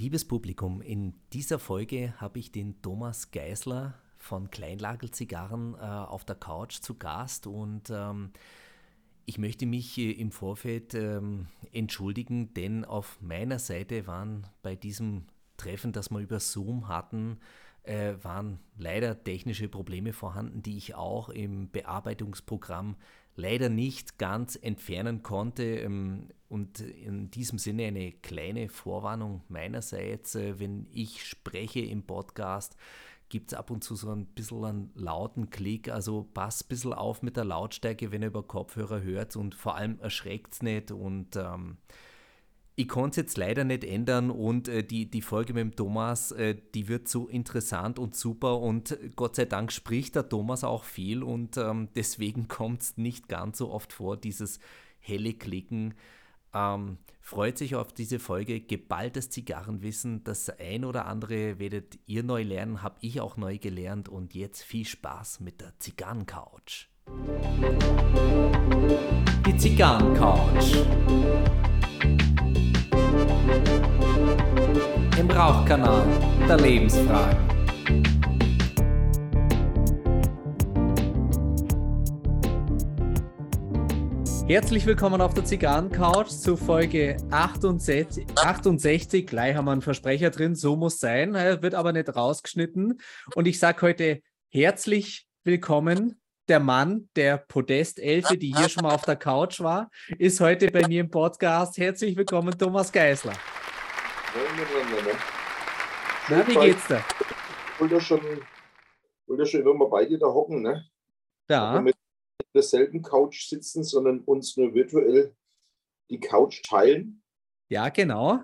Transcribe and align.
Liebes 0.00 0.24
Publikum, 0.24 0.80
in 0.80 1.14
dieser 1.32 1.58
Folge 1.58 2.14
habe 2.18 2.38
ich 2.38 2.52
den 2.52 2.80
Thomas 2.82 3.32
Geisler 3.32 3.94
von 4.16 4.48
Kleinlagel 4.48 5.10
Zigarren 5.10 5.74
äh, 5.74 5.78
auf 5.78 6.24
der 6.24 6.36
Couch 6.36 6.80
zu 6.80 6.94
Gast 6.94 7.48
und 7.48 7.90
ähm, 7.90 8.30
ich 9.26 9.38
möchte 9.38 9.66
mich 9.66 9.98
äh, 9.98 10.12
im 10.12 10.30
Vorfeld 10.30 10.94
ähm, 10.94 11.48
entschuldigen, 11.72 12.54
denn 12.54 12.84
auf 12.84 13.20
meiner 13.20 13.58
Seite 13.58 14.06
waren 14.06 14.46
bei 14.62 14.76
diesem 14.76 15.26
Treffen, 15.56 15.90
das 15.90 16.10
wir 16.10 16.20
über 16.20 16.38
Zoom 16.38 16.86
hatten, 16.86 17.38
äh, 17.82 18.14
waren 18.22 18.60
leider 18.76 19.24
technische 19.24 19.66
Probleme 19.66 20.12
vorhanden, 20.12 20.62
die 20.62 20.76
ich 20.76 20.94
auch 20.94 21.28
im 21.28 21.70
Bearbeitungsprogramm 21.70 22.94
leider 23.34 23.68
nicht 23.68 24.16
ganz 24.16 24.54
entfernen 24.54 25.24
konnte. 25.24 25.64
Ähm, 25.64 26.28
und 26.48 26.80
in 26.80 27.30
diesem 27.30 27.58
Sinne 27.58 27.86
eine 27.86 28.12
kleine 28.12 28.68
Vorwarnung 28.68 29.42
meinerseits, 29.48 30.34
äh, 30.34 30.58
wenn 30.58 30.86
ich 30.90 31.24
spreche 31.24 31.80
im 31.80 32.02
Podcast, 32.02 32.76
gibt 33.28 33.52
es 33.52 33.58
ab 33.58 33.70
und 33.70 33.84
zu 33.84 33.94
so 33.94 34.10
ein 34.10 34.26
bisschen 34.26 34.64
einen 34.64 34.90
lauten 34.94 35.50
Klick. 35.50 35.90
Also 35.90 36.26
passt 36.32 36.64
ein 36.64 36.68
bisschen 36.68 36.92
auf 36.94 37.22
mit 37.22 37.36
der 37.36 37.44
Lautstärke, 37.44 38.10
wenn 38.10 38.22
ihr 38.22 38.28
über 38.28 38.42
Kopfhörer 38.42 39.02
hört 39.02 39.36
und 39.36 39.54
vor 39.54 39.76
allem 39.76 40.00
erschreckt 40.00 40.54
es 40.54 40.62
nicht. 40.62 40.90
Und 40.90 41.36
ähm, 41.36 41.76
ich 42.78 42.88
konnte 42.88 43.20
es 43.20 43.26
jetzt 43.26 43.36
leider 43.36 43.64
nicht 43.64 43.84
ändern 43.84 44.30
und 44.30 44.68
äh, 44.68 44.84
die, 44.84 45.10
die 45.10 45.20
Folge 45.20 45.52
mit 45.52 45.62
dem 45.62 45.76
Thomas, 45.76 46.30
äh, 46.30 46.56
die 46.74 46.88
wird 46.88 47.08
so 47.08 47.28
interessant 47.28 47.98
und 47.98 48.14
super 48.14 48.60
und 48.60 48.96
Gott 49.16 49.36
sei 49.36 49.46
Dank 49.46 49.72
spricht 49.72 50.14
der 50.14 50.28
Thomas 50.28 50.62
auch 50.62 50.84
viel 50.84 51.22
und 51.24 51.56
ähm, 51.56 51.88
deswegen 51.96 52.46
kommt 52.48 52.82
es 52.82 52.96
nicht 52.96 53.28
ganz 53.28 53.58
so 53.58 53.70
oft 53.70 53.92
vor, 53.92 54.16
dieses 54.16 54.60
helle 55.00 55.34
Klicken. 55.34 55.94
Ähm, 56.54 56.98
freut 57.20 57.58
sich 57.58 57.74
auf 57.74 57.92
diese 57.92 58.18
Folge 58.18 58.60
Geballtes 58.60 59.30
Zigarrenwissen. 59.30 60.24
Das 60.24 60.50
ein 60.50 60.84
oder 60.84 61.06
andere 61.06 61.58
werdet 61.58 61.98
ihr 62.06 62.22
neu 62.22 62.42
lernen, 62.42 62.82
habe 62.82 62.96
ich 63.00 63.20
auch 63.20 63.36
neu 63.36 63.58
gelernt. 63.58 64.08
Und 64.08 64.34
jetzt 64.34 64.62
viel 64.62 64.84
Spaß 64.84 65.40
mit 65.40 65.60
der 65.60 65.78
Zigarrencouch. 65.78 66.88
Die 69.46 69.56
Zigarrencouch. 69.56 70.84
Im 75.18 75.30
Rauchkanal 75.30 76.06
der 76.48 76.56
Lebensfragen. 76.58 77.57
Herzlich 84.48 84.86
willkommen 84.86 85.20
auf 85.20 85.34
der 85.34 85.44
Zigarrencouch 85.44 86.28
zu 86.28 86.56
Folge 86.56 87.18
68. 87.30 88.26
68. 88.34 89.26
Gleich 89.26 89.54
haben 89.54 89.66
wir 89.66 89.72
einen 89.72 89.82
Versprecher 89.82 90.30
drin, 90.30 90.54
so 90.54 90.74
muss 90.74 91.00
sein, 91.00 91.34
wird 91.34 91.74
aber 91.74 91.92
nicht 91.92 92.16
rausgeschnitten. 92.16 92.98
Und 93.34 93.46
ich 93.46 93.58
sage 93.58 93.82
heute 93.82 94.22
herzlich 94.48 95.28
willkommen. 95.44 96.18
Der 96.48 96.60
Mann 96.60 97.10
der 97.14 97.36
Podestelfe, 97.36 98.38
die 98.38 98.54
hier 98.56 98.70
schon 98.70 98.84
mal 98.84 98.94
auf 98.94 99.04
der 99.04 99.16
Couch 99.16 99.60
war, 99.60 99.90
ist 100.16 100.40
heute 100.40 100.70
bei 100.70 100.88
mir 100.88 101.02
im 101.02 101.10
Podcast. 101.10 101.76
Herzlich 101.76 102.16
willkommen, 102.16 102.56
Thomas 102.56 102.90
Geisler. 102.90 103.34
Na, 106.30 106.48
wie 106.48 106.54
geht's 106.54 106.86
dir? 106.86 107.04
Ich 107.74 107.80
wollte 107.80 107.94
ja 107.96 108.00
schon, 108.00 108.20
wollte 109.26 109.44
schon 109.44 109.60
immer 109.60 109.74
mal 109.74 109.90
bei 109.90 110.06
dir 110.06 110.18
da 110.18 110.26
hocken, 110.26 110.62
ne? 110.62 110.86
Ja 111.50 111.84
derselben 112.54 113.02
Couch 113.02 113.48
sitzen, 113.48 113.84
sondern 113.84 114.20
uns 114.20 114.56
nur 114.56 114.74
virtuell 114.74 115.34
die 116.10 116.20
Couch 116.20 116.62
teilen. 116.62 117.22
Ja, 117.68 117.88
genau. 117.88 118.40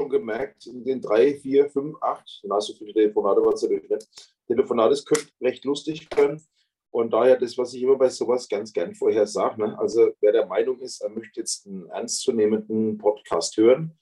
Schon 0.00 0.10
gemerkt, 0.10 0.66
in 0.66 0.84
den 0.84 1.00
drei, 1.00 1.34
vier, 1.34 1.68
fünf, 1.70 1.96
acht, 2.02 2.40
na, 2.44 2.60
so 2.60 2.74
viele 2.74 2.92
Telefonate 2.92 3.40
war 3.42 3.54
es 3.54 3.62
natürlich 3.62 3.88
nicht. 3.88 4.36
Telefonate, 4.46 4.90
das 4.90 5.04
könnte 5.04 5.28
recht 5.40 5.64
lustig 5.64 6.08
können. 6.10 6.42
Und 6.90 7.12
daher 7.12 7.36
das, 7.36 7.58
was 7.58 7.74
ich 7.74 7.82
immer 7.82 7.96
bei 7.96 8.08
sowas 8.08 8.48
ganz 8.48 8.72
gern 8.72 8.94
vorher 8.94 9.26
sage. 9.26 9.60
Ne? 9.60 9.78
Also, 9.78 10.12
wer 10.20 10.32
der 10.32 10.46
Meinung 10.46 10.80
ist, 10.80 11.02
er 11.02 11.10
möchte 11.10 11.40
jetzt 11.40 11.66
einen 11.66 11.86
ernstzunehmenden 11.90 12.96
Podcast 12.96 13.56
hören, 13.56 13.98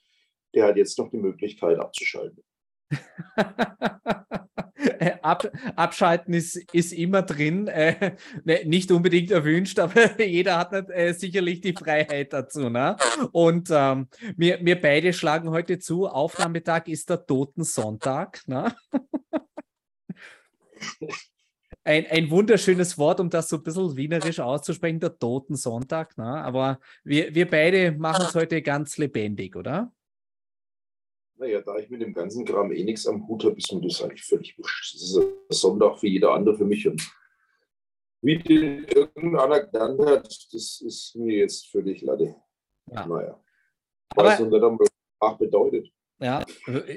der 0.55 0.67
hat 0.67 0.77
jetzt 0.77 0.99
noch 0.99 1.11
die 1.11 1.19
Möglichkeit 1.19 1.79
abzuschalten. 1.79 2.43
Ab, 5.23 5.51
abschalten 5.75 6.35
ist, 6.35 6.57
ist 6.73 6.93
immer 6.93 7.23
drin. 7.23 7.67
Äh, 7.67 8.17
ne, 8.45 8.61
nicht 8.65 8.91
unbedingt 8.93 9.31
erwünscht, 9.31 9.79
aber 9.81 10.21
jeder 10.23 10.59
hat 10.59 10.73
nicht, 10.73 10.91
äh, 10.91 11.13
sicherlich 11.13 11.61
die 11.61 11.73
Freiheit 11.73 12.33
dazu. 12.33 12.71
Ne? 12.71 12.97
Und 13.33 13.69
ähm, 13.73 14.09
wir, 14.37 14.59
wir 14.63 14.81
beide 14.81 15.13
schlagen 15.13 15.51
heute 15.51 15.79
zu. 15.79 16.07
Aufnahmetag 16.07 16.87
ist 16.87 17.11
der 17.11 17.27
Totensonntag. 17.27 18.47
Ne? 18.47 18.75
Ein, 21.85 22.05
ein 22.11 22.31
wunderschönes 22.31 22.99
Wort, 22.99 23.21
um 23.21 23.31
das 23.31 23.49
so 23.49 23.59
ein 23.59 23.63
bisschen 23.63 23.97
wienerisch 23.97 24.41
auszusprechen, 24.41 24.99
der 24.99 25.17
Totensonntag. 25.17 26.19
Ne? 26.19 26.25
Aber 26.25 26.81
wir, 27.05 27.33
wir 27.33 27.49
beide 27.49 27.93
machen 27.93 28.27
es 28.27 28.35
heute 28.35 28.61
ganz 28.61 28.97
lebendig, 28.99 29.55
oder? 29.55 29.93
Naja, 31.39 31.61
da 31.61 31.77
ich 31.77 31.91
mit 31.91 32.01
dem 32.01 32.15
ganzen 32.15 32.45
Kram 32.45 32.73
eh 32.73 32.83
nichts 32.83 33.07
am 33.07 33.27
Hut 33.29 33.45
habe, 33.45 33.57
ist 33.57 33.73
mir 33.73 33.83
das 33.83 34.03
eigentlich 34.03 34.25
völlig 34.25 34.57
wurscht. 34.59 34.95
Das 34.95 35.03
ist 35.03 35.17
ein 35.19 35.27
Sonntag 35.51 36.03
wie 36.03 36.09
jeder 36.09 36.33
andere 36.33 36.57
für 36.57 36.65
mich. 36.65 36.89
Und 36.89 37.03
wie 38.23 38.39
den 38.39 38.85
irgendeiner 38.85 39.67
genannt 39.67 40.01
hat, 40.01 40.27
das 40.53 40.81
ist 40.81 41.15
mir 41.17 41.39
jetzt 41.39 41.67
völlig 41.71 42.01
latte. 42.03 42.35
Ja. 42.91 43.07
Naja. 43.07 43.41
Was 44.15 44.41
unter 44.41 44.61
der 44.61 44.79
Sprach 45.17 45.37
bedeutet. 45.39 45.93
Ja, 46.19 46.43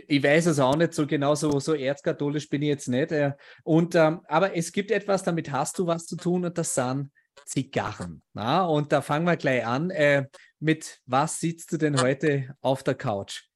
ich 0.07 0.23
weiß 0.23 0.45
es 0.45 0.59
auch 0.59 0.77
nicht 0.77 0.94
so 0.94 1.06
genau, 1.06 1.35
so, 1.35 1.59
so 1.59 1.73
erzkatholisch 1.73 2.47
bin 2.47 2.61
ich 2.61 2.69
jetzt 2.69 2.88
nicht. 2.88 3.11
Äh, 3.11 3.33
und, 3.63 3.94
ähm, 3.95 4.21
aber 4.27 4.56
es 4.56 4.71
gibt 4.71 4.91
etwas, 4.91 5.23
damit 5.23 5.51
hast 5.51 5.77
du 5.77 5.85
was 5.85 6.06
zu 6.06 6.16
tun 6.16 6.45
und 6.45 6.57
das 6.57 6.73
sind 6.73 7.11
Zigarren. 7.45 8.21
Na? 8.33 8.66
Und 8.66 8.94
da 8.94 9.01
fangen 9.01 9.25
wir 9.25 9.35
gleich 9.35 9.66
an. 9.66 9.89
Äh, 9.89 10.27
mit 10.59 11.01
was 11.06 11.39
sitzt 11.39 11.73
du 11.73 11.77
denn 11.77 12.01
heute 12.01 12.56
auf 12.61 12.83
der 12.83 12.95
Couch? 12.95 13.48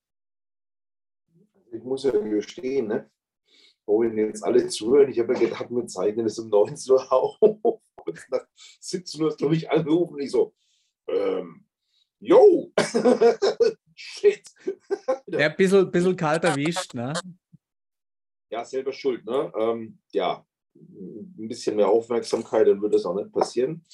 Ich 1.74 1.84
muss 1.84 2.04
ja 2.04 2.12
gestehen, 2.12 2.88
ne? 2.88 3.10
wo 3.86 4.04
Ihnen 4.04 4.18
jetzt 4.18 4.44
alle 4.44 4.68
zuhören, 4.68 5.10
ich 5.10 5.20
habe 5.20 5.34
ja 5.34 5.40
gedacht, 5.40 5.70
wir 5.70 5.88
zeichnen 5.88 6.26
es 6.26 6.40
um 6.40 6.50
19 6.50 6.94
Uhr 6.94 7.12
auf. 7.12 7.38
Kurz 7.96 8.22
nach 8.30 8.46
17 8.80 9.22
Uhr 9.22 9.30
hast 9.30 9.42
du 9.42 9.50
mich 9.50 9.70
angerufen 9.70 10.16
und 10.16 10.22
ich 10.22 10.32
so, 10.32 10.54
ähm, 11.08 11.66
yo, 12.20 12.72
shit. 13.96 14.44
ja, 15.28 15.50
ein 15.50 15.56
bisschen, 15.56 15.90
bisschen 15.92 16.16
kalt 16.16 16.44
erwischt, 16.44 16.94
ne? 16.94 17.14
Ja, 18.50 18.64
selber 18.64 18.94
schuld, 18.94 19.26
ne? 19.26 19.52
Ähm, 19.58 20.00
ja, 20.12 20.46
ein 20.76 21.48
bisschen 21.48 21.76
mehr 21.76 21.90
Aufmerksamkeit, 21.90 22.68
dann 22.68 22.82
würde 22.82 22.98
das 22.98 23.06
auch 23.06 23.16
nicht 23.16 23.32
passieren. 23.32 23.86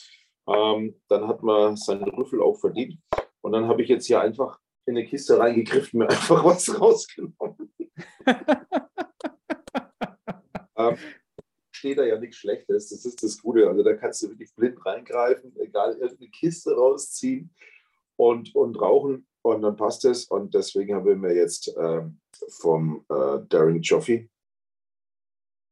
Ähm, 0.47 0.99
dann 1.07 1.27
hat 1.27 1.43
man 1.43 1.75
seinen 1.75 2.09
Rüffel 2.09 2.41
auch 2.41 2.59
verdient. 2.59 2.99
Und 3.41 3.53
dann 3.53 3.67
habe 3.67 3.81
ich 3.83 3.89
jetzt 3.89 4.07
hier 4.07 4.21
einfach 4.21 4.59
in 4.89 4.97
eine 4.97 5.05
Kiste 5.05 5.37
reingegriffen, 5.37 5.99
mir 5.99 6.09
einfach 6.09 6.43
was 6.43 6.67
rausgenommen. 6.81 7.71
ähm, 10.75 10.97
steht 11.71 11.99
da 11.99 12.03
ja 12.03 12.19
nichts 12.19 12.37
Schlechtes, 12.37 12.89
das 12.89 13.05
ist 13.05 13.21
das 13.21 13.39
Gute. 13.39 13.67
Also 13.69 13.83
da 13.83 13.93
kannst 13.93 14.23
du 14.23 14.29
wirklich 14.29 14.53
blind 14.55 14.83
reingreifen, 14.83 15.55
egal, 15.59 15.93
irgendeine 15.93 16.31
Kiste 16.31 16.73
rausziehen 16.75 17.53
und, 18.15 18.55
und 18.55 18.81
rauchen 18.81 19.27
und 19.43 19.61
dann 19.61 19.75
passt 19.75 20.05
es. 20.05 20.25
Und 20.25 20.55
deswegen 20.55 20.95
haben 20.95 21.05
wir 21.05 21.15
mir 21.15 21.35
jetzt 21.35 21.71
ähm, 21.77 22.19
vom 22.49 23.05
äh, 23.09 23.39
Daring 23.47 23.81
Joffe, 23.81 24.27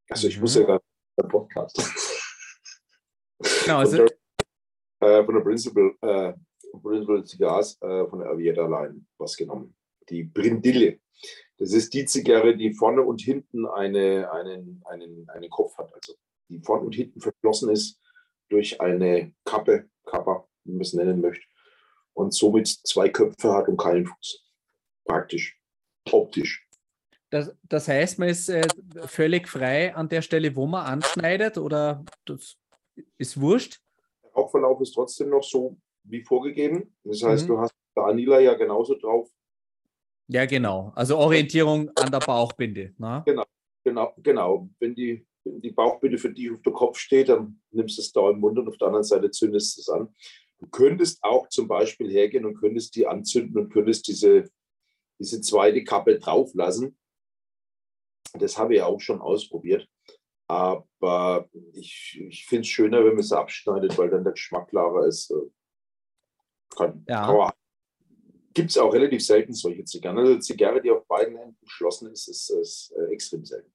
also 0.09 0.27
ich 0.27 0.37
mhm. 0.37 0.41
muss 0.41 0.55
ja 0.55 0.63
gar 0.63 0.75
nicht 0.75 1.29
Podcast. 1.29 1.75
Genau, 3.65 3.79
also, 3.79 3.97
von, 3.97 4.07
der, 5.01 5.19
äh, 5.19 5.25
von 5.25 5.35
der 5.35 5.41
Principal 5.41 5.95
äh, 6.01 6.33
Brindle 6.81 7.25
Cigars 7.25 7.81
äh, 7.81 8.05
von 8.07 8.19
der 8.19 8.29
Avieta 8.29 8.65
Line 8.65 9.05
was 9.17 9.35
genommen. 9.35 9.75
Die 10.09 10.23
Brindille. 10.23 10.99
Das 11.57 11.73
ist 11.73 11.93
die 11.93 12.05
Zigarre, 12.05 12.55
die 12.55 12.73
vorne 12.73 13.01
und 13.01 13.21
hinten 13.21 13.65
eine, 13.65 14.31
einen, 14.31 14.81
einen, 14.85 15.29
einen 15.29 15.49
Kopf 15.49 15.77
hat. 15.77 15.93
Also 15.93 16.13
die 16.49 16.59
vorne 16.59 16.85
und 16.85 16.95
hinten 16.95 17.19
verschlossen 17.19 17.69
ist 17.69 17.99
durch 18.49 18.79
eine 18.79 19.33
Kappe, 19.43 19.89
Kappa, 20.05 20.47
wie 20.63 20.73
man 20.73 20.81
es 20.81 20.93
nennen 20.93 21.19
möchte. 21.19 21.45
Und 22.13 22.33
somit 22.33 22.67
zwei 22.67 23.09
Köpfe 23.09 23.53
hat 23.53 23.67
und 23.67 23.77
keinen 23.77 24.05
Fuß. 24.05 24.45
Praktisch. 25.05 25.59
Optisch. 26.11 26.67
Das, 27.29 27.53
das 27.63 27.87
heißt, 27.87 28.19
man 28.19 28.29
ist 28.29 28.49
äh, 28.49 28.67
völlig 29.05 29.49
frei 29.49 29.93
an 29.93 30.07
der 30.07 30.21
Stelle, 30.21 30.55
wo 30.55 30.65
man 30.65 30.85
anschneidet, 30.85 31.57
oder 31.57 32.05
das 32.25 32.57
ist 33.17 33.39
wurscht? 33.39 33.81
Der 34.23 34.31
Rauchverlauf 34.31 34.79
ist 34.81 34.93
trotzdem 34.93 35.29
noch 35.29 35.43
so 35.43 35.77
wie 36.09 36.23
vorgegeben. 36.23 36.95
Das 37.03 37.23
heißt, 37.23 37.45
mhm. 37.45 37.47
du 37.47 37.59
hast 37.59 37.73
bei 37.95 38.03
Anila 38.03 38.39
ja 38.39 38.53
genauso 38.53 38.95
drauf. 38.95 39.29
Ja, 40.27 40.45
genau. 40.45 40.91
Also 40.95 41.17
Orientierung 41.17 41.89
an 41.95 42.11
der 42.11 42.19
Bauchbinde. 42.19 42.93
Ne? 42.97 43.23
Genau, 43.25 43.45
genau, 43.83 44.13
genau. 44.17 44.69
Wenn 44.79 44.93
die, 44.93 45.25
wenn 45.43 45.61
die 45.61 45.71
Bauchbinde 45.71 46.17
für 46.17 46.31
dich 46.31 46.51
auf 46.51 46.61
dem 46.61 46.73
Kopf 46.73 46.97
steht, 46.97 47.29
dann 47.29 47.61
nimmst 47.71 47.97
du 47.97 48.01
es 48.01 48.11
da 48.11 48.29
im 48.29 48.39
Mund 48.39 48.59
und 48.59 48.67
auf 48.67 48.77
der 48.77 48.87
anderen 48.87 49.05
Seite 49.05 49.31
zündest 49.31 49.77
du 49.77 49.81
es 49.81 49.89
an. 49.89 50.13
Du 50.59 50.67
könntest 50.67 51.23
auch 51.23 51.47
zum 51.49 51.67
Beispiel 51.67 52.11
hergehen 52.11 52.45
und 52.45 52.59
könntest 52.59 52.95
die 52.95 53.07
anzünden 53.07 53.57
und 53.57 53.69
könntest 53.71 54.07
diese, 54.07 54.49
diese 55.19 55.39
zweite 55.41 55.83
Kappe 55.83 56.19
drauf 56.19 56.53
lassen. 56.53 56.97
Das 58.33 58.57
habe 58.57 58.75
ich 58.75 58.81
auch 58.81 58.99
schon 58.99 59.21
ausprobiert. 59.21 59.87
Aber 60.49 61.49
ich, 61.73 62.19
ich 62.27 62.45
finde 62.45 62.61
es 62.61 62.67
schöner, 62.67 62.99
wenn 62.99 63.13
man 63.13 63.19
es 63.19 63.31
abschneidet, 63.31 63.97
weil 63.97 64.09
dann 64.09 64.23
der 64.23 64.33
Geschmack 64.33 64.69
klarer 64.69 65.05
ist. 65.05 65.33
Kann, 66.75 67.03
ja. 67.07 67.53
Gibt 68.53 68.71
es 68.71 68.77
auch 68.77 68.91
relativ 68.93 69.23
selten 69.23 69.53
solche 69.53 69.83
Zigarren. 69.83 70.17
Also 70.17 70.39
Zigarre, 70.39 70.81
die 70.81 70.89
auf 70.89 71.05
beiden 71.07 71.35
Enden 71.37 71.57
geschlossen 71.61 72.11
ist, 72.11 72.27
ist, 72.27 72.49
ist 72.49 72.93
äh, 72.97 73.13
extrem 73.13 73.45
selten. 73.45 73.71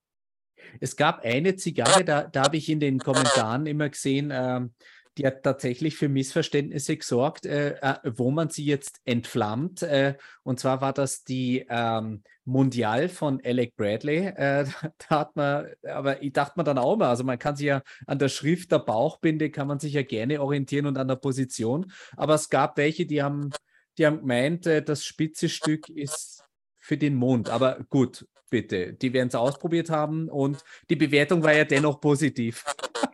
Es 0.81 0.97
gab 0.97 1.25
eine 1.25 1.55
Zigarre, 1.57 2.05
da, 2.05 2.25
da 2.25 2.45
habe 2.45 2.57
ich 2.57 2.69
in 2.69 2.81
den 2.81 2.99
Kommentaren 2.99 3.67
immer 3.67 3.89
gesehen, 3.89 4.33
ähm, 4.33 4.75
die 5.19 5.27
hat 5.27 5.43
tatsächlich 5.43 5.97
für 5.97 6.09
Missverständnisse 6.09 6.97
gesorgt, 6.97 7.47
äh, 7.47 7.77
äh, 7.81 7.97
wo 8.05 8.31
man 8.31 8.49
sie 8.49 8.65
jetzt 8.65 9.01
entflammt. 9.05 9.83
Äh, 9.83 10.17
und 10.43 10.59
zwar 10.59 10.81
war 10.81 10.93
das 10.93 11.25
die 11.25 11.67
ähm, 11.69 12.23
Mundial 12.45 13.09
von 13.09 13.41
Alec 13.45 13.77
Bradley. 13.77 14.27
Äh, 14.27 14.67
da 15.09 15.21
hat 15.21 15.37
man, 15.37 15.67
aber 15.87 16.23
ich 16.23 16.33
dachte 16.33 16.55
mir 16.59 16.65
dann 16.65 16.79
auch 16.79 16.97
mal, 16.97 17.09
also 17.09 17.25
man 17.25 17.39
kann 17.39 17.57
sich 17.57 17.67
ja 17.67 17.83
an 18.07 18.19
der 18.19 18.29
Schrift 18.29 18.73
der 18.73 18.79
Bauchbinde, 18.79 19.51
kann 19.51 19.69
man 19.69 19.79
sich 19.79 19.93
ja 19.93 20.03
gerne 20.03 20.41
orientieren 20.41 20.87
und 20.87 20.97
an 20.97 21.09
der 21.09 21.17
Position. 21.17 21.93
Aber 22.17 22.35
es 22.35 22.49
gab 22.49 22.77
welche, 22.79 23.07
die 23.07 23.23
haben, 23.23 23.51
die 23.99 24.07
haben 24.07 24.21
gemeint, 24.21 24.67
äh, 24.67 24.83
das 24.83 25.05
spitze 25.05 25.49
Stück 25.49 25.89
ist 25.89 26.45
für 26.79 26.97
den 26.97 27.15
Mond. 27.15 27.51
Aber 27.51 27.85
gut, 27.91 28.27
bitte, 28.49 28.93
die 28.95 29.13
werden 29.13 29.29
es 29.29 29.35
ausprobiert 29.35 29.91
haben 29.91 30.29
und 30.29 30.65
die 30.91 30.97
Bewertung 30.97 31.43
war 31.43 31.55
ja 31.55 31.65
dennoch 31.65 32.01
positiv 32.01 32.65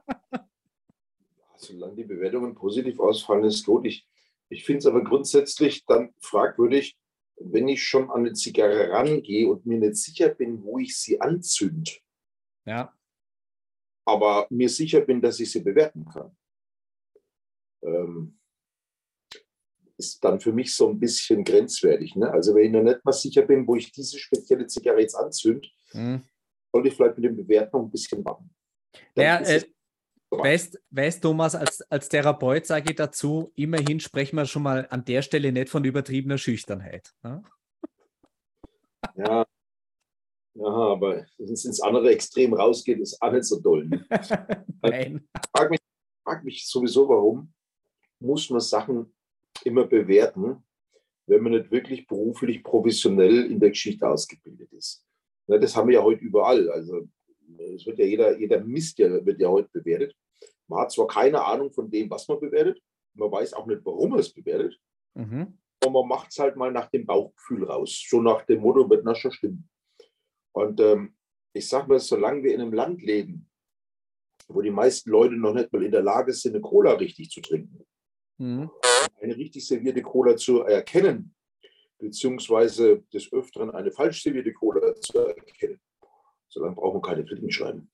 solange 1.59 1.97
die 1.97 2.05
Bewertungen 2.05 2.55
positiv 2.55 2.99
ausfallen, 3.01 3.45
ist 3.45 3.65
gut. 3.65 3.87
Ich, 3.87 4.07
ich 4.49 4.65
finde 4.65 4.79
es 4.81 4.87
aber 4.87 5.03
grundsätzlich 5.03 5.85
dann 5.87 6.15
fragwürdig, 6.21 6.99
wenn 7.37 7.69
ich 7.69 7.83
schon 7.83 8.11
an 8.11 8.21
eine 8.21 8.33
Zigarre 8.33 8.91
rangehe 8.91 9.49
und 9.49 9.67
mir 9.67 9.79
nicht 9.79 9.97
sicher 9.97 10.29
bin, 10.31 10.63
wo 10.63 10.79
ich 10.79 10.99
sie 10.99 11.21
anzünde. 11.21 11.93
Ja. 12.65 12.93
Aber 14.05 14.47
mir 14.51 14.69
sicher 14.69 15.01
bin, 15.01 15.21
dass 15.21 15.39
ich 15.39 15.51
sie 15.51 15.61
bewerten 15.61 16.05
kann. 16.07 16.37
Ähm, 17.83 18.39
ist 19.99 20.23
dann 20.25 20.41
für 20.41 20.53
mich 20.53 20.75
so 20.75 20.89
ein 20.89 20.99
bisschen 20.99 21.45
grenzwertig. 21.45 22.17
Ne? 22.17 22.31
Also 22.31 22.55
wenn 22.55 22.67
ich 22.67 22.73
noch 22.73 22.83
nicht 22.83 23.05
mal 23.05 23.13
sicher 23.13 23.43
bin, 23.43 23.67
wo 23.67 23.77
ich 23.77 23.93
diese 23.93 24.19
spezielle 24.19 24.67
Zigarre 24.67 25.01
jetzt 25.01 25.15
anzünde, 25.15 25.69
mhm. 25.93 26.23
sollte 26.73 26.89
ich 26.89 26.95
vielleicht 26.95 27.17
mit 27.19 27.25
dem 27.25 27.37
Bewerten 27.37 27.77
noch 27.77 27.85
ein 27.85 27.91
bisschen 27.91 28.25
warten. 28.25 28.49
ja, 29.17 29.41
äh, 29.41 29.65
Weißt, 30.31 30.79
weißt 30.91 31.23
Thomas, 31.23 31.55
als, 31.55 31.81
als 31.91 32.09
Therapeut 32.09 32.67
sage 32.67 32.91
ich 32.91 32.97
dazu, 32.97 33.51
immerhin 33.55 33.99
sprechen 33.99 34.37
wir 34.37 34.45
schon 34.45 34.63
mal 34.63 34.87
an 34.91 35.05
der 35.05 35.23
Stelle 35.23 35.53
nicht 35.53 35.71
von 35.71 35.85
übertriebener 35.85 36.39
Schüchternheit. 36.39 37.15
Ne? 37.23 37.43
Ja, 39.15 39.47
ja 40.55 40.65
aber 40.65 41.27
wenn 41.39 41.53
es 41.53 41.65
ins 41.65 41.81
andere 41.81 42.11
Extrem 42.11 42.53
rausgeht, 42.53 42.99
ist 42.99 43.21
auch 43.23 43.33
nicht 43.33 43.45
so 43.45 43.61
toll. 43.61 43.87
Ne? 43.87 44.05
Nein. 44.83 45.29
Ich 45.35 45.51
frage 45.57 45.71
mich, 45.71 45.81
frag 46.25 46.45
mich 46.45 46.69
sowieso, 46.69 47.09
warum 47.09 47.53
muss 48.21 48.51
man 48.51 48.61
Sachen 48.61 49.15
immer 49.65 49.85
bewerten, 49.85 50.65
wenn 51.27 51.43
man 51.43 51.53
nicht 51.53 51.71
wirklich 51.71 52.07
beruflich 52.07 52.63
professionell 52.63 53.51
in 53.51 53.61
der 53.61 53.71
Geschichte 53.71 54.09
ausgebildet 54.09 54.73
ist. 54.73 55.05
Ja, 55.47 55.59
das 55.59 55.77
haben 55.77 55.89
wir 55.89 55.97
ja 55.97 56.03
heute 56.03 56.25
überall. 56.25 56.71
Also 56.71 57.09
es 57.57 57.87
wird 57.87 57.99
ja 57.99 58.05
jeder, 58.05 58.39
jeder 58.39 58.61
Mist 58.61 58.99
ja, 58.99 59.25
wird 59.25 59.41
ja 59.41 59.49
heute 59.49 59.71
bewertet. 59.73 60.15
Man 60.67 60.81
hat 60.81 60.93
zwar 60.93 61.07
keine 61.07 61.45
Ahnung 61.45 61.73
von 61.73 61.91
dem, 61.91 62.11
was 62.11 62.29
man 62.29 62.41
bewertet, 62.41 62.81
man 63.15 63.33
weiß 63.33 63.55
auch 63.55 63.67
nicht, 63.67 63.85
warum 63.85 64.11
man 64.11 64.21
es 64.21 64.33
bewertet, 64.33 64.79
mhm. 65.15 65.59
aber 65.81 66.01
man 66.01 66.09
macht 66.09 66.31
es 66.31 66.39
halt 66.39 66.57
mal 66.57 66.71
nach 66.71 66.89
dem 66.91 67.07
Bauchgefühl 67.07 67.65
raus. 67.65 68.05
So 68.09 68.21
nach 68.21 68.45
dem 68.45 68.61
Motto, 68.61 68.89
wird 68.89 69.07
das 69.07 69.19
schon 69.19 69.33
stimmen. 69.33 69.69
Und 70.53 70.81
ähm, 70.81 71.17
ich 71.53 71.69
sage 71.69 71.89
mal, 71.89 71.99
solange 71.99 72.43
wir 72.43 72.55
in 72.55 72.61
einem 72.61 72.73
Land 72.73 73.03
leben, 73.03 73.49
wo 74.49 74.63
die 74.63 74.71
meisten 74.71 75.11
Leute 75.11 75.35
noch 75.35 75.55
nicht 75.55 75.73
mal 75.73 75.83
in 75.83 75.93
der 75.93 76.03
Lage 76.03 76.33
sind, 76.33 76.55
eine 76.55 76.63
Cola 76.63 76.93
richtig 76.93 77.31
zu 77.31 77.41
trinken, 77.41 77.85
mhm. 78.39 78.71
eine 79.21 79.37
richtig 79.37 79.67
servierte 79.67 80.03
Cola 80.03 80.37
zu 80.37 80.63
erkennen, 80.63 81.35
beziehungsweise 81.99 83.03
des 83.13 83.33
Öfteren 83.33 83.71
eine 83.71 83.91
falsch 83.91 84.23
servierte 84.23 84.53
Cola 84.53 84.95
zu 84.95 85.19
erkennen, 85.19 85.81
Solange 86.49 86.75
brauchen 86.75 86.97
wir 86.97 87.09
keine 87.09 87.25
Kritiken 87.25 87.51
schreiben. 87.51 87.91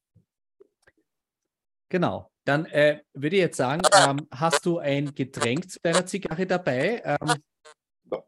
Genau. 1.88 2.30
Dann 2.44 2.66
äh, 2.66 3.00
würde 3.14 3.36
ich 3.36 3.42
jetzt 3.42 3.56
sagen, 3.56 3.82
ähm, 4.06 4.26
hast 4.30 4.66
du 4.66 4.78
ein 4.78 5.14
Getränk 5.14 5.70
zu 5.70 5.78
deiner 5.82 6.04
Zigarre 6.04 6.46
dabei? 6.46 7.02
Ähm, 7.04 7.36
ja. 8.10 8.24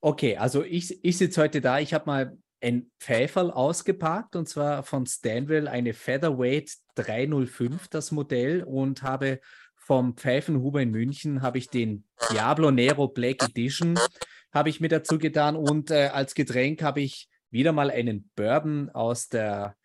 Okay, 0.00 0.36
also 0.36 0.64
ich, 0.64 1.04
ich 1.04 1.18
sitze 1.18 1.40
heute 1.40 1.60
da. 1.60 1.78
Ich 1.78 1.94
habe 1.94 2.06
mal 2.06 2.38
ein 2.60 2.90
Pfeiferl 2.98 3.50
ausgepackt 3.50 4.36
und 4.36 4.48
zwar 4.48 4.82
von 4.82 5.06
Stanwell 5.06 5.68
eine 5.68 5.94
Featherweight 5.94 6.72
305, 6.96 7.88
das 7.88 8.10
Modell, 8.10 8.64
und 8.64 9.02
habe 9.02 9.40
vom 9.76 10.16
Pfeifenhuber 10.16 10.80
in 10.80 10.90
München 10.90 11.42
habe 11.42 11.58
ich 11.58 11.68
den 11.68 12.04
Diablo 12.32 12.70
Nero 12.70 13.06
Black 13.06 13.42
Edition 13.42 13.98
habe 14.54 14.70
ich 14.70 14.80
mir 14.80 14.88
dazu 14.88 15.18
getan 15.18 15.56
und 15.56 15.90
äh, 15.90 16.10
als 16.12 16.34
Getränk 16.34 16.82
habe 16.82 17.00
ich 17.00 17.28
wieder 17.54 17.72
mal 17.72 17.90
einen 17.90 18.28
Bourbon 18.34 18.90
aus 18.90 19.28
der 19.28 19.76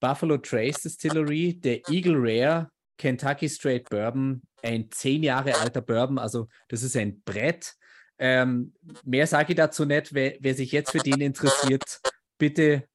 Buffalo 0.00 0.38
Trace 0.38 0.80
Distillery, 0.80 1.60
der 1.60 1.86
Eagle 1.88 2.16
Rare 2.16 2.70
Kentucky 2.96 3.48
Straight 3.48 3.88
Bourbon, 3.90 4.42
ein 4.62 4.90
zehn 4.90 5.22
Jahre 5.22 5.54
alter 5.58 5.82
Bourbon, 5.82 6.18
also 6.18 6.48
das 6.68 6.82
ist 6.82 6.96
ein 6.96 7.20
Brett. 7.22 7.74
Ähm, 8.18 8.72
mehr 9.04 9.26
sage 9.26 9.52
ich 9.52 9.56
dazu 9.56 9.84
nicht. 9.84 10.12
Wer, 10.14 10.38
wer, 10.40 10.54
sich 10.54 10.72
jetzt 10.72 10.90
für 10.90 10.98
den 10.98 11.20
interessiert, 11.20 12.00
bitte 12.38 12.88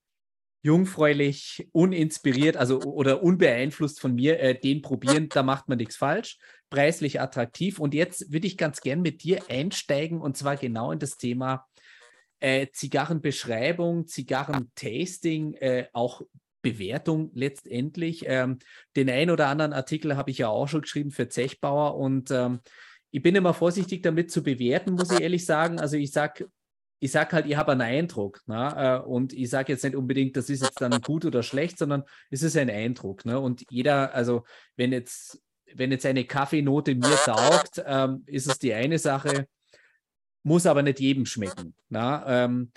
jungfräulich, 0.64 1.70
uninspiriert, 1.72 2.58
also 2.58 2.82
oder 2.82 3.22
unbeeinflusst 3.22 4.02
von 4.02 4.16
mir, 4.16 4.40
äh, 4.40 4.60
den 4.60 4.82
probieren. 4.82 5.30
Da 5.30 5.44
macht 5.44 5.70
man 5.70 5.78
nichts 5.78 5.96
falsch. 5.96 6.40
Preislich 6.72 7.22
attraktiv. 7.22 7.80
Und 7.80 7.94
jetzt 7.94 8.34
würde 8.34 8.48
ich 8.48 8.58
ganz 8.58 8.82
gern 8.82 9.02
mit 9.02 9.24
dir 9.24 9.44
einsteigen 9.48 10.20
und 10.20 10.36
zwar 10.38 10.58
genau 10.58 10.92
in 10.92 11.00
das 11.00 11.18
Thema 11.18 11.68
äh, 12.44 12.68
Zigarrenbeschreibung, 12.74 14.06
Zigarrentasting, 14.06 15.54
äh, 15.54 15.88
auch 15.94 16.22
Bewertung 16.62 17.32
letztendlich. 17.34 18.26
Ähm, 18.28 18.60
den 18.98 19.10
einen 19.10 19.32
oder 19.32 19.48
anderen 19.48 19.72
Artikel 19.72 20.18
habe 20.18 20.30
ich 20.30 20.40
ja 20.40 20.50
auch 20.50 20.68
schon 20.68 20.82
geschrieben 20.82 21.12
für 21.12 21.30
Zechbauer 21.30 21.96
und 21.96 22.32
ähm, 22.32 22.60
ich 23.12 23.22
bin 23.22 23.36
immer 23.36 23.54
vorsichtig 23.54 24.02
damit 24.02 24.30
zu 24.30 24.44
bewerten, 24.44 24.92
muss 24.94 25.12
ich 25.12 25.22
ehrlich 25.22 25.46
sagen. 25.46 25.80
Also 25.80 25.96
ich 25.96 26.12
sage, 26.12 26.50
ich 27.00 27.12
sage 27.12 27.32
halt, 27.32 27.46
ich 27.46 27.56
habe 27.56 27.72
einen 27.74 27.82
Eindruck. 27.82 28.42
Ne? 28.48 28.74
Äh, 28.76 29.08
und 29.08 29.32
ich 29.32 29.50
sage 29.50 29.72
jetzt 29.72 29.84
nicht 29.84 29.96
unbedingt, 29.96 30.36
das 30.36 30.50
ist 30.50 30.64
jetzt 30.64 30.82
dann 30.82 31.00
gut 31.00 31.24
oder 31.24 31.44
schlecht, 31.44 31.78
sondern 31.78 32.04
es 32.30 32.44
ist 32.44 32.58
ein 32.58 32.70
Eindruck. 32.70 33.24
Ne? 33.24 33.40
Und 33.40 33.64
jeder, 33.70 34.14
also 34.14 34.44
wenn 34.76 34.92
jetzt, 34.92 35.42
wenn 35.74 35.92
jetzt 35.92 36.06
eine 36.06 36.26
Kaffeenote 36.26 36.96
mir 36.96 37.16
taugt, 37.24 37.82
ähm, 37.86 38.24
ist 38.26 38.48
es 38.48 38.60
die 38.60 38.74
eine 38.74 39.00
Sache 39.00 39.48
muss 40.44 40.66
aber 40.66 40.84
nicht 40.84 41.00
jedem 41.00 41.26
schmecken. 41.26 41.76
Na? 41.90 42.46
Ähm, 42.46 42.72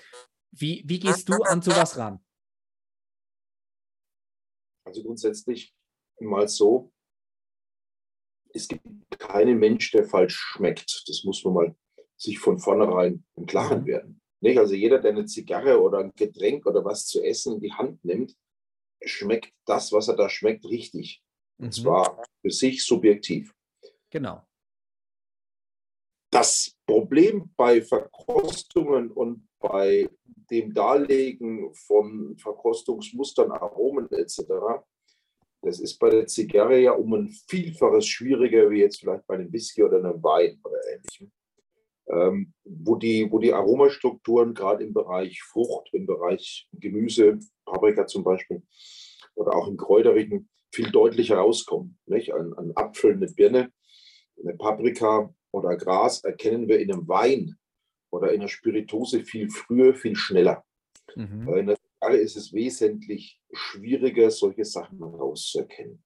wie, 0.52 0.82
wie 0.86 0.98
gehst 0.98 1.28
du 1.28 1.34
an 1.42 1.60
sowas 1.62 1.98
ran? 1.98 2.24
Also 4.84 5.02
grundsätzlich 5.02 5.74
mal 6.20 6.48
so, 6.48 6.92
es 8.54 8.68
gibt 8.68 8.86
keinen 9.18 9.58
Mensch, 9.58 9.90
der 9.90 10.04
falsch 10.04 10.36
schmeckt. 10.36 11.04
Das 11.08 11.24
muss 11.24 11.44
man 11.44 11.54
mal 11.54 11.76
sich 12.16 12.38
von 12.38 12.58
vornherein 12.58 13.24
im 13.36 13.46
Klaren 13.46 13.82
mhm. 13.82 13.86
werden. 13.86 14.20
Nicht? 14.40 14.58
Also 14.58 14.74
jeder, 14.74 14.98
der 14.98 15.10
eine 15.10 15.26
Zigarre 15.26 15.80
oder 15.80 15.98
ein 15.98 16.12
Getränk 16.14 16.66
oder 16.66 16.84
was 16.84 17.06
zu 17.06 17.22
essen 17.22 17.54
in 17.54 17.60
die 17.60 17.72
Hand 17.72 18.04
nimmt, 18.04 18.34
schmeckt 19.04 19.52
das, 19.66 19.92
was 19.92 20.08
er 20.08 20.16
da 20.16 20.28
schmeckt, 20.28 20.64
richtig. 20.64 21.22
Und 21.58 21.66
mhm. 21.66 21.72
zwar 21.72 22.22
für 22.40 22.50
sich 22.50 22.84
subjektiv. 22.84 23.52
Genau. 24.10 24.45
Das 26.30 26.76
Problem 26.86 27.50
bei 27.56 27.82
Verkostungen 27.82 29.10
und 29.10 29.48
bei 29.58 30.08
dem 30.50 30.72
Darlegen 30.72 31.74
von 31.74 32.36
Verkostungsmustern, 32.38 33.50
Aromen 33.50 34.10
etc., 34.10 34.42
das 35.62 35.80
ist 35.80 35.98
bei 35.98 36.10
der 36.10 36.26
Zigarre 36.26 36.78
ja 36.78 36.92
um 36.92 37.12
ein 37.14 37.28
Vielfaches 37.48 38.06
schwieriger 38.06 38.70
wie 38.70 38.80
jetzt 38.80 39.00
vielleicht 39.00 39.26
bei 39.26 39.34
einem 39.34 39.52
Whisky 39.52 39.82
oder 39.82 39.98
einem 39.98 40.22
Wein 40.22 40.60
oder 40.62 40.76
ähnlichem. 40.92 41.32
Ähm, 42.08 42.52
wo, 42.62 42.94
die, 42.94 43.26
wo 43.32 43.40
die 43.40 43.52
Aromastrukturen 43.52 44.54
gerade 44.54 44.84
im 44.84 44.94
Bereich 44.94 45.42
Frucht, 45.42 45.88
im 45.92 46.06
Bereich 46.06 46.68
Gemüse, 46.72 47.40
Paprika 47.64 48.06
zum 48.06 48.22
Beispiel, 48.22 48.62
oder 49.34 49.56
auch 49.56 49.66
im 49.66 49.76
Kräuterigen 49.76 50.48
viel 50.72 50.92
deutlicher 50.92 51.38
rauskommen. 51.38 51.98
Nicht? 52.06 52.32
Ein, 52.32 52.52
ein 52.56 52.76
Apfel, 52.76 53.14
eine 53.14 53.26
Birne, 53.26 53.72
eine 54.40 54.54
Paprika, 54.54 55.34
oder 55.56 55.76
Gras 55.76 56.22
erkennen 56.22 56.68
wir 56.68 56.78
in 56.78 56.92
einem 56.92 57.08
Wein 57.08 57.56
oder 58.10 58.32
in 58.32 58.40
einer 58.40 58.48
Spiritose 58.48 59.24
viel 59.24 59.48
früher, 59.48 59.94
viel 59.94 60.14
schneller. 60.14 60.64
Mhm. 61.14 61.48
In 61.54 61.66
der 61.66 61.76
Zigarre 61.76 62.16
ist 62.18 62.36
es 62.36 62.52
wesentlich 62.52 63.40
schwieriger, 63.52 64.30
solche 64.30 64.64
Sachen 64.64 64.98
herauszuerkennen. 64.98 66.02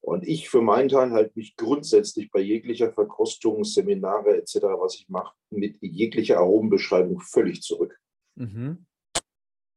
Und 0.00 0.26
ich 0.26 0.48
für 0.48 0.62
meinen 0.62 0.88
Teil 0.88 1.10
halte 1.10 1.32
mich 1.34 1.54
grundsätzlich 1.56 2.30
bei 2.30 2.40
jeglicher 2.40 2.92
Verkostung, 2.92 3.64
Seminare 3.64 4.38
etc., 4.38 4.56
was 4.80 4.94
ich 4.94 5.08
mache, 5.08 5.34
mit 5.50 5.76
jeglicher 5.82 6.38
Aromenbeschreibung 6.38 7.20
völlig 7.20 7.60
zurück. 7.60 7.98
Mhm. 8.36 8.86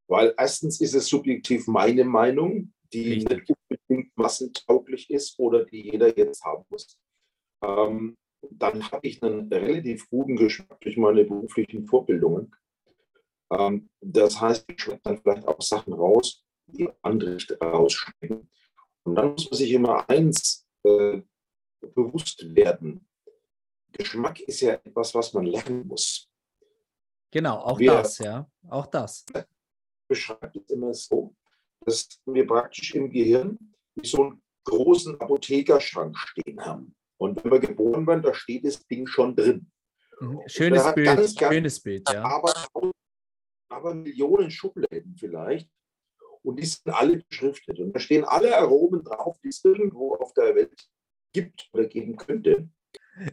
Weil 0.07 0.33
erstens 0.37 0.79
ist 0.79 0.93
es 0.93 1.07
subjektiv 1.07 1.67
meine 1.67 2.05
Meinung, 2.05 2.73
die 2.93 3.13
Richtig. 3.13 3.29
nicht 3.29 3.57
unbedingt 3.69 4.17
massentauglich 4.17 5.09
ist 5.09 5.37
oder 5.39 5.65
die 5.65 5.91
jeder 5.91 6.15
jetzt 6.17 6.43
haben 6.43 6.63
muss. 6.69 6.97
Ähm, 7.63 8.17
dann 8.49 8.91
habe 8.91 9.07
ich 9.07 9.21
einen 9.21 9.51
relativ 9.51 10.09
guten 10.09 10.35
Geschmack 10.35 10.79
durch 10.81 10.97
meine 10.97 11.23
beruflichen 11.23 11.85
Vorbildungen. 11.85 12.53
Ähm, 13.51 13.89
das 13.99 14.39
heißt, 14.39 14.65
ich 14.69 14.81
schmecke 14.81 15.01
dann 15.03 15.17
vielleicht 15.17 15.47
auch 15.47 15.61
Sachen 15.61 15.93
raus, 15.93 16.43
die 16.67 16.89
andere 17.01 17.37
rausschmecken. 17.61 18.49
Und 19.03 19.15
dann 19.15 19.31
muss 19.31 19.49
man 19.49 19.57
sich 19.57 19.71
immer 19.71 20.09
eins 20.09 20.67
äh, 20.83 21.21
bewusst 21.79 22.55
werden. 22.55 23.07
Geschmack 23.91 24.39
ist 24.41 24.61
ja 24.61 24.73
etwas, 24.73 25.13
was 25.13 25.33
man 25.33 25.45
lernen 25.45 25.87
muss. 25.87 26.29
Genau, 27.31 27.57
auch 27.57 27.79
wir, 27.79 27.93
das, 27.93 28.17
ja. 28.19 28.49
Auch 28.69 28.87
das. 28.87 29.25
Beschreibt 30.07 30.55
es 30.55 30.69
immer 30.69 30.93
so, 30.93 31.35
dass 31.85 32.07
wir 32.25 32.45
praktisch 32.45 32.93
im 32.95 33.09
Gehirn 33.09 33.57
wie 33.95 34.07
so 34.07 34.23
einen 34.23 34.41
großen 34.65 35.19
Apothekerschrank 35.19 36.17
stehen 36.17 36.63
haben. 36.63 36.95
Und 37.21 37.43
wenn 37.43 37.51
wir 37.51 37.59
geboren 37.59 38.07
werden, 38.07 38.23
da 38.23 38.33
steht 38.33 38.65
das 38.65 38.83
Ding 38.87 39.05
schon 39.05 39.35
drin. 39.35 39.71
Mhm. 40.19 40.41
Schönes 40.47 40.91
Bild, 40.95 41.05
ganz, 41.05 41.35
ganz, 41.35 41.53
schönes 41.53 41.79
Bild, 41.79 42.09
ja. 42.11 42.23
Aber, 42.23 42.51
aber 43.69 43.93
Millionen 43.93 44.49
Schubläden 44.49 45.15
vielleicht. 45.15 45.69
Und 46.41 46.59
die 46.59 46.65
sind 46.65 46.91
alle 46.91 47.17
beschriftet. 47.29 47.77
Und 47.77 47.93
da 47.93 47.99
stehen 47.99 48.23
alle 48.23 48.57
Aromen 48.57 49.03
drauf, 49.03 49.37
die 49.43 49.49
es 49.49 49.63
irgendwo 49.63 50.15
auf 50.15 50.33
der 50.33 50.55
Welt 50.55 50.73
gibt 51.31 51.69
oder 51.73 51.85
geben 51.85 52.15
könnte. 52.15 52.67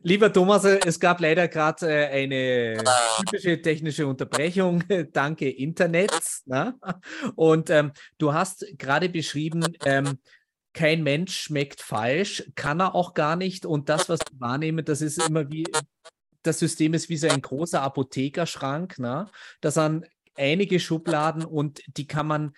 Lieber 0.03 0.31
Thomas, 0.31 0.65
es 0.65 1.01
gab 1.01 1.21
leider 1.21 1.49
gerade 1.49 1.87
äh, 1.89 2.07
eine 2.09 2.85
typische 3.21 3.63
technische 3.63 4.07
Unterbrechung. 4.07 4.85
Danke, 5.15 5.49
Internet. 5.49 6.13
Na? 6.45 6.79
Und 7.37 7.71
ähm, 7.71 7.93
du 8.19 8.35
hast 8.35 8.67
gerade 8.77 9.09
beschrieben, 9.09 9.65
ähm, 9.87 10.19
kein 10.79 11.03
Mensch 11.03 11.37
schmeckt 11.37 11.81
falsch, 11.81 12.53
kann 12.55 12.81
er 12.81 12.95
auch 12.95 13.15
gar 13.15 13.35
nicht. 13.35 13.67
Und 13.67 13.89
das, 13.89 14.09
was 14.09 14.21
ich 14.31 14.41
wahrnehme, 14.41 14.85
das 14.85 15.03
ist 15.03 15.21
immer 15.27 15.51
wie, 15.51 15.67
das 16.45 16.61
System 16.61 16.95
ist 16.95 17.09
wie 17.09 17.17
so 17.17 17.27
ein 17.27 17.43
großer 17.43 17.83
Apothekerschrank. 17.83 18.95
Na? 18.99 19.29
Da 19.61 19.73
sind 19.73 20.07
einige 20.37 20.79
Schubladen 20.79 21.45
und 21.45 21.83
die 21.97 22.07
kann 22.07 22.29
man 22.29 22.55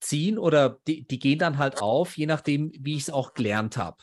ziehen 0.00 0.38
oder 0.38 0.80
die, 0.88 1.06
die 1.06 1.20
gehen 1.20 1.38
dann 1.38 1.58
halt 1.58 1.80
auf, 1.80 2.16
je 2.16 2.26
nachdem, 2.26 2.72
wie 2.80 2.96
ich 2.96 3.02
es 3.02 3.10
auch 3.10 3.32
gelernt 3.32 3.76
habe. 3.76 3.98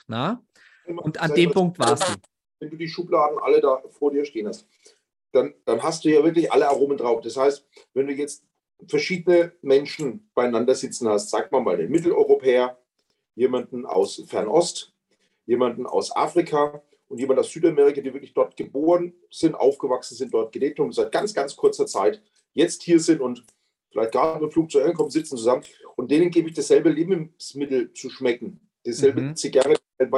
Und 0.86 1.20
an 1.20 1.34
dem 1.34 1.52
Punkt 1.52 1.80
warst 1.80 2.08
du 2.08 2.14
wenn 2.62 2.70
du 2.70 2.78
die 2.78 2.88
Schubladen 2.88 3.40
alle 3.40 3.60
da 3.62 3.82
vor 3.90 4.12
dir 4.12 4.26
stehen 4.26 4.48
hast, 4.48 4.68
dann, 5.32 5.54
dann 5.66 5.84
hast 5.84 6.06
du 6.06 6.10
ja 6.10 6.24
wirklich 6.24 6.52
alle 6.52 6.68
Aromen 6.68 6.98
drauf. 6.98 7.22
Das 7.22 7.38
heißt, 7.38 7.68
wenn 7.94 8.08
du 8.08 8.14
jetzt 8.14 8.46
verschiedene 8.88 9.54
Menschen 9.62 10.30
beieinander 10.34 10.76
sitzen 10.76 11.08
hast, 11.10 11.30
sag 11.30 11.52
mal 11.52 11.62
mal 11.62 11.78
den 11.78 11.92
Mitteleuropäer, 11.92 12.78
jemanden 13.36 13.86
aus 13.86 14.24
Fernost, 14.28 14.94
jemanden 15.46 15.86
aus 15.86 16.16
Afrika 16.16 16.84
und 17.08 17.20
jemand 17.20 17.40
aus 17.40 17.52
Südamerika, 17.52 18.02
die 18.02 18.14
wirklich 18.14 18.34
dort 18.34 18.56
geboren 18.56 19.14
sind, 19.32 19.56
aufgewachsen 19.56 20.16
sind, 20.16 20.34
dort 20.34 20.52
gelebt 20.52 20.80
haben, 20.80 20.92
seit 20.92 21.12
ganz, 21.12 21.34
ganz 21.34 21.56
kurzer 21.56 21.86
Zeit 21.86 22.22
jetzt 22.54 22.84
hier 22.84 23.00
sind 23.00 23.22
und 23.22 23.46
vielleicht 23.92 24.12
gerade 24.12 24.44
mit 24.44 24.54
Flugzeug 24.54 24.86
ankommen, 24.86 25.10
sitzen 25.10 25.38
zusammen 25.38 25.64
und 25.96 26.12
denen 26.12 26.30
gebe 26.30 26.50
ich 26.50 26.56
dasselbe 26.56 26.90
Lebensmittel 26.90 27.94
zu 27.94 28.10
schmecken, 28.10 28.60
dieselbe 28.86 29.22
mhm. 29.22 29.36
Zigarre, 29.36 29.76
dann 29.98 30.12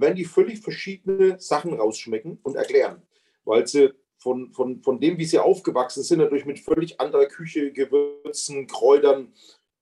werden 0.00 0.16
die 0.16 0.24
völlig 0.24 0.60
verschiedene 0.60 1.40
Sachen 1.40 1.74
rausschmecken 1.74 2.38
und 2.42 2.54
erklären, 2.54 3.02
weil 3.44 3.66
sie 3.66 3.92
von, 4.18 4.52
von, 4.52 4.82
von 4.82 5.00
dem, 5.00 5.18
wie 5.18 5.24
sie 5.24 5.38
aufgewachsen 5.38 6.02
sind, 6.02 6.18
natürlich 6.18 6.46
mit 6.46 6.58
völlig 6.58 7.00
anderer 7.00 7.26
Küche, 7.26 7.72
Gewürzen, 7.72 8.66
Kräutern, 8.66 9.32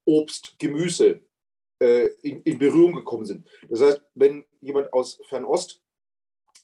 Obst, 0.04 0.56
Gemüse 0.58 1.20
äh, 1.80 2.06
in, 2.22 2.42
in 2.42 2.58
Berührung 2.58 2.94
gekommen 2.94 3.24
sind. 3.24 3.46
Das 3.68 3.80
heißt, 3.80 4.02
wenn 4.14 4.44
jemand 4.60 4.92
aus 4.92 5.20
Fernost 5.28 5.82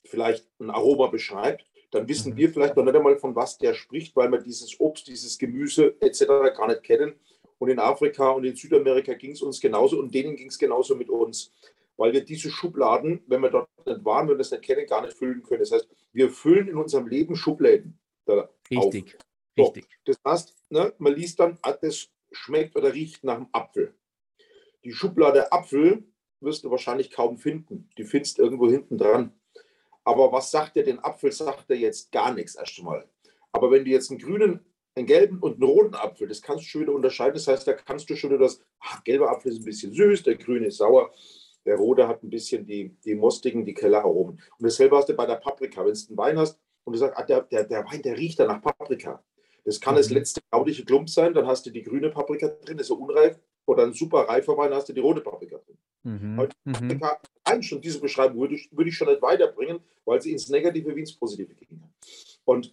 vielleicht 0.05 0.49
ein 0.61 0.71
Aroma 0.71 1.09
beschreibt, 1.09 1.67
dann 1.91 2.09
wissen 2.09 2.33
mhm. 2.33 2.37
wir 2.37 2.51
vielleicht 2.51 2.77
noch 2.77 2.85
nicht 2.85 2.97
einmal, 2.97 3.19
von 3.19 3.35
was 3.35 3.59
der 3.59 3.75
spricht, 3.75 4.15
weil 4.17 4.31
wir 4.31 4.39
dieses 4.39 4.79
Obst, 4.79 5.09
dieses 5.09 5.39
Gemüse 5.39 5.97
etc. 6.01 6.27
gar 6.57 6.69
nicht 6.69 6.83
kennen. 6.83 7.15
Und 7.59 7.69
in 7.69 7.79
Afrika 7.79 8.31
und 8.31 8.45
in 8.45 8.57
Südamerika 8.57 9.13
ging 9.15 9.33
es 9.33 9.43
uns 9.43 9.61
genauso 9.61 9.99
und 9.99 10.15
denen 10.15 10.35
ging 10.35 10.49
es 10.49 10.59
genauso 10.59 10.95
mit 10.95 11.11
uns 11.11 11.53
weil 12.01 12.15
wir 12.15 12.25
diese 12.25 12.51
Schubladen, 12.51 13.23
wenn 13.27 13.43
wir 13.43 13.51
dort 13.51 13.69
nicht 13.85 14.03
waren, 14.07 14.27
wenn 14.27 14.35
wir 14.35 14.39
das 14.39 14.51
nicht 14.51 14.63
kennen, 14.63 14.87
gar 14.87 15.03
nicht 15.03 15.13
füllen 15.19 15.43
können. 15.43 15.61
Das 15.61 15.71
heißt, 15.71 15.87
wir 16.15 16.31
füllen 16.31 16.69
in 16.69 16.77
unserem 16.77 17.07
Leben 17.07 17.37
Schubläden. 17.37 17.99
Richtig, 18.71 19.19
so, 19.55 19.65
richtig. 19.65 19.87
Das 20.07 20.17
heißt, 20.27 20.57
ne, 20.71 20.95
man 20.97 21.15
liest 21.15 21.39
dann, 21.41 21.59
ah, 21.61 21.73
das 21.73 22.09
schmeckt 22.33 22.75
oder 22.75 22.95
riecht 22.95 23.23
nach 23.23 23.37
einem 23.37 23.49
Apfel. 23.53 23.95
Die 24.85 24.93
Schublade 24.93 25.53
Apfel 25.53 26.05
wirst 26.41 26.65
du 26.65 26.71
wahrscheinlich 26.71 27.11
kaum 27.11 27.37
finden. 27.37 27.89
Die 27.99 28.05
findest 28.05 28.39
irgendwo 28.39 28.69
hinten 28.69 28.99
dran. 28.99 29.33
Aber 30.05 30.33
was 30.33 30.51
sagt 30.51 30.77
der 30.77 30.85
den 30.85 30.99
Apfel? 30.99 31.33
Sagt 31.33 31.71
er 31.71 31.77
jetzt 31.77 32.13
gar 32.13 32.33
nichts 32.33 32.55
erst 32.55 32.79
einmal. 32.79 33.09
Aber 33.53 33.71
wenn 33.71 33.85
du 33.85 33.91
jetzt 33.91 34.11
einen 34.11 34.21
grünen, 34.21 34.61
einen 34.95 35.07
gelben 35.07 35.39
und 35.39 35.55
einen 35.55 35.63
roten 35.63 35.95
Apfel, 35.95 36.29
das 36.29 36.41
kannst 36.41 36.65
du 36.65 36.69
schon 36.69 36.81
wieder 36.83 36.95
unterscheiden. 36.95 37.35
Das 37.35 37.47
heißt, 37.47 37.67
da 37.67 37.75
kannst 37.75 38.09
du 38.09 38.17
schon 38.17 38.31
wieder 38.31 38.41
das, 38.41 38.61
ach, 38.81 39.05
gelber 39.05 39.31
Apfel 39.31 39.53
ist 39.53 39.59
ein 39.59 39.65
bisschen 39.65 39.93
süß, 39.93 40.23
der 40.23 40.37
grüne 40.37 40.67
ist 40.67 40.79
sauer. 40.79 41.13
Der 41.67 41.77
rote 41.77 42.09
hat 42.09 42.23
ein 42.23 42.31
bisschen 42.31 42.65
die, 42.65 42.97
die 43.05 43.15
mostigen, 43.15 43.67
die 43.67 43.75
Kelleraromen. 43.75 44.41
Und 44.59 44.65
dasselbe 44.65 44.97
hast 44.97 45.11
du 45.11 45.15
bei 45.15 45.27
der 45.27 45.37
Paprika. 45.37 45.85
Wenn 45.85 45.93
du 45.93 46.01
einen 46.09 46.17
Wein 46.17 46.39
hast 46.39 46.59
und 46.85 46.95
du 46.95 46.99
sagst, 46.99 47.19
ah, 47.19 47.23
der, 47.23 47.43
der, 47.43 47.65
der 47.65 47.85
Wein, 47.85 48.01
der 48.03 48.17
riecht 48.17 48.41
da 48.41 48.47
nach 48.47 48.63
Paprika. 48.63 49.23
Das 49.65 49.79
kann 49.79 49.95
mhm. 49.95 49.99
das 49.99 50.11
letzte 50.11 50.41
gaudige 50.51 50.85
Klump 50.85 51.11
sein, 51.11 51.35
dann 51.35 51.47
hast 51.47 51.67
du 51.67 51.71
die 51.71 51.83
grüne 51.83 52.11
Paprika 52.11 52.49
drin, 52.49 52.79
ist 52.79 52.87
so 52.87 52.97
unreif. 52.97 53.39
Oder 53.71 53.85
ein 53.85 53.93
super 53.93 54.23
reifer 54.23 54.57
Wein, 54.57 54.75
hast 54.75 54.89
du 54.89 54.93
die 54.93 55.01
rote 55.01 55.21
Paprika 55.21 55.59
drin. 55.59 55.79
Mhm. 56.03 56.37
Heute 56.39 56.57
mhm. 56.65 56.73
Paprika, 56.73 57.21
schon 57.61 57.81
diese 57.81 58.01
Beschreibung 58.01 58.41
würde 58.41 58.57
ich, 58.57 58.69
würde 58.77 58.91
ich 58.91 58.97
schon 58.97 59.07
nicht 59.07 59.23
weiterbringen, 59.23 59.79
weil 60.05 60.21
sie 60.21 60.33
ins 60.33 60.49
Negative 60.49 60.97
wie 60.97 61.01
ins 61.01 61.13
Positive 61.13 61.55
ging. 61.55 61.81
Und 62.45 62.73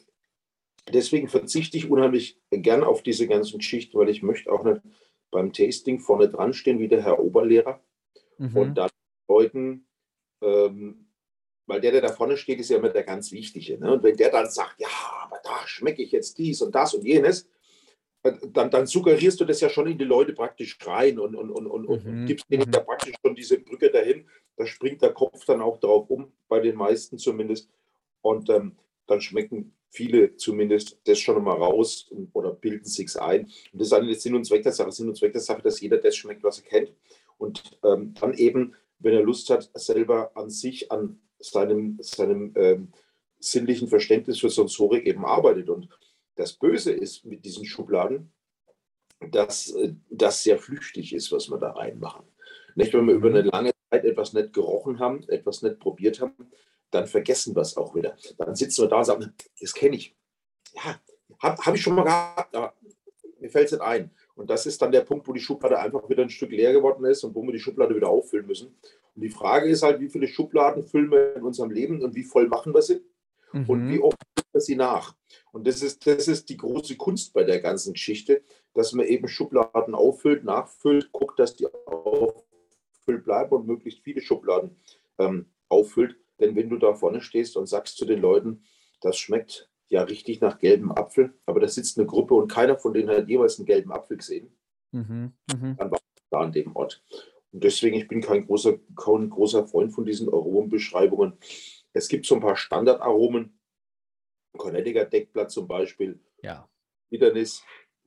deswegen 0.92 1.28
verzichte 1.28 1.78
ich 1.78 1.88
unheimlich 1.88 2.40
gern 2.50 2.84
auf 2.84 3.04
diese 3.04 3.28
ganzen 3.28 3.60
Geschichten, 3.60 3.96
weil 3.96 4.10
ich 4.10 4.24
möchte 4.24 4.52
auch 4.52 4.64
nicht 4.64 4.82
beim 5.30 5.54
Tasting 5.54 6.00
vorne 6.00 6.30
dran 6.30 6.54
stehen 6.54 6.80
wie 6.80 6.88
der 6.88 7.04
Herr 7.04 7.20
Oberlehrer 7.20 7.80
mhm. 8.40 8.58
und 8.58 8.76
dann 8.76 8.90
Leuten, 9.28 9.86
ähm, 10.42 11.06
weil 11.68 11.80
der, 11.80 11.92
der 11.92 12.02
da 12.02 12.12
vorne 12.12 12.38
steht, 12.38 12.60
ist 12.60 12.72
ja 12.72 12.78
immer 12.78 12.90
der 12.90 13.04
ganz 13.04 13.32
Wichtige. 13.32 13.78
Ne? 13.78 13.94
Und 13.94 14.02
wenn 14.02 14.18
der 14.18 14.32
dann 14.32 14.50
sagt, 14.50 14.80
ja, 14.80 14.88
aber 15.22 15.40
da 15.44 15.68
schmecke 15.68 16.02
ich 16.02 16.12
jetzt 16.12 16.40
dies 16.40 16.60
und 16.64 16.74
das 16.74 16.96
und 16.96 17.04
jenes, 17.06 17.48
dann, 18.32 18.72
dann 18.72 18.88
suggerierst 18.88 19.40
du 19.40 19.46
das 19.46 19.62
ja 19.62 19.70
schon 19.70 19.88
in 19.88 19.98
die 19.98 20.06
Leute 20.06 20.34
praktisch 20.34 20.78
rein 20.86 21.20
und, 21.20 21.36
und, 21.36 21.50
und, 21.50 21.68
und, 21.68 22.06
mhm. 22.06 22.22
und 22.22 22.26
gibst 22.26 22.46
denen 22.50 22.72
da 22.72 22.82
mhm. 22.82 22.86
praktisch 22.86 23.16
schon 23.24 23.36
diese 23.36 23.60
Brücke 23.60 23.90
dahin. 23.90 24.28
Da 24.56 24.66
springt 24.66 25.02
der 25.02 25.14
Kopf 25.14 25.46
dann 25.46 25.62
auch 25.62 25.80
drauf 25.80 26.10
um, 26.10 26.32
bei 26.48 26.60
den 26.60 26.76
meisten 26.76 27.18
zumindest. 27.18 27.70
Und 28.22 28.50
ähm, 28.50 28.76
dann 29.06 29.22
schmecken 29.22 29.74
viele 29.90 30.36
zumindest 30.36 31.00
das 31.06 31.20
schon 31.20 31.42
mal 31.44 31.56
raus 31.56 32.12
oder 32.34 32.52
bilden 32.52 32.86
sich 32.86 33.16
ein. 33.20 33.46
Und 33.72 33.80
das 33.80 33.88
ist 33.88 33.94
eine 33.94 34.14
Sinn 34.16 34.36
und 34.36 34.46
Zweck 34.46 34.64
der 34.64 34.72
Sache. 34.72 34.92
Sinn 34.92 35.08
und 35.08 35.16
Zweck 35.16 35.34
der 35.34 35.42
Sache, 35.42 35.62
dass 35.62 35.80
jeder 35.80 35.98
das 35.98 36.16
schmeckt, 36.16 36.44
was 36.44 36.60
er 36.60 36.66
kennt 36.66 36.92
und 37.38 37.80
ähm, 37.84 38.14
dann 38.20 38.34
eben, 38.34 38.74
wenn 39.00 39.14
er 39.14 39.24
Lust 39.24 39.50
hat, 39.50 39.70
selber 39.74 40.32
an 40.36 40.50
sich, 40.50 40.92
an 40.92 41.20
seinem, 41.40 41.98
seinem 42.02 42.54
ähm, 42.56 42.92
sinnlichen 43.40 43.88
Verständnis 43.88 44.40
für 44.40 44.50
Sensorik 44.50 45.06
eben 45.06 45.26
arbeitet. 45.26 45.70
Und 45.70 45.90
das 46.38 46.54
Böse 46.54 46.92
ist 46.92 47.26
mit 47.26 47.44
diesen 47.44 47.66
Schubladen, 47.66 48.32
dass 49.32 49.72
äh, 49.72 49.94
das 50.10 50.44
sehr 50.44 50.58
flüchtig 50.58 51.14
ist, 51.14 51.32
was 51.32 51.50
wir 51.50 51.58
da 51.58 51.72
reinmachen. 51.72 52.26
Nicht, 52.76 52.94
wenn 52.94 53.08
wir 53.08 53.16
über 53.16 53.30
eine 53.30 53.42
lange 53.42 53.72
Zeit 53.90 54.06
etwas 54.06 54.34
nicht 54.34 54.54
gerochen 54.54 55.00
haben, 55.00 55.28
etwas 55.28 55.64
nicht 55.64 55.80
probiert 55.80 56.22
haben, 56.22 56.52
dann 56.92 57.08
vergessen 57.08 57.56
wir 57.56 57.62
es 57.62 57.76
auch 57.76 57.96
wieder. 57.96 58.16
Dann 58.38 58.56
sitzen 58.56 58.84
wir 58.84 58.90
da 58.90 59.00
und 59.00 59.06
sagen, 59.06 59.34
das 59.60 59.74
kenne 59.74 59.98
ich. 59.98 60.16
Ja, 60.74 61.00
habe 61.40 61.66
hab 61.66 61.76
ich 61.76 61.82
schon 61.82 61.96
mal 61.96 62.04
gehabt, 62.04 62.56
aber 62.56 62.74
mir 63.40 63.50
fällt 63.50 63.66
es 63.66 63.72
nicht 63.74 63.82
ein. 63.82 64.12
Und 64.36 64.50
das 64.50 64.66
ist 64.68 64.82
dann 64.82 64.92
der 64.92 65.02
Punkt, 65.02 65.28
wo 65.28 65.34
die 65.34 65.40
Schublade 65.40 65.80
einfach 65.80 66.08
wieder 66.08 66.22
ein 66.22 66.30
Stück 66.30 66.52
leer 66.52 66.72
geworden 66.72 67.04
ist 67.06 67.24
und 67.24 67.34
wo 67.36 67.42
wir 67.44 67.52
die 67.52 67.60
Schublade 67.60 67.96
wieder 67.96 68.10
auffüllen 68.10 68.46
müssen. 68.46 68.68
Und 69.16 69.22
die 69.22 69.30
Frage 69.30 69.68
ist 69.68 69.82
halt, 69.82 70.00
wie 70.00 70.10
viele 70.10 70.28
Schubladen 70.28 70.84
füllen 70.84 71.12
wir 71.12 71.36
in 71.36 71.44
unserem 71.44 71.72
Leben 71.72 72.04
und 72.04 72.16
wie 72.16 72.24
voll 72.24 72.48
machen 72.48 72.74
wir 72.74 72.84
sie? 72.84 73.02
Mhm. 73.54 73.70
Und 73.70 73.90
wie 73.90 74.00
oft 74.00 74.18
wir 74.52 74.62
sie 74.62 74.76
nach? 74.76 75.16
Und 75.52 75.68
das 75.68 75.82
ist, 75.82 76.06
das 76.06 76.28
ist 76.28 76.50
die 76.50 76.58
große 76.58 76.98
Kunst 76.98 77.34
bei 77.34 77.44
der 77.44 77.60
ganzen 77.60 77.94
Geschichte, 77.94 78.44
dass 78.74 78.94
man 78.94 79.06
eben 79.06 79.28
Schubladen 79.28 79.96
auffüllt, 79.96 80.44
nachfüllt, 80.44 81.12
guckt, 81.12 81.40
dass 81.40 81.56
die 81.56 81.68
auffüllt 81.86 83.24
bleiben 83.24 83.56
und 83.56 83.68
möglichst 83.68 84.04
viele 84.04 84.22
Schubladen 84.22 84.78
ähm, 85.18 85.48
auffüllt. 85.70 86.16
Denn 86.40 86.56
wenn 86.56 86.70
du 86.70 86.78
da 86.78 86.94
vorne 86.94 87.22
stehst 87.22 87.58
und 87.58 87.68
sagst 87.68 87.98
zu 87.98 88.06
den 88.06 88.22
Leuten, 88.22 88.64
das 89.02 89.18
schmeckt 89.18 89.70
ja 89.90 90.04
richtig 90.04 90.42
nach 90.42 90.60
gelbem 90.60 90.92
Apfel, 90.92 91.34
aber 91.46 91.60
da 91.60 91.68
sitzt 91.68 91.98
eine 91.98 92.08
Gruppe 92.08 92.34
und 92.36 92.52
keiner 92.52 92.78
von 92.78 92.94
denen 92.94 93.10
hat 93.10 93.30
jeweils 93.30 93.58
einen 93.58 93.66
gelben 93.66 93.92
Apfel 93.92 94.18
gesehen. 94.18 94.52
Mhm, 94.92 95.34
mh. 95.52 95.76
Dann 95.78 95.92
war 95.92 96.00
ich 96.00 96.24
da 96.30 96.40
an 96.40 96.52
dem 96.52 96.76
Ort. 96.76 97.04
Und 97.52 97.64
deswegen, 97.64 97.98
ich 97.98 98.08
bin 98.08 98.22
kein 98.22 98.46
großer, 98.46 98.78
kein 98.96 99.30
großer 99.30 99.68
Freund 99.68 99.94
von 99.94 100.06
diesen 100.06 100.28
Aromenbeschreibungen. 100.28 101.34
Es 101.98 102.08
gibt 102.08 102.26
so 102.26 102.36
ein 102.36 102.42
paar 102.42 102.56
Standardaromen, 102.56 103.60
Connecticut 104.56 105.12
Deckblatt 105.12 105.52
zum 105.52 105.68
Beispiel, 105.68 106.20
ja. 106.42 106.70
Bitternis, 107.10 107.64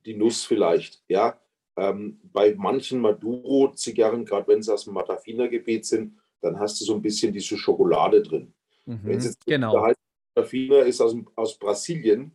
die 0.07 0.15
Nuss 0.15 0.45
vielleicht, 0.45 1.03
ja. 1.09 1.41
Ähm, 1.77 2.21
bei 2.23 2.55
manchen 2.57 3.01
Maduro-Zigarren, 3.01 4.25
gerade 4.25 4.47
wenn 4.49 4.63
sie 4.63 4.73
aus 4.73 4.85
dem 4.85 4.95
Matafina-Gebiet 4.95 5.87
sind, 5.87 6.19
dann 6.41 6.59
hast 6.59 6.81
du 6.81 6.85
so 6.85 6.95
ein 6.95 7.03
bisschen 7.03 7.33
diese 7.33 7.57
Schokolade 7.57 8.23
drin. 8.23 8.55
Mhm, 8.87 9.01
wenn 9.05 9.19
es 9.19 9.25
jetzt 9.25 9.45
genau. 9.47 9.83
heißt, 9.83 9.99
Matafina 10.35 10.81
ist 10.81 11.01
aus, 11.01 11.17
aus 11.35 11.59
Brasilien, 11.59 12.33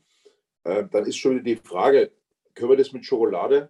äh, 0.63 0.85
dann 0.89 1.05
ist 1.05 1.17
schon 1.17 1.35
wieder 1.35 1.43
die 1.43 1.55
Frage, 1.55 2.11
können 2.53 2.71
wir 2.71 2.77
das 2.77 2.91
mit 2.91 3.05
Schokolade? 3.05 3.69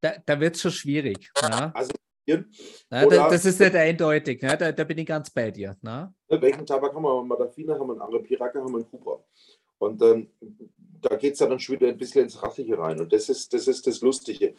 Da, 0.00 0.16
da 0.24 0.40
wird 0.40 0.56
es 0.56 0.62
schon 0.62 0.70
schwierig. 0.70 1.30
Ne? 1.42 1.74
Also, 1.74 1.92
ja, 2.26 2.44
da, 2.88 3.28
das 3.28 3.44
ist 3.44 3.60
nicht 3.60 3.74
eindeutig, 3.74 4.40
ne? 4.42 4.56
da, 4.56 4.72
da, 4.72 4.84
bin 4.84 4.98
ich 4.98 5.06
ganz 5.06 5.30
bei 5.30 5.50
dir. 5.50 5.76
Ne? 5.82 6.14
Welchen 6.28 6.64
Tabak 6.64 6.94
haben 6.94 7.02
wir? 7.02 7.24
Matafina 7.24 7.78
haben 7.78 7.88
wir, 7.88 7.92
einen 7.92 8.02
Arapiraca 8.02 8.60
haben 8.60 8.72
wir, 8.72 8.78
einen 8.78 8.90
Cupra. 8.90 9.24
Und 9.78 10.00
ähm, 10.02 10.30
da 11.00 11.16
geht 11.16 11.32
es 11.32 11.40
dann 11.40 11.58
schon 11.58 11.76
wieder 11.76 11.88
ein 11.88 11.96
bisschen 11.96 12.24
ins 12.24 12.40
Rassige 12.42 12.78
rein. 12.78 13.00
Und 13.00 13.12
das 13.12 13.28
ist 13.28 13.52
das, 13.52 13.66
ist 13.66 13.86
das 13.86 14.00
Lustige. 14.00 14.54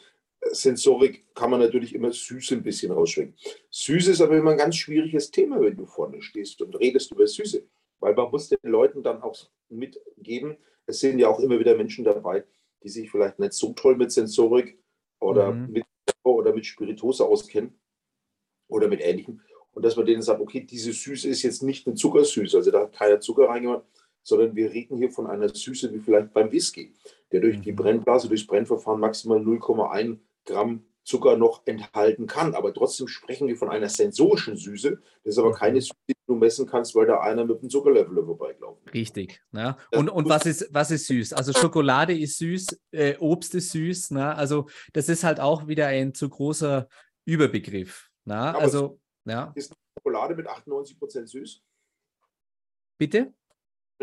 Sensorik 0.52 1.34
kann 1.34 1.50
man 1.50 1.62
natürlich 1.62 1.96
immer 1.96 2.12
süß 2.12 2.52
ein 2.52 2.64
bisschen 2.64 2.92
rausschwenken. 2.92 3.36
Süß 3.70 4.10
ist 4.10 4.20
aber 4.20 4.36
immer 4.36 4.52
ein 4.52 4.58
ganz 4.58 4.76
schwieriges 4.76 5.32
Thema, 5.32 5.62
wenn 5.62 5.78
du 5.78 5.86
vorne 5.86 6.22
stehst 6.22 6.62
und 6.62 6.76
redest 6.76 7.12
über 7.12 7.26
Süße. 7.26 7.64
Weil 8.00 8.14
man 8.14 8.30
muss 8.30 8.50
den 8.50 8.60
Leuten 8.64 9.02
dann 9.02 9.22
auch 9.22 9.36
mitgeben, 9.70 10.58
es 10.86 11.00
sind 11.00 11.20
ja 11.20 11.30
auch 11.30 11.40
immer 11.40 11.58
wieder 11.60 11.76
Menschen 11.76 12.04
dabei, 12.04 12.44
die 12.84 12.90
sich 12.90 13.10
vielleicht 13.10 13.40
nicht 13.40 13.54
so 13.54 13.72
toll 13.72 13.96
mit 13.96 14.12
Sensorik 14.12 14.78
oder 15.22 15.54
mhm. 15.54 15.72
mit 15.72 15.86
oder 16.32 16.54
mit 16.54 16.66
Spirituose 16.66 17.26
auskennen 17.26 17.74
oder 18.68 18.88
mit 18.88 19.02
ähnlichem. 19.02 19.42
Und 19.74 19.84
dass 19.84 19.96
man 19.96 20.06
denen 20.06 20.22
sagt, 20.22 20.40
okay, 20.40 20.62
diese 20.62 20.94
Süße 20.94 21.28
ist 21.28 21.42
jetzt 21.44 21.64
nicht 21.64 21.88
eine 21.88 21.96
Zuckersüße, 21.96 22.58
also 22.58 22.72
da 22.72 22.82
hat 22.82 22.94
keiner 22.94 23.20
Zucker 23.20 23.50
reingemacht, 23.50 23.84
sondern 24.22 24.56
wir 24.56 24.72
reden 24.72 24.98
hier 24.98 25.12
von 25.12 25.28
einer 25.28 25.50
Süße 25.50 25.94
wie 25.94 26.00
vielleicht 26.00 26.34
beim 26.34 26.52
Whisky, 26.52 26.94
der 27.32 27.42
durch 27.42 27.60
die 27.62 27.72
mhm. 27.72 27.78
Brennblase, 27.78 28.28
durchs 28.28 28.48
Brennverfahren 28.48 29.00
maximal 29.00 29.40
0,1 29.40 30.18
Gramm 30.46 30.86
Zucker 31.04 31.36
noch 31.36 31.64
enthalten 31.66 32.28
kann. 32.28 32.56
Aber 32.56 32.74
trotzdem 32.74 33.08
sprechen 33.08 33.48
wir 33.48 33.58
von 33.58 33.70
einer 33.70 33.90
sensorischen 33.90 34.56
Süße. 34.56 35.02
Das 35.24 35.34
ist 35.34 35.38
aber 35.38 35.50
mhm. 35.50 35.56
keine 35.56 35.82
Süße, 35.82 36.13
du 36.28 36.36
messen 36.36 36.66
kannst, 36.66 36.96
weil 36.96 37.06
da 37.06 37.20
einer 37.20 37.46
mit 37.46 37.60
einem 37.60 37.70
Zuckerlevel 37.70 38.24
vorbeigelaufen 38.24 38.88
Richtig. 38.90 39.42
Ne? 39.52 39.76
Und, 39.92 40.10
und 40.10 40.30
was, 40.30 40.46
ist, 40.46 40.68
was 40.72 40.92
ist 40.92 41.08
süß? 41.08 41.34
Also 41.34 41.54
Schokolade 41.54 42.18
ist 42.18 42.38
süß, 42.38 42.68
äh, 42.92 43.18
Obst 43.18 43.56
ist 43.56 43.72
süß. 43.72 44.12
Ne? 44.12 44.36
Also 44.36 44.68
das 44.94 45.10
ist 45.10 45.24
halt 45.24 45.40
auch 45.40 45.68
wieder 45.68 45.88
ein 45.88 46.14
zu 46.14 46.30
großer 46.30 46.88
Überbegriff. 47.26 48.10
Ne? 48.26 48.56
Also, 48.56 49.00
ja. 49.26 49.52
Ist 49.56 49.74
Schokolade 49.98 50.36
mit 50.36 50.48
98% 50.48 51.28
süß? 51.28 51.62
Bitte? 52.98 53.34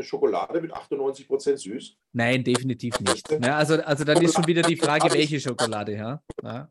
eine 0.00 0.04
Schokolade 0.04 0.60
mit 0.60 0.72
98 0.72 1.26
Prozent 1.26 1.60
süß? 1.60 1.96
Nein, 2.12 2.42
definitiv 2.42 2.98
nicht. 3.00 3.30
Ja, 3.30 3.56
also, 3.58 3.74
also 3.82 4.04
dann 4.04 4.22
ist 4.22 4.34
schon 4.34 4.46
wieder 4.46 4.62
die 4.62 4.76
Frage, 4.76 5.12
welche 5.12 5.38
Schokolade. 5.40 5.94
Ja? 5.94 6.22
ja. 6.42 6.70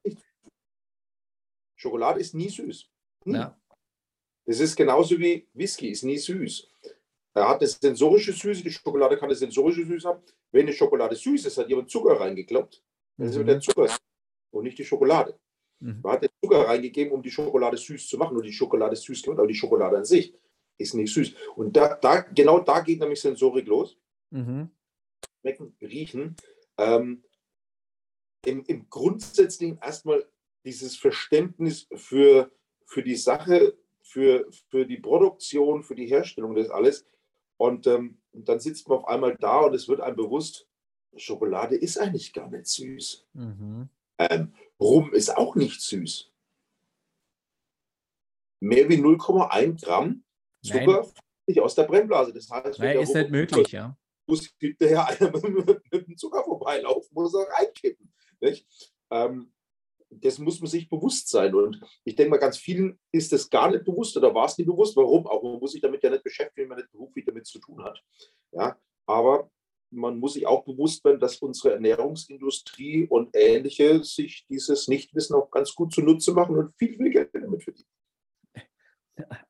Schokolade 1.76 2.20
ist 2.20 2.34
nie 2.34 2.50
süß. 2.50 2.90
Nie. 3.26 3.36
Ja. 3.36 3.58
Das 4.50 4.60
ist 4.60 4.76
genauso 4.76 5.20
wie 5.20 5.48
Whisky, 5.54 5.90
ist 5.90 6.04
nie 6.04 6.18
süß. 6.18 6.68
Er 7.36 7.50
hat 7.50 7.60
eine 7.60 7.68
sensorische 7.68 8.34
Süße, 8.34 8.64
die 8.64 8.72
Schokolade 8.72 9.16
kann 9.16 9.30
eine 9.30 9.36
sensorische 9.36 9.86
Süße 9.86 10.08
haben. 10.08 10.24
Wenn 10.52 10.66
eine 10.66 10.74
Schokolade 10.74 11.16
süß 11.16 11.46
ist, 11.46 11.60
hat 11.60 11.70
jemand 11.70 11.92
Zucker 11.92 12.20
reingekloppt. 12.20 12.84
Dann 13.18 13.28
mhm. 13.28 13.32
ist 13.32 13.48
der 13.48 13.60
Zucker 13.60 13.96
und 14.50 14.64
nicht 14.64 14.80
die 14.80 14.86
Schokolade. 14.86 15.40
Mhm. 15.80 16.00
Man 16.02 16.14
hat 16.14 16.24
den 16.24 16.32
Zucker 16.44 16.68
reingegeben, 16.68 17.14
um 17.14 17.22
die 17.22 17.30
Schokolade 17.30 17.78
süß 17.78 18.08
zu 18.08 18.18
machen. 18.18 18.36
Und 18.36 18.44
die 18.44 18.52
Schokolade 18.52 18.94
ist 18.94 19.04
süß 19.04 19.22
gemacht, 19.22 19.38
aber 19.38 19.48
die 19.48 19.54
Schokolade 19.54 19.98
an 19.98 20.06
sich 20.06 20.34
ist 20.80 20.96
nicht 20.96 21.14
süß. 21.14 21.36
Und 21.56 21.78
da, 21.78 21.94
da, 21.94 22.22
genau 22.22 22.60
da 22.60 22.80
geht 22.80 23.02
nämlich 23.02 23.22
Sensorik 23.22 23.68
los. 23.68 24.00
Mhm. 24.32 24.72
Schmecken, 25.42 25.78
riechen. 25.80 26.36
Ähm, 26.80 27.24
im, 28.44 28.64
Im 28.66 28.90
Grundsätzlichen 28.90 29.78
erstmal 29.78 30.28
dieses 30.66 30.96
Verständnis 30.98 31.88
für, 31.94 32.52
für 32.88 33.04
die 33.04 33.16
Sache, 33.16 33.78
für, 34.10 34.48
für 34.70 34.86
die 34.86 34.98
Produktion, 34.98 35.84
für 35.84 35.96
die 35.96 36.08
Herstellung 36.08 36.56
des 36.56 36.70
alles. 36.70 37.06
Und 37.58 37.88
ähm, 37.88 38.22
dann 38.32 38.60
sitzt 38.60 38.88
man 38.88 39.00
auf 39.00 39.08
einmal 39.08 39.36
da 39.38 39.60
und 39.62 39.74
es 39.74 39.88
wird 39.88 40.02
einem 40.02 40.16
bewusst, 40.16 40.68
Schokolade 41.16 41.76
ist 41.76 41.98
eigentlich 41.98 42.34
gar 42.34 42.50
nicht 42.50 42.68
süß. 42.68 43.28
Mhm. 43.34 43.90
Ähm, 44.18 44.54
Rum 44.80 45.14
ist 45.14 45.36
auch 45.36 45.56
nicht 45.56 45.82
süß. 45.82 46.32
Mehr 48.62 48.90
wie 48.90 48.98
0,1 48.98 49.84
Gramm 49.84 50.24
Zucker 50.64 51.08
nicht 51.48 51.60
aus 51.60 51.76
der 51.76 51.84
Brennblase. 51.84 52.34
Das 52.34 52.50
heißt, 52.50 52.80
Nein, 52.80 53.00
ist 53.00 53.16
nicht 53.16 53.32
möglich, 53.32 53.72
ja. 53.72 53.98
Muss 54.28 54.50
hinterher 54.60 55.08
einer 55.22 55.32
mit, 55.32 55.92
mit, 55.92 56.08
dem 56.08 56.18
Zucker 56.18 56.44
vorbeilaufen, 56.44 57.10
muss 57.14 57.34
er 57.34 57.48
reinkippen. 57.58 58.12
Nicht? 58.40 58.68
Ähm, 59.10 59.52
das 60.10 60.40
muss 60.40 60.60
man 60.60 60.70
sich 60.70 60.90
bewusst 60.90 61.30
sein. 61.30 61.54
Und 61.54 61.80
ich 62.04 62.16
denke 62.16 62.32
mal, 62.32 62.38
ganz 62.38 62.58
vielen 62.58 63.00
ist 63.12 63.32
das 63.32 63.50
gar 63.50 63.72
nicht 63.72 63.86
bewusst 63.86 64.18
oder 64.18 64.34
war 64.34 64.46
es 64.46 64.58
nicht 64.58 64.68
bewusst. 64.68 64.96
Warum 64.96 65.28
auch? 65.28 65.44
Man 65.44 65.60
muss 65.60 65.74
sich 65.74 65.82
damit 65.82 66.04
ja 66.04 66.10
nicht 66.10 66.24
beschäftigen, 66.24 66.64
wenn 66.64 66.70
man 66.70 66.78
nicht 66.80 66.92
beruflich 66.92 67.26
damit 67.26 67.46
zu 67.46 67.60
tun 67.60 67.84
hat. 67.84 68.02
Ja, 68.52 68.78
aber 69.06 69.50
man 69.92 70.20
muss 70.20 70.34
sich 70.34 70.46
auch 70.46 70.64
bewusst 70.64 71.04
werden, 71.04 71.20
dass 71.20 71.38
unsere 71.38 71.74
Ernährungsindustrie 71.74 73.08
und 73.08 73.30
ähnliche 73.34 74.04
sich 74.04 74.46
dieses 74.48 74.88
Nichtwissen 74.88 75.36
auch 75.36 75.50
ganz 75.50 75.74
gut 75.74 75.94
zunutze 75.94 76.34
machen 76.34 76.58
und 76.58 76.76
viel, 76.78 76.96
viel 76.96 77.10
Geld 77.10 77.30
damit 77.34 77.64
verdienen. 77.64 77.88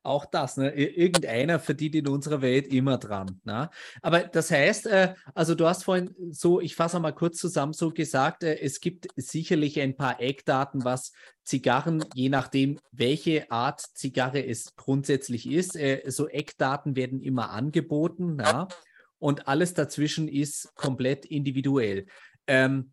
Auch 0.02 0.26
das, 0.26 0.56
ne? 0.56 0.70
irgendeiner 0.70 1.58
verdient 1.58 1.94
in 1.94 2.08
unserer 2.08 2.42
Welt 2.42 2.66
immer 2.68 2.98
dran. 2.98 3.40
Ne? 3.44 3.70
Aber 4.02 4.20
das 4.20 4.50
heißt, 4.50 4.86
äh, 4.86 5.14
also 5.34 5.54
du 5.54 5.66
hast 5.66 5.84
vorhin 5.84 6.14
so, 6.30 6.60
ich 6.60 6.76
fasse 6.76 7.00
mal 7.00 7.12
kurz 7.12 7.38
zusammen, 7.38 7.72
so 7.72 7.90
gesagt, 7.90 8.42
äh, 8.42 8.58
es 8.60 8.80
gibt 8.80 9.08
sicherlich 9.16 9.80
ein 9.80 9.96
paar 9.96 10.20
Eckdaten, 10.20 10.84
was 10.84 11.12
Zigarren, 11.44 12.04
je 12.14 12.28
nachdem, 12.28 12.78
welche 12.92 13.50
Art 13.50 13.80
Zigarre 13.94 14.44
es 14.46 14.76
grundsätzlich 14.76 15.50
ist, 15.50 15.76
äh, 15.76 16.02
so 16.06 16.28
Eckdaten 16.28 16.96
werden 16.96 17.20
immer 17.20 17.50
angeboten. 17.50 18.38
Ja? 18.40 18.68
Und 19.18 19.48
alles 19.48 19.74
dazwischen 19.74 20.28
ist 20.28 20.74
komplett 20.74 21.24
individuell. 21.26 22.06
Ähm, 22.46 22.92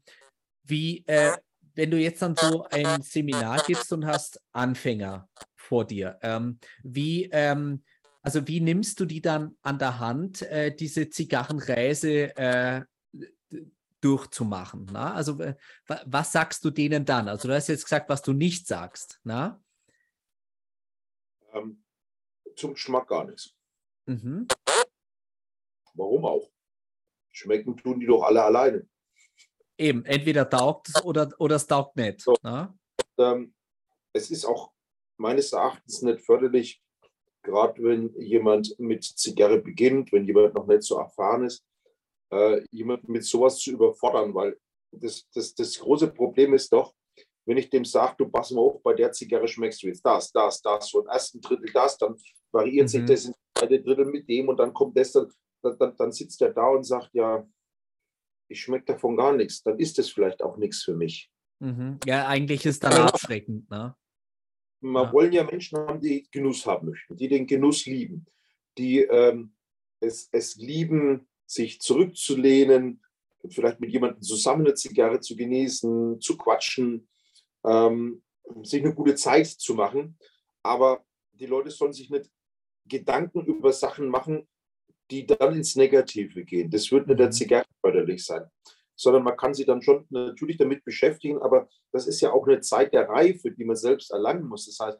wie, 0.63 1.03
äh, 1.07 1.31
wenn 1.75 1.91
du 1.91 1.97
jetzt 1.97 2.21
dann 2.21 2.35
so 2.35 2.65
ein 2.69 3.01
Seminar 3.01 3.63
gibst 3.65 3.93
und 3.93 4.05
hast 4.05 4.41
Anfänger 4.51 5.29
vor 5.67 5.85
dir. 5.85 6.17
Ähm, 6.21 6.59
wie, 6.83 7.29
ähm, 7.31 7.83
also 8.21 8.47
wie 8.47 8.61
nimmst 8.61 8.99
du 8.99 9.05
die 9.05 9.21
dann 9.21 9.57
an 9.61 9.77
der 9.79 9.99
Hand, 9.99 10.41
äh, 10.43 10.73
diese 10.73 11.09
Zigarrenreise 11.09 12.35
äh, 12.35 12.81
durchzumachen? 14.01 14.87
Na? 14.91 15.13
Also 15.13 15.39
äh, 15.39 15.55
was 16.05 16.31
sagst 16.31 16.63
du 16.63 16.71
denen 16.71 17.05
dann? 17.05 17.27
Also 17.27 17.47
du 17.47 17.53
hast 17.53 17.67
jetzt 17.67 17.83
gesagt, 17.83 18.09
was 18.09 18.21
du 18.21 18.33
nicht 18.33 18.67
sagst. 18.67 19.19
Na? 19.23 19.61
Ähm, 21.53 21.83
zum 22.55 22.73
Geschmack 22.73 23.07
gar 23.07 23.25
nichts. 23.25 23.53
Mhm. 24.05 24.47
Warum 25.93 26.25
auch? 26.25 26.49
Schmecken 27.29 27.75
tun 27.75 27.99
die 27.99 28.05
doch 28.05 28.23
alle 28.23 28.43
alleine. 28.43 28.87
Eben, 29.77 30.05
entweder 30.05 30.49
taugt 30.49 30.89
es 30.89 31.03
oder, 31.03 31.29
oder 31.39 31.57
es 31.57 31.67
taugt 31.67 31.97
nicht. 31.97 32.21
So. 32.21 32.35
Ähm, 33.17 33.53
es 34.13 34.31
ist 34.31 34.45
auch 34.45 34.71
meines 35.17 35.53
Erachtens 35.53 36.01
nicht 36.01 36.21
förderlich, 36.21 36.81
gerade 37.43 37.81
wenn 37.81 38.13
jemand 38.19 38.77
mit 38.79 39.03
Zigarre 39.03 39.59
beginnt, 39.59 40.11
wenn 40.11 40.25
jemand 40.25 40.53
noch 40.53 40.67
nicht 40.67 40.83
so 40.83 40.97
erfahren 40.97 41.45
ist, 41.45 41.63
äh, 42.31 42.61
jemand 42.71 43.07
mit 43.07 43.23
sowas 43.23 43.57
zu 43.59 43.71
überfordern, 43.71 44.33
weil 44.33 44.57
das, 44.91 45.27
das, 45.33 45.53
das 45.55 45.79
große 45.79 46.07
Problem 46.11 46.53
ist 46.53 46.71
doch, 46.71 46.93
wenn 47.45 47.57
ich 47.57 47.69
dem 47.69 47.85
sage, 47.85 48.15
du 48.17 48.29
pass 48.29 48.51
mal 48.51 48.61
auf, 48.61 48.83
bei 48.83 48.93
der 48.93 49.11
Zigarre 49.11 49.47
schmeckst 49.47 49.81
du 49.81 49.87
jetzt 49.87 50.05
das, 50.05 50.31
das, 50.31 50.61
das, 50.61 50.89
so 50.89 51.01
im 51.01 51.07
ersten 51.07 51.39
Drittel 51.39 51.71
das, 51.73 51.97
dann 51.97 52.15
variiert 52.51 52.85
mhm. 52.85 52.87
sich 52.89 53.05
das 53.05 53.25
in 53.25 53.33
zweite 53.57 53.81
Drittel 53.81 54.05
mit 54.05 54.27
dem 54.27 54.49
und 54.49 54.57
dann 54.57 54.73
kommt 54.73 54.97
das, 54.97 55.13
dann, 55.13 55.29
dann, 55.61 55.95
dann 55.95 56.11
sitzt 56.11 56.41
er 56.41 56.53
da 56.53 56.67
und 56.67 56.83
sagt, 56.83 57.09
ja, 57.13 57.47
ich 58.49 58.61
schmecke 58.61 58.93
davon 58.93 59.15
gar 59.15 59.33
nichts, 59.33 59.63
dann 59.63 59.79
ist 59.79 59.97
das 59.97 60.09
vielleicht 60.09 60.43
auch 60.43 60.57
nichts 60.57 60.83
für 60.83 60.95
mich. 60.95 61.29
Mhm. 61.59 61.99
Ja, 62.05 62.27
eigentlich 62.27 62.65
ist 62.65 62.83
dann 62.83 62.93
abschreckend, 62.93 63.69
ne? 63.69 63.95
Wir 64.81 65.03
ja. 65.03 65.13
wollen 65.13 65.33
ja 65.33 65.43
Menschen 65.43 65.77
haben, 65.79 65.99
die 65.99 66.27
Genuss 66.31 66.65
haben 66.65 66.89
möchten, 66.89 67.15
die 67.15 67.27
den 67.27 67.47
Genuss 67.47 67.85
lieben, 67.85 68.25
die 68.77 68.99
ähm, 69.01 69.53
es, 69.99 70.29
es 70.31 70.55
lieben, 70.55 71.27
sich 71.45 71.81
zurückzulehnen, 71.81 73.01
vielleicht 73.49 73.79
mit 73.79 73.91
jemandem 73.91 74.21
zusammen 74.21 74.65
eine 74.65 74.75
Zigarre 74.75 75.19
zu 75.19 75.35
genießen, 75.35 76.19
zu 76.19 76.37
quatschen, 76.37 77.07
ähm, 77.65 78.21
sich 78.63 78.83
eine 78.83 78.93
gute 78.93 79.15
Zeit 79.15 79.47
zu 79.47 79.73
machen. 79.73 80.17
Aber 80.63 81.05
die 81.31 81.45
Leute 81.45 81.71
sollen 81.71 81.93
sich 81.93 82.09
nicht 82.09 82.29
Gedanken 82.85 83.45
über 83.45 83.71
Sachen 83.71 84.09
machen, 84.09 84.47
die 85.09 85.25
dann 85.25 85.55
ins 85.55 85.75
Negative 85.75 86.43
gehen. 86.43 86.69
Das 86.69 86.91
wird 86.91 87.07
nicht 87.07 87.19
der 87.19 87.27
mhm. 87.27 87.31
Zigarre 87.31 87.65
förderlich 87.81 88.25
sein 88.25 88.49
sondern 88.97 89.23
man 89.23 89.37
kann 89.37 89.53
sich 89.53 89.65
dann 89.65 89.81
schon 89.81 90.05
natürlich 90.09 90.57
damit 90.57 90.83
beschäftigen, 90.83 91.41
aber 91.41 91.69
das 91.91 92.07
ist 92.07 92.19
ja 92.19 92.31
auch 92.31 92.47
eine 92.47 92.59
Zeit 92.59 92.93
der 92.93 93.07
Reife, 93.07 93.51
die 93.51 93.63
man 93.63 93.75
selbst 93.75 94.11
erlangen 94.11 94.47
muss. 94.47 94.65
Das 94.65 94.85
heißt, 94.85 94.99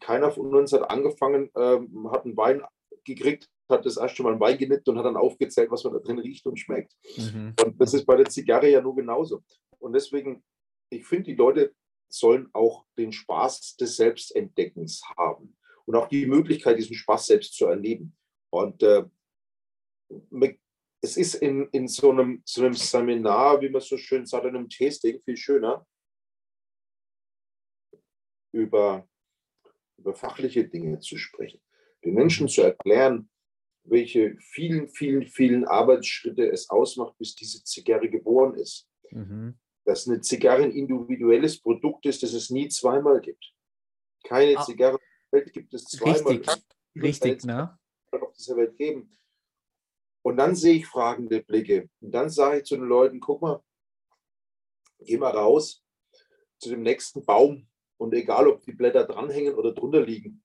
keiner 0.00 0.30
von 0.30 0.54
uns 0.54 0.72
hat 0.72 0.90
angefangen, 0.90 1.50
ähm, 1.56 2.10
hat 2.10 2.24
einen 2.24 2.36
Wein 2.36 2.62
gekriegt 3.04 3.50
hat 3.68 3.86
das 3.86 3.96
erste 3.96 4.22
Mal 4.22 4.34
ein 4.34 4.40
Wein 4.40 4.58
genippt 4.58 4.88
und 4.88 4.98
hat 4.98 5.06
dann 5.06 5.16
aufgezählt, 5.16 5.70
was 5.70 5.84
man 5.84 5.94
da 5.94 5.98
drin 5.98 6.18
riecht 6.18 6.46
und 6.46 6.58
schmeckt. 6.58 6.94
Mhm. 7.16 7.54
Und 7.64 7.80
das 7.80 7.94
ist 7.94 8.04
bei 8.04 8.16
der 8.16 8.26
Zigarre 8.26 8.68
ja 8.70 8.80
nur 8.80 8.94
genauso. 8.94 9.42
Und 9.78 9.94
deswegen, 9.94 10.42
ich 10.90 11.06
finde, 11.06 11.24
die 11.24 11.34
Leute 11.34 11.74
sollen 12.08 12.48
auch 12.52 12.84
den 12.98 13.12
Spaß 13.12 13.76
des 13.76 13.96
Selbstentdeckens 13.96 15.02
haben 15.16 15.56
und 15.86 15.96
auch 15.96 16.08
die 16.08 16.26
Möglichkeit, 16.26 16.78
diesen 16.78 16.94
Spaß 16.94 17.26
selbst 17.26 17.54
zu 17.54 17.66
erleben. 17.66 18.16
Und 18.50 18.82
äh, 18.82 19.04
es 21.04 21.18
ist 21.18 21.34
in, 21.34 21.68
in 21.72 21.86
so, 21.86 22.10
einem, 22.10 22.42
so 22.46 22.64
einem 22.64 22.72
Seminar, 22.72 23.60
wie 23.60 23.68
man 23.68 23.82
so 23.82 23.98
schön 23.98 24.24
sagt, 24.24 24.46
einem 24.46 24.70
Tasting 24.70 25.20
viel 25.20 25.36
schöner, 25.36 25.86
über, 28.52 29.06
über 29.98 30.14
fachliche 30.14 30.66
Dinge 30.66 30.98
zu 31.00 31.18
sprechen. 31.18 31.60
Den 32.04 32.14
Menschen 32.14 32.48
zu 32.48 32.62
erklären, 32.62 33.28
welche 33.84 34.36
vielen, 34.38 34.88
vielen, 34.88 35.26
vielen 35.26 35.66
Arbeitsschritte 35.66 36.50
es 36.50 36.70
ausmacht, 36.70 37.18
bis 37.18 37.34
diese 37.34 37.62
Zigarre 37.64 38.08
geboren 38.08 38.54
ist. 38.54 38.88
Mhm. 39.10 39.58
Dass 39.84 40.08
eine 40.08 40.22
Zigarre 40.22 40.62
ein 40.62 40.72
individuelles 40.72 41.60
Produkt 41.60 42.06
ist, 42.06 42.22
das 42.22 42.32
es 42.32 42.48
nie 42.48 42.68
zweimal 42.68 43.20
gibt. 43.20 43.52
Keine 44.24 44.56
ah. 44.56 44.62
Zigarre 44.62 44.98
Welt 45.30 45.52
gibt 45.52 45.74
es 45.74 45.84
zweimal. 45.84 46.32
Richtig, 46.32 46.64
richtig 46.96 47.44
ne? 47.44 47.78
auf 48.12 48.32
dieser 48.32 48.56
Welt 48.56 48.74
geben. 48.78 49.14
Und 50.24 50.38
dann 50.38 50.56
sehe 50.56 50.76
ich 50.76 50.86
fragende 50.86 51.42
Blicke. 51.42 51.90
Und 52.00 52.12
dann 52.12 52.30
sage 52.30 52.58
ich 52.58 52.64
zu 52.64 52.76
den 52.76 52.86
Leuten, 52.86 53.20
guck 53.20 53.42
mal, 53.42 53.62
geh 55.00 55.18
mal 55.18 55.30
raus 55.30 55.84
zu 56.58 56.70
dem 56.70 56.82
nächsten 56.82 57.24
Baum 57.24 57.68
und 57.98 58.14
egal, 58.14 58.48
ob 58.48 58.62
die 58.62 58.72
Blätter 58.72 59.04
dranhängen 59.04 59.54
oder 59.54 59.72
drunter 59.72 60.00
liegen, 60.00 60.42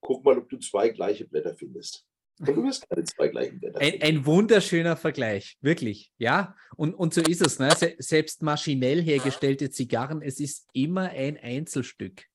guck 0.00 0.22
mal, 0.22 0.36
ob 0.36 0.50
du 0.50 0.58
zwei 0.58 0.90
gleiche 0.90 1.26
Blätter 1.26 1.56
findest. 1.56 2.06
Und 2.40 2.54
du 2.54 2.62
wirst 2.64 2.86
keine 2.90 3.04
zwei 3.04 3.28
gleichen 3.28 3.58
Blätter 3.58 3.80
ein, 3.80 4.02
ein, 4.02 4.26
wunderschöner 4.26 4.98
Vergleich, 4.98 5.56
wirklich. 5.62 6.12
Ja, 6.18 6.54
und, 6.76 6.92
und 6.92 7.14
so 7.14 7.22
ist 7.22 7.40
es. 7.40 7.58
Ne? 7.58 7.70
Selbst 7.98 8.42
maschinell 8.42 9.02
hergestellte 9.02 9.70
Zigarren, 9.70 10.20
es 10.20 10.40
ist 10.40 10.68
immer 10.74 11.08
ein 11.08 11.38
Einzelstück. 11.38 12.26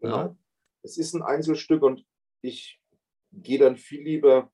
Genau. 0.00 0.16
Ja? 0.16 0.36
Es 0.84 0.98
ist 0.98 1.14
ein 1.14 1.22
Einzelstück 1.22 1.82
und 1.82 2.06
ich 2.42 2.80
gehe 3.32 3.58
dann 3.58 3.76
viel 3.76 4.02
lieber 4.02 4.51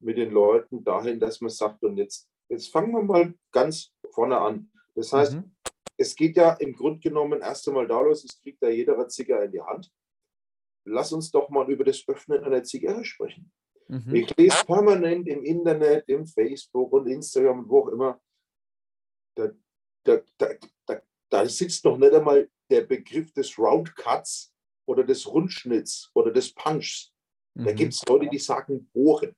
mit 0.00 0.16
den 0.16 0.30
Leuten 0.30 0.82
dahin, 0.82 1.20
dass 1.20 1.40
man 1.40 1.50
sagt, 1.50 1.82
und 1.84 1.96
jetzt, 1.96 2.28
jetzt 2.48 2.72
fangen 2.72 2.92
wir 2.92 3.02
mal 3.02 3.34
ganz 3.52 3.92
vorne 4.10 4.38
an. 4.38 4.70
Das 4.94 5.12
heißt, 5.12 5.34
mhm. 5.34 5.54
es 5.96 6.14
geht 6.16 6.36
ja 6.36 6.52
im 6.54 6.74
Grunde 6.74 7.00
genommen 7.00 7.40
erst 7.40 7.68
einmal 7.68 7.86
da 7.86 8.00
los, 8.00 8.24
es 8.24 8.40
kriegt 8.40 8.62
ja 8.62 8.70
jeder 8.70 8.94
eine 8.94 9.08
Zigarre 9.08 9.44
in 9.44 9.52
die 9.52 9.62
Hand. 9.62 9.90
Lass 10.86 11.12
uns 11.12 11.30
doch 11.30 11.50
mal 11.50 11.70
über 11.70 11.84
das 11.84 12.06
Öffnen 12.08 12.42
einer 12.42 12.62
Zigarre 12.62 13.04
sprechen. 13.04 13.52
Mhm. 13.88 14.14
Ich 14.14 14.36
lese 14.36 14.64
permanent 14.64 15.28
im 15.28 15.42
Internet, 15.44 16.08
im 16.08 16.26
Facebook 16.26 16.92
und 16.92 17.06
Instagram 17.06 17.60
und 17.60 17.68
wo 17.68 17.80
auch 17.80 17.88
immer, 17.88 18.20
da, 19.36 19.50
da, 20.04 20.20
da, 20.38 20.54
da, 20.86 21.02
da 21.28 21.46
sitzt 21.46 21.84
noch 21.84 21.98
nicht 21.98 22.12
einmal 22.12 22.48
der 22.70 22.82
Begriff 22.82 23.32
des 23.32 23.58
Roundcuts 23.58 24.54
oder 24.86 25.04
des 25.04 25.26
Rundschnitts 25.26 26.10
oder 26.14 26.30
des 26.30 26.54
Punchs. 26.54 27.12
Mhm. 27.54 27.64
Da 27.64 27.72
gibt 27.72 27.92
es 27.92 28.04
Leute, 28.06 28.28
die 28.28 28.38
sagen 28.38 28.88
Bohren. 28.92 29.34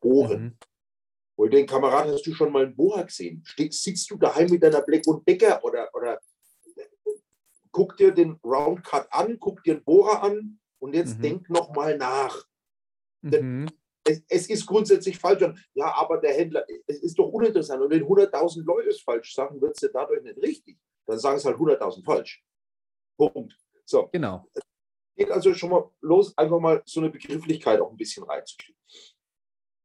Bohren. 0.00 0.42
Mhm. 0.42 0.56
Und 1.36 1.52
den 1.52 1.66
Kamerad 1.66 2.08
hast 2.08 2.26
du 2.26 2.34
schon 2.34 2.52
mal 2.52 2.64
einen 2.64 2.76
Bohrer 2.76 3.04
gesehen? 3.04 3.42
Stehst, 3.44 3.82
sitzt 3.82 4.10
du 4.10 4.16
daheim 4.16 4.50
mit 4.50 4.62
deiner 4.62 4.82
Black 4.82 5.06
und 5.06 5.26
Decker 5.26 5.62
oder, 5.64 5.88
oder 5.94 6.20
guck 7.72 7.96
dir 7.96 8.12
den 8.12 8.38
Roundcut 8.44 9.06
an, 9.10 9.38
guck 9.38 9.62
dir 9.62 9.74
den 9.74 9.84
Bohrer 9.84 10.22
an 10.22 10.58
und 10.80 10.94
jetzt 10.94 11.18
mhm. 11.18 11.22
denk 11.22 11.50
noch 11.50 11.72
mal 11.74 11.96
nach. 11.96 12.44
Mhm. 13.22 13.68
Es, 14.04 14.22
es, 14.28 14.50
ist 14.50 14.66
grundsätzlich 14.66 15.18
falsch. 15.18 15.42
Ja, 15.74 15.94
aber 15.94 16.18
der 16.18 16.34
Händler, 16.34 16.64
es 16.86 16.98
ist 17.00 17.18
doch 17.18 17.28
uninteressant. 17.28 17.82
Und 17.82 17.90
wenn 17.90 18.02
100.000 18.02 18.62
Leute 18.64 18.88
es 18.88 19.00
falsch 19.00 19.34
sagen, 19.34 19.60
wird 19.60 19.76
es 19.76 19.82
ja 19.82 19.88
dadurch 19.92 20.22
nicht 20.22 20.38
richtig. 20.38 20.78
Dann 21.06 21.18
sagen 21.18 21.36
es 21.36 21.44
halt 21.44 21.56
100.000 21.56 22.04
falsch. 22.04 22.42
Punkt. 23.16 23.56
So. 23.84 24.08
Genau. 24.12 24.46
Es 24.54 24.62
geht 25.16 25.30
also 25.30 25.52
schon 25.52 25.70
mal 25.70 25.90
los, 26.00 26.36
einfach 26.36 26.58
mal 26.60 26.82
so 26.86 27.00
eine 27.00 27.10
Begrifflichkeit 27.10 27.80
auch 27.80 27.90
ein 27.90 27.96
bisschen 27.96 28.24
reinzukriegen. 28.24 28.80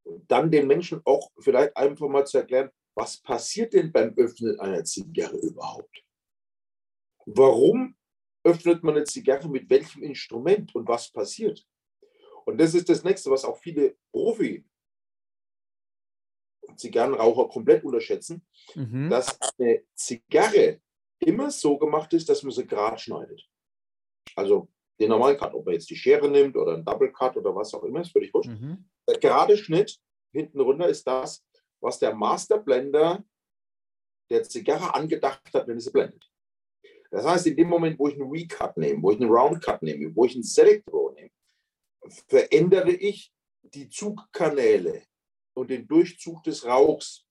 Und 0.05 0.29
dann 0.31 0.51
den 0.51 0.67
Menschen 0.67 1.01
auch 1.03 1.31
vielleicht 1.39 1.75
einfach 1.75 2.07
mal 2.07 2.25
zu 2.25 2.37
erklären, 2.37 2.69
was 2.95 3.17
passiert 3.17 3.73
denn 3.73 3.91
beim 3.91 4.13
Öffnen 4.15 4.59
einer 4.59 4.83
Zigarre 4.83 5.37
überhaupt? 5.37 6.03
Warum 7.25 7.97
öffnet 8.43 8.83
man 8.83 8.95
eine 8.95 9.05
Zigarre 9.05 9.49
mit 9.49 9.69
welchem 9.69 10.03
Instrument 10.03 10.73
und 10.75 10.87
was 10.87 11.11
passiert? 11.11 11.65
Und 12.45 12.59
das 12.59 12.75
ist 12.75 12.87
das 12.87 13.03
Nächste, 13.03 13.31
was 13.31 13.43
auch 13.43 13.57
viele 13.57 13.97
Profi 14.11 14.63
Zigarrenraucher 16.77 17.47
komplett 17.49 17.83
unterschätzen, 17.83 18.45
mhm. 18.75 19.09
dass 19.09 19.37
eine 19.57 19.83
Zigarre 19.95 20.81
immer 21.19 21.51
so 21.51 21.77
gemacht 21.77 22.13
ist, 22.13 22.29
dass 22.29 22.43
man 22.43 22.51
sie 22.51 22.65
gerade 22.65 22.97
schneidet. 22.97 23.47
Also 24.35 24.69
den 24.99 25.09
normalen 25.09 25.37
Cut, 25.37 25.53
ob 25.53 25.67
er 25.67 25.73
jetzt 25.73 25.89
die 25.89 25.95
Schere 25.95 26.29
nimmt 26.29 26.55
oder 26.55 26.73
einen 26.73 26.85
Double 26.85 27.11
Cut 27.11 27.37
oder 27.37 27.55
was 27.55 27.73
auch 27.73 27.83
immer, 27.83 28.01
ist 28.01 28.11
völlig 28.11 28.33
wurscht. 28.33 28.49
Mhm. 28.49 28.89
Der 29.07 29.19
gerade 29.19 29.57
Schnitt 29.57 29.99
hinten 30.33 30.59
runter 30.59 30.87
ist 30.89 31.05
das, 31.05 31.43
was 31.81 31.99
der 31.99 32.13
Master 32.15 32.57
Blender 32.57 33.23
der 34.29 34.43
Zigarre 34.43 34.93
angedacht 34.93 35.53
hat, 35.53 35.67
wenn 35.67 35.79
sie 35.79 35.91
blendet. 35.91 36.29
Das 37.11 37.25
heißt, 37.25 37.47
in 37.47 37.55
dem 37.55 37.69
Moment, 37.69 37.97
wo 37.99 38.07
ich 38.07 38.15
einen 38.15 38.29
Recut 38.29 38.75
nehme, 38.77 39.01
wo 39.01 39.11
ich 39.11 39.21
einen 39.21 39.29
Round 39.29 39.63
Cut 39.63 39.81
nehme, 39.81 40.13
wo 40.15 40.25
ich 40.25 40.33
einen 40.33 40.43
Select 40.43 40.91
Row 40.91 41.13
nehme, 41.13 41.31
verändere 42.27 42.91
ich 42.91 43.31
die 43.61 43.89
Zugkanäle 43.89 45.03
und 45.53 45.69
den 45.69 45.87
Durchzug 45.87 46.43
des 46.43 46.65
Rauchs. 46.65 47.25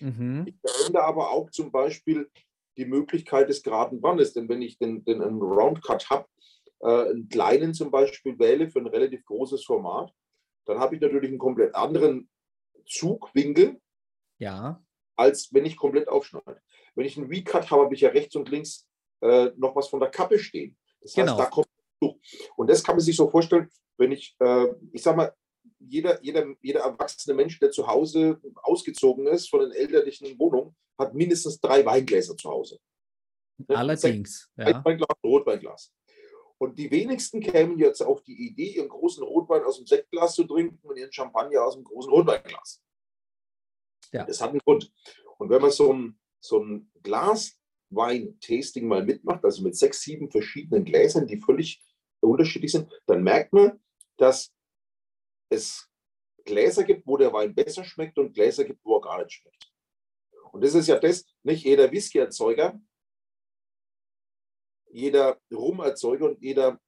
Mhm. 0.00 0.44
Ich 0.46 0.56
verändere 0.60 1.04
aber 1.04 1.30
auch 1.30 1.50
zum 1.50 1.70
Beispiel 1.70 2.30
die 2.76 2.84
Möglichkeit 2.84 3.48
des 3.48 3.62
geraden 3.62 4.00
Bandes. 4.00 4.32
Denn 4.32 4.48
wenn 4.48 4.62
ich 4.62 4.78
den, 4.78 5.04
den 5.04 5.22
einen 5.22 5.40
Roundcut 5.40 6.10
habe, 6.10 6.26
äh, 6.80 7.10
einen 7.10 7.28
kleinen 7.28 7.74
zum 7.74 7.90
Beispiel 7.90 8.38
wähle 8.38 8.70
für 8.70 8.80
ein 8.80 8.86
relativ 8.86 9.24
großes 9.24 9.64
Format, 9.64 10.12
dann 10.66 10.78
habe 10.78 10.94
ich 10.94 11.00
natürlich 11.00 11.30
einen 11.30 11.38
komplett 11.38 11.74
anderen 11.74 12.30
Zugwinkel, 12.86 13.80
ja. 14.38 14.82
als 15.16 15.52
wenn 15.52 15.64
ich 15.64 15.76
komplett 15.76 16.08
aufschneide. 16.08 16.60
Wenn 16.94 17.06
ich 17.06 17.16
einen 17.16 17.28
Recut 17.28 17.70
habe, 17.70 17.84
habe 17.84 17.94
ich 17.94 18.00
ja 18.00 18.10
rechts 18.10 18.36
und 18.36 18.48
links 18.48 18.88
äh, 19.20 19.50
noch 19.56 19.76
was 19.76 19.88
von 19.88 20.00
der 20.00 20.10
Kappe 20.10 20.38
stehen. 20.38 20.76
Das 21.00 21.16
heißt, 21.16 21.26
genau. 21.26 21.38
da 21.38 21.46
kommt. 21.46 21.68
Und 22.56 22.70
das 22.70 22.82
kann 22.82 22.96
man 22.96 23.04
sich 23.04 23.16
so 23.16 23.28
vorstellen, 23.28 23.68
wenn 23.98 24.12
ich, 24.12 24.34
äh, 24.40 24.66
ich 24.92 25.02
sag 25.02 25.16
mal, 25.16 25.34
jeder, 25.78 26.22
jeder, 26.22 26.46
jeder 26.62 26.80
erwachsene 26.80 27.34
Mensch, 27.34 27.58
der 27.58 27.70
zu 27.70 27.86
Hause 27.86 28.40
ausgezogen 28.54 29.26
ist 29.26 29.48
von 29.48 29.60
den 29.60 29.72
elterlichen 29.72 30.38
Wohnungen, 30.38 30.74
hat 30.98 31.14
mindestens 31.14 31.60
drei 31.60 31.84
Weingläser 31.84 32.36
zu 32.36 32.50
Hause. 32.50 32.78
Allerdings. 33.68 34.50
Ja. 34.56 34.82
Weinglas, 34.84 35.16
Rotweinglas. 35.22 35.92
Und 36.60 36.78
die 36.78 36.90
wenigsten 36.90 37.40
kämen 37.40 37.78
jetzt 37.78 38.02
auf 38.02 38.22
die 38.22 38.48
Idee, 38.48 38.76
ihren 38.76 38.90
großen 38.90 39.24
Rotwein 39.24 39.64
aus 39.64 39.78
dem 39.78 39.86
Sektglas 39.86 40.34
zu 40.34 40.44
trinken 40.44 40.78
und 40.86 40.98
ihren 40.98 41.10
Champagner 41.10 41.64
aus 41.64 41.74
dem 41.74 41.84
großen 41.84 42.12
Rotweinglas. 42.12 42.82
Ja. 44.12 44.24
Das 44.24 44.42
hat 44.42 44.50
einen 44.50 44.58
Grund. 44.58 44.92
Und 45.38 45.48
wenn 45.48 45.62
man 45.62 45.70
so 45.70 45.90
ein, 45.90 46.20
so 46.38 46.62
ein 46.62 46.92
Glaswein-Tasting 47.02 48.86
mal 48.86 49.02
mitmacht, 49.02 49.42
also 49.42 49.62
mit 49.62 49.74
sechs, 49.74 50.02
sieben 50.02 50.30
verschiedenen 50.30 50.84
Gläsern, 50.84 51.26
die 51.26 51.40
völlig 51.40 51.82
unterschiedlich 52.20 52.72
sind, 52.72 52.92
dann 53.06 53.22
merkt 53.22 53.54
man, 53.54 53.82
dass 54.18 54.52
es 55.48 55.88
Gläser 56.44 56.84
gibt, 56.84 57.06
wo 57.06 57.16
der 57.16 57.32
Wein 57.32 57.54
besser 57.54 57.84
schmeckt 57.84 58.18
und 58.18 58.34
Gläser 58.34 58.64
gibt, 58.64 58.84
wo 58.84 58.96
er 58.96 59.00
gar 59.00 59.22
nicht 59.22 59.32
schmeckt. 59.32 59.72
Und 60.52 60.62
das 60.62 60.74
ist 60.74 60.88
ja 60.88 60.98
das, 60.98 61.24
nicht 61.42 61.64
jeder 61.64 61.90
Whisky-Erzeuger, 61.90 62.78
jeder 64.92 65.38
Rumerzeuger 65.52 66.26
und 66.26 66.42
jeder 66.42 66.78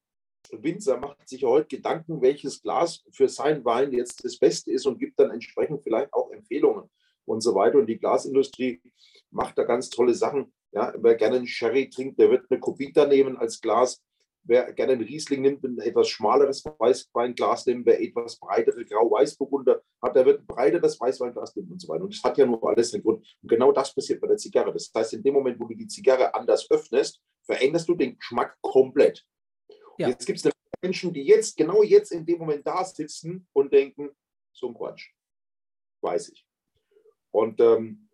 Winzer 0.50 0.98
macht 0.98 1.28
sich 1.28 1.44
heute 1.44 1.76
Gedanken, 1.76 2.20
welches 2.20 2.62
Glas 2.62 3.04
für 3.12 3.28
seinen 3.28 3.64
Wein 3.64 3.92
jetzt 3.92 4.24
das 4.24 4.38
Beste 4.38 4.72
ist 4.72 4.86
und 4.86 4.98
gibt 4.98 5.18
dann 5.18 5.30
entsprechend 5.30 5.82
vielleicht 5.82 6.12
auch 6.12 6.30
Empfehlungen 6.30 6.90
und 7.24 7.40
so 7.42 7.54
weiter. 7.54 7.78
Und 7.78 7.86
die 7.86 7.98
Glasindustrie 7.98 8.82
macht 9.30 9.56
da 9.56 9.64
ganz 9.64 9.88
tolle 9.88 10.14
Sachen. 10.14 10.52
Ja, 10.72 10.92
wer 10.98 11.14
gerne 11.14 11.36
einen 11.36 11.46
Sherry 11.46 11.88
trinkt, 11.90 12.18
der 12.18 12.30
wird 12.30 12.46
eine 12.50 12.58
Kubita 12.58 13.06
nehmen 13.06 13.36
als 13.36 13.60
Glas 13.60 14.02
wer 14.44 14.72
gerne 14.72 14.92
einen 14.92 15.02
Riesling 15.02 15.42
nimmt, 15.42 15.64
ein 15.64 15.78
etwas 15.78 16.08
schmaleres 16.08 16.64
Weißweinglas 16.64 17.66
nehmen, 17.66 17.86
wer 17.86 18.00
etwas 18.00 18.38
breitere 18.38 18.84
Grau-Weißburgunder 18.84 19.82
hat, 20.02 20.16
der 20.16 20.26
wird 20.26 20.40
ein 20.40 20.46
breiteres 20.46 21.00
Weißweinglas 21.00 21.54
nehmen 21.56 21.72
und 21.72 21.80
so 21.80 21.88
weiter. 21.88 22.04
Und 22.04 22.14
das 22.14 22.22
hat 22.22 22.38
ja 22.38 22.46
nur 22.46 22.62
alles 22.68 22.92
einen 22.92 23.02
Grund. 23.02 23.24
Und 23.42 23.48
genau 23.48 23.72
das 23.72 23.94
passiert 23.94 24.20
bei 24.20 24.28
der 24.28 24.36
Zigarre. 24.36 24.72
Das 24.72 24.90
heißt, 24.94 25.14
in 25.14 25.22
dem 25.22 25.34
Moment, 25.34 25.60
wo 25.60 25.66
du 25.66 25.74
die 25.74 25.86
Zigarre 25.86 26.34
anders 26.34 26.68
öffnest, 26.70 27.20
veränderst 27.44 27.88
du 27.88 27.94
den 27.94 28.16
Geschmack 28.16 28.56
komplett. 28.60 29.26
Ja. 29.98 30.08
Jetzt 30.08 30.26
gibt 30.26 30.44
es 30.44 30.52
Menschen, 30.82 31.12
die 31.12 31.22
jetzt, 31.22 31.56
genau 31.56 31.82
jetzt 31.82 32.12
in 32.12 32.26
dem 32.26 32.38
Moment 32.38 32.66
da 32.66 32.84
sitzen 32.84 33.46
und 33.52 33.72
denken, 33.72 34.10
so 34.52 34.68
ein 34.68 34.74
Quatsch. 34.74 35.10
Weiß 36.00 36.30
ich. 36.30 36.46
Und 37.30 37.60
ähm, 37.60 38.08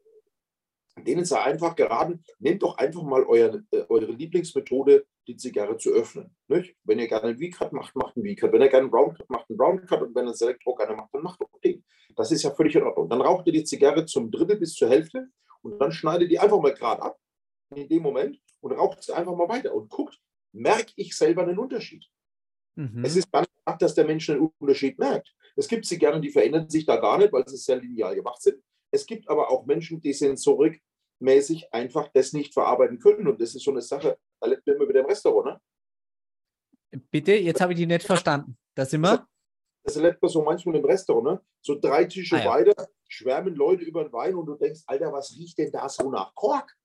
denen 1.04 1.24
sei 1.24 1.40
einfach 1.40 1.74
geraten, 1.76 2.22
nehmt 2.38 2.62
doch 2.62 2.76
einfach 2.76 3.02
mal 3.02 3.24
euer, 3.24 3.62
äh, 3.70 3.84
eure 3.88 4.12
Lieblingsmethode, 4.12 5.06
die 5.26 5.36
Zigarre 5.36 5.76
zu 5.76 5.90
öffnen. 5.90 6.34
Nicht? 6.48 6.76
Wenn 6.84 6.98
ihr 6.98 7.08
gerne 7.08 7.28
einen 7.28 7.38
V-Cut 7.38 7.72
macht, 7.72 7.94
macht 7.96 8.16
einen 8.16 8.26
V-Cut. 8.26 8.52
Wenn 8.52 8.62
ihr 8.62 8.68
gerne 8.68 8.84
einen 8.84 8.94
Round-Cut 8.94 9.30
macht, 9.30 9.48
einen 9.48 9.60
Round-Cut. 9.60 10.02
Und 10.02 10.14
wenn 10.14 10.24
ihr 10.24 10.28
einen 10.28 10.34
Select-Rock 10.34 10.78
gerne 10.78 10.96
macht, 10.96 11.14
dann 11.14 11.22
macht 11.22 11.40
doch 11.40 11.48
den. 11.62 11.84
Das 12.16 12.30
ist 12.32 12.42
ja 12.42 12.50
völlig 12.50 12.74
in 12.74 12.82
Ordnung. 12.82 13.08
Dann 13.08 13.20
raucht 13.20 13.46
ihr 13.46 13.52
die 13.52 13.64
Zigarre 13.64 14.04
zum 14.06 14.30
Drittel 14.30 14.56
bis 14.56 14.74
zur 14.74 14.88
Hälfte 14.88 15.28
und 15.62 15.78
dann 15.78 15.92
schneidet 15.92 16.30
ihr 16.30 16.42
einfach 16.42 16.60
mal 16.60 16.74
gerade 16.74 17.02
ab 17.02 17.18
in 17.74 17.88
dem 17.88 18.02
Moment 18.02 18.40
und 18.60 18.72
raucht 18.72 19.02
sie 19.02 19.14
einfach 19.14 19.36
mal 19.36 19.48
weiter 19.48 19.74
und 19.74 19.88
guckt, 19.88 20.20
merke 20.52 20.92
ich 20.96 21.16
selber 21.16 21.42
einen 21.42 21.58
Unterschied. 21.58 22.06
Mhm. 22.76 23.04
Es 23.04 23.16
ist 23.16 23.30
ganz 23.30 23.48
klar, 23.64 23.78
dass 23.78 23.94
der 23.94 24.04
Mensch 24.04 24.28
einen 24.30 24.52
Unterschied 24.58 24.98
merkt. 24.98 25.34
Es 25.56 25.68
gibt 25.68 25.86
Zigarren, 25.86 26.22
die 26.22 26.30
verändern 26.30 26.68
sich 26.68 26.86
da 26.86 26.96
gar 26.96 27.18
nicht, 27.18 27.32
weil 27.32 27.46
sie 27.48 27.56
sehr 27.56 27.76
lineal 27.76 28.14
gemacht 28.14 28.40
sind. 28.42 28.62
Es 28.90 29.04
gibt 29.06 29.28
aber 29.28 29.50
auch 29.50 29.66
Menschen, 29.66 30.00
die 30.00 30.12
sensorikmäßig 30.12 31.72
einfach 31.72 32.08
das 32.14 32.32
nicht 32.32 32.54
verarbeiten 32.54 32.98
können. 32.98 33.26
Und 33.26 33.40
das 33.40 33.54
ist 33.54 33.64
so 33.64 33.70
eine 33.70 33.82
Sache, 33.82 34.18
da 34.40 34.48
lebt 34.48 34.66
man 34.66 34.76
immer 34.76 34.88
wieder 34.88 35.00
im 35.00 35.06
Restaurant. 35.06 35.60
Ne? 36.92 37.00
Bitte, 37.10 37.34
jetzt 37.34 37.60
habe 37.60 37.72
ich 37.72 37.78
die 37.78 37.86
nicht 37.86 38.06
verstanden. 38.06 38.56
Da 38.74 38.84
sind 38.86 39.02
wir. 39.02 39.26
Das 39.84 39.96
erlebt 39.96 40.22
man 40.22 40.30
so 40.30 40.42
manchmal 40.42 40.76
im 40.76 40.84
Restaurant. 40.84 41.24
Ne? 41.24 41.46
So 41.60 41.78
drei 41.78 42.04
Tische 42.04 42.36
ah, 42.36 42.44
ja. 42.44 42.50
weiter 42.50 42.88
schwärmen 43.08 43.54
Leute 43.54 43.84
über 43.84 44.04
den 44.04 44.12
Wein 44.12 44.34
und 44.34 44.46
du 44.46 44.54
denkst, 44.54 44.82
Alter, 44.86 45.12
was 45.12 45.34
riecht 45.36 45.58
denn 45.58 45.72
da 45.72 45.88
so 45.88 46.10
nach 46.10 46.34
Kork? 46.34 46.76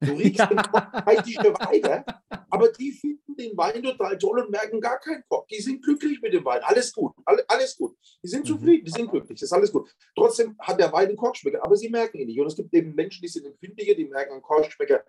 Du 0.00 0.12
riechst 0.12 0.38
ja. 0.38 0.46
Kork 0.46 1.24
Tische 1.24 1.54
weiter, 1.54 2.04
aber 2.50 2.68
die 2.68 2.92
finden 2.92 3.34
den 3.36 3.56
Wein 3.56 3.82
total 3.82 4.18
toll 4.18 4.40
und 4.40 4.50
merken 4.50 4.80
gar 4.80 4.98
keinen 4.98 5.22
Kork. 5.28 5.48
Die 5.48 5.60
sind 5.60 5.82
glücklich 5.82 6.20
mit 6.20 6.34
dem 6.34 6.44
Wein. 6.44 6.60
Alles 6.62 6.92
gut, 6.92 7.12
alles 7.24 7.76
gut. 7.76 7.96
Die 8.22 8.28
sind 8.28 8.44
mhm. 8.44 8.48
zufrieden, 8.48 8.84
die 8.84 8.90
sind 8.90 9.10
glücklich, 9.10 9.40
das 9.40 9.48
ist 9.48 9.52
alles 9.52 9.72
gut. 9.72 9.90
Trotzdem 10.14 10.56
hat 10.60 10.78
der 10.78 10.92
Wein 10.92 11.08
einen 11.08 11.16
Korkschmecker, 11.16 11.64
aber 11.64 11.76
sie 11.76 11.88
merken 11.88 12.18
ihn 12.18 12.26
nicht. 12.26 12.40
Und 12.40 12.46
es 12.46 12.56
gibt 12.56 12.72
eben 12.74 12.94
Menschen, 12.94 13.22
die 13.22 13.28
sind 13.28 13.46
empfindlicher, 13.46 13.94
die 13.94 14.06
merken 14.06 14.32
einen 14.32 14.42
Korkschmecker 14.42 15.02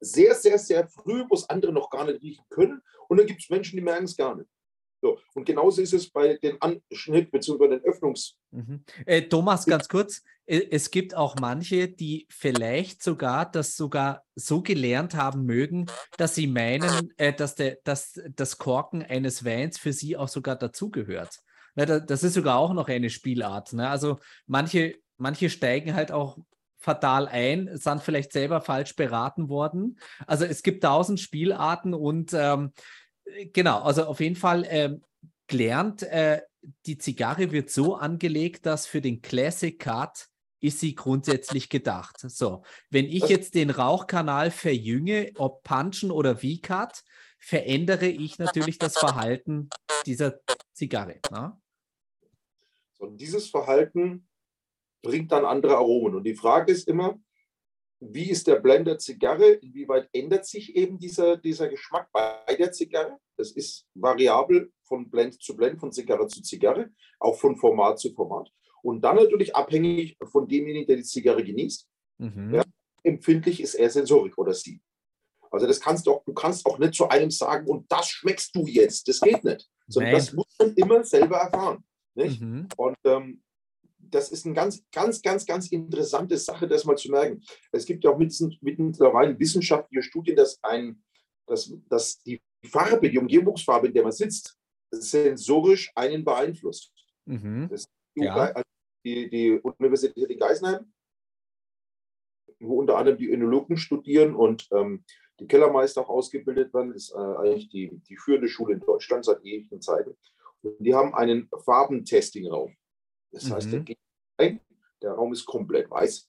sehr, 0.00 0.34
sehr, 0.34 0.58
sehr 0.58 0.88
früh, 0.88 1.24
wo 1.28 1.34
es 1.34 1.48
andere 1.50 1.72
noch 1.72 1.90
gar 1.90 2.06
nicht 2.06 2.22
riechen 2.22 2.44
können. 2.48 2.80
Und 3.08 3.18
dann 3.18 3.26
gibt 3.26 3.42
es 3.42 3.50
Menschen, 3.50 3.76
die 3.76 3.82
merken 3.82 4.04
es 4.04 4.16
gar 4.16 4.34
nicht. 4.34 4.48
So, 5.02 5.18
und 5.34 5.46
genauso 5.46 5.80
ist 5.80 5.94
es 5.94 6.10
bei 6.10 6.36
den 6.36 6.60
Anschnitt 6.60 7.30
bzw. 7.30 7.68
den 7.68 7.80
Öffnungs. 7.84 8.36
Mhm. 8.50 8.84
Äh, 9.06 9.22
Thomas, 9.22 9.64
ganz 9.64 9.88
kurz, 9.88 10.22
äh, 10.46 10.66
es 10.70 10.90
gibt 10.90 11.16
auch 11.16 11.36
manche, 11.40 11.88
die 11.88 12.26
vielleicht 12.28 13.02
sogar 13.02 13.50
das 13.50 13.76
sogar 13.76 14.24
so 14.34 14.62
gelernt 14.62 15.14
haben 15.14 15.44
mögen, 15.44 15.86
dass 16.18 16.34
sie 16.34 16.46
meinen, 16.46 17.12
äh, 17.16 17.32
dass, 17.32 17.54
der, 17.54 17.78
dass 17.84 18.20
das 18.36 18.58
Korken 18.58 19.02
eines 19.02 19.44
Weins 19.44 19.78
für 19.78 19.92
sie 19.92 20.16
auch 20.16 20.28
sogar 20.28 20.56
dazugehört. 20.56 21.38
Das 21.76 22.24
ist 22.24 22.34
sogar 22.34 22.58
auch 22.58 22.74
noch 22.74 22.88
eine 22.88 23.10
Spielart. 23.10 23.72
Ne? 23.72 23.88
Also 23.88 24.18
manche, 24.46 24.96
manche 25.16 25.48
steigen 25.48 25.94
halt 25.94 26.10
auch 26.12 26.36
fatal 26.78 27.28
ein, 27.28 27.70
sind 27.74 28.02
vielleicht 28.02 28.32
selber 28.32 28.60
falsch 28.60 28.96
beraten 28.96 29.48
worden. 29.48 29.98
Also 30.26 30.44
es 30.46 30.62
gibt 30.62 30.82
tausend 30.82 31.20
Spielarten 31.20 31.94
und 31.94 32.32
ähm, 32.34 32.72
genau, 33.52 33.82
also 33.82 34.04
auf 34.04 34.20
jeden 34.20 34.36
Fall 34.36 34.66
ähm, 34.68 35.02
gelernt, 35.46 36.02
äh, 36.02 36.42
die 36.86 36.98
Zigarre 36.98 37.52
wird 37.52 37.70
so 37.70 37.94
angelegt, 37.94 38.66
dass 38.66 38.86
für 38.86 39.00
den 39.00 39.22
Classic 39.22 39.78
Cut 39.78 40.28
ist 40.60 40.80
sie 40.80 40.94
grundsätzlich 40.94 41.70
gedacht. 41.70 42.20
So, 42.20 42.62
wenn 42.90 43.06
ich 43.06 43.24
jetzt 43.28 43.54
den 43.54 43.70
Rauchkanal 43.70 44.50
verjünge, 44.50 45.32
ob 45.36 45.62
Punchen 45.62 46.10
oder 46.10 46.36
V-Cut, 46.36 47.02
verändere 47.38 48.06
ich 48.06 48.38
natürlich 48.38 48.78
das 48.78 48.98
Verhalten 48.98 49.70
dieser 50.04 50.38
Zigarre. 50.74 51.20
Ne? 51.30 51.58
So, 52.98 53.06
und 53.06 53.16
dieses 53.18 53.48
Verhalten 53.48 54.28
bringt 55.02 55.32
dann 55.32 55.46
andere 55.46 55.76
Aromen. 55.76 56.14
Und 56.14 56.24
die 56.24 56.36
Frage 56.36 56.72
ist 56.72 56.86
immer, 56.86 57.18
wie 58.00 58.30
ist 58.30 58.46
der 58.46 58.56
Blend 58.56 58.86
der 58.86 58.98
Zigarre? 58.98 59.50
Inwieweit 59.52 60.08
ändert 60.12 60.46
sich 60.46 60.74
eben 60.74 60.98
dieser, 60.98 61.36
dieser 61.36 61.68
Geschmack 61.68 62.08
bei 62.12 62.56
der 62.58 62.72
Zigarre? 62.72 63.18
Das 63.36 63.52
ist 63.52 63.86
variabel 63.94 64.72
von 64.84 65.08
Blend 65.10 65.40
zu 65.42 65.54
Blend, 65.54 65.78
von 65.78 65.92
Zigarre 65.92 66.26
zu 66.26 66.42
Zigarre, 66.42 66.90
auch 67.18 67.38
von 67.38 67.56
Format 67.56 67.98
zu 67.98 68.12
Format. 68.12 68.50
Und 68.82 69.02
dann 69.02 69.16
natürlich 69.16 69.54
abhängig 69.54 70.16
von 70.24 70.48
demjenigen, 70.48 70.86
der 70.86 70.96
die 70.96 71.02
Zigarre 71.02 71.44
genießt. 71.44 71.86
Mhm. 72.18 72.54
Ja, 72.54 72.64
empfindlich 73.02 73.60
ist 73.60 73.74
er 73.74 73.90
Sensorik 73.90 74.36
oder 74.38 74.54
sie. 74.54 74.80
Also 75.50 75.66
das 75.66 75.80
kannst 75.80 76.06
du 76.06 76.12
auch, 76.12 76.24
du 76.24 76.32
kannst 76.32 76.64
auch 76.64 76.78
nicht 76.78 76.94
zu 76.94 77.08
einem 77.08 77.30
sagen, 77.30 77.66
und 77.68 77.90
das 77.92 78.08
schmeckst 78.08 78.54
du 78.54 78.66
jetzt. 78.66 79.08
Das 79.08 79.20
geht 79.20 79.44
nicht. 79.44 79.68
Sondern 79.88 80.12
Nein. 80.12 80.20
das 80.20 80.32
muss 80.32 80.46
man 80.58 80.72
immer 80.74 81.04
selber 81.04 81.36
erfahren. 81.36 81.84
Mhm. 82.14 82.68
Und 82.76 82.96
ähm, 83.04 83.42
das 84.10 84.30
ist 84.30 84.46
eine 84.46 84.54
ganz, 84.54 84.84
ganz, 84.92 85.22
ganz, 85.22 85.46
ganz 85.46 85.68
interessante 85.68 86.36
Sache, 86.36 86.66
das 86.68 86.84
mal 86.84 86.96
zu 86.96 87.10
merken. 87.10 87.42
Es 87.72 87.84
gibt 87.84 88.04
ja 88.04 88.10
auch 88.10 88.18
mittlerweile 88.18 89.38
wissenschaftliche 89.38 90.02
Studien, 90.02 90.36
dass, 90.36 90.58
ein, 90.62 91.02
dass, 91.46 91.72
dass 91.88 92.18
die 92.22 92.40
Farbe, 92.66 93.10
die 93.10 93.18
Umgebungsfarbe, 93.18 93.88
in 93.88 93.94
der 93.94 94.02
man 94.02 94.12
sitzt, 94.12 94.56
sensorisch 94.90 95.90
einen 95.94 96.24
beeinflusst. 96.24 96.92
Mhm. 97.26 97.68
Das 97.70 97.86
die, 98.16 98.24
ja. 98.24 98.34
Also 98.34 98.64
die, 99.04 99.30
die 99.30 99.52
Universität 99.78 100.30
in 100.30 100.38
Geisenheim, 100.38 100.92
wo 102.58 102.80
unter 102.80 102.96
anderem 102.96 103.18
die 103.18 103.30
Önologen 103.30 103.76
studieren 103.76 104.34
und 104.34 104.68
ähm, 104.72 105.04
die 105.38 105.46
Kellermeister 105.46 106.02
auch 106.02 106.10
ausgebildet 106.10 106.74
werden, 106.74 106.92
ist 106.92 107.12
äh, 107.12 107.16
eigentlich 107.16 107.70
die, 107.70 107.90
die 108.08 108.16
führende 108.16 108.48
Schule 108.48 108.74
in 108.74 108.80
Deutschland 108.80 109.24
seit 109.24 109.42
ewigen 109.44 109.80
Zeiten. 109.80 110.16
Und 110.62 110.76
die 110.84 110.94
haben 110.94 111.14
einen 111.14 111.48
Farbentesting-Raum. 111.64 112.76
Das 113.32 113.44
mhm. 113.44 113.52
heißt, 113.54 113.72
der 113.72 113.80
geht 113.80 113.98
rein, 114.38 114.60
der 115.02 115.12
Raum 115.12 115.32
ist 115.32 115.46
komplett 115.46 115.90
weiß. 115.90 116.28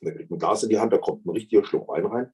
Man 0.00 0.14
kriegt 0.14 0.30
ein 0.30 0.38
Glas 0.38 0.62
in 0.62 0.68
die 0.68 0.78
Hand, 0.78 0.92
da 0.92 0.98
kommt 0.98 1.24
ein 1.24 1.30
richtiger 1.30 1.64
Schluck 1.64 1.88
Wein 1.88 2.06
rein. 2.06 2.32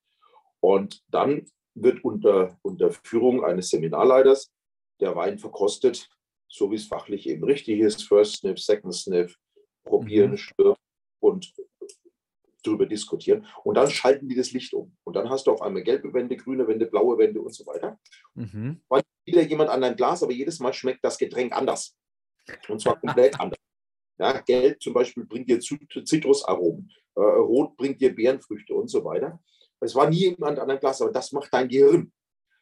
Und 0.61 1.03
dann 1.09 1.46
wird 1.74 2.03
unter, 2.05 2.59
unter 2.62 2.90
Führung 2.90 3.44
eines 3.44 3.70
Seminarleiters 3.70 4.51
der 5.01 5.14
Wein 5.14 5.38
verkostet, 5.38 6.09
so 6.48 6.70
wie 6.70 6.77
es 6.77 6.87
fachlich 6.87 7.29
eben 7.29 7.44
richtig 7.44 7.79
ist. 7.81 8.03
First 8.03 8.38
Sniff, 8.38 8.59
Second 8.59 8.94
Sniff, 8.94 9.37
probieren, 9.85 10.38
mhm. 10.59 10.74
und 11.20 11.53
darüber 12.62 12.87
diskutieren. 12.87 13.46
Und 13.64 13.77
dann 13.77 13.90
schalten 13.90 14.29
die 14.29 14.35
das 14.35 14.53
Licht 14.53 14.74
um. 14.74 14.96
Und 15.05 15.14
dann 15.14 15.31
hast 15.31 15.46
du 15.46 15.53
auf 15.53 15.62
einmal 15.62 15.83
gelbe 15.83 16.12
Wände, 16.12 16.37
grüne 16.37 16.66
Wände, 16.66 16.87
blaue 16.87 17.18
Wände 17.18 17.40
und 17.40 17.55
so 17.55 17.64
weiter. 17.66 17.98
Mhm. 18.35 18.81
Dann 18.88 19.03
wieder 19.24 19.42
jemand 19.42 19.70
an 19.70 19.81
dein 19.81 19.96
Glas, 19.96 20.22
aber 20.22 20.33
jedes 20.33 20.59
Mal 20.59 20.72
schmeckt 20.72 21.05
das 21.05 21.18
Getränk 21.18 21.53
anders. 21.53 21.96
Und 22.68 22.80
zwar 22.80 23.00
komplett 23.00 23.38
anders. 23.40 23.58
Ja, 24.18 24.40
Gelb 24.40 24.82
zum 24.82 24.94
Beispiel 24.94 25.24
bringt 25.24 25.48
dir 25.48 25.61
Zitrusaromen, 25.61 26.90
äh, 27.14 27.20
Rot 27.20 27.76
bringt 27.76 28.00
dir 28.00 28.14
Beerenfrüchte 28.14 28.74
und 28.74 28.88
so 28.88 29.04
weiter. 29.04 29.40
Es 29.80 29.94
war 29.94 30.11
nie 30.11 30.30
jemand 30.30 30.58
an 30.58 30.68
einem 30.68 30.80
Glas, 30.80 31.00
aber 31.00 31.12
das 31.12 31.30
macht 31.30 31.52
dein 31.52 31.68
Gehirn. 31.68 32.12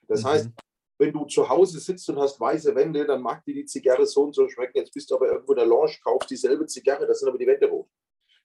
Das 0.07 0.23
mhm. 0.23 0.29
heißt, 0.29 0.51
wenn 0.99 1.13
du 1.13 1.25
zu 1.25 1.49
Hause 1.49 1.79
sitzt 1.79 2.09
und 2.11 2.19
hast 2.19 2.39
weiße 2.39 2.75
Wände, 2.75 3.07
dann 3.07 3.23
mag 3.23 3.45
dir 3.45 3.55
die 3.55 3.65
Zigarre 3.65 4.07
so 4.07 4.25
und 4.25 4.35
so 4.35 4.49
schmecken. 4.49 4.79
Jetzt 4.79 4.93
bist 4.93 5.11
du 5.11 5.17
aber 5.17 5.29
irgendwo 5.29 5.53
in 5.53 5.59
der 5.59 5.67
Lounge, 5.67 5.97
kaufst 6.03 6.31
dieselbe 6.31 6.67
Zigarre, 6.67 7.07
das 7.07 7.21
sind 7.21 7.29
aber 7.29 7.39
die 7.39 7.47
Wände 7.47 7.67
rot. 7.67 7.89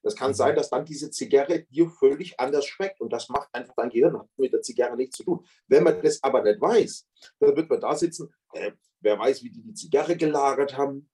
Das 0.04 0.15
kann 0.15 0.32
mhm. 0.32 0.36
sein, 0.36 0.56
dass 0.56 0.69
dann 0.69 0.86
diese 0.86 1.12
Zigarre 1.12 1.63
dir 1.63 1.89
völlig 1.89 2.39
anders 2.39 2.65
schmeckt 2.65 3.01
und 3.01 3.12
das 3.13 3.30
macht 3.30 3.49
einfach 3.54 3.73
dein 3.75 3.89
Gehirn, 3.89 4.17
hat 4.17 4.27
mit 4.38 4.54
der 4.54 4.62
Zigarre 4.62 4.95
nichts 4.95 5.17
zu 5.17 5.23
tun. 5.23 5.45
Wenn 5.67 5.84
man 5.84 6.01
das 6.01 6.23
aber 6.23 6.41
nicht 6.41 6.60
weiß, 6.60 7.08
dann 7.39 7.56
wird 7.56 7.69
man 7.69 7.80
da 7.80 7.95
sitzen, 7.95 8.34
äh, 8.54 8.71
wer 8.99 9.19
weiß, 9.19 9.43
wie 9.43 9.51
die 9.51 9.62
die 9.62 9.73
Zigarre 9.73 10.15
gelagert 10.17 10.75
haben, 10.77 11.10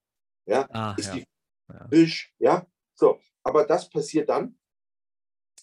ja, 0.48 0.68
ah, 0.70 0.94
ist 0.96 1.08
ja. 1.08 1.14
die 1.16 1.24
Fisch, 1.90 2.32
ja. 2.38 2.66
so. 2.94 3.20
Aber 3.42 3.64
das 3.64 3.88
passiert 3.88 4.28
dann, 4.28 4.58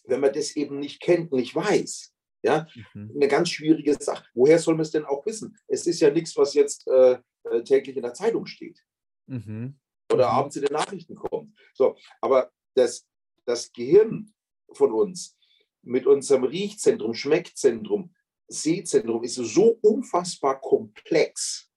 wenn 0.05 0.19
man 0.19 0.33
das 0.33 0.55
eben 0.55 0.79
nicht 0.79 1.01
kennt, 1.01 1.31
nicht 1.31 1.55
weiß. 1.55 2.13
Ja, 2.43 2.67
mhm. 2.93 3.11
eine 3.15 3.27
ganz 3.27 3.49
schwierige 3.49 3.95
Sache. 3.95 4.25
Woher 4.35 4.59
soll 4.59 4.75
man 4.75 4.83
es 4.83 4.91
denn 4.91 5.05
auch 5.05 5.25
wissen? 5.25 5.57
Es 5.67 5.87
ist 5.87 5.99
ja 5.99 6.11
nichts, 6.11 6.37
was 6.37 6.53
jetzt 6.53 6.87
äh, 6.87 7.17
äh 7.43 7.63
täglich 7.63 7.95
in 7.95 8.03
der 8.03 8.13
Zeitung 8.13 8.45
steht. 8.45 8.85
Mhm. 9.25 9.79
Oder 10.13 10.27
mhm. 10.27 10.35
abends 10.35 10.55
in 10.55 10.61
den 10.61 10.73
Nachrichten 10.73 11.15
kommt. 11.15 11.57
So, 11.73 11.97
aber 12.21 12.51
das, 12.75 13.07
das 13.45 13.71
Gehirn 13.73 14.31
von 14.73 14.91
uns 14.91 15.35
mit 15.81 16.05
unserem 16.05 16.43
Riechzentrum, 16.43 17.15
Schmeckzentrum, 17.15 18.13
Sehzentrum 18.47 19.23
ist 19.23 19.35
so 19.35 19.79
unfassbar 19.81 20.61
komplex, 20.61 21.71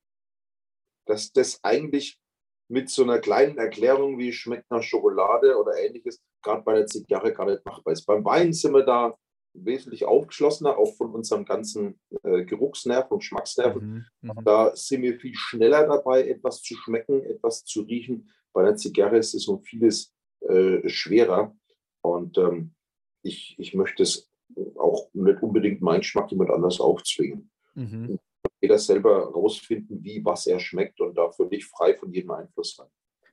dass 1.07 1.33
das 1.33 1.65
eigentlich 1.65 2.21
mit 2.69 2.91
so 2.91 3.03
einer 3.03 3.19
kleinen 3.19 3.59
Erklärung 3.59 4.19
wie 4.19 4.33
schmeckt 4.33 4.71
nach 4.71 4.83
Schokolade 4.83 5.59
oder 5.59 5.79
ähnliches 5.79 6.21
gerade 6.43 6.63
bei 6.63 6.75
der 6.75 6.87
Zigarre 6.87 7.33
gar 7.33 7.47
nicht 7.47 7.65
machbar 7.65 7.93
ist. 7.93 8.05
Beim 8.07 8.25
Wein 8.25 8.53
sind 8.53 8.73
wir 8.73 8.85
da 8.85 9.17
wesentlich 9.55 10.05
aufgeschlossener, 10.05 10.77
auch 10.77 10.95
von 10.95 11.13
unserem 11.13 11.45
ganzen 11.45 11.99
äh, 12.23 12.45
Geruchsnerv 12.45 13.11
und 13.11 13.21
Geschmacksnerven. 13.21 14.07
Mhm, 14.21 14.31
mhm, 14.31 14.45
da 14.45 14.75
sind 14.77 15.03
wir 15.03 15.19
viel 15.19 15.35
schneller 15.35 15.87
dabei, 15.87 16.29
etwas 16.29 16.63
zu 16.63 16.75
schmecken, 16.77 17.23
etwas 17.25 17.65
zu 17.65 17.83
riechen. 17.83 18.31
Bei 18.53 18.63
der 18.63 18.77
Zigarre 18.77 19.19
ist 19.19 19.35
es 19.35 19.49
um 19.49 19.63
vieles 19.63 20.15
äh, 20.41 20.89
schwerer. 20.89 21.57
Und 22.03 22.39
ähm, 22.39 22.75
ich, 23.23 23.57
ich 23.59 23.75
möchte 23.75 24.03
es 24.03 24.31
auch 24.77 25.09
nicht 25.13 25.43
unbedingt 25.43 25.81
meinen 25.81 26.01
Geschmack 26.01 26.31
jemand 26.31 26.51
anders 26.51 26.81
aufzwingen. 26.81 27.51
Mhm. 27.75 28.19
Jeder 28.61 28.79
selber 28.79 29.31
rausfinden, 29.33 30.03
wie 30.03 30.25
was 30.25 30.47
er 30.47 30.59
schmeckt 30.59 31.01
und 31.01 31.17
dafür 31.17 31.47
nicht 31.49 31.67
frei 31.67 31.95
von 31.95 32.13
jedem 32.13 32.31
Einfluss 32.33 32.77
sein. 32.77 32.89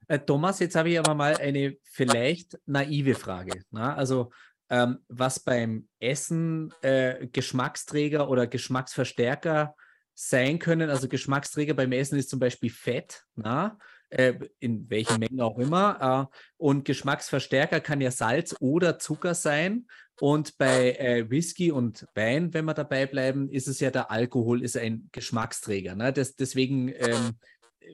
Äh, 0.07 0.19
Thomas, 0.19 0.59
jetzt 0.59 0.75
habe 0.75 0.89
ich 0.89 0.99
aber 0.99 1.15
mal 1.15 1.35
eine 1.37 1.77
vielleicht 1.83 2.59
naive 2.65 3.15
Frage. 3.15 3.63
Na? 3.71 3.95
Also 3.95 4.31
ähm, 4.69 4.99
was 5.07 5.39
beim 5.39 5.87
Essen 5.99 6.73
äh, 6.81 7.27
Geschmacksträger 7.27 8.29
oder 8.29 8.47
Geschmacksverstärker 8.47 9.75
sein 10.13 10.59
können. 10.59 10.89
Also 10.89 11.07
Geschmacksträger 11.07 11.73
beim 11.73 11.91
Essen 11.91 12.17
ist 12.17 12.29
zum 12.29 12.39
Beispiel 12.39 12.69
Fett, 12.69 13.25
na? 13.35 13.77
Äh, 14.09 14.35
in 14.59 14.89
welchen 14.89 15.19
Mengen 15.19 15.41
auch 15.41 15.57
immer. 15.57 16.29
Äh, 16.31 16.37
und 16.57 16.85
Geschmacksverstärker 16.85 17.81
kann 17.81 18.01
ja 18.01 18.11
Salz 18.11 18.55
oder 18.59 18.97
Zucker 18.97 19.33
sein. 19.33 19.87
Und 20.19 20.57
bei 20.57 20.93
äh, 20.93 21.29
Whisky 21.29 21.71
und 21.71 22.05
Wein, 22.15 22.53
wenn 22.53 22.65
wir 22.65 22.73
dabei 22.73 23.05
bleiben, 23.05 23.49
ist 23.49 23.67
es 23.67 23.79
ja 23.79 23.91
der 23.91 24.11
Alkohol, 24.11 24.63
ist 24.63 24.77
ein 24.77 25.09
Geschmacksträger. 25.11 25.95
Ne? 25.95 26.13
Das, 26.13 26.35
deswegen 26.35 26.89
ähm, 26.89 27.35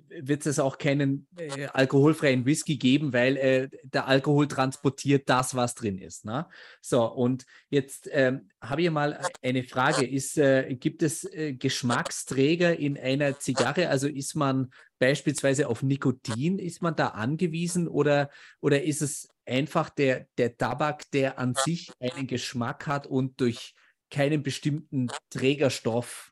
wird 0.10 0.46
es 0.46 0.60
auch 0.60 0.78
keinen 0.78 1.28
äh, 1.38 1.68
alkoholfreien 1.68 2.46
Whisky 2.46 2.78
geben, 2.78 3.14
weil 3.14 3.38
äh, 3.38 3.70
der 3.84 4.08
Alkohol 4.08 4.48
transportiert 4.48 5.30
das, 5.30 5.56
was 5.56 5.76
drin 5.76 5.98
ist. 5.98 6.26
Ne? 6.26 6.48
So, 6.82 7.06
und 7.06 7.46
jetzt 7.70 8.10
ähm, 8.12 8.50
habe 8.62 8.84
ich 8.84 8.92
mal 8.92 9.20
eine 9.42 9.64
Frage. 9.64 10.06
Ist, 10.06 10.38
äh, 10.38 10.76
gibt 10.76 11.04
es 11.04 11.24
äh, 11.24 11.54
Geschmacksträger 11.54 12.78
in 12.78 12.98
einer 12.98 13.40
Zigarre? 13.40 13.90
Also 13.90 14.08
ist 14.08 14.36
man 14.36 14.72
beispielsweise 15.00 15.68
auf 15.68 15.84
Nikotin, 15.84 16.60
ist 16.60 16.82
man 16.82 16.96
da 16.96 17.10
angewiesen 17.10 17.88
oder, 17.88 18.30
oder 18.60 18.84
ist 18.84 19.02
es 19.02 19.30
einfach 19.52 19.90
der, 19.90 20.28
der 20.38 20.58
Tabak, 20.58 21.12
der 21.12 21.38
an 21.38 21.54
sich 21.56 21.92
einen 22.00 22.28
Geschmack 22.28 22.88
hat 22.88 23.06
und 23.06 23.40
durch 23.40 23.76
keinen 24.10 24.44
bestimmten 24.44 25.10
Trägerstoff 25.30 26.32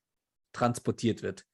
transportiert 0.54 1.22
wird? 1.22 1.46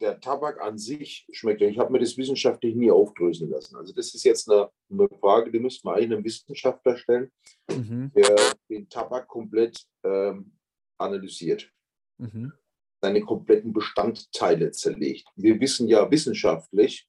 der 0.00 0.20
Tabak 0.20 0.60
an 0.60 0.78
sich 0.78 1.26
schmeckt. 1.32 1.62
Ich 1.62 1.78
habe 1.78 1.92
mir 1.92 2.00
das 2.00 2.16
wissenschaftlich 2.16 2.74
nie 2.74 2.90
aufdröseln 2.90 3.50
lassen. 3.50 3.76
Also 3.76 3.92
das 3.92 4.14
ist 4.14 4.24
jetzt 4.24 4.50
eine, 4.50 4.68
eine 4.90 5.08
Frage, 5.20 5.52
die 5.52 5.60
müsste 5.60 5.86
man 5.86 5.96
eigentlich 5.96 6.12
einem 6.12 6.24
Wissenschaftler 6.24 6.96
stellen, 6.96 7.30
mhm. 7.70 8.10
der 8.14 8.36
den 8.68 8.88
Tabak 8.88 9.28
komplett 9.28 9.84
ähm, 10.02 10.52
analysiert, 10.98 11.70
mhm. 12.18 12.52
seine 13.00 13.20
kompletten 13.20 13.72
Bestandteile 13.72 14.72
zerlegt. 14.72 15.28
Wir 15.36 15.60
wissen 15.60 15.86
ja 15.86 16.10
wissenschaftlich, 16.10 17.08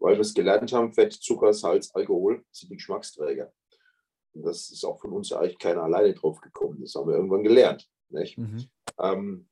weil 0.00 0.14
wir 0.14 0.20
es 0.20 0.34
gelernt 0.34 0.72
haben, 0.72 0.92
Fett, 0.92 1.12
Zucker, 1.12 1.52
Salz, 1.52 1.90
Alkohol 1.94 2.44
sind 2.50 2.70
die 2.70 2.76
Geschmacksträger. 2.76 3.52
Und 4.32 4.42
das 4.44 4.70
ist 4.70 4.84
auch 4.84 5.00
von 5.00 5.12
uns 5.12 5.32
eigentlich 5.32 5.58
keiner 5.58 5.82
alleine 5.82 6.14
drauf 6.14 6.40
gekommen. 6.40 6.80
Das 6.80 6.94
haben 6.94 7.08
wir 7.08 7.16
irgendwann 7.16 7.42
gelernt. 7.42 7.88
Mhm. 8.08 8.64
Ähm, 8.98 9.48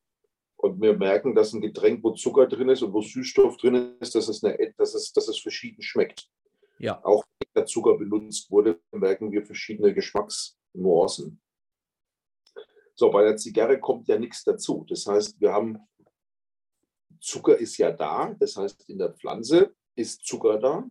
und 0.57 0.81
wir 0.81 0.97
merken, 0.97 1.35
dass 1.35 1.53
ein 1.53 1.61
Getränk, 1.61 2.03
wo 2.03 2.11
Zucker 2.11 2.47
drin 2.47 2.69
ist 2.69 2.81
und 2.81 2.91
wo 2.91 3.01
Süßstoff 3.01 3.57
drin 3.57 3.95
ist, 3.99 4.15
dass 4.15 4.27
es, 4.27 4.43
eine, 4.43 4.73
dass 4.77 4.93
es, 4.93 5.13
dass 5.13 5.27
es 5.27 5.39
verschieden 5.39 5.81
schmeckt. 5.81 6.29
Ja. 6.79 7.03
Auch 7.03 7.23
wenn 7.39 7.47
der 7.55 7.65
Zucker 7.65 7.97
benutzt 7.97 8.49
wurde, 8.51 8.81
merken 8.91 9.31
wir 9.31 9.45
verschiedene 9.45 9.93
Geschmacksnuancen. 9.93 11.41
So, 12.95 13.09
bei 13.11 13.23
der 13.23 13.37
Zigarre 13.37 13.79
kommt 13.79 14.07
ja 14.09 14.17
nichts 14.17 14.43
dazu. 14.43 14.85
Das 14.89 15.05
heißt, 15.05 15.39
wir 15.39 15.53
haben 15.53 15.79
Zucker 17.21 17.57
ist 17.57 17.77
ja 17.77 17.91
da, 17.91 18.33
das 18.39 18.55
heißt, 18.55 18.89
in 18.89 18.97
der 18.97 19.13
Pflanze 19.13 19.75
ist 19.99 20.25
Zucker 20.25 20.57
da. 20.57 20.89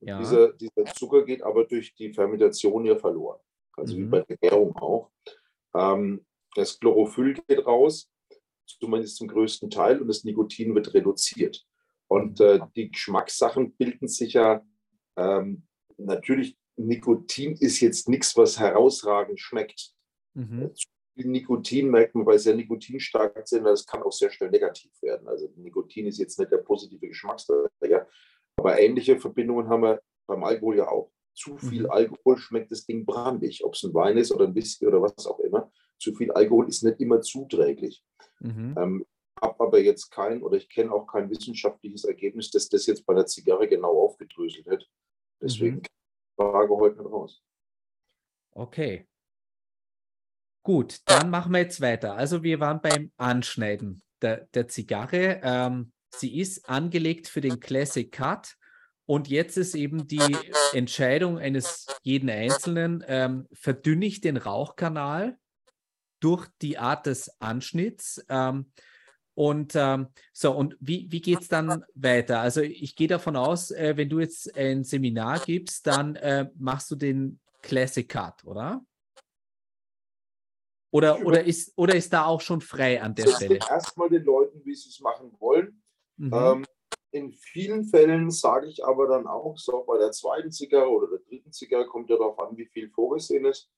Ja. 0.00 0.18
Dieser, 0.18 0.52
dieser 0.52 0.84
Zucker 0.86 1.24
geht 1.24 1.42
aber 1.42 1.64
durch 1.64 1.94
die 1.94 2.12
Fermentation 2.12 2.84
ja 2.84 2.96
verloren. 2.96 3.40
Also 3.76 3.96
mhm. 3.96 4.00
wie 4.00 4.06
bei 4.06 4.20
der 4.22 4.36
Gärung 4.36 4.76
auch. 4.76 5.10
Ähm, 5.74 6.24
das 6.54 6.78
Chlorophyll 6.78 7.34
geht 7.34 7.66
raus 7.66 8.10
zumindest 8.78 9.16
zum 9.16 9.28
größten 9.28 9.70
Teil, 9.70 10.00
und 10.00 10.08
das 10.08 10.24
Nikotin 10.24 10.74
wird 10.74 10.94
reduziert. 10.94 11.66
Und 12.08 12.40
äh, 12.40 12.60
die 12.76 12.90
Geschmackssachen 12.90 13.72
bilden 13.74 14.08
sich 14.08 14.34
ja 14.34 14.64
ähm, 15.16 15.66
natürlich, 15.96 16.56
Nikotin 16.76 17.54
ist 17.56 17.80
jetzt 17.80 18.08
nichts, 18.08 18.36
was 18.36 18.58
herausragend 18.58 19.40
schmeckt. 19.40 19.92
Mhm. 20.34 20.70
Äh, 21.16 21.24
Nikotin 21.24 21.90
merkt 21.90 22.14
man, 22.14 22.24
weil 22.24 22.38
sehr 22.38 22.54
nikotinstark 22.54 23.46
sind, 23.46 23.64
das 23.64 23.84
kann 23.84 24.02
auch 24.02 24.12
sehr 24.12 24.30
schnell 24.30 24.50
negativ 24.50 24.90
werden. 25.02 25.28
Also 25.28 25.52
Nikotin 25.56 26.06
ist 26.06 26.18
jetzt 26.18 26.38
nicht 26.38 26.50
der 26.50 26.58
positive 26.58 27.08
Geschmacksträger, 27.08 28.08
aber 28.60 28.78
ähnliche 28.78 29.18
Verbindungen 29.18 29.68
haben 29.68 29.82
wir 29.82 30.02
beim 30.26 30.44
Alkohol 30.44 30.76
ja 30.76 30.88
auch. 30.88 31.10
Zu 31.34 31.56
viel 31.56 31.84
mhm. 31.84 31.90
Alkohol 31.90 32.36
schmeckt 32.36 32.70
das 32.70 32.84
Ding 32.84 33.06
brandig, 33.06 33.64
ob 33.64 33.74
es 33.74 33.82
ein 33.82 33.94
Wein 33.94 34.18
ist 34.18 34.32
oder 34.32 34.46
ein 34.46 34.54
Whisky 34.54 34.86
oder 34.86 35.00
was 35.00 35.26
auch 35.26 35.38
immer. 35.40 35.72
Zu 35.98 36.14
viel 36.14 36.30
Alkohol 36.32 36.68
ist 36.68 36.82
nicht 36.82 37.00
immer 37.00 37.22
zuträglich. 37.22 38.04
Mhm. 38.40 38.74
Ähm, 38.78 39.06
habe 39.40 39.64
aber 39.64 39.80
jetzt 39.80 40.10
kein 40.10 40.42
oder 40.42 40.58
ich 40.58 40.68
kenne 40.68 40.92
auch 40.92 41.06
kein 41.06 41.30
wissenschaftliches 41.30 42.04
Ergebnis, 42.04 42.50
das 42.50 42.68
das 42.68 42.84
jetzt 42.84 43.06
bei 43.06 43.14
der 43.14 43.24
Zigarre 43.24 43.66
genau 43.66 43.98
aufgedröselt 43.98 44.66
hat. 44.68 44.86
Deswegen 45.40 45.76
mhm. 45.76 45.82
Frage 46.36 46.76
heute 46.76 46.98
nicht 46.98 47.10
raus. 47.10 47.42
Okay. 48.52 49.06
Gut, 50.62 51.00
dann 51.06 51.30
machen 51.30 51.52
wir 51.52 51.60
jetzt 51.60 51.80
weiter. 51.80 52.14
Also 52.14 52.42
wir 52.42 52.60
waren 52.60 52.82
beim 52.82 53.10
Anschneiden 53.16 54.02
der, 54.20 54.48
der 54.52 54.68
Zigarre. 54.68 55.40
Ähm, 55.42 55.92
sie 56.14 56.38
ist 56.38 56.68
angelegt 56.68 57.28
für 57.28 57.40
den 57.40 57.60
Classic 57.60 58.10
Cut. 58.10 58.56
Und 59.06 59.28
jetzt 59.28 59.56
ist 59.56 59.74
eben 59.74 60.06
die 60.06 60.36
Entscheidung 60.72 61.38
eines 61.38 61.86
jeden 62.02 62.30
Einzelnen, 62.30 63.04
ähm, 63.08 63.48
verdünne 63.52 64.06
ich 64.06 64.20
den 64.20 64.36
Rauchkanal 64.36 65.36
durch 66.20 66.46
die 66.62 66.78
Art 66.78 67.06
des 67.06 67.40
Anschnitts. 67.40 68.24
Ähm, 68.28 68.70
und 69.34 69.72
ähm, 69.74 70.08
so, 70.32 70.52
und 70.52 70.76
wie, 70.80 71.10
wie 71.10 71.20
geht 71.20 71.40
es 71.40 71.48
dann 71.48 71.84
weiter? 71.94 72.40
Also 72.40 72.60
ich 72.60 72.94
gehe 72.94 73.08
davon 73.08 73.36
aus, 73.36 73.70
äh, 73.70 73.96
wenn 73.96 74.08
du 74.08 74.20
jetzt 74.20 74.54
ein 74.56 74.84
Seminar 74.84 75.40
gibst, 75.40 75.86
dann 75.86 76.14
äh, 76.16 76.48
machst 76.56 76.90
du 76.90 76.94
den 76.94 77.40
Classic 77.62 78.08
Cut, 78.08 78.44
oder? 78.44 78.84
Oder, 80.92 81.24
oder, 81.24 81.44
ist, 81.44 81.72
oder 81.76 81.94
ist 81.94 82.12
da 82.12 82.26
auch 82.26 82.40
schon 82.40 82.60
frei 82.60 83.00
an 83.00 83.14
der 83.14 83.28
Stelle? 83.28 83.60
Erstmal 83.68 84.08
den 84.08 84.24
Leuten, 84.24 84.64
wie 84.64 84.74
sie 84.74 84.88
es 84.88 85.00
machen 85.00 85.32
wollen. 85.38 85.82
Mhm. 86.20 86.34
Ähm, 86.34 86.66
in 87.12 87.32
vielen 87.32 87.84
Fällen 87.84 88.30
sage 88.30 88.68
ich 88.68 88.84
aber 88.84 89.08
dann 89.08 89.26
auch, 89.26 89.56
so 89.56 89.84
bei 89.86 89.98
der 89.98 90.12
zweiten 90.12 90.52
Zigarre 90.52 90.90
oder 90.90 91.08
der 91.08 91.18
dritten 91.20 91.50
Zigarre 91.50 91.86
kommt 91.86 92.10
ja 92.10 92.16
darauf 92.16 92.38
an, 92.38 92.56
wie 92.56 92.66
viel 92.66 92.90
vorgesehen 92.90 93.46
ist. 93.46 93.70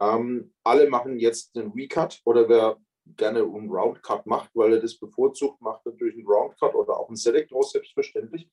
Ähm, 0.00 0.52
alle 0.62 0.88
machen 0.88 1.18
jetzt 1.18 1.56
einen 1.56 1.72
Recut 1.72 2.20
oder 2.24 2.48
wer 2.48 2.76
gerne 3.16 3.40
einen 3.40 3.70
Roundcut 3.70 4.26
macht, 4.26 4.50
weil 4.54 4.74
er 4.74 4.80
das 4.80 4.98
bevorzugt, 4.98 5.62
macht 5.62 5.86
natürlich 5.86 6.14
einen 6.16 6.26
Roundcut 6.26 6.74
oder 6.74 7.00
auch 7.00 7.08
einen 7.08 7.16
Select 7.16 7.50
draus, 7.50 7.72
selbstverständlich. 7.72 8.48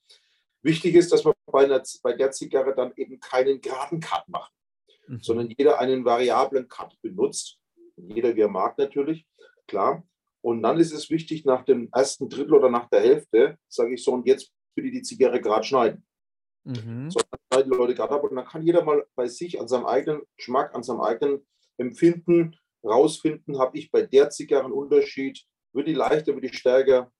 Wichtig 0.63 0.95
ist, 0.95 1.11
dass 1.11 1.25
man 1.25 1.33
bei, 1.51 1.65
einer, 1.65 1.83
bei 2.01 2.13
der 2.13 2.31
Zigarre 2.31 2.73
dann 2.73 2.93
eben 2.95 3.19
keinen 3.19 3.59
geraden 3.59 3.99
Cut 3.99 4.27
macht, 4.29 4.53
mhm. 5.07 5.19
sondern 5.21 5.53
jeder 5.55 5.79
einen 5.79 6.05
variablen 6.05 6.69
Cut 6.69 6.99
benutzt. 7.01 7.59
Jeder 7.97 8.35
wie 8.35 8.41
er 8.41 8.49
mag 8.49 8.77
natürlich, 8.77 9.27
klar. 9.67 10.07
Und 10.45 10.61
dann 10.61 10.79
ist 10.79 10.93
es 10.93 11.09
wichtig, 11.09 11.43
nach 11.43 11.65
dem 11.65 11.89
ersten 11.91 12.29
Drittel 12.29 12.53
oder 12.53 12.69
nach 12.69 12.87
der 12.87 13.01
Hälfte, 13.01 13.57
sage 13.67 13.95
ich 13.95 14.03
so, 14.03 14.11
und 14.11 14.27
jetzt 14.27 14.53
würde 14.75 14.89
ich 14.89 14.93
die 14.93 15.01
Zigarre 15.01 15.41
gerade 15.41 15.63
schneiden. 15.63 16.05
Mhm. 16.65 17.09
So, 17.09 17.19
die 17.51 17.69
Leute 17.69 17.95
gerade 17.95 18.13
ab 18.13 18.23
und 18.23 18.35
dann 18.35 18.45
kann 18.45 18.61
jeder 18.61 18.83
mal 18.83 19.03
bei 19.15 19.27
sich 19.27 19.59
an 19.59 19.67
seinem 19.67 19.87
eigenen 19.87 20.21
Geschmack, 20.37 20.75
an 20.75 20.83
seinem 20.83 21.01
eigenen 21.01 21.43
Empfinden 21.77 22.55
rausfinden, 22.83 23.57
habe 23.57 23.75
ich 23.79 23.89
bei 23.89 24.03
der 24.03 24.29
Zigarre 24.29 24.65
einen 24.65 24.73
Unterschied, 24.73 25.43
wird 25.73 25.87
die 25.87 25.95
leichter, 25.95 26.35
wird 26.35 26.43
die 26.43 26.55
stärker, 26.55 27.11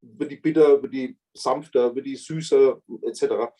wird 0.00 0.30
die 0.32 0.36
bitter, 0.36 0.82
wird 0.82 0.94
die 0.94 1.18
sanfter, 1.34 1.94
wird 1.94 2.06
die 2.06 2.16
süßer, 2.16 2.80
etc. 3.02 3.52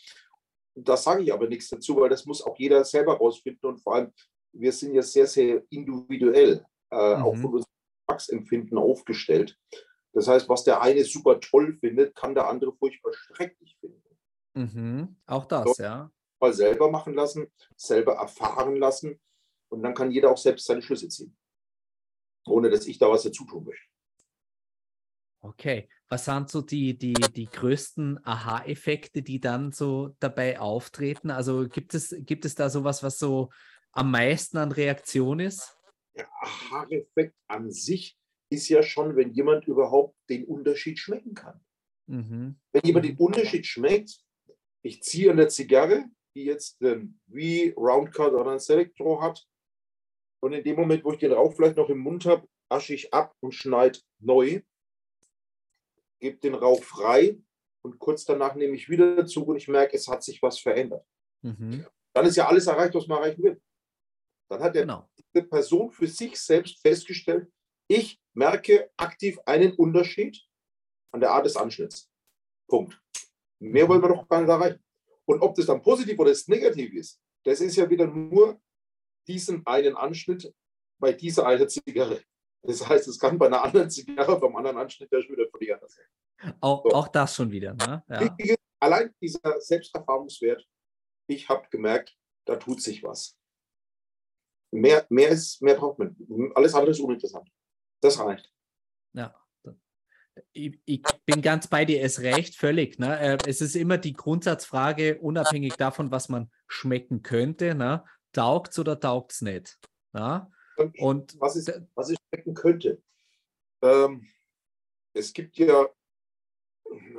Da 0.75 0.97
sage 0.97 1.25
ich 1.25 1.31
aber 1.31 1.47
nichts 1.47 1.68
dazu, 1.68 1.94
weil 1.97 2.09
das 2.09 2.25
muss 2.25 2.40
auch 2.40 2.59
jeder 2.59 2.83
selber 2.87 3.18
rausfinden 3.18 3.68
und 3.68 3.83
vor 3.83 3.97
allem, 3.97 4.12
wir 4.55 4.73
sind 4.73 4.94
ja 4.94 5.03
sehr, 5.03 5.27
sehr 5.27 5.62
individuell, 5.68 6.64
äh, 6.90 7.16
mhm. 7.16 7.23
auch 7.23 7.37
von 7.37 7.53
unserem 7.53 7.77
Geschmacksempfinden 8.09 8.79
aufgestellt. 8.79 9.59
Das 10.12 10.27
heißt, 10.27 10.49
was 10.49 10.64
der 10.64 10.81
eine 10.81 11.05
super 11.05 11.40
toll 11.40 11.77
findet, 11.79 12.14
kann 12.14 12.35
der 12.35 12.49
andere 12.49 12.73
furchtbar 12.73 13.12
schrecklich 13.12 13.77
finden. 13.81 14.03
Mhm. 14.55 15.16
Auch 15.27 15.44
das, 15.44 15.77
so, 15.77 15.83
ja. 15.83 16.11
Mal 16.40 16.53
selber 16.53 16.90
machen 16.90 17.14
lassen, 17.14 17.53
selber 17.77 18.14
erfahren 18.14 18.77
lassen 18.77 19.21
und 19.68 19.83
dann 19.83 19.94
kann 19.94 20.11
jeder 20.11 20.31
auch 20.31 20.38
selbst 20.38 20.66
seine 20.66 20.83
Schlüsse 20.83 21.09
ziehen, 21.09 21.37
ohne 22.47 22.71
dass 22.71 22.87
ich 22.87 22.99
da 22.99 23.11
was 23.11 23.25
dazu 23.25 23.44
tun 23.44 23.64
möchte. 23.64 23.85
Okay, 25.40 25.88
was 26.09 26.25
sind 26.25 26.51
so 26.51 26.62
die, 26.62 26.99
die, 26.99 27.12
die 27.12 27.47
größten 27.47 28.25
Aha-Effekte, 28.25 29.23
die 29.23 29.40
dann 29.40 29.71
so 29.71 30.16
dabei 30.18 30.59
auftreten? 30.59 31.31
Also 31.31 31.69
gibt 31.69 31.94
es, 31.94 32.15
gibt 32.21 32.44
es 32.44 32.56
da 32.56 32.71
sowas, 32.71 33.04
was 33.04 33.19
so 33.19 33.50
am 33.92 34.11
meisten 34.11 34.56
an 34.56 34.73
Reaktion 34.73 35.38
ist? 35.38 35.77
Der 36.19 36.29
Aha-Effekt 36.40 37.37
an 37.46 37.71
sich 37.71 38.19
ist 38.50 38.69
ja 38.69 38.83
schon, 38.83 39.16
wenn 39.16 39.33
jemand 39.33 39.66
überhaupt 39.66 40.16
den 40.29 40.44
Unterschied 40.44 40.98
schmecken 40.98 41.35
kann. 41.35 41.60
Mhm. 42.06 42.58
Wenn 42.73 42.83
jemand 42.85 43.04
den 43.06 43.14
mhm. 43.14 43.21
Unterschied 43.21 43.66
schmeckt, 43.66 44.25
ich 44.83 45.02
ziehe 45.02 45.31
eine 45.31 45.48
Zigarre, 45.48 46.04
die 46.35 46.44
jetzt 46.44 46.83
einen 46.83 47.21
V-Roundcut 47.31 48.33
oder 48.33 48.50
ein 48.52 48.58
Selectro 48.58 49.21
hat. 49.21 49.46
Und 50.40 50.52
in 50.52 50.64
dem 50.64 50.77
Moment, 50.77 51.04
wo 51.04 51.12
ich 51.12 51.19
den 51.19 51.33
Rauch 51.33 51.54
vielleicht 51.54 51.77
noch 51.77 51.90
im 51.90 51.98
Mund 51.98 52.25
habe, 52.27 52.48
asche 52.69 52.94
ich 52.94 53.12
ab 53.12 53.35
und 53.40 53.52
schneide 53.52 53.98
neu, 54.19 54.62
gebe 56.21 56.38
den 56.38 56.54
Rauch 56.54 56.83
frei 56.83 57.38
und 57.83 57.98
kurz 57.98 58.25
danach 58.25 58.54
nehme 58.54 58.75
ich 58.75 58.88
wieder 58.88 59.27
zu 59.27 59.44
und 59.46 59.56
ich 59.56 59.69
merke, 59.69 59.96
es 59.96 60.08
hat 60.08 60.23
sich 60.23 60.42
was 60.42 60.58
verändert. 60.58 61.06
Mhm. 61.42 61.87
Dann 62.14 62.27
ist 62.27 62.37
ja 62.37 62.48
alles 62.48 62.66
erreicht, 62.66 62.94
was 62.94 63.06
man 63.06 63.19
erreichen 63.19 63.42
will. 63.42 63.60
Dann 64.48 64.62
hat 64.62 64.73
genau. 64.73 65.08
Diese 65.38 65.48
Person 65.48 65.90
für 65.90 66.06
sich 66.06 66.38
selbst 66.38 66.80
festgestellt, 66.80 67.50
ich 67.88 68.20
merke 68.34 68.90
aktiv 68.96 69.38
einen 69.46 69.72
Unterschied 69.74 70.40
an 71.12 71.20
der 71.20 71.30
Art 71.30 71.46
des 71.46 71.56
Anschnitts. 71.56 72.10
Punkt. 72.68 73.00
Mehr 73.60 73.88
wollen 73.88 74.02
wir 74.02 74.08
doch 74.08 74.28
gar 74.28 74.40
nicht 74.40 74.50
erreichen. 74.50 74.82
Und 75.26 75.40
ob 75.40 75.54
das 75.54 75.66
dann 75.66 75.82
positiv 75.82 76.18
oder 76.18 76.34
negativ 76.48 76.92
ist, 76.94 77.20
das 77.44 77.60
ist 77.60 77.76
ja 77.76 77.88
wieder 77.88 78.06
nur 78.06 78.60
diesen 79.26 79.66
einen 79.66 79.96
Anschnitt 79.96 80.52
bei 81.00 81.12
dieser 81.12 81.46
einen 81.46 81.68
Zigarre. 81.68 82.22
Das 82.62 82.86
heißt, 82.86 83.08
es 83.08 83.18
kann 83.18 83.38
bei 83.38 83.46
einer 83.46 83.62
anderen 83.62 83.90
Zigarre 83.90 84.38
vom 84.38 84.56
anderen 84.56 84.78
Anschnitt 84.78 85.10
ja 85.12 85.22
schon 85.22 85.36
wieder 85.36 85.48
völlig 85.50 85.72
anders 85.72 85.94
sein. 85.94 86.52
Auch, 86.60 86.82
so. 86.82 86.90
auch 86.96 87.08
das 87.08 87.34
schon 87.34 87.50
wieder. 87.50 87.74
Ne? 87.74 88.04
Ja. 88.08 88.56
Allein 88.80 89.14
dieser 89.20 89.60
Selbsterfahrungswert, 89.60 90.66
ich 91.28 91.48
habe 91.48 91.68
gemerkt, 91.70 92.16
da 92.46 92.56
tut 92.56 92.82
sich 92.82 93.02
was. 93.02 93.38
Mehr, 94.71 95.06
mehr, 95.08 95.29
ist, 95.31 95.62
mehr 95.62 95.75
braucht 95.75 95.98
man. 95.98 96.16
Alles 96.54 96.75
andere 96.75 96.90
ist 96.90 97.00
uninteressant. 97.00 97.48
Das 98.00 98.19
reicht. 98.19 98.52
Ja. 99.14 99.35
Ich, 100.52 100.79
ich, 100.85 101.02
bin 101.25 101.42
ganz 101.42 101.66
bei 101.66 101.85
dir, 101.85 102.02
es 102.02 102.23
reicht 102.23 102.56
völlig. 102.56 102.98
Ne? 102.98 103.19
Äh, 103.19 103.38
es 103.46 103.60
ist 103.60 103.75
immer 103.75 103.98
die 103.98 104.12
Grundsatzfrage, 104.12 105.19
unabhängig 105.19 105.75
davon, 105.75 106.10
was 106.10 106.29
man 106.29 106.50
schmecken 106.69 107.23
könnte. 107.23 107.75
Ne? 107.75 108.04
Taugt 108.33 108.73
es 108.73 108.79
oder 108.79 109.00
taugt 109.00 109.33
es 109.33 109.40
nicht? 109.40 109.79
Ja? 110.14 110.50
Und 110.98 111.40
was, 111.40 111.56
ist, 111.56 111.73
was 111.94 112.10
ich 112.10 112.19
schmecken 112.29 112.54
könnte. 112.54 113.02
Ähm, 113.83 114.29
es 115.12 115.33
gibt 115.33 115.56
ja 115.56 115.88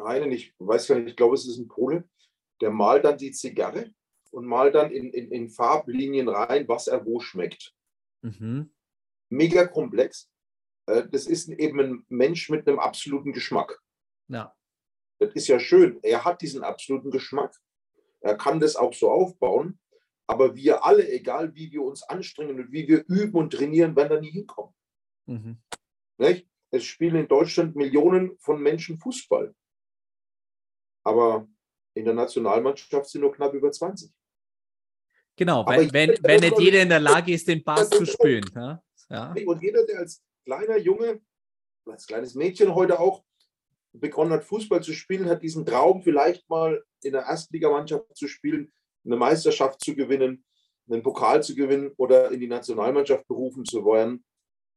einen, 0.05 0.31
ich 0.31 0.53
weiß 0.59 0.87
gar 0.87 0.95
nicht, 0.95 1.09
ich 1.09 1.15
glaube, 1.15 1.35
es 1.35 1.47
ist 1.47 1.57
ein 1.57 1.67
Pole, 1.67 2.07
der 2.61 2.71
malt 2.71 3.05
dann 3.05 3.17
die 3.17 3.31
Zigarre 3.31 3.93
und 4.31 4.45
malt 4.45 4.75
dann 4.75 4.91
in, 4.91 5.11
in, 5.11 5.31
in 5.31 5.49
Farblinien 5.49 6.29
rein, 6.29 6.67
was 6.67 6.87
er 6.87 7.05
wo 7.05 7.19
schmeckt. 7.19 7.73
Mhm. 8.21 8.71
Mega 9.29 9.65
komplex. 9.67 10.29
Äh, 10.85 11.07
das 11.09 11.27
ist 11.27 11.49
eben 11.49 11.79
ein 11.79 12.05
Mensch 12.09 12.49
mit 12.49 12.67
einem 12.67 12.79
absoluten 12.79 13.33
Geschmack. 13.33 13.81
Ja. 14.27 14.55
Das 15.19 15.33
ist 15.33 15.47
ja 15.47 15.59
schön. 15.59 15.99
Er 16.01 16.25
hat 16.25 16.41
diesen 16.41 16.63
absoluten 16.63 17.11
Geschmack. 17.11 17.55
Er 18.21 18.37
kann 18.37 18.59
das 18.59 18.75
auch 18.75 18.93
so 18.93 19.09
aufbauen. 19.11 19.79
Aber 20.27 20.55
wir 20.55 20.85
alle, 20.85 21.09
egal 21.09 21.55
wie 21.55 21.71
wir 21.71 21.81
uns 21.81 22.03
anstrengen 22.03 22.59
und 22.59 22.71
wie 22.71 22.87
wir 22.87 23.03
üben 23.07 23.35
und 23.35 23.51
trainieren, 23.51 23.95
werden 23.95 24.09
da 24.09 24.19
nie 24.19 24.31
hinkommen. 24.31 24.75
Mhm. 25.25 25.57
Es 26.71 26.83
spielen 26.83 27.15
in 27.15 27.27
Deutschland 27.27 27.75
Millionen 27.75 28.37
von 28.37 28.61
Menschen 28.61 28.99
Fußball. 28.99 29.55
Aber 31.03 31.47
in 31.95 32.05
der 32.05 32.13
Nationalmannschaft 32.13 33.09
sind 33.09 33.21
nur 33.21 33.33
knapp 33.33 33.53
über 33.53 33.71
20. 33.71 34.13
Genau, 35.39 35.65
weil, 35.65 35.91
wenn, 35.93 36.17
wenn 36.21 36.41
nicht 36.41 36.59
jeder 36.59 36.81
in 36.81 36.89
der 36.89 36.99
Lage 37.11 37.31
ist, 37.31 37.47
den 37.47 37.63
Bass 37.63 37.89
zu 37.89 38.05
spüren. 38.05 38.43
Ja? 38.53 38.83
ja? 39.09 39.33
Und 39.45 39.63
jeder, 39.63 39.85
der 39.85 39.99
als 39.99 40.21
kleiner 40.43 40.77
Junge, 40.77 41.21
als 41.85 42.05
kleines 42.05 42.35
Mädchen 42.35 42.75
heute 42.75 42.99
auch 42.99 43.23
begonnen 43.93 44.33
hat, 44.33 44.43
Fußball 44.43 44.83
zu 44.83 44.91
spielen, 44.91 45.29
hat 45.29 45.41
diesen 45.41 45.65
Traum, 45.65 46.03
vielleicht 46.03 46.49
mal 46.49 46.83
in 47.03 47.13
der 47.13 47.21
Erstligamannschaft 47.21 48.17
zu 48.17 48.27
spielen, 48.27 48.73
eine 49.05 49.15
Meisterschaft 49.15 49.79
zu 49.79 49.95
gewinnen, 49.95 50.43
einen 50.91 51.03
Pokal 51.03 51.41
zu 51.41 51.55
gewinnen 51.55 51.93
oder 51.95 52.31
in 52.31 52.41
die 52.41 52.47
Nationalmannschaft 52.47 53.25
berufen 53.25 53.63
zu 53.63 53.85
werden 53.85 54.25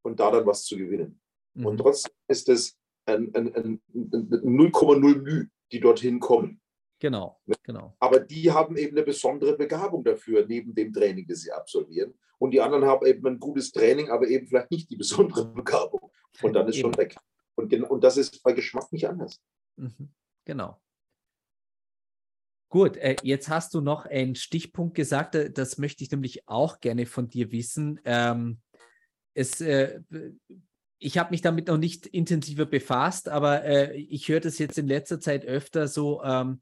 und 0.05 0.21
da 0.21 0.31
dann 0.31 0.47
was 0.47 0.65
zu 0.65 0.77
gewinnen. 0.77 1.21
Mhm. 1.55 1.67
Und 1.67 1.79
trotzdem 1.79 2.13
ist 2.29 2.49
es 2.49 2.79
ein, 3.07 3.35
ein, 3.35 3.53
ein, 3.53 3.83
ein 3.95 4.31
0,0 4.31 5.23
Mühe, 5.23 5.49
die 5.73 5.81
dorthin 5.81 6.21
kommen. 6.21 6.62
Genau, 7.03 7.41
genau. 7.65 7.97
Aber 7.99 8.21
die 8.21 8.49
haben 8.53 8.77
eben 8.77 8.97
eine 8.97 9.05
besondere 9.05 9.57
Begabung 9.57 10.05
dafür, 10.05 10.47
neben 10.47 10.73
dem 10.73 10.93
Training, 10.93 11.27
das 11.27 11.41
sie 11.41 11.51
absolvieren. 11.51 12.15
Und 12.39 12.53
die 12.53 12.61
anderen 12.61 12.85
haben 12.85 13.05
eben 13.05 13.27
ein 13.27 13.41
gutes 13.41 13.73
Training, 13.73 14.09
aber 14.09 14.29
eben 14.29 14.47
vielleicht 14.47 14.71
nicht 14.71 14.89
die 14.89 14.95
besondere 14.95 15.45
Begabung. 15.53 16.13
Und 16.43 16.53
dann 16.53 16.69
ist 16.69 16.77
eben. 16.77 16.93
schon 16.93 16.97
weg. 16.97 17.17
Und, 17.57 17.75
und 17.75 18.05
das 18.05 18.19
ist 18.19 18.41
bei 18.45 18.53
Geschmack 18.53 18.93
nicht 18.93 19.09
anders. 19.09 19.43
Mhm. 19.75 20.13
Genau. 20.45 20.81
Gut, 22.69 22.97
äh, 22.99 23.17
jetzt 23.25 23.49
hast 23.49 23.75
du 23.75 23.81
noch 23.81 24.07
einen 24.07 24.37
Stichpunkt 24.37 24.95
gesagt, 24.95 25.35
äh, 25.35 25.51
das 25.51 25.79
möchte 25.79 26.05
ich 26.05 26.11
nämlich 26.13 26.47
auch 26.49 26.79
gerne 26.79 27.07
von 27.07 27.29
dir 27.29 27.51
wissen. 27.51 28.01
Ähm, 28.05 28.61
es, 29.35 29.61
äh, 29.61 30.03
ich 31.03 31.19
habe 31.19 31.31
mich 31.31 31.43
damit 31.43 31.69
noch 31.69 31.79
nicht 31.79 32.07
intensiver 32.07 32.67
befasst, 32.67 33.29
aber 33.29 33.65
äh, 33.65 33.97
ich 33.97 34.29
höre 34.29 34.41
das 34.41 34.59
jetzt 34.59 34.79
in 34.79 34.87
letzter 34.87 35.21
Zeit 35.21 35.45
öfter 35.45 35.89
so, 35.89 36.23
ähm, 36.23 36.61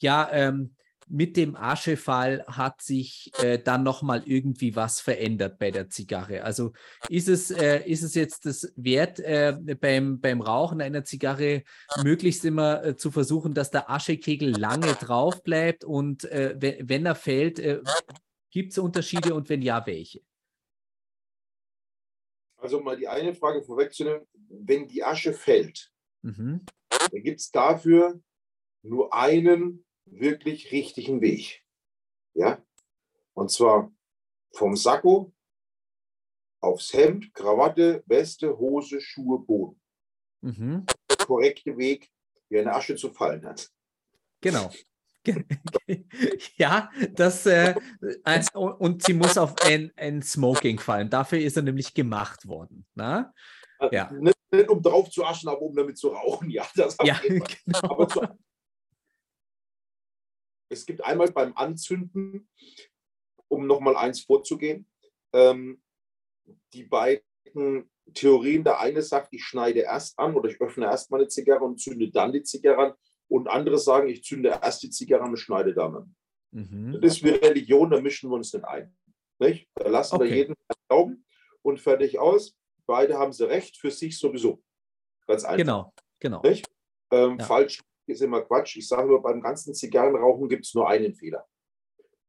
ja, 0.00 0.28
ähm, 0.32 0.74
mit 1.08 1.36
dem 1.36 1.56
Aschefall 1.56 2.44
hat 2.46 2.80
sich 2.80 3.32
äh, 3.42 3.58
dann 3.58 3.82
nochmal 3.82 4.22
irgendwie 4.24 4.76
was 4.76 5.00
verändert 5.00 5.58
bei 5.58 5.70
der 5.70 5.90
Zigarre. 5.90 6.42
Also 6.42 6.72
ist 7.08 7.28
es, 7.28 7.50
äh, 7.50 7.82
ist 7.84 8.02
es 8.02 8.14
jetzt 8.14 8.46
das 8.46 8.72
Wert 8.76 9.20
äh, 9.20 9.54
beim, 9.78 10.20
beim 10.20 10.40
Rauchen 10.40 10.80
einer 10.80 11.04
Zigarre 11.04 11.64
möglichst 12.02 12.44
immer 12.44 12.82
äh, 12.82 12.96
zu 12.96 13.10
versuchen, 13.10 13.52
dass 13.52 13.70
der 13.70 13.90
Aschekegel 13.90 14.58
lange 14.58 14.94
drauf 14.94 15.42
bleibt 15.42 15.84
und 15.84 16.24
äh, 16.24 16.54
wenn, 16.80 17.04
er 17.04 17.14
fällt, 17.14 17.58
äh, 17.58 17.80
gibt 18.50 18.72
es 18.72 18.78
Unterschiede 18.78 19.34
und 19.34 19.48
wenn 19.50 19.60
ja, 19.60 19.84
welche? 19.86 20.20
Also 22.62 22.80
mal 22.80 22.96
die 22.96 23.08
eine 23.08 23.34
Frage 23.34 23.60
vorwegzunehmen, 23.60 24.24
wenn 24.48 24.86
die 24.86 25.02
Asche 25.02 25.32
fällt, 25.32 25.92
mhm. 26.22 26.64
dann 26.88 27.22
gibt 27.22 27.40
es 27.40 27.50
dafür 27.50 28.22
nur 28.82 29.12
einen 29.12 29.84
wirklich 30.04 30.70
richtigen 30.70 31.20
Weg. 31.20 31.64
Ja? 32.34 32.64
Und 33.34 33.50
zwar 33.50 33.92
vom 34.52 34.76
Sakko 34.76 35.32
aufs 36.60 36.92
Hemd, 36.92 37.34
Krawatte, 37.34 38.04
Weste, 38.06 38.56
Hose, 38.56 39.00
Schuhe, 39.00 39.40
Boden. 39.40 39.80
Mhm. 40.42 40.86
Der 41.10 41.16
korrekte 41.26 41.76
Weg, 41.76 42.12
wie 42.48 42.60
eine 42.60 42.74
Asche 42.74 42.94
zu 42.94 43.12
fallen 43.12 43.44
hat. 43.44 43.72
Genau. 44.40 44.70
ja, 46.56 46.90
das 47.12 47.46
äh, 47.46 47.74
und 48.54 49.02
sie 49.02 49.14
muss 49.14 49.38
auf 49.38 49.54
ein, 49.62 49.92
ein 49.96 50.22
Smoking 50.22 50.78
fallen. 50.78 51.10
Dafür 51.10 51.38
ist 51.38 51.56
er 51.56 51.62
nämlich 51.62 51.94
gemacht 51.94 52.46
worden. 52.46 52.86
Na? 52.94 53.32
Äh, 53.78 53.94
ja. 53.94 54.12
Nicht, 54.12 54.36
nicht, 54.50 54.68
um 54.68 54.82
drauf 54.82 55.10
zu 55.10 55.24
aschen, 55.24 55.48
aber 55.48 55.62
um 55.62 55.74
damit 55.74 55.98
zu 55.98 56.08
rauchen. 56.08 56.50
Ja, 56.50 56.66
das 56.74 56.96
ja, 57.02 57.18
genau. 57.22 58.06
zu, 58.06 58.26
es 60.68 60.86
gibt 60.86 61.04
einmal 61.04 61.30
beim 61.30 61.54
Anzünden, 61.56 62.48
um 63.48 63.66
nochmal 63.66 63.96
eins 63.96 64.22
vorzugehen, 64.22 64.88
ähm, 65.34 65.82
die 66.72 66.84
beiden 66.84 67.90
Theorien. 68.14 68.64
Der 68.64 68.80
eine 68.80 69.02
sagt, 69.02 69.28
ich 69.32 69.44
schneide 69.44 69.80
erst 69.80 70.18
an 70.18 70.34
oder 70.34 70.48
ich 70.48 70.60
öffne 70.60 70.86
erst 70.86 71.10
meine 71.10 71.28
Zigarre 71.28 71.64
und 71.64 71.78
zünde 71.78 72.10
dann 72.10 72.32
die 72.32 72.42
Zigarre 72.42 72.86
an. 72.86 72.94
Und 73.32 73.48
andere 73.48 73.78
sagen, 73.78 74.08
ich 74.08 74.22
zünde 74.22 74.50
erst 74.50 74.82
die 74.82 74.90
Zigarre 74.90 75.24
und 75.24 75.38
schneide 75.38 75.72
dann 75.72 75.96
an. 75.96 76.16
Mhm. 76.50 77.00
Das 77.00 77.14
ist 77.14 77.24
wie 77.24 77.30
Religion, 77.30 77.88
da 77.88 77.98
mischen 77.98 78.28
wir 78.28 78.34
uns 78.34 78.52
nicht 78.52 78.66
ein. 78.66 78.94
Nicht? 79.38 79.70
Da 79.74 79.88
lassen 79.88 80.16
okay. 80.16 80.24
wir 80.28 80.36
jeden 80.36 80.54
glauben 80.86 81.24
und 81.62 81.80
fertig 81.80 82.18
aus. 82.18 82.54
Beide 82.84 83.18
haben 83.18 83.32
sie 83.32 83.48
recht, 83.48 83.78
für 83.78 83.90
sich 83.90 84.18
sowieso. 84.18 84.62
Ganz 85.26 85.44
einfach. 85.44 85.56
Genau, 85.56 85.94
genau. 86.20 86.42
Ähm, 87.10 87.38
ja. 87.38 87.44
Falsch 87.46 87.80
ist 88.06 88.20
immer 88.20 88.42
Quatsch. 88.42 88.76
Ich 88.76 88.86
sage 88.86 89.08
nur, 89.08 89.22
beim 89.22 89.40
ganzen 89.40 89.72
Zigarrenrauchen 89.72 90.46
gibt 90.50 90.66
es 90.66 90.74
nur 90.74 90.86
einen 90.90 91.14
Fehler. 91.14 91.48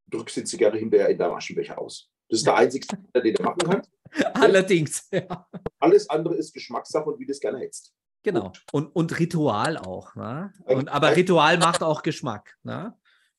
Du 0.08 0.20
drückst 0.20 0.38
die 0.38 0.44
Zigarre 0.46 0.78
hinterher 0.78 1.10
in 1.10 1.18
deinem 1.18 1.34
Aschenbecher 1.34 1.78
aus. 1.78 2.10
Das 2.30 2.40
ist 2.40 2.48
der 2.48 2.56
einzige 2.56 2.88
Fehler, 2.88 3.22
den 3.22 3.36
du 3.36 3.44
machen 3.44 3.60
kannst. 3.70 3.92
Allerdings. 4.36 5.10
Ja. 5.12 5.50
Alles 5.80 6.10
andere 6.10 6.36
ist 6.36 6.54
Geschmackssache 6.54 7.10
und 7.10 7.20
wie 7.20 7.26
du 7.26 7.34
es 7.34 7.42
gerne 7.42 7.60
hättest. 7.60 7.94
Genau. 8.24 8.54
Und, 8.72 8.96
und 8.96 9.20
Ritual 9.20 9.78
auch. 9.78 10.16
Ne? 10.16 10.54
Und, 10.66 10.90
aber 10.90 11.16
Ritual 11.16 11.58
macht 11.58 11.84
auch 11.84 12.02
Geschmack. 12.02 12.58
Ne? 12.64 12.98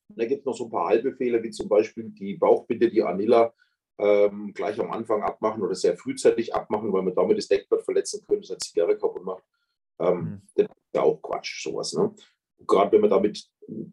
Da 0.09 0.25
gibt 0.25 0.41
es 0.41 0.45
noch 0.45 0.55
so 0.55 0.65
ein 0.65 0.71
paar 0.71 0.89
halbe 0.89 1.13
Fehler, 1.15 1.41
wie 1.41 1.49
zum 1.49 1.67
Beispiel 1.67 2.05
die 2.09 2.35
Bauchbinde, 2.35 2.89
die 2.89 3.03
Anilla 3.03 3.53
ähm, 3.97 4.53
gleich 4.53 4.79
am 4.79 4.91
Anfang 4.91 5.23
abmachen 5.23 5.63
oder 5.63 5.73
sehr 5.73 5.97
frühzeitig 5.97 6.53
abmachen, 6.53 6.93
weil 6.93 7.01
man 7.01 7.15
damit 7.15 7.37
das 7.37 7.47
Deckblatt 7.47 7.83
verletzen 7.83 8.23
könnte, 8.27 8.41
das 8.41 8.51
eine 8.51 8.57
Zigarre 8.59 8.97
kaputt 8.97 9.23
macht. 9.23 9.43
Ähm, 9.99 10.17
mhm. 10.17 10.41
Das 10.55 10.65
ist 10.65 10.93
ja 10.93 11.01
auch 11.01 11.19
Quatsch, 11.21 11.63
sowas. 11.63 11.93
Ne? 11.93 12.13
Gerade 12.67 12.91
wenn 12.91 13.01
man 13.01 13.09
damit 13.09 13.49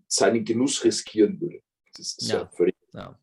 seinen 0.06 0.44
Genuss 0.44 0.84
riskieren 0.84 1.40
würde. 1.40 1.62
Das 1.96 2.18
ist 2.18 2.30
ja, 2.30 2.40
ja 2.40 2.46
völlig. 2.48 2.76
Ja. 2.92 3.18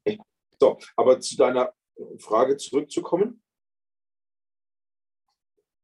So, 0.60 0.80
aber 0.96 1.20
zu 1.20 1.38
deiner 1.38 1.74
Frage 2.18 2.58
zurückzukommen. 2.58 3.44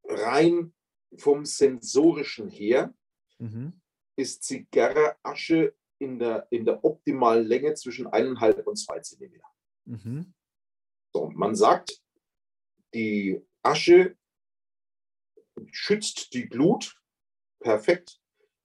Rein 0.07 0.74
vom 1.17 1.45
sensorischen 1.45 2.49
her 2.49 2.93
mhm. 3.39 3.81
ist 4.17 4.43
Zigarre-Asche 4.43 5.75
in 5.99 6.19
der, 6.19 6.47
in 6.51 6.65
der 6.65 6.83
optimalen 6.83 7.45
Länge 7.45 7.73
zwischen 7.73 8.07
eineinhalb 8.07 8.65
und 8.67 8.75
zwei 8.75 8.99
Zentimeter. 8.99 9.47
Mhm. 9.85 10.33
So, 11.13 11.29
man 11.29 11.55
sagt, 11.55 12.01
die 12.93 13.41
Asche 13.63 14.17
schützt 15.71 16.33
die 16.33 16.47
Glut 16.49 16.99
perfekt 17.61 18.19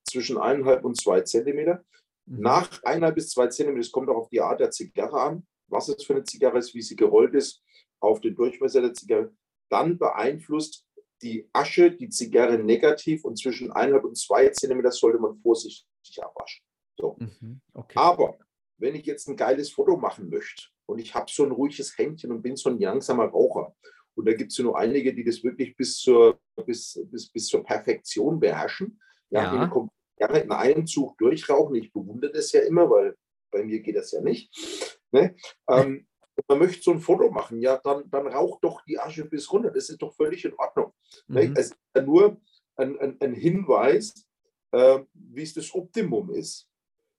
zwischen 0.08 0.38
eineinhalb 0.38 0.84
und 0.84 1.00
zwei 1.00 1.20
Zentimeter. 1.20 1.84
Mhm. 2.26 2.40
Nach 2.40 2.82
eineinhalb 2.82 3.14
bis 3.14 3.30
zwei 3.30 3.46
Zentimeter, 3.46 3.80
es 3.80 3.92
kommt 3.92 4.08
auch 4.08 4.16
auf 4.16 4.28
die 4.28 4.40
Art 4.40 4.60
der 4.60 4.70
Zigarre 4.70 5.20
an, 5.20 5.46
was 5.68 5.88
es 5.88 6.04
für 6.04 6.14
eine 6.14 6.24
Zigarre 6.24 6.58
ist, 6.58 6.74
wie 6.74 6.82
sie 6.82 6.96
gerollt 6.96 7.34
ist, 7.34 7.62
auf 8.00 8.20
den 8.20 8.34
Durchmesser 8.34 8.80
der 8.80 8.94
Zigarre, 8.94 9.34
dann 9.70 9.98
beeinflusst 9.98 10.86
die 11.22 11.48
Asche 11.52 11.90
die 11.90 12.08
Zigarre 12.08 12.58
negativ 12.58 13.24
und 13.24 13.38
zwischen 13.38 13.72
1,5 13.72 14.00
und 14.00 14.16
2 14.16 14.48
Zentimeter 14.50 14.90
sollte 14.90 15.18
man 15.18 15.36
vorsichtig 15.36 15.86
abwaschen. 16.22 16.64
So. 16.98 17.16
Mhm, 17.18 17.60
okay. 17.74 17.98
Aber 17.98 18.38
wenn 18.78 18.94
ich 18.94 19.06
jetzt 19.06 19.28
ein 19.28 19.36
geiles 19.36 19.70
Foto 19.70 19.96
machen 19.96 20.30
möchte 20.30 20.64
und 20.86 20.98
ich 20.98 21.14
habe 21.14 21.30
so 21.30 21.44
ein 21.44 21.52
ruhiges 21.52 21.96
Händchen 21.96 22.32
und 22.32 22.42
bin 22.42 22.56
so 22.56 22.70
ein 22.70 22.78
langsamer 22.78 23.26
Raucher, 23.26 23.74
und 24.14 24.26
da 24.26 24.34
gibt 24.34 24.52
es 24.52 24.58
nur 24.58 24.78
einige, 24.78 25.14
die 25.14 25.24
das 25.24 25.42
wirklich 25.42 25.76
bis 25.76 25.96
zur, 25.96 26.38
bis, 26.66 27.00
bis, 27.10 27.30
bis 27.30 27.46
zur 27.46 27.64
Perfektion 27.64 28.40
beherrschen, 28.40 29.00
ja, 29.30 29.54
ja. 29.54 29.66
Die 29.66 29.88
gerne 30.20 30.40
in 30.40 30.52
einem 30.52 30.86
Zug 30.86 31.16
durchrauchen. 31.18 31.76
Ich 31.76 31.92
bewundere 31.92 32.32
das 32.32 32.52
ja 32.52 32.60
immer, 32.60 32.90
weil 32.90 33.16
bei 33.50 33.64
mir 33.64 33.80
geht 33.80 33.96
das 33.96 34.12
ja 34.12 34.20
nicht. 34.20 34.52
Ne? 35.12 35.34
Ähm, 35.68 36.06
man 36.48 36.58
möchte 36.58 36.82
so 36.82 36.92
ein 36.92 37.00
Foto 37.00 37.30
machen, 37.30 37.60
ja, 37.60 37.78
dann, 37.78 38.08
dann 38.10 38.26
raucht 38.26 38.62
doch 38.64 38.82
die 38.84 38.98
Asche 38.98 39.24
bis 39.24 39.50
runter. 39.52 39.70
Das 39.70 39.88
ist 39.88 40.00
doch 40.00 40.14
völlig 40.14 40.44
in 40.44 40.54
Ordnung. 40.54 40.92
Mhm. 41.28 41.54
Es 41.56 41.70
ist 41.70 41.76
ja 41.94 42.02
nur 42.02 42.40
ein, 42.76 42.98
ein, 42.98 43.16
ein 43.20 43.34
Hinweis, 43.34 44.26
äh, 44.72 45.00
wie 45.14 45.42
es 45.42 45.54
das 45.54 45.74
Optimum 45.74 46.30
ist. 46.30 46.68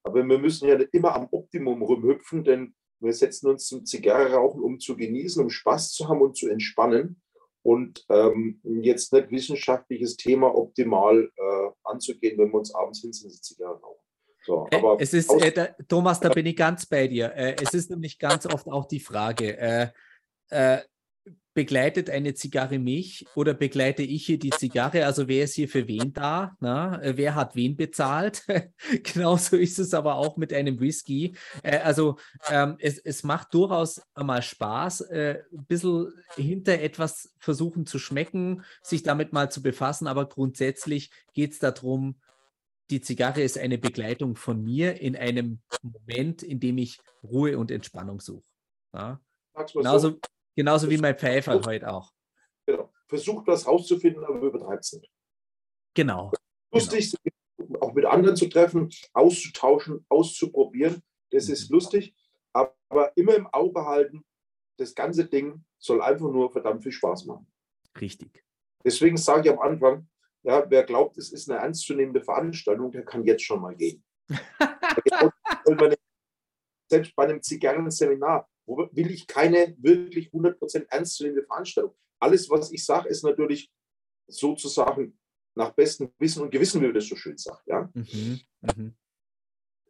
Aber 0.04 0.26
wir 0.28 0.40
müssen 0.40 0.68
ja 0.68 0.78
nicht 0.78 0.94
immer 0.94 1.16
am 1.16 1.28
Optimum 1.32 1.82
rumhüpfen, 1.82 2.44
denn 2.44 2.74
wir 3.00 3.14
setzen 3.14 3.48
uns 3.48 3.68
zum 3.68 3.86
Zigarre 3.86 4.34
rauchen, 4.34 4.62
um 4.62 4.80
zu 4.80 4.96
genießen, 4.96 5.44
um 5.44 5.50
Spaß 5.50 5.92
zu 5.94 6.08
haben 6.08 6.22
und 6.22 6.38
zu 6.38 6.50
entspannen 6.50 7.22
und 7.64 8.06
ähm, 8.10 8.60
jetzt 8.64 9.14
nicht 9.14 9.32
wissenschaftliches 9.32 10.18
Thema 10.18 10.56
optimal 10.56 11.32
äh, 11.36 11.70
anzugehen, 11.84 12.38
wenn 12.38 12.52
wir 12.52 12.60
uns 12.60 12.74
abends 12.74 13.02
hinsetzen, 13.02 13.42
Zigarre 13.42 13.80
rauchen. 13.80 14.02
So, 14.44 14.68
äh, 14.72 14.76
aber 14.76 14.98
es 15.00 15.14
ist, 15.14 15.32
äh, 15.42 15.52
da, 15.52 15.68
Thomas, 15.88 16.20
da 16.20 16.30
bin 16.30 16.46
ich 16.46 16.56
ganz 16.56 16.86
bei 16.86 17.08
dir. 17.08 17.34
Äh, 17.36 17.56
es 17.62 17.74
ist 17.74 17.90
nämlich 17.90 18.18
ganz 18.18 18.46
oft 18.46 18.68
auch 18.68 18.86
die 18.86 19.00
Frage, 19.00 19.58
äh, 19.58 19.88
äh, 20.50 20.80
begleitet 21.54 22.10
eine 22.10 22.34
Zigarre 22.34 22.80
mich 22.80 23.28
oder 23.36 23.54
begleite 23.54 24.04
ich 24.04 24.26
hier 24.26 24.40
die 24.40 24.52
Zigarre? 24.52 25.06
Also 25.06 25.28
wer 25.28 25.44
ist 25.44 25.54
hier 25.54 25.68
für 25.68 25.86
wen 25.86 26.14
da? 26.14 26.56
Na? 26.62 27.00
Äh, 27.02 27.18
wer 27.18 27.36
hat 27.36 27.56
wen 27.56 27.76
bezahlt? 27.76 28.44
Genauso 29.04 29.58
ist 29.58 29.78
es 29.78 29.94
aber 29.94 30.16
auch 30.16 30.38
mit 30.38 30.54
einem 30.54 30.80
Whisky. 30.80 31.36
Also 31.62 32.16
ähm, 32.50 32.78
es, 32.80 32.98
es 33.00 33.24
macht 33.24 33.54
durchaus 33.54 34.02
mal 34.16 34.42
Spaß, 34.42 35.12
ein 35.12 35.44
bisschen 35.68 36.14
hinter 36.36 36.80
etwas 36.80 37.34
versuchen 37.38 37.86
zu 37.86 38.00
schmecken, 38.00 38.64
sich 38.82 39.04
damit 39.04 39.34
mal 39.34 39.52
zu 39.52 39.62
befassen, 39.62 40.08
aber 40.08 40.30
grundsätzlich 40.30 41.12
geht 41.34 41.52
es 41.52 41.60
darum, 41.60 42.16
die 42.92 43.02
Zigarre 43.02 43.42
ist 43.42 43.58
eine 43.58 43.78
Begleitung 43.78 44.36
von 44.36 44.64
mir 44.64 45.02
in 45.02 45.16
einem 45.16 45.62
Moment, 45.82 46.44
in 46.44 46.60
dem 46.60 46.78
ich 46.78 47.00
Ruhe 47.24 47.58
und 47.58 47.72
Entspannung 47.72 48.20
suche. 48.20 48.44
Ja? 48.94 49.20
Genauso, 49.74 50.20
Genauso 50.56 50.90
wie 50.90 50.98
mein 50.98 51.18
Pfeifer 51.18 51.62
heute 51.66 51.92
auch. 51.92 52.12
Genau. 52.66 52.92
Versucht 53.08 53.48
was 53.48 53.66
rauszufinden, 53.66 54.24
aber 54.24 54.40
übertreibt 54.42 54.84
es 54.84 54.94
nicht. 54.94 55.12
Genau. 55.94 56.32
Lustig, 56.74 57.14
genau. 57.58 57.80
auch 57.80 57.94
mit 57.94 58.06
anderen 58.06 58.36
zu 58.36 58.48
treffen, 58.48 58.90
auszutauschen, 59.14 60.06
auszuprobieren. 60.10 61.02
Das 61.32 61.50
ist 61.50 61.70
mhm. 61.70 61.76
lustig, 61.76 62.16
aber 62.54 63.16
immer 63.16 63.36
im 63.36 63.48
Auge 63.48 63.86
halten, 63.86 64.26
das 64.78 64.94
ganze 64.96 65.26
Ding 65.26 65.64
soll 65.78 66.02
einfach 66.02 66.30
nur 66.30 66.52
verdammt 66.52 66.84
viel 66.84 66.92
Spaß 66.92 67.26
machen. 67.26 67.48
Richtig. 68.00 68.44
Deswegen 68.84 69.18
sage 69.18 69.50
ich 69.50 69.54
am 69.54 69.60
Anfang, 69.60 70.10
ja, 70.44 70.66
wer 70.70 70.84
glaubt, 70.84 71.18
es 71.18 71.32
ist 71.32 71.50
eine 71.50 71.60
ernstzunehmende 71.60 72.22
Veranstaltung, 72.22 72.92
der 72.92 73.06
kann 73.06 73.24
jetzt 73.26 73.44
schon 73.44 73.62
mal 73.62 73.76
gehen. 73.76 74.04
Selbst 76.90 77.16
bei 77.16 77.24
einem 77.24 77.42
Zigarrenseminar, 77.42 78.50
will 78.66 79.12
ich 79.12 79.28
keine 79.28 79.76
wirklich 79.80 80.30
100% 80.32 80.88
ernstzunehmende 80.90 81.46
Veranstaltung. 81.46 81.96
Alles, 82.20 82.50
was 82.50 82.72
ich 82.72 82.86
sage, 82.86 83.10
ist 83.10 83.24
natürlich 83.24 83.72
sozusagen 84.28 85.18
nach 85.56 85.72
bestem 85.72 86.12
Wissen 86.20 86.44
und 86.44 86.52
Gewissen, 86.52 86.82
wie 86.82 86.86
man 86.86 86.94
das 86.94 87.08
so 87.08 87.16
schön 87.16 87.38
sagt. 87.38 87.68
Ja? 87.68 87.90
Mhm. 87.94 88.42
Mhm. 88.62 88.96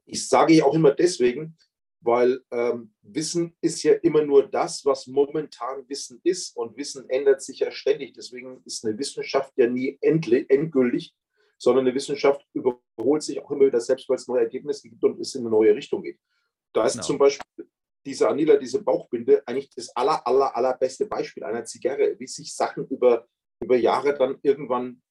Ich 0.06 0.28
sage 0.28 0.54
ja 0.54 0.66
auch 0.66 0.74
immer 0.74 0.92
deswegen, 0.92 1.58
weil 2.02 2.42
ähm, 2.52 2.94
Wissen 3.04 3.56
ist 3.62 3.84
ja 3.84 3.94
immer 3.94 4.24
nur 4.24 4.50
das, 4.50 4.84
was 4.86 5.08
momentan 5.08 5.88
Wissen 5.88 6.20
ist 6.24 6.56
und 6.58 6.76
Wissen 6.76 7.08
ändert 7.10 7.42
sich 7.42 7.60
ja 7.60 7.72
ständig. 7.72 8.14
Deswegen 8.14 8.62
ist 8.66 8.84
eine 8.84 8.98
Wissenschaft 8.98 9.54
ja 9.56 9.68
nie 9.68 9.98
endlich, 10.02 10.50
endgültig, 10.50 11.16
sondern 11.58 11.86
eine 11.86 11.96
Wissenschaft 11.96 12.46
überholt 12.54 13.22
sich 13.22 13.40
auch 13.40 13.52
immer 13.52 13.68
wieder 13.68 13.80
selbst, 13.80 14.10
weil 14.10 14.16
es 14.16 14.28
neue 14.28 14.42
Ergebnisse 14.42 14.90
gibt 14.90 15.04
und 15.04 15.20
es 15.20 15.36
in 15.36 15.42
eine 15.42 15.52
neue 15.52 15.76
Richtung 15.76 16.02
geht. 16.02 16.20
Da 16.74 16.86
ist 16.86 16.94
genau. 16.94 17.06
zum 17.06 17.18
Beispiel 17.20 17.70
diese 18.04 18.28
Anila, 18.28 18.58
diese 18.58 18.84
Bauchbinde, 18.84 19.44
eigentlich 19.46 19.70
das 19.76 19.96
aller, 19.96 20.26
aller, 20.26 20.56
allerbeste 20.56 21.06
Beispiel 21.06 21.44
einer 21.44 21.66
Zigarre, 21.66 22.16
wie 22.18 22.28
sich 22.28 22.56
Sachen 22.56 22.88
über, 22.88 23.28
über 23.62 23.76
Jahre 23.76 24.18
dann 24.18 24.40
irgendwann 24.42 25.04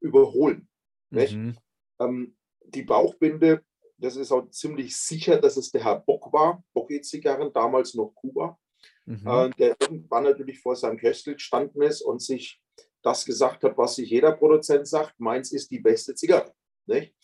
überholen. 0.00 0.68
Mhm. 1.10 1.56
Ähm, 1.98 2.36
die 2.64 2.82
Bauchbinde, 2.82 3.64
das 3.98 4.16
ist 4.16 4.32
auch 4.32 4.48
ziemlich 4.50 4.96
sicher, 4.96 5.38
dass 5.38 5.56
es 5.56 5.70
der 5.70 5.84
Herr 5.84 6.00
Bock 6.00 6.32
war, 6.32 6.62
Bocke-Zigarren, 6.72 7.52
damals 7.52 7.94
noch 7.94 8.14
Kuba, 8.14 8.58
mhm. 9.04 9.26
äh, 9.26 9.50
der 9.58 9.76
irgendwann 9.80 10.24
natürlich 10.24 10.60
vor 10.60 10.76
seinem 10.76 10.98
Köstel 10.98 11.34
gestanden 11.34 11.82
ist 11.82 12.02
und 12.02 12.22
sich 12.22 12.60
das 13.02 13.24
gesagt 13.24 13.64
hat, 13.64 13.76
was 13.76 13.96
sich 13.96 14.10
jeder 14.10 14.32
Produzent 14.32 14.86
sagt, 14.86 15.18
meins 15.18 15.52
ist 15.52 15.70
die 15.70 15.80
beste 15.80 16.14
Zigarre. 16.14 16.52
Nicht? 16.86 17.14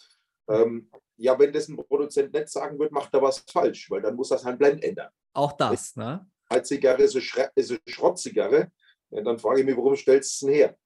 Ähm, 0.49 0.91
ja, 1.16 1.39
wenn 1.39 1.53
das 1.53 1.68
ein 1.68 1.77
Produzent 1.77 2.33
nicht 2.33 2.49
sagen 2.49 2.79
wird, 2.79 2.93
macht 2.93 3.14
er 3.14 3.22
was 3.22 3.39
falsch, 3.39 3.91
weil 3.91 4.03
dann 4.03 4.16
muss 4.16 4.31
er 4.31 4.39
sein 4.39 4.59
Blend 4.59 4.83
ändern. 4.83 5.11
Auch 5.33 5.53
das, 5.53 5.97
ne? 5.97 6.29
Als 6.49 6.68
Zigarre 6.68 7.03
ist 7.03 7.16
eine, 7.16 7.51
ist 7.55 7.70
eine 7.70 7.81
Schrottzigarre, 7.87 8.70
ja, 9.11 9.22
dann 9.22 9.39
frage 9.39 9.61
ich 9.61 9.66
mich, 9.66 9.77
warum 9.77 9.97
stellst 9.97 10.43
du 10.43 10.49
es 10.49 10.51
denn 10.51 10.77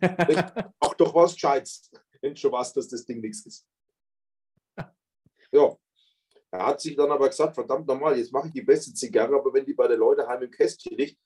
her? 0.00 0.74
Auch 0.80 0.94
doch 0.94 1.14
was 1.14 1.34
Gescheites, 1.34 1.90
wenn 2.20 2.36
schon 2.36 2.52
was, 2.52 2.72
dass 2.72 2.88
das 2.88 3.06
Ding 3.06 3.20
nichts 3.20 3.46
ist. 3.46 3.66
Ja, 5.54 5.72
er 6.50 6.66
hat 6.66 6.80
sich 6.80 6.96
dann 6.96 7.12
aber 7.12 7.28
gesagt, 7.28 7.54
verdammt 7.54 7.86
nochmal, 7.86 8.18
jetzt 8.18 8.32
mache 8.32 8.48
ich 8.48 8.52
die 8.52 8.62
beste 8.62 8.92
Zigarre, 8.92 9.36
aber 9.36 9.54
wenn 9.54 9.64
die 9.64 9.74
bei 9.74 9.86
den 9.86 10.00
Leuten 10.00 10.26
heim 10.26 10.42
im 10.42 10.50
Kästchen 10.50 10.96
liegt, 10.96 11.16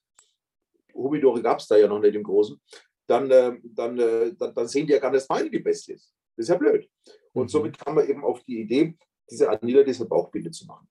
Humidore 0.93 1.41
gab 1.41 1.59
es 1.59 1.67
da 1.67 1.77
ja 1.77 1.87
noch 1.87 1.99
nicht 1.99 2.13
im 2.13 2.23
Großen, 2.23 2.61
dann, 3.07 3.31
äh, 3.31 3.57
dann, 3.63 3.97
äh, 3.97 4.33
dann, 4.35 4.53
dann, 4.53 4.67
sehen 4.67 4.85
die 4.85 4.93
ja 4.93 4.99
gar 4.99 5.09
nicht, 5.09 5.21
dass 5.21 5.29
meine 5.29 5.49
die 5.49 5.59
beste 5.59 5.93
ist. 5.93 6.13
Das 6.35 6.45
ist 6.45 6.49
ja 6.49 6.57
blöd. 6.57 6.87
Und 7.33 7.45
mhm. 7.45 7.49
somit 7.49 7.77
kam 7.79 7.95
man 7.95 8.07
eben 8.07 8.23
auf 8.23 8.43
die 8.43 8.61
Idee, 8.61 8.95
diese 9.29 9.49
Anila, 9.49 9.83
diese 9.83 10.07
Bauchbinde 10.07 10.51
zu 10.51 10.65
machen. 10.67 10.87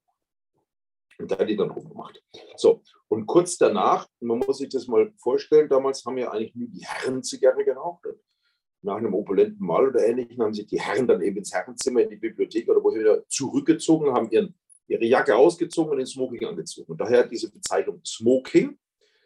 Und 1.18 1.30
da 1.30 1.39
hat 1.39 1.49
die 1.49 1.57
dann 1.57 1.70
rumgemacht. 1.70 2.22
So, 2.57 2.82
und 3.09 3.26
kurz 3.26 3.57
danach, 3.57 4.09
man 4.20 4.39
muss 4.39 4.59
sich 4.59 4.68
das 4.68 4.86
mal 4.89 5.12
vorstellen, 5.16 5.68
damals 5.68 6.05
haben 6.05 6.18
ja 6.18 6.30
eigentlich 6.30 6.55
nur 6.55 6.68
die 6.68 6.84
Herren 6.84 7.22
Zigarre 7.22 7.64
geraucht. 7.64 8.05
Nach 8.82 8.96
einem 8.96 9.14
opulenten 9.14 9.64
Mahl 9.64 9.88
oder 9.88 10.06
ähnlichem 10.06 10.40
haben 10.40 10.54
sich 10.54 10.66
die 10.66 10.80
Herren 10.80 11.06
dann 11.06 11.20
eben 11.20 11.38
ins 11.38 11.52
Herrenzimmer, 11.52 12.02
in 12.02 12.10
die 12.10 12.16
Bibliothek 12.16 12.68
oder 12.68 12.82
wohin 12.82 13.00
wieder 13.00 13.26
zurückgezogen, 13.28 14.12
haben 14.12 14.30
ihren, 14.30 14.54
ihre 14.86 15.04
Jacke 15.04 15.34
ausgezogen 15.34 15.92
und 15.92 15.98
den 15.98 16.06
Smoking 16.06 16.46
angezogen. 16.46 16.92
Und 16.92 17.00
daher 17.00 17.26
diese 17.26 17.50
Bezeichnung 17.50 18.00
Smoking. 18.04 18.78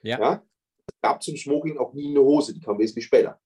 Ja. 0.03 0.19
ja 0.19 0.47
es 0.87 1.01
gab 1.01 1.23
zum 1.23 1.37
Smoking 1.37 1.79
auch 1.79 1.93
nie 1.93 2.09
eine 2.09 2.21
Hose, 2.21 2.55
die 2.55 2.61
kam 2.61 2.79
wesentlich 2.79 3.07
später. 3.07 3.41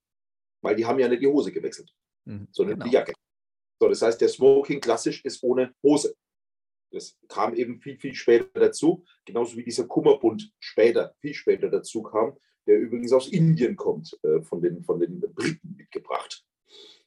Weil 0.62 0.76
die 0.76 0.86
haben 0.86 0.98
ja 0.98 1.08
nicht 1.08 1.22
die 1.22 1.26
Hose 1.26 1.52
gewechselt, 1.52 1.92
mhm, 2.24 2.48
sondern 2.50 2.78
genau. 2.78 2.86
die 2.86 2.94
Jacke. 2.94 3.12
So, 3.80 3.88
das 3.88 4.02
heißt, 4.02 4.20
der 4.20 4.28
Smoking 4.28 4.80
klassisch 4.80 5.24
ist 5.24 5.42
ohne 5.42 5.74
Hose. 5.82 6.16
Das 6.92 7.18
kam 7.28 7.54
eben 7.54 7.80
viel, 7.80 7.98
viel 7.98 8.14
später 8.14 8.48
dazu, 8.58 9.04
genauso 9.24 9.56
wie 9.56 9.64
dieser 9.64 9.86
Kummerbund 9.86 10.52
später, 10.58 11.14
viel 11.20 11.34
später 11.34 11.68
dazu 11.68 12.02
kam, 12.02 12.38
der 12.66 12.78
übrigens 12.78 13.12
aus 13.12 13.28
Indien 13.28 13.76
kommt, 13.76 14.18
äh, 14.22 14.42
von, 14.42 14.60
den, 14.60 14.82
von 14.82 14.98
den 15.00 15.20
Briten 15.20 15.74
mitgebracht. 15.76 16.44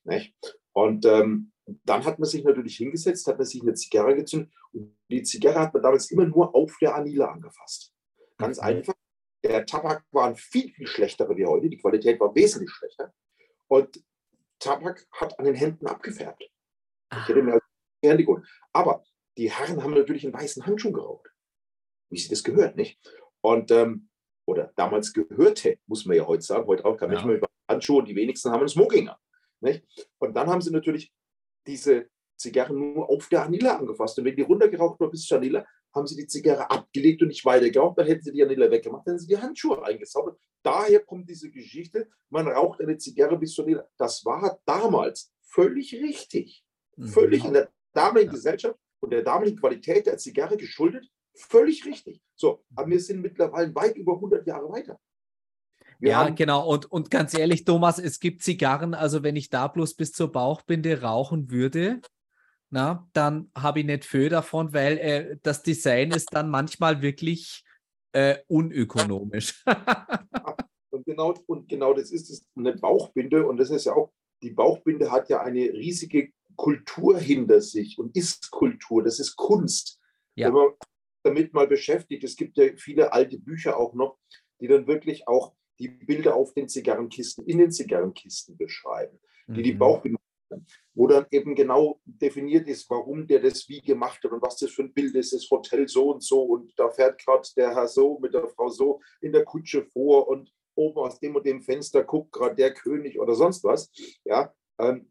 Nicht? 0.04 0.34
Und 0.74 1.06
ähm, 1.06 1.52
dann 1.86 2.06
hat 2.06 2.20
man 2.20 2.28
sich 2.30 2.44
natürlich 2.44 2.78
hingesetzt, 2.78 3.28
hat 3.28 3.38
man 3.38 3.46
sich 3.46 3.62
eine 3.62 3.74
Zigarre 3.74 4.16
gezündet 4.16 4.52
und 4.72 4.96
die 5.10 5.24
Zigarre 5.24 5.60
hat 5.60 5.74
man 5.74 5.84
damals 5.84 6.10
immer 6.12 6.26
nur 6.26 6.54
auf 6.56 6.78
der 6.82 6.96
Anila 6.96 7.32
angefasst. 7.32 7.94
Ganz 8.38 8.58
mhm. 8.58 8.64
einfach. 8.64 8.94
Der 9.44 9.66
Tabak 9.66 10.04
war 10.12 10.36
viel, 10.36 10.70
viel 10.72 10.88
schlechterer 10.88 11.36
wie 11.38 11.46
heute. 11.46 11.70
Die 11.70 11.78
Qualität 11.78 12.20
war 12.20 12.36
wesentlich 12.36 12.72
schlechter. 12.72 13.14
Und 13.68 14.04
Tabak 14.60 15.08
hat 15.14 15.40
an 15.40 15.46
den 15.46 15.56
Händen 15.56 15.88
abgefärbt. 15.88 16.44
Ich 17.12 17.28
hätte 17.28 17.42
mir 17.42 17.62
die 18.04 18.10
Hände 18.10 18.26
geholt. 18.26 18.46
Aber 18.74 19.04
die 19.38 19.50
Herren 19.50 19.82
haben 19.82 19.94
natürlich 19.94 20.26
einen 20.26 20.34
weißen 20.34 20.66
Handschuh 20.66 20.92
geraucht. 20.92 21.30
Wie 22.10 22.20
sie 22.20 22.30
das 22.30 22.44
gehört, 22.44 22.76
nicht? 22.76 23.00
Und, 23.42 23.72
ähm, 23.72 24.09
oder 24.50 24.72
damals 24.76 25.14
gehörte, 25.14 25.78
muss 25.88 26.06
man 26.06 26.18
ja 26.18 26.26
heute 26.26 26.42
sagen, 26.42 26.68
heute 26.68 26.86
auch 26.86 26.98
kann 26.98 27.10
man 27.10 27.18
ja. 27.18 27.22
nicht 27.22 27.28
mehr 27.28 27.38
über 27.38 27.50
Handschuhe 27.70 28.00
und 28.00 28.08
die 28.08 28.16
wenigsten 28.16 28.52
haben 28.52 28.60
einen 28.60 28.70
Smoking 28.70 29.10
Nicht? 29.62 29.84
Und 30.18 30.36
dann 30.36 30.48
haben 30.48 30.62
sie 30.62 30.72
natürlich 30.72 31.12
diese 31.66 32.10
Zigarren 32.38 32.78
nur 32.78 33.10
auf 33.10 33.28
der 33.30 33.44
Anilla 33.44 33.78
angefasst. 33.78 34.18
Und 34.18 34.26
wenn 34.26 34.36
die 34.36 34.42
runtergeraucht 34.42 35.00
war 35.00 35.10
bis 35.10 35.26
zur 35.26 35.38
Anilla, 35.38 35.66
haben 35.94 36.08
sie 36.08 36.16
die 36.16 36.28
Zigarre 36.28 36.70
abgelegt 36.70 37.22
und 37.22 37.30
nicht 37.30 37.46
weitergeraucht, 37.46 37.98
dann 37.98 38.08
hätten 38.08 38.24
sie 38.24 38.32
die 38.32 38.44
Anilla 38.44 38.70
weggemacht, 38.70 39.06
dann 39.06 39.14
hätten 39.14 39.26
sie 39.26 39.36
die 39.36 39.42
Handschuhe 39.42 39.84
eingesaubert. 39.84 40.40
Daher 40.64 41.00
kommt 41.00 41.30
diese 41.30 41.50
Geschichte, 41.50 42.10
man 42.30 42.48
raucht 42.48 42.82
eine 42.82 42.98
Zigarre 42.98 43.38
bis 43.38 43.54
zur 43.54 43.66
Anilla. 43.66 43.88
Das 43.98 44.24
war 44.26 44.60
damals 44.66 45.32
völlig 45.42 45.94
richtig 45.94 46.64
völlig 47.08 47.46
in 47.46 47.54
der 47.54 47.72
damaligen 47.94 48.32
Gesellschaft 48.32 48.78
und 49.00 49.12
der 49.12 49.24
damaligen 49.24 49.58
Qualität 49.58 50.06
der 50.06 50.18
Zigarre 50.18 50.58
geschuldet, 50.58 51.08
Völlig 51.40 51.86
richtig. 51.86 52.22
So, 52.36 52.64
aber 52.76 52.90
wir 52.90 53.00
sind 53.00 53.22
mittlerweile 53.22 53.74
weit 53.74 53.96
über 53.96 54.16
100 54.16 54.46
Jahre 54.46 54.70
weiter. 54.70 55.00
Wir 56.00 56.12
ja, 56.12 56.30
genau. 56.30 56.68
Und, 56.68 56.92
und 56.92 57.12
ganz 57.12 57.38
ehrlich, 57.38 57.66
Thomas, 57.66 58.00
es 58.00 58.20
gibt 58.20 58.44
Zigarren, 58.44 58.94
also 58.94 59.24
wenn 59.24 59.36
ich 59.36 59.50
da 59.50 59.68
bloß 59.68 59.96
bis 59.96 60.12
zur 60.12 60.32
Bauchbinde 60.32 61.02
rauchen 61.02 61.52
würde, 61.52 62.02
na, 62.70 63.08
dann 63.14 63.52
habe 63.56 63.80
ich 63.80 63.86
nicht 63.86 64.06
viel 64.06 64.30
davon, 64.30 64.74
weil 64.74 64.98
äh, 64.98 65.38
das 65.42 65.64
Design 65.64 66.12
ist 66.12 66.34
dann 66.34 66.50
manchmal 66.50 67.02
wirklich 67.02 67.64
äh, 68.12 68.38
unökonomisch. 68.48 69.64
und, 70.92 71.06
genau, 71.06 71.34
und 71.48 71.68
genau 71.68 71.94
das 71.94 72.12
ist 72.12 72.30
es, 72.30 72.46
eine 72.56 72.76
Bauchbinde. 72.76 73.48
Und 73.48 73.58
das 73.58 73.70
ist 73.70 73.86
ja 73.86 73.94
auch, 73.94 74.12
die 74.42 74.52
Bauchbinde 74.52 75.12
hat 75.12 75.30
ja 75.30 75.42
eine 75.42 75.62
riesige 75.62 76.32
Kultur 76.56 77.18
hinter 77.18 77.62
sich 77.62 77.98
und 77.98 78.16
ist 78.16 78.52
Kultur, 78.52 79.04
das 79.04 79.20
ist 79.20 79.36
Kunst. 79.36 80.00
Ja. 80.36 80.48
Wenn 80.48 80.54
man 80.54 80.70
damit 81.24 81.54
mal 81.54 81.68
beschäftigt, 81.68 82.24
es 82.24 82.36
gibt 82.36 82.58
ja 82.58 82.66
viele 82.78 83.14
alte 83.14 83.40
Bücher 83.40 83.78
auch 83.78 83.94
noch, 83.94 84.18
die 84.60 84.68
dann 84.68 84.88
wirklich 84.88 85.28
auch 85.28 85.54
die 85.80 85.90
Bilder 85.90 86.36
auf 86.36 86.54
den 86.54 86.68
Zigarrenkisten, 86.68 87.46
in 87.46 87.58
den 87.58 87.72
Zigarrenkisten 87.72 88.58
beschreiben, 88.58 89.20
die 89.48 89.60
mhm. 89.60 89.64
die 89.64 89.74
Bauchbinde 89.74 90.20
wo 90.94 91.08
dann 91.08 91.26
eben 91.32 91.56
genau 91.56 92.02
definiert 92.06 92.68
ist, 92.68 92.90
warum 92.90 93.28
der 93.28 93.40
das 93.40 93.68
wie 93.70 93.82
gemacht 93.82 94.24
hat 94.24 94.32
und 94.32 94.42
was 94.42 94.58
das 94.58 94.72
für 94.72 94.84
ein 94.84 94.94
Bild 94.94 95.16
ist, 95.16 95.34
das 95.34 95.50
Hotel 95.50 95.88
so 95.88 96.12
und 96.12 96.24
so 96.24 96.42
und 96.44 96.74
da 96.78 96.90
fährt 96.90 97.24
gerade 97.24 97.48
der 97.56 97.76
Herr 97.76 97.88
so 97.88 98.20
mit 98.20 98.34
der 98.34 98.48
Frau 98.48 98.70
so 98.70 99.02
in 99.22 99.32
der 99.32 99.46
Kutsche 99.46 99.86
vor 99.86 100.28
und 100.28 100.52
oben 100.76 101.00
aus 101.00 101.20
dem 101.20 101.36
und 101.36 101.46
dem 101.46 101.62
Fenster 101.62 102.04
guckt 102.04 102.32
gerade 102.32 102.56
der 102.56 102.74
König 102.74 103.20
oder 103.20 103.36
sonst 103.36 103.64
was. 103.64 103.92
Ja, 104.24 104.54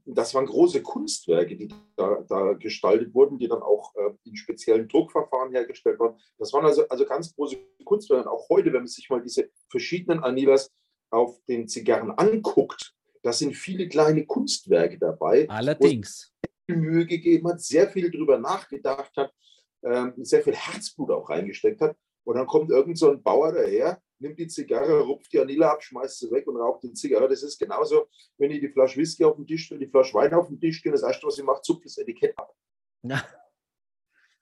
das 0.06 0.34
waren 0.34 0.46
große 0.46 0.82
Kunstwerke, 0.82 1.54
die 1.54 1.68
da, 1.96 2.24
da 2.26 2.54
gestaltet 2.54 3.12
wurden, 3.14 3.38
die 3.38 3.48
dann 3.48 3.60
auch 3.60 3.94
äh, 3.96 4.10
in 4.24 4.34
speziellen 4.34 4.88
Druckverfahren 4.88 5.52
hergestellt 5.52 5.98
wurden. 5.98 6.18
Das 6.38 6.52
waren 6.54 6.64
also, 6.64 6.88
also 6.88 7.04
ganz 7.04 7.34
große 7.34 7.58
Kunstwerke. 7.84 8.28
Und 8.28 8.34
auch 8.34 8.48
heute, 8.48 8.72
wenn 8.72 8.80
man 8.80 8.86
sich 8.86 9.10
mal 9.10 9.20
diese 9.20 9.50
verschiedenen 9.68 10.22
Anilas 10.24 10.72
auf 11.10 11.38
den 11.46 11.68
Zigarren 11.68 12.12
anguckt, 12.12 12.94
da 13.22 13.32
sind 13.32 13.54
viele 13.54 13.88
kleine 13.88 14.24
Kunstwerke 14.24 14.98
dabei. 14.98 15.46
Allerdings. 15.50 16.32
Mühe 16.66 17.04
gegeben 17.04 17.48
hat, 17.48 17.60
sehr 17.60 17.88
viel 17.88 18.10
drüber 18.10 18.38
nachgedacht 18.38 19.14
hat, 19.16 19.32
ähm, 19.82 20.14
sehr 20.16 20.42
viel 20.42 20.54
Herzblut 20.54 21.10
auch 21.10 21.28
reingesteckt 21.28 21.80
hat. 21.80 21.96
Und 22.24 22.36
dann 22.36 22.46
kommt 22.46 22.70
irgend 22.70 22.98
so 22.98 23.10
ein 23.10 23.22
Bauer 23.22 23.52
daher, 23.52 24.00
nimmt 24.20 24.38
die 24.38 24.48
Zigarre, 24.48 25.00
rupft 25.00 25.32
die 25.32 25.40
Anila 25.40 25.72
ab, 25.72 25.82
schmeißt 25.82 26.18
sie 26.18 26.30
weg 26.30 26.46
und 26.46 26.56
raucht 26.56 26.82
die 26.82 26.92
Zigarre. 26.92 27.28
Das 27.28 27.42
ist 27.42 27.58
genauso, 27.58 28.08
wenn 28.36 28.50
ich 28.50 28.60
die 28.60 28.68
Flasche 28.68 28.98
Whisky 28.98 29.24
auf 29.24 29.36
den 29.36 29.46
Tisch 29.46 29.68
die 29.68 29.86
Flasche 29.86 30.14
Wein 30.14 30.34
auf 30.34 30.48
den 30.48 30.60
Tisch 30.60 30.82
gehe, 30.82 30.92
das 30.92 31.02
erste, 31.02 31.26
was 31.26 31.38
ich 31.38 31.44
mache, 31.44 31.62
zupft 31.62 31.84
das 31.84 31.98
Etikett 31.98 32.36
ab. 32.38 32.54
Ja. 33.02 33.22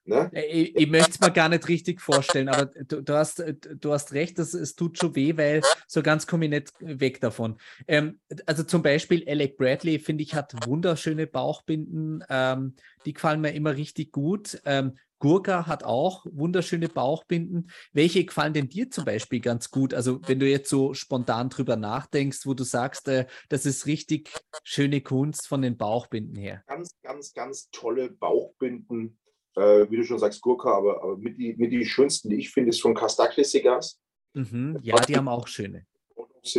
Ne? 0.07 0.31
Ich, 0.33 0.77
ich 0.77 0.89
möchte 0.89 1.11
es 1.11 1.21
mir 1.21 1.33
gar 1.33 1.49
nicht 1.49 1.69
richtig 1.69 2.01
vorstellen, 2.01 2.49
aber 2.49 2.67
du, 2.67 3.03
du, 3.03 3.15
hast, 3.15 3.43
du 3.81 3.93
hast 3.93 4.13
recht, 4.13 4.39
das, 4.39 4.55
es 4.55 4.77
tut 4.77 4.99
schon 4.99 5.17
weh, 5.17 5.37
weil 5.37 5.63
so 5.89 6.03
ganz 6.03 6.27
komme 6.27 6.45
ich 6.45 6.51
nicht 6.53 6.73
weg 6.81 7.21
davon. 7.21 7.59
Ähm, 7.89 8.21
also 8.47 8.63
zum 8.63 8.83
Beispiel 8.83 9.25
Alec 9.29 9.57
Bradley, 9.57 9.99
finde 9.99 10.23
ich, 10.23 10.35
hat 10.35 10.55
wunderschöne 10.67 11.27
Bauchbinden. 11.27 12.25
Ähm, 12.29 12.77
die 13.05 13.15
gefallen 13.15 13.41
mir 13.41 13.53
immer 13.53 13.77
richtig 13.77 14.13
gut. 14.13 14.61
Ähm, 14.65 14.97
Gurka 15.19 15.67
hat 15.67 15.83
auch 15.83 16.27
wunderschöne 16.31 16.89
Bauchbinden. 16.89 17.71
Welche 17.93 18.25
gefallen 18.25 18.53
denn 18.53 18.69
dir 18.69 18.91
zum 18.91 19.05
Beispiel 19.05 19.41
ganz 19.41 19.71
gut? 19.71 19.95
Also 19.95 20.21
wenn 20.27 20.39
du 20.39 20.49
jetzt 20.49 20.69
so 20.69 20.95
spontan 20.95 21.49
drüber 21.49 21.77
nachdenkst, 21.77 22.45
wo 22.45 22.55
du 22.55 22.65
sagst, 22.65 23.09
äh, 23.09 23.27
das 23.49 23.67
ist 23.67 23.87
richtig 23.87 24.31
schöne 24.63 25.01
Kunst 25.01 25.49
von 25.49 25.63
den 25.63 25.77
Bauchbinden 25.77 26.37
her. 26.37 26.63
Ganz, 26.67 26.91
ganz, 27.03 27.33
ganz 27.33 27.71
tolle 27.71 28.11
Bauchbinden 28.11 29.19
äh, 29.57 29.91
wie 29.91 29.97
du 29.97 30.05
schon 30.05 30.19
sagst, 30.19 30.41
Gurka, 30.41 30.71
aber, 30.71 31.03
aber 31.03 31.17
mit, 31.17 31.39
die, 31.39 31.55
mit 31.57 31.73
die 31.73 31.85
schönsten, 31.85 32.31
die 32.31 32.37
ich 32.37 32.51
finde, 32.51 32.71
ist 32.71 32.81
von 32.81 32.95
Castakle 32.95 33.45
Cigars. 33.45 34.01
Mhm, 34.35 34.79
ja, 34.83 34.97
die 35.01 35.17
haben 35.17 35.29
auch 35.29 35.49
schöne. 35.49 35.87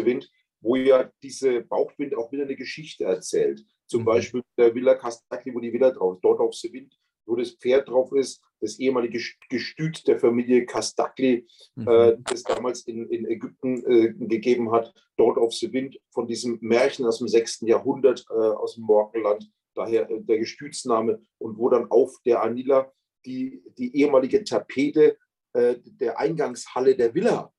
Wind, 0.04 0.30
wo 0.62 0.76
ja 0.76 1.10
diese 1.24 1.62
Bauchwind 1.62 2.16
auch 2.16 2.32
wieder 2.32 2.44
eine 2.44 2.56
Geschichte 2.56 3.06
erzählt. 3.06 3.64
Zum 3.86 4.02
mhm. 4.02 4.06
Beispiel 4.06 4.42
der 4.58 4.74
Villa 4.76 4.96
Castakli, 4.96 5.54
wo 5.54 5.60
die 5.60 5.72
Villa 5.72 5.92
drauf 5.92 6.16
ist, 6.16 6.24
dort 6.24 6.40
auf 6.40 6.54
the 6.56 6.74
Wind, 6.74 6.98
wo 7.26 7.36
das 7.36 7.52
Pferd 7.52 7.88
drauf 7.88 8.12
ist, 8.14 8.42
das 8.60 8.80
ehemalige 8.80 9.22
Gestüt 9.50 10.08
der 10.08 10.20
Familie 10.20 10.66
Castakli, 10.66 11.48
mhm. 11.76 11.88
äh, 11.88 12.18
das 12.24 12.44
damals 12.44 12.82
in, 12.82 13.08
in 13.10 13.26
Ägypten 13.28 13.86
äh, 13.86 14.14
gegeben 14.14 14.72
hat, 14.72 14.94
dort 15.18 15.38
auf 15.38 15.54
the 15.54 15.72
Wind, 15.72 15.98
von 16.12 16.28
diesem 16.28 16.58
Märchen 16.62 17.06
aus 17.06 17.20
dem 17.20 17.28
6. 17.28 17.62
Jahrhundert 17.62 18.26
äh, 18.30 18.34
aus 18.34 18.76
dem 18.76 18.84
Morgenland 18.84 19.50
daher 19.78 20.10
äh, 20.10 20.22
der 20.22 20.40
Gestütsname, 20.40 21.22
und 21.38 21.58
wo 21.58 21.70
dann 21.70 21.90
auf 21.92 22.16
der 22.26 22.42
Anila 22.42 22.92
die, 23.26 23.64
die 23.78 23.96
ehemalige 23.96 24.44
Tapete 24.44 25.18
äh, 25.54 25.76
der 25.84 26.20
Eingangshalle 26.20 26.96
der 26.96 27.14
Villa 27.14 27.54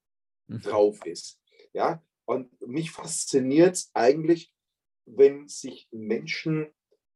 mhm. 0.46 0.60
drauf 0.60 1.04
ist. 1.06 1.40
Ja? 1.72 2.02
Und 2.24 2.60
mich 2.66 2.90
fasziniert 2.90 3.76
es 3.76 3.90
eigentlich, 3.94 4.52
wenn 5.06 5.48
sich 5.48 5.88
Menschen 5.90 6.68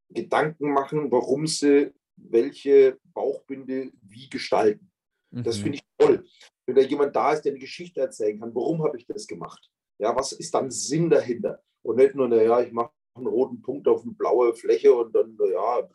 Gedanken 0.09 0.73
machen, 0.73 1.11
warum 1.11 1.47
sie 1.47 1.93
welche 2.17 2.99
Bauchbinde 3.15 3.91
wie 4.03 4.29
gestalten. 4.29 4.91
Mhm. 5.31 5.43
Das 5.43 5.59
finde 5.59 5.79
ich 5.79 5.85
toll. 5.99 6.25
Wenn 6.67 6.77
da 6.77 6.83
jemand 6.83 7.17
da 7.17 7.33
ist, 7.33 7.43
der 7.43 7.53
eine 7.53 7.59
Geschichte 7.59 8.01
erzählen 8.01 8.39
kann, 8.39 8.55
warum 8.55 8.83
habe 8.85 8.97
ich 8.99 9.07
das 9.07 9.27
gemacht? 9.27 9.71
Ja, 9.99 10.15
was 10.15 10.33
ist 10.33 10.55
dann 10.55 10.71
Sinn 10.71 11.11
dahinter? 11.11 11.63
Und 11.83 11.97
nicht 11.97 12.15
nur, 12.15 12.29
naja, 12.29 12.61
ich 12.61 12.73
mache 12.73 12.93
einen 13.15 13.27
roten 13.27 13.63
Punkt 13.63 13.89
auf 13.89 14.03
eine 14.03 14.13
blaue 14.13 14.55
Fläche 14.55 14.95
und 14.95 15.15
dann, 15.15 15.37
ja, 15.51 15.89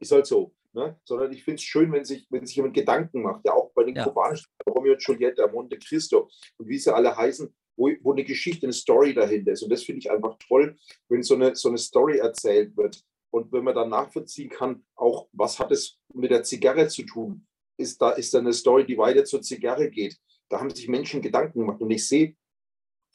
ist 0.00 0.12
halt 0.12 0.26
so. 0.26 0.54
Ne? 0.72 0.98
Sondern 1.04 1.32
ich 1.32 1.44
finde 1.44 1.56
es 1.56 1.62
schön, 1.62 1.92
wenn 1.92 2.04
sich, 2.04 2.26
wenn 2.30 2.44
sich 2.44 2.56
jemand 2.56 2.74
Gedanken 2.74 3.22
macht, 3.22 3.44
ja 3.44 3.52
auch 3.52 3.70
bei 3.74 3.84
den 3.84 3.94
ja. 3.94 4.04
kubanischen 4.04 4.50
Romeo 4.68 4.94
und 4.94 5.02
Julieta, 5.02 5.46
Monte 5.46 5.78
Cristo 5.78 6.28
und 6.58 6.68
wie 6.68 6.78
sie 6.78 6.92
alle 6.92 7.16
heißen, 7.16 7.54
wo, 7.76 7.90
wo 8.02 8.12
eine 8.12 8.24
Geschichte, 8.24 8.66
eine 8.66 8.72
Story 8.72 9.14
dahinter 9.14 9.52
ist. 9.52 9.62
Und 9.62 9.70
das 9.70 9.84
finde 9.84 10.00
ich 10.00 10.10
einfach 10.10 10.36
toll, 10.48 10.76
wenn 11.08 11.22
so 11.22 11.34
eine, 11.34 11.54
so 11.54 11.68
eine 11.68 11.78
Story 11.78 12.18
erzählt 12.18 12.76
wird. 12.76 13.00
Und 13.30 13.52
wenn 13.52 13.64
man 13.64 13.74
dann 13.74 13.90
nachvollziehen 13.90 14.48
kann, 14.48 14.84
auch 14.96 15.28
was 15.32 15.58
hat 15.58 15.70
es 15.70 15.98
mit 16.12 16.30
der 16.30 16.42
Zigarre 16.42 16.88
zu 16.88 17.04
tun? 17.04 17.46
Ist 17.76 18.00
da, 18.00 18.10
ist 18.10 18.34
da 18.34 18.38
eine 18.38 18.52
Story, 18.52 18.84
die 18.84 18.98
weiter 18.98 19.24
zur 19.24 19.42
Zigarre 19.42 19.90
geht? 19.90 20.18
Da 20.48 20.60
haben 20.60 20.70
sich 20.70 20.88
Menschen 20.88 21.22
Gedanken 21.22 21.60
gemacht. 21.60 21.80
Und 21.80 21.90
ich 21.90 22.06
sehe, 22.06 22.36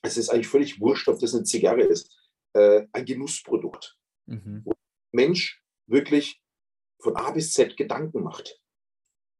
es 0.01 0.17
ist 0.17 0.29
eigentlich 0.29 0.47
völlig 0.47 0.79
wurscht, 0.79 1.07
ob 1.09 1.19
das 1.19 1.33
eine 1.33 1.43
Zigarre 1.43 1.83
ist 1.83 2.18
äh, 2.53 2.87
ein 2.91 3.05
Genussprodukt, 3.05 3.97
mhm. 4.25 4.61
wo 4.65 4.73
Mensch 5.11 5.63
wirklich 5.87 6.41
von 6.99 7.15
A 7.15 7.31
bis 7.31 7.53
Z 7.53 7.77
Gedanken 7.77 8.23
macht. 8.23 8.61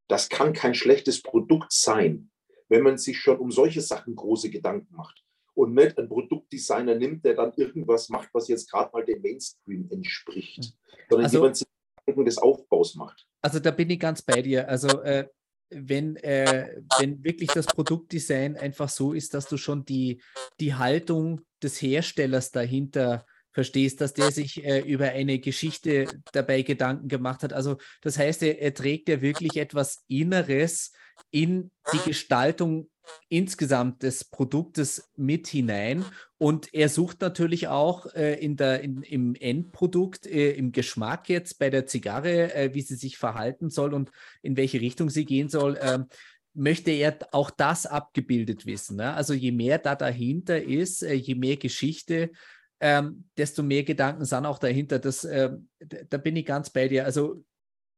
Das 0.07 0.29
kann 0.29 0.53
kein 0.53 0.73
schlechtes 0.73 1.21
Produkt 1.21 1.71
sein, 1.71 2.31
wenn 2.67 2.83
man 2.83 2.97
sich 2.97 3.19
schon 3.19 3.37
um 3.37 3.51
solche 3.51 3.81
Sachen 3.81 4.15
große 4.15 4.49
Gedanken 4.49 4.95
macht 4.95 5.23
und 5.53 5.73
nicht 5.73 5.97
einen 5.97 6.09
Produktdesigner 6.09 6.95
nimmt, 6.95 7.25
der 7.25 7.35
dann 7.35 7.53
irgendwas 7.55 8.09
macht, 8.09 8.29
was 8.33 8.47
jetzt 8.47 8.71
gerade 8.71 8.91
mal 8.93 9.05
dem 9.05 9.21
Mainstream 9.21 9.87
entspricht, 9.91 10.59
mhm. 10.59 11.03
sondern 11.09 11.25
also, 11.25 11.37
jemand 11.37 11.57
sich 11.57 11.67
Gedanken 12.05 12.25
des 12.25 12.37
Aufbaus 12.37 12.95
macht. 12.95 13.27
Also 13.41 13.59
da 13.59 13.71
bin 13.71 13.89
ich 13.89 13.99
ganz 13.99 14.21
bei 14.21 14.41
dir. 14.41 14.67
Also 14.67 15.01
äh, 15.01 15.27
wenn, 15.69 16.15
äh, 16.17 16.81
wenn 16.99 17.23
wirklich 17.23 17.49
das 17.51 17.65
Produktdesign 17.65 18.57
einfach 18.57 18.89
so 18.89 19.13
ist, 19.13 19.33
dass 19.33 19.47
du 19.47 19.57
schon 19.57 19.85
die, 19.85 20.21
die 20.59 20.75
Haltung 20.75 21.41
des 21.61 21.81
Herstellers 21.81 22.51
dahinter 22.51 23.25
verstehst, 23.51 24.01
dass 24.01 24.13
der 24.13 24.31
sich 24.31 24.63
äh, 24.63 24.79
über 24.79 25.09
eine 25.09 25.39
Geschichte 25.39 26.07
dabei 26.31 26.61
Gedanken 26.61 27.07
gemacht 27.07 27.43
hat. 27.43 27.53
Also 27.53 27.77
das 28.01 28.17
heißt, 28.17 28.43
er, 28.43 28.61
er 28.61 28.73
trägt 28.73 29.09
ja 29.09 29.21
wirklich 29.21 29.57
etwas 29.57 30.03
Inneres 30.07 30.91
in 31.31 31.71
die 31.93 32.09
Gestaltung 32.09 32.89
insgesamt 33.27 34.03
des 34.03 34.23
Produktes 34.23 35.09
mit 35.15 35.47
hinein 35.47 36.05
und 36.37 36.73
er 36.73 36.89
sucht 36.89 37.21
natürlich 37.21 37.67
auch 37.67 38.05
äh, 38.13 38.35
in 38.35 38.55
der, 38.55 38.81
in, 38.81 39.01
im 39.01 39.35
Endprodukt, 39.35 40.27
äh, 40.27 40.51
im 40.51 40.71
Geschmack 40.71 41.27
jetzt 41.27 41.59
bei 41.59 41.69
der 41.69 41.85
Zigarre, 41.85 42.53
äh, 42.53 42.73
wie 42.73 42.81
sie 42.81 42.95
sich 42.95 43.17
verhalten 43.17 43.69
soll 43.69 43.93
und 43.93 44.11
in 44.41 44.57
welche 44.57 44.79
Richtung 44.79 45.09
sie 45.09 45.25
gehen 45.25 45.49
soll, 45.49 45.77
ähm, 45.81 46.05
möchte 46.53 46.91
er 46.91 47.17
auch 47.31 47.51
das 47.51 47.85
abgebildet 47.85 48.65
wissen. 48.65 48.97
Ne? 48.97 49.13
Also 49.13 49.33
je 49.33 49.51
mehr 49.51 49.77
da 49.77 49.95
dahinter 49.95 50.61
ist, 50.61 51.03
äh, 51.03 51.13
je 51.13 51.35
mehr 51.35 51.57
Geschichte, 51.57 52.31
ähm, 52.79 53.25
desto 53.37 53.61
mehr 53.61 53.83
Gedanken 53.83 54.25
sind 54.25 54.45
auch 54.45 54.59
dahinter. 54.59 54.99
Das, 54.99 55.23
äh, 55.25 55.51
da 55.79 56.17
bin 56.17 56.35
ich 56.35 56.45
ganz 56.45 56.69
bei 56.69 56.87
dir. 56.87 57.05
Also 57.05 57.43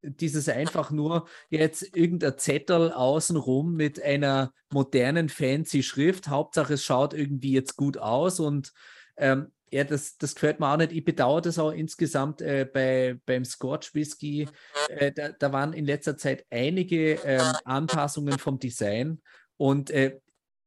dieses 0.01 0.49
einfach 0.49 0.91
nur 0.91 1.27
jetzt 1.49 1.95
irgendein 1.95 2.37
Zettel 2.37 2.91
außenrum 2.91 3.73
mit 3.75 4.01
einer 4.01 4.53
modernen 4.71 5.29
fancy 5.29 5.83
Schrift. 5.83 6.27
Hauptsache 6.27 6.73
es 6.73 6.83
schaut 6.83 7.13
irgendwie 7.13 7.51
jetzt 7.51 7.75
gut 7.77 7.97
aus 7.97 8.39
und 8.39 8.73
ähm, 9.17 9.51
ja, 9.71 9.85
das, 9.85 10.17
das 10.17 10.35
gefällt 10.35 10.59
mir 10.59 10.67
auch 10.67 10.77
nicht. 10.77 10.91
Ich 10.91 11.05
bedauere 11.05 11.41
das 11.41 11.57
auch 11.57 11.71
insgesamt 11.71 12.41
äh, 12.41 12.65
bei, 12.71 13.17
beim 13.25 13.45
Scotch 13.45 13.93
Whisky. 13.93 14.47
Äh, 14.89 15.13
da, 15.13 15.29
da, 15.29 15.53
waren 15.53 15.71
in 15.71 15.85
letzter 15.85 16.17
Zeit 16.17 16.45
einige 16.49 17.13
ähm, 17.23 17.53
Anpassungen 17.63 18.37
vom 18.37 18.59
Design 18.59 19.21
und 19.55 19.89
äh, 19.91 20.19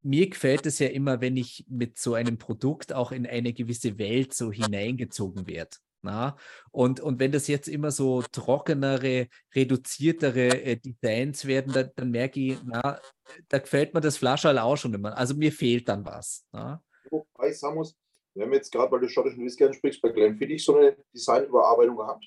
mir 0.05 0.29
gefällt 0.29 0.67
es 0.67 0.79
ja 0.79 0.89
immer, 0.89 1.21
wenn 1.21 1.37
ich 1.37 1.65
mit 1.69 1.99
so 1.99 2.15
einem 2.15 2.39
Produkt 2.39 2.93
auch 2.93 3.11
in 3.11 3.27
eine 3.27 3.53
gewisse 3.53 3.99
Welt 3.99 4.35
so 4.35 4.53
hineingezogen 4.53 5.47
werde. 5.47 5.77
Na? 6.05 6.37
Und, 6.71 7.01
und 7.01 7.19
wenn 7.19 7.33
das 7.33 7.49
jetzt 7.49 7.67
immer 7.67 7.91
so 7.91 8.23
trockenere, 8.23 9.29
reduziertere 9.55 10.49
äh, 10.63 10.77
Designs 10.77 11.47
werden, 11.47 11.73
dann, 11.73 11.91
dann 11.97 12.11
merke 12.11 12.39
ich, 12.39 12.59
na, 12.65 13.01
da 13.49 13.59
gefällt 13.59 13.95
mir 13.95 14.03
das 14.03 14.19
Flascherl 14.19 14.59
auch 14.59 14.77
schon 14.77 14.93
immer. 14.93 15.17
Also 15.17 15.35
mir 15.35 15.51
fehlt 15.51 15.89
dann 15.89 16.05
was. 16.05 16.47
Na? 16.53 16.83
Wobei 17.11 17.51
ich 17.51 17.59
sagen 17.59 17.77
muss, 17.77 17.97
wir 18.35 18.45
haben 18.45 18.53
jetzt 18.53 18.71
gerade, 18.71 18.93
weil 18.93 19.01
du 19.01 19.09
schottischen 19.09 19.45
Whisky 19.45 19.65
ansprichst, 19.65 20.03
bei 20.03 20.11
Glenfiddich 20.11 20.63
so 20.63 20.77
eine 20.77 20.97
Designüberarbeitung 21.15 21.97
gehabt. 21.97 22.27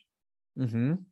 Mhm. 0.56 1.12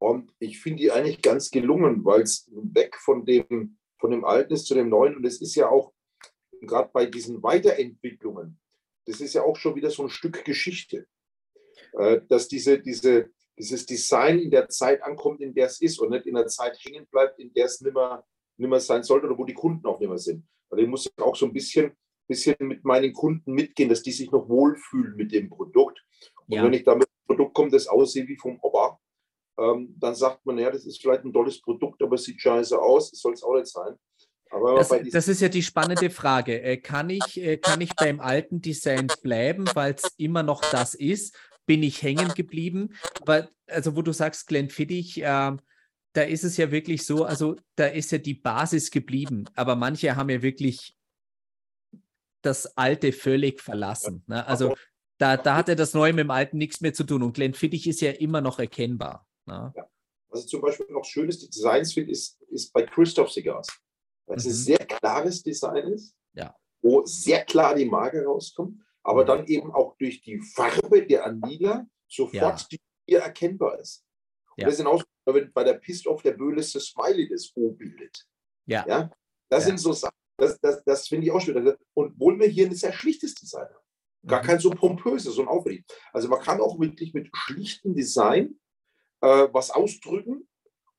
Und 0.00 0.32
ich 0.40 0.60
finde 0.60 0.78
die 0.80 0.90
eigentlich 0.90 1.22
ganz 1.22 1.50
gelungen, 1.50 2.04
weil 2.04 2.22
es 2.22 2.50
weg 2.52 2.96
von 2.96 3.24
dem, 3.24 3.78
von 3.98 4.10
dem 4.10 4.24
Alten 4.24 4.52
ist 4.52 4.66
zu 4.66 4.74
dem 4.74 4.88
Neuen. 4.88 5.16
Und 5.16 5.24
es 5.24 5.40
ist 5.40 5.54
ja 5.54 5.68
auch, 5.68 5.92
gerade 6.60 6.90
bei 6.92 7.06
diesen 7.06 7.42
Weiterentwicklungen, 7.42 8.58
das 9.06 9.20
ist 9.20 9.34
ja 9.34 9.42
auch 9.42 9.56
schon 9.56 9.76
wieder 9.76 9.90
so 9.90 10.02
ein 10.02 10.10
Stück 10.10 10.44
Geschichte. 10.44 11.06
Äh, 11.92 12.20
dass 12.28 12.48
diese, 12.48 12.78
diese, 12.78 13.30
dieses 13.58 13.86
Design 13.86 14.38
in 14.38 14.50
der 14.50 14.68
Zeit 14.68 15.02
ankommt, 15.02 15.40
in 15.40 15.54
der 15.54 15.66
es 15.66 15.80
ist 15.80 15.98
und 16.00 16.10
nicht 16.10 16.26
in 16.26 16.34
der 16.34 16.46
Zeit 16.46 16.78
hängen 16.84 17.06
bleibt, 17.10 17.38
in 17.38 17.52
der 17.52 17.66
es 17.66 17.80
nimmer, 17.80 18.24
nimmer 18.56 18.80
sein 18.80 19.02
sollte 19.02 19.26
oder 19.26 19.38
wo 19.38 19.44
die 19.44 19.54
Kunden 19.54 19.86
auch 19.86 20.00
nimmer 20.00 20.18
sind. 20.18 20.46
Weil 20.70 20.80
ich 20.80 20.88
muss 20.88 21.10
auch 21.18 21.36
so 21.36 21.46
ein 21.46 21.52
bisschen, 21.52 21.92
bisschen 22.26 22.56
mit 22.60 22.84
meinen 22.84 23.12
Kunden 23.12 23.52
mitgehen, 23.52 23.88
dass 23.88 24.02
die 24.02 24.12
sich 24.12 24.30
noch 24.30 24.48
wohlfühlen 24.48 25.16
mit 25.16 25.32
dem 25.32 25.48
Produkt. 25.48 26.04
Und 26.46 26.54
ja. 26.54 26.64
wenn 26.64 26.72
ich 26.72 26.84
damit 26.84 27.08
ein 27.08 27.26
Produkt 27.26 27.54
komme, 27.54 27.70
das 27.70 27.86
aussieht 27.86 28.28
wie 28.28 28.36
vom 28.36 28.58
Opa, 28.60 28.98
ähm, 29.58 29.94
dann 29.98 30.14
sagt 30.14 30.46
man, 30.46 30.58
ja, 30.58 30.70
das 30.70 30.86
ist 30.86 31.00
vielleicht 31.00 31.24
ein 31.24 31.32
tolles 31.32 31.60
Produkt, 31.60 32.02
aber 32.02 32.14
es 32.14 32.24
sieht 32.24 32.40
scheiße 32.40 32.78
aus, 32.78 33.10
das 33.10 33.20
soll 33.20 33.32
es 33.32 33.42
auch 33.42 33.54
nicht 33.54 33.66
sein. 33.66 33.96
Das, 34.50 34.88
das, 35.12 35.28
ist 35.28 35.42
ja 35.42 35.48
die 35.50 35.62
spannende 35.62 36.08
Frage. 36.08 36.62
Äh, 36.62 36.78
kann 36.78 37.10
ich, 37.10 37.36
äh, 37.36 37.58
kann 37.58 37.82
ich 37.82 37.94
beim 37.94 38.18
alten 38.18 38.62
Design 38.62 39.06
bleiben, 39.22 39.66
weil 39.74 39.94
es 39.94 40.10
immer 40.16 40.42
noch 40.42 40.62
das 40.70 40.94
ist? 40.94 41.36
Bin 41.68 41.82
ich 41.82 42.02
hängen 42.02 42.32
geblieben. 42.34 42.94
Aber 43.20 43.48
also, 43.66 43.94
wo 43.94 44.02
du 44.02 44.12
sagst, 44.12 44.48
Glenn 44.48 44.70
Fittich, 44.70 45.18
äh, 45.18 45.52
da 46.14 46.22
ist 46.22 46.42
es 46.42 46.56
ja 46.56 46.72
wirklich 46.72 47.04
so, 47.04 47.24
also 47.24 47.56
da 47.76 47.86
ist 47.86 48.10
ja 48.10 48.18
die 48.18 48.34
Basis 48.34 48.90
geblieben, 48.90 49.44
aber 49.54 49.76
manche 49.76 50.16
haben 50.16 50.30
ja 50.30 50.42
wirklich 50.42 50.96
das 52.42 52.76
Alte 52.78 53.12
völlig 53.12 53.60
verlassen. 53.60 54.24
Ne? 54.26 54.44
Also 54.46 54.74
da, 55.18 55.36
da 55.36 55.56
hatte 55.56 55.76
das 55.76 55.92
Neue 55.92 56.14
mit 56.14 56.24
dem 56.24 56.30
Alten 56.30 56.56
nichts 56.56 56.80
mehr 56.80 56.94
zu 56.94 57.04
tun 57.04 57.22
und 57.22 57.34
Glenn 57.34 57.52
Fittich 57.52 57.86
ist 57.86 58.00
ja 58.00 58.12
immer 58.12 58.40
noch 58.40 58.58
erkennbar. 58.58 59.28
Ne? 59.44 59.72
Ja. 59.76 59.90
Was 60.30 60.46
zum 60.46 60.62
Beispiel 60.62 60.86
noch 60.90 61.04
schönes 61.04 61.46
Designs 61.50 61.92
finde, 61.92 62.12
ist, 62.12 62.40
ist 62.50 62.72
bei 62.72 62.82
Christoph 62.82 63.30
Cigars. 63.30 63.68
Weil 64.26 64.38
es 64.38 64.44
mhm. 64.44 64.50
ein 64.50 64.54
sehr 64.54 64.78
klares 64.78 65.42
Design 65.42 65.88
ist, 65.88 66.14
ja. 66.32 66.56
wo 66.80 67.04
sehr 67.04 67.44
klar 67.44 67.74
die 67.74 67.84
Marke 67.84 68.24
rauskommt 68.24 68.80
aber 69.08 69.24
dann 69.24 69.46
eben 69.46 69.72
auch 69.72 69.96
durch 69.96 70.20
die 70.20 70.38
Farbe 70.38 71.06
der 71.06 71.24
Anlila 71.24 71.86
sofort 72.06 72.66
ja. 72.70 72.78
die 73.08 73.14
erkennbar 73.14 73.78
ist. 73.78 74.04
Und 74.50 74.60
ja. 74.60 74.66
das 74.66 74.74
ist 74.74 74.80
genauso, 74.80 75.04
wenn 75.24 75.50
bei 75.50 75.64
der 75.64 75.74
Pist 75.74 76.06
auf 76.06 76.20
der 76.20 76.32
Böhle 76.32 76.56
das 76.56 76.72
Smiley 76.72 77.26
das 77.26 77.50
O 77.56 77.70
bildet. 77.70 78.26
Ja. 78.66 78.84
ja? 78.86 79.10
Das 79.48 79.64
ja. 79.64 79.68
sind 79.68 79.78
so 79.78 79.94
Sachen, 79.94 80.14
das, 80.36 80.60
das, 80.60 80.84
das 80.84 81.08
finde 81.08 81.26
ich 81.26 81.32
auch 81.32 81.40
schön. 81.40 81.74
Und 81.94 82.20
wohl 82.20 82.38
wir 82.38 82.48
hier 82.48 82.66
ein 82.66 82.74
sehr 82.74 82.92
schlichtes 82.92 83.34
Design 83.34 83.66
haben. 83.66 83.86
Gar 84.26 84.42
mhm. 84.42 84.46
kein 84.46 84.58
so 84.58 84.70
pompöses, 84.70 85.34
so 85.34 85.40
ein 85.40 85.48
aufwendig. 85.48 85.86
Also 86.12 86.28
man 86.28 86.42
kann 86.42 86.60
auch 86.60 86.78
wirklich 86.78 87.14
mit 87.14 87.30
schlichtem 87.34 87.94
Design 87.94 88.60
äh, 89.22 89.48
was 89.50 89.70
ausdrücken, 89.70 90.46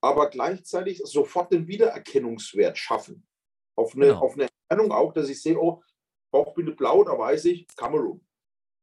aber 0.01 0.31
gleichzeitig 0.31 1.01
sofort 1.03 1.53
den 1.53 1.67
Wiedererkennungswert 1.67 2.75
schaffen. 2.75 3.27
Auf 3.75 3.93
eine, 3.93 4.07
genau. 4.07 4.21
auf 4.21 4.33
eine 4.33 4.47
Erkennung 4.67 4.91
auch, 4.91 5.13
dass 5.13 5.29
ich 5.29 5.39
sehe, 5.39 5.59
oh, 5.59 5.83
Bauchbinde 6.31 6.73
blau, 6.73 7.03
da 7.03 7.17
weiß 7.17 7.45
ich 7.45 7.67
Kamerun. 7.75 8.21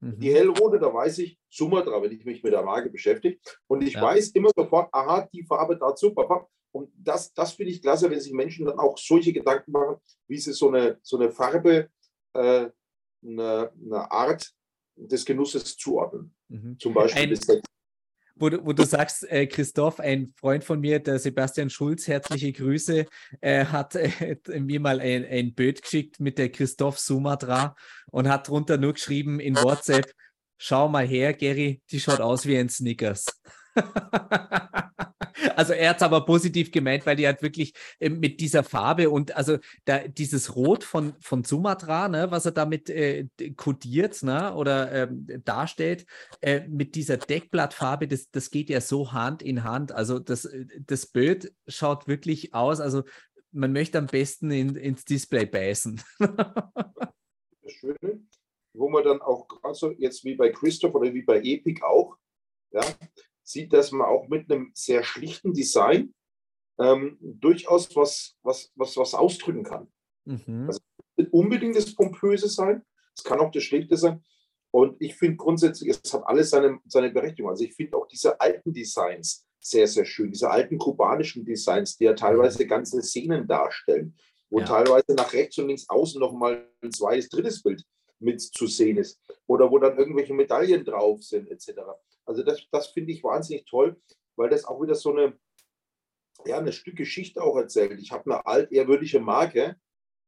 Mhm. 0.01 0.19
Die 0.19 0.35
hellrote, 0.35 0.79
da 0.79 0.93
weiß 0.93 1.19
ich 1.19 1.39
Sumatra, 1.49 2.03
wenn 2.03 2.13
ich 2.13 2.25
mich 2.25 2.43
mit 2.43 2.53
der 2.53 2.63
Marke 2.63 2.91
beschäftige. 2.91 3.39
Und 3.67 3.83
ich 3.83 3.95
ja. 3.95 4.03
weiß 4.03 4.31
immer 4.31 4.51
sofort, 4.55 4.89
aha, 4.93 5.29
die 5.33 5.43
Farbe 5.45 5.77
dazu, 5.77 6.15
papa. 6.15 6.49
Und 6.73 6.91
das, 6.95 7.33
das 7.33 7.53
finde 7.53 7.73
ich 7.73 7.81
klasse, 7.81 8.11
wenn 8.11 8.21
sich 8.21 8.33
Menschen 8.33 8.67
dann 8.67 8.79
auch 8.79 8.99
solche 8.99 9.33
Gedanken 9.33 9.73
machen, 9.73 9.97
wie 10.29 10.39
sie 10.39 10.53
so 10.53 10.69
eine, 10.69 10.99
so 11.03 11.17
eine 11.17 11.31
Farbe, 11.31 11.89
äh, 12.35 12.69
eine, 13.25 13.73
eine 13.73 14.11
Art 14.11 14.53
des 14.97 15.25
Genusses 15.25 15.77
zuordnen. 15.77 16.35
Mhm. 16.49 16.79
Zum 16.79 16.93
Beispiel 16.93 17.23
ein, 17.23 17.63
wo 18.37 18.51
du, 18.51 18.65
wo 18.65 18.73
du 18.73 18.85
sagst, 18.85 19.29
äh, 19.31 19.47
Christoph, 19.47 19.99
ein 19.99 20.33
Freund 20.37 20.63
von 20.63 20.81
mir, 20.81 21.01
der 21.01 21.19
Sebastian 21.19 21.71
Schulz, 21.71 22.07
herzliche 22.07 22.53
Grüße, 22.53 23.07
äh, 23.41 23.65
hat 23.65 23.95
äh, 23.97 24.37
mir 24.61 24.81
mal 24.81 25.01
ein, 25.01 25.25
ein 25.25 25.55
Bild 25.55 25.83
geschickt 25.83 26.21
mit 26.21 26.39
der 26.39 26.51
Christoph 26.51 26.99
Sumatra 26.99 27.75
und 28.11 28.29
hat 28.29 28.49
drunter 28.49 28.77
nur 28.77 28.93
geschrieben 28.93 29.41
in 29.41 29.57
WhatsApp, 29.57 30.13
schau 30.59 30.89
mal 30.89 31.07
her, 31.07 31.33
Gary, 31.33 31.83
die 31.91 32.01
schaut 32.01 32.21
aus 32.21 32.47
wie 32.47 32.59
ein 32.59 32.69
Snickers. 32.69 33.27
also 35.57 35.73
er 35.73 35.91
hat 35.91 35.97
es 35.97 36.03
aber 36.03 36.25
positiv 36.25 36.71
gemeint, 36.71 37.07
weil 37.07 37.17
die 37.17 37.27
halt 37.27 37.43
wirklich 37.43 37.75
äh, 37.99 38.09
mit 38.09 38.41
dieser 38.41 38.63
Farbe 38.63 39.11
und 39.11 39.37
also 39.37 39.59
da, 39.85 40.07
dieses 40.07 40.55
Rot 40.57 40.85
von, 40.85 41.15
von 41.21 41.45
Sumatra, 41.45 42.09
ne, 42.09 42.31
was 42.31 42.47
er 42.47 42.53
damit 42.53 42.91
äh, 42.91 43.27
kodiert 43.57 44.23
ne, 44.23 44.55
oder 44.55 44.93
ähm, 44.93 45.27
darstellt, 45.45 46.07
äh, 46.41 46.67
mit 46.69 46.95
dieser 46.95 47.17
Deckblattfarbe, 47.17 48.09
das, 48.09 48.31
das 48.31 48.51
geht 48.51 48.71
ja 48.71 48.81
so 48.81 49.13
Hand 49.13 49.43
in 49.43 49.65
Hand. 49.65 49.93
Also 49.93 50.19
das, 50.19 50.45
äh, 50.45 50.67
das 50.81 51.07
Bild 51.07 51.55
schaut 51.67 52.09
wirklich 52.09 52.55
aus, 52.55 52.81
also 52.81 53.03
man 53.53 53.73
möchte 53.73 53.99
am 53.99 54.07
besten 54.07 54.51
in, 54.51 54.77
ins 54.77 55.05
Display 55.05 55.47
beißen. 55.47 56.01
das 56.19 57.73
Schöne, 57.73 58.21
wo 58.75 58.89
man 58.91 59.05
dann 59.05 59.21
auch 59.23 59.49
gerade 59.49 59.75
so 59.75 59.93
jetzt 59.93 60.25
wie 60.25 60.35
bei 60.35 60.51
Christoph 60.51 60.95
oder 60.95 61.13
wie 61.13 61.23
bei 61.23 61.39
Epic 61.39 61.83
auch, 61.83 62.17
ja, 62.73 62.83
sieht, 63.47 63.73
dass 63.73 63.93
man 63.93 64.07
auch 64.07 64.29
mit 64.29 64.51
einem 64.51 64.73
sehr 64.75 65.05
schlichten 65.05 65.53
Design 65.53 66.15
ähm, 66.79 67.17
durchaus 67.21 67.95
was, 67.95 68.37
was, 68.43 68.73
was, 68.75 68.97
was 68.97 69.15
ausdrücken 69.15 69.63
kann. 69.63 69.89
Mhm. 70.25 70.67
Also 70.67 70.81
unbedingt 71.31 71.77
das 71.77 71.95
Pompöse 71.95 72.49
sein, 72.49 72.83
es 73.17 73.25
kann 73.25 73.39
auch 73.39 73.51
das 73.51 73.63
Schlichte 73.63 73.97
sein. 73.97 74.23
Und 74.71 75.01
ich 75.01 75.15
finde 75.15 75.37
grundsätzlich, 75.37 75.91
es 75.91 76.13
hat 76.13 76.27
alles 76.27 76.51
seine, 76.51 76.81
seine 76.87 77.11
Berechtigung. 77.11 77.51
Also 77.51 77.65
ich 77.65 77.75
finde 77.75 77.97
auch 77.97 78.07
diese 78.07 78.39
alten 78.41 78.73
Designs 78.73 79.47
sehr, 79.59 79.87
sehr 79.87 80.05
schön. 80.05 80.31
Diese 80.31 80.51
alten 80.51 80.77
kubanischen 80.77 81.45
Designs, 81.45 81.97
die 81.97 82.05
ja 82.05 82.15
teilweise 82.15 82.65
mhm. 82.65 82.69
ganze 82.69 83.03
Szenen 83.03 83.47
darstellen, 83.47 84.15
wo 84.51 84.59
ja. 84.61 84.67
teilweise 84.67 85.15
nach 85.17 85.33
rechts 85.33 85.57
und 85.59 85.69
links 85.69 85.89
außen 85.89 86.21
nochmal 86.21 86.69
ein 86.83 86.93
zweites, 86.93 87.29
drittes 87.29 87.63
Bild 87.63 87.85
mit 88.19 88.41
zu 88.41 88.67
sehen 88.67 88.99
ist. 88.99 89.21
Oder 89.47 89.71
wo 89.71 89.79
dann 89.79 89.97
irgendwelche 89.97 90.35
Medaillen 90.35 90.85
drauf 90.85 91.23
sind, 91.23 91.51
etc. 91.51 91.81
Also 92.27 92.43
das, 92.43 92.67
das 92.71 92.89
finde 92.89 93.13
ich 93.13 93.25
wahnsinnig 93.25 93.65
toll, 93.65 94.01
weil 94.37 94.51
das 94.51 94.65
auch 94.65 94.83
wieder 94.83 94.95
so 94.95 95.13
eine, 95.13 95.39
ja, 96.45 96.59
eine 96.59 96.73
Stück 96.73 96.97
Geschichte 96.97 97.43
auch 97.43 97.57
erzählt. 97.57 97.99
Ich 98.01 98.13
habe 98.13 98.31
eine 98.31 98.47
altehrwürdige 98.47 99.21
Marke 99.21 99.77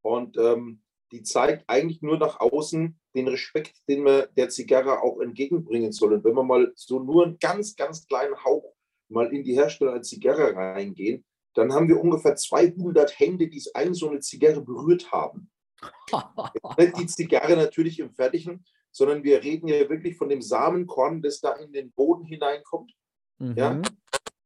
und 0.02 0.36
ähm, 0.38 0.82
die 1.12 1.22
zeigt 1.22 1.68
eigentlich 1.68 2.02
nur 2.02 2.18
nach 2.18 2.40
außen 2.40 2.98
den 3.14 3.28
Respekt, 3.28 3.76
den 3.88 4.02
man 4.02 4.26
der 4.36 4.48
Zigarre 4.48 5.02
auch 5.02 5.20
entgegenbringen 5.20 5.92
soll. 5.92 6.14
Und 6.14 6.24
wenn 6.24 6.34
wir 6.34 6.44
mal 6.44 6.72
so 6.76 7.00
nur 7.00 7.24
einen 7.24 7.38
ganz, 7.38 7.76
ganz 7.76 8.06
kleinen 8.06 8.42
Hauch 8.44 8.74
mal 9.08 9.32
in 9.34 9.42
die 9.42 9.54
Hersteller 9.54 9.92
der 9.92 10.02
Zigarre 10.02 10.54
reingehen, 10.54 11.24
dann 11.54 11.72
haben 11.72 11.88
wir 11.88 11.98
ungefähr 11.98 12.36
200 12.36 13.18
Hände, 13.18 13.48
die 13.48 13.62
eine 13.74 13.94
so 13.94 14.08
eine 14.08 14.20
Zigarre 14.20 14.60
berührt 14.60 15.10
haben. 15.10 15.50
Die 16.98 17.06
Zigarre 17.06 17.56
natürlich 17.56 18.00
im 18.00 18.10
Fertigen, 18.10 18.64
sondern 18.90 19.24
wir 19.24 19.42
reden 19.42 19.68
ja 19.68 19.88
wirklich 19.88 20.16
von 20.16 20.28
dem 20.28 20.42
Samenkorn, 20.42 21.22
das 21.22 21.40
da 21.40 21.52
in 21.52 21.72
den 21.72 21.92
Boden 21.92 22.24
hineinkommt. 22.24 22.92
Mhm. 23.38 23.54
Ja? 23.56 23.82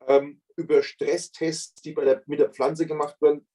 Ähm, 0.07 0.40
über 0.57 0.82
Stresstests, 0.82 1.80
die 1.82 1.93
bei 1.93 2.05
der, 2.05 2.22
mit 2.26 2.38
der 2.38 2.51
Pflanze 2.51 2.86
gemacht 2.86 3.20
werden, 3.22 3.47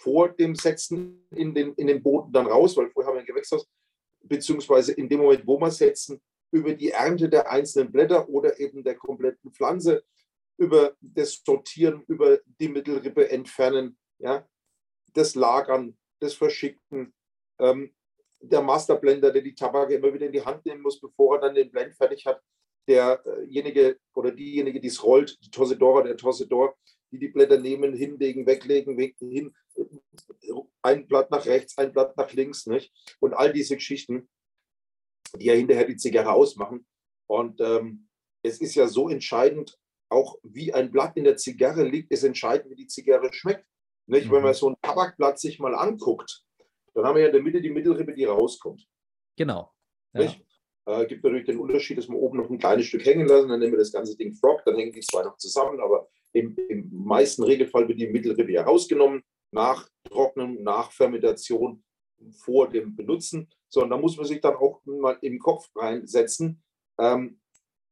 vor 0.00 0.30
dem 0.30 0.54
Setzen 0.54 1.26
in 1.30 1.54
den, 1.54 1.74
in 1.74 1.86
den 1.86 2.02
Boden 2.02 2.32
dann 2.32 2.46
raus, 2.46 2.76
weil 2.76 2.90
vorher 2.90 3.10
haben 3.10 3.16
wir 3.16 3.20
ein 3.20 3.26
Gewächshaus, 3.26 3.68
beziehungsweise 4.22 4.92
in 4.92 5.08
dem 5.08 5.20
Moment, 5.20 5.46
wo 5.46 5.58
wir 5.58 5.70
setzen, 5.70 6.20
über 6.52 6.72
die 6.72 6.90
Ernte 6.90 7.28
der 7.28 7.50
einzelnen 7.50 7.92
Blätter 7.92 8.28
oder 8.28 8.58
eben 8.58 8.82
der 8.82 8.96
kompletten 8.96 9.52
Pflanze, 9.52 10.02
über 10.56 10.96
das 11.00 11.42
Sortieren, 11.44 12.02
über 12.08 12.40
die 12.58 12.68
Mittelrippe 12.68 13.30
entfernen, 13.30 13.98
ja, 14.18 14.46
das 15.12 15.34
Lagern, 15.34 15.96
das 16.18 16.34
Verschicken, 16.34 17.14
ähm, 17.58 17.94
der 18.40 18.62
Masterblender, 18.62 19.32
der 19.32 19.42
die 19.42 19.54
Tabake 19.54 19.94
immer 19.94 20.12
wieder 20.12 20.26
in 20.26 20.32
die 20.32 20.44
Hand 20.44 20.64
nehmen 20.64 20.82
muss, 20.82 21.00
bevor 21.00 21.36
er 21.36 21.40
dann 21.42 21.54
den 21.54 21.70
Blend 21.70 21.94
fertig 21.94 22.26
hat, 22.26 22.40
derjenige 22.88 23.98
oder 24.14 24.32
diejenige, 24.32 24.80
die 24.80 24.88
es 24.88 25.02
rollt, 25.02 25.38
die 25.44 25.50
Tossedora, 25.50 26.02
der 26.02 26.16
Tossedor, 26.16 26.74
die 27.12 27.18
die 27.18 27.28
Blätter 27.28 27.58
nehmen, 27.58 27.94
hinlegen, 27.94 28.46
weglegen, 28.46 28.98
hin, 29.18 29.54
ein 30.82 31.06
Blatt 31.06 31.30
nach 31.30 31.44
rechts, 31.46 31.76
ein 31.78 31.92
Blatt 31.92 32.16
nach 32.16 32.32
links, 32.32 32.66
nicht? 32.66 32.92
Und 33.20 33.34
all 33.34 33.52
diese 33.52 33.76
Geschichten, 33.76 34.28
die 35.36 35.46
ja 35.46 35.54
hinterher 35.54 35.86
die 35.86 35.96
Zigarre 35.96 36.32
ausmachen. 36.32 36.86
Und 37.26 37.60
ähm, 37.60 38.08
es 38.42 38.60
ist 38.60 38.74
ja 38.74 38.88
so 38.88 39.08
entscheidend, 39.08 39.78
auch 40.08 40.38
wie 40.42 40.74
ein 40.74 40.90
Blatt 40.90 41.16
in 41.16 41.24
der 41.24 41.36
Zigarre 41.36 41.84
liegt, 41.84 42.10
ist 42.10 42.24
entscheidend, 42.24 42.70
wie 42.70 42.76
die 42.76 42.88
Zigarre 42.88 43.32
schmeckt. 43.32 43.64
Nicht? 44.06 44.26
Mhm. 44.26 44.32
Wenn 44.32 44.42
man 44.42 44.54
so 44.54 44.70
ein 44.70 44.76
Tabakblatt 44.82 45.38
sich 45.38 45.60
mal 45.60 45.74
anguckt, 45.74 46.44
dann 46.94 47.04
haben 47.04 47.16
wir 47.16 47.22
ja 47.22 47.28
in 47.28 47.34
der 47.34 47.42
Mitte 47.42 47.60
die 47.60 47.70
Mittelrippe, 47.70 48.14
die 48.14 48.24
rauskommt. 48.24 48.86
Genau. 49.36 49.72
Ja. 50.12 50.32
Äh, 50.86 51.06
gibt 51.06 51.22
natürlich 51.22 51.46
den 51.46 51.58
Unterschied, 51.58 51.98
dass 51.98 52.08
wir 52.08 52.16
oben 52.16 52.38
noch 52.38 52.50
ein 52.50 52.58
kleines 52.58 52.86
Stück 52.86 53.04
hängen 53.04 53.28
lassen, 53.28 53.48
dann 53.48 53.60
nehmen 53.60 53.72
wir 53.72 53.78
das 53.78 53.92
ganze 53.92 54.16
Ding 54.16 54.34
Frog, 54.34 54.62
dann 54.64 54.76
hängen 54.76 54.92
die 54.92 55.00
zwei 55.00 55.22
noch 55.22 55.36
zusammen, 55.36 55.80
aber 55.80 56.08
im, 56.32 56.56
im 56.68 56.90
meisten 56.92 57.42
Regelfall 57.42 57.86
wird 57.88 58.00
die 58.00 58.08
Mittelrippe 58.08 58.52
herausgenommen, 58.52 59.22
nach 59.52 59.88
Trocknen, 60.04 60.62
nach 60.62 60.92
Fermentation, 60.92 61.82
vor 62.44 62.68
dem 62.68 62.94
Benutzen. 62.94 63.48
So, 63.68 63.82
und 63.82 63.90
da 63.90 63.96
muss 63.96 64.16
man 64.16 64.26
sich 64.26 64.40
dann 64.40 64.54
auch 64.54 64.80
mal 64.84 65.18
im 65.22 65.38
Kopf 65.38 65.68
reinsetzen. 65.74 66.62
Ähm, 66.98 67.39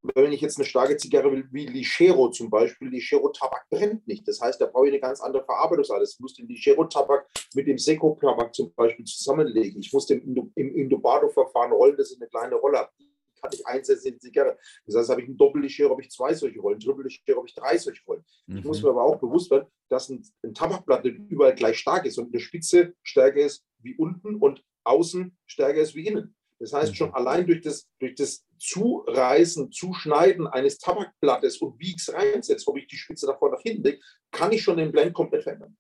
wenn 0.03 0.33
ich 0.33 0.41
jetzt 0.41 0.59
eine 0.59 0.67
starke 0.67 0.97
Zigarre 0.97 1.31
will, 1.33 1.49
wie 1.51 1.67
Lichero 1.67 2.31
zum 2.31 2.51
Beispiel, 2.51 2.89
Lichero-Tabak 2.89 3.69
brennt 3.69 4.07
nicht. 4.07 4.27
Das 4.29 4.41
heißt, 4.41 4.61
da 4.61 4.67
brauche 4.67 4.87
ich 4.87 4.93
eine 4.93 5.01
ganz 5.01 5.21
andere 5.21 5.45
Verarbeitungsart. 5.45 6.09
Ich 6.09 6.21
muss 6.21 6.35
den 6.35 6.47
Lichero-Tabak 6.47 7.27
mit 7.55 7.67
dem 7.67 7.79
Seco-Tabak 7.79 8.55
zum 8.55 8.73
Beispiel 8.75 9.05
zusammenlegen. 9.05 9.81
Ich 9.81 9.93
muss 9.93 10.07
den 10.07 10.53
im 10.55 10.75
Indubado-Verfahren 10.77 11.73
rollen, 11.73 11.97
das 11.97 12.13
ist 12.13 12.21
eine 12.21 12.29
kleine 12.29 12.55
Rolle. 12.55 12.89
Die 12.99 13.09
kann 13.41 13.51
ich 13.53 13.67
einsetzen 13.67 14.09
in 14.09 14.15
die 14.15 14.21
Zigarre. 14.21 14.57
Das 14.87 14.97
heißt, 14.97 15.11
habe 15.11 15.23
ich 15.23 15.29
ein 15.29 15.37
Doppel-Lichero, 15.37 15.91
habe 15.91 16.03
ich 16.03 16.11
zwei 16.11 16.35
solche 16.35 16.61
Rollen. 16.61 16.79
Triple-Lichero, 16.79 17.39
habe 17.39 17.49
ich 17.49 17.55
drei 17.55 17.77
solche 17.77 18.05
Rollen. 18.05 18.25
Mhm. 18.47 18.59
Ich 18.59 18.65
muss 18.65 18.81
mhm. 18.81 18.87
mir 18.87 18.91
aber 18.93 19.05
auch 19.05 19.19
bewusst 19.19 19.51
werden, 19.51 19.67
dass 19.89 20.09
ein, 20.09 20.25
ein 20.45 20.55
Tabakblatt 20.55 21.05
nicht 21.05 21.19
überall 21.29 21.55
gleich 21.55 21.79
stark 21.79 22.05
ist 22.05 22.19
und 22.19 22.33
eine 22.33 22.41
Spitze 22.41 22.95
stärker 23.03 23.41
ist 23.41 23.65
wie 23.81 23.97
unten 23.97 24.37
und 24.37 24.65
außen 24.85 25.37
stärker 25.47 25.81
ist 25.81 25.95
wie 25.95 26.07
innen. 26.07 26.35
Das 26.61 26.73
heißt, 26.73 26.97
schon 26.97 27.11
mhm. 27.11 27.15
allein 27.15 27.47
durch 27.47 27.61
das, 27.61 27.89
durch 28.01 28.15
das 28.15 28.45
Zureißen, 28.59 29.71
Zuschneiden 29.71 30.47
eines 30.47 30.79
Tabakblattes 30.79 31.59
und 31.59 31.79
wie 31.79 31.91
ich 31.91 31.97
es 31.99 32.13
reinsetze, 32.13 32.69
ob 32.69 32.77
ich 32.77 32.89
die 32.89 32.97
Spitze 32.97 33.27
davor 33.27 33.51
nach 33.51 33.63
hinten 33.63 33.85
lege, 33.85 34.01
kann 34.33 34.53
ich 34.53 34.63
schon 34.63 34.77
den 34.77 34.93
Blend 34.93 35.15
komplett 35.15 35.45
verändern. 35.45 35.77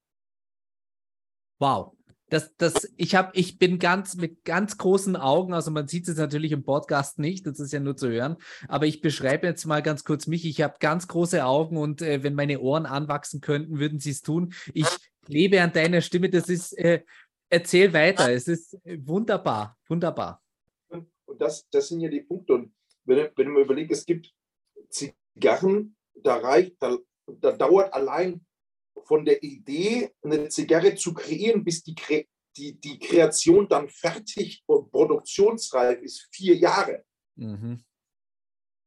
Wow. 1.58 1.94
Das, 2.30 2.54
das, 2.58 2.92
ich, 2.96 3.14
hab, 3.14 3.34
ich 3.36 3.58
bin 3.58 3.78
ganz 3.78 4.14
mit 4.14 4.44
ganz 4.44 4.76
großen 4.76 5.16
Augen, 5.16 5.54
also 5.54 5.70
man 5.70 5.88
sieht 5.88 6.08
es 6.08 6.18
natürlich 6.18 6.52
im 6.52 6.62
Podcast 6.62 7.18
nicht, 7.18 7.46
das 7.46 7.58
ist 7.58 7.72
ja 7.72 7.80
nur 7.80 7.96
zu 7.96 8.10
hören, 8.10 8.36
aber 8.68 8.84
ich 8.84 9.00
beschreibe 9.00 9.46
jetzt 9.46 9.64
mal 9.64 9.82
ganz 9.82 10.04
kurz 10.04 10.26
mich. 10.26 10.44
Ich 10.44 10.60
habe 10.60 10.76
ganz 10.78 11.08
große 11.08 11.42
Augen 11.42 11.78
und 11.78 12.02
äh, 12.02 12.22
wenn 12.22 12.34
meine 12.34 12.60
Ohren 12.60 12.84
anwachsen 12.84 13.40
könnten, 13.40 13.78
würden 13.78 13.98
sie 13.98 14.10
es 14.10 14.20
tun. 14.20 14.52
Ich 14.74 14.86
lebe 15.26 15.62
an 15.62 15.72
deiner 15.72 16.02
Stimme, 16.02 16.28
das 16.28 16.50
ist, 16.50 16.76
äh, 16.76 17.02
erzähl 17.48 17.94
weiter, 17.94 18.30
es 18.30 18.46
ist 18.46 18.74
äh, 18.84 18.98
wunderbar, 19.00 19.78
wunderbar. 19.88 20.42
Und 21.38 21.42
das, 21.42 21.68
das 21.70 21.88
sind 21.88 22.00
ja 22.00 22.08
die 22.08 22.22
Punkte. 22.22 22.54
Und 22.54 22.74
wenn, 23.04 23.30
wenn 23.36 23.48
man 23.52 23.62
überlegt, 23.62 23.92
es 23.92 24.04
gibt 24.04 24.34
Zigarren, 24.90 25.96
da 26.14 26.36
reicht, 26.36 26.82
da, 26.82 26.98
da 27.26 27.52
dauert 27.52 27.92
allein 27.94 28.44
von 29.04 29.24
der 29.24 29.40
Idee, 29.42 30.12
eine 30.22 30.48
Zigarre 30.48 30.96
zu 30.96 31.14
kreieren, 31.14 31.62
bis 31.62 31.84
die, 31.84 31.94
die, 32.56 32.80
die 32.80 32.98
Kreation 32.98 33.68
dann 33.68 33.88
fertig 33.88 34.64
und 34.66 34.90
produktionsreif 34.90 36.02
ist, 36.02 36.28
vier 36.32 36.56
Jahre. 36.56 37.04
Mhm. 37.36 37.84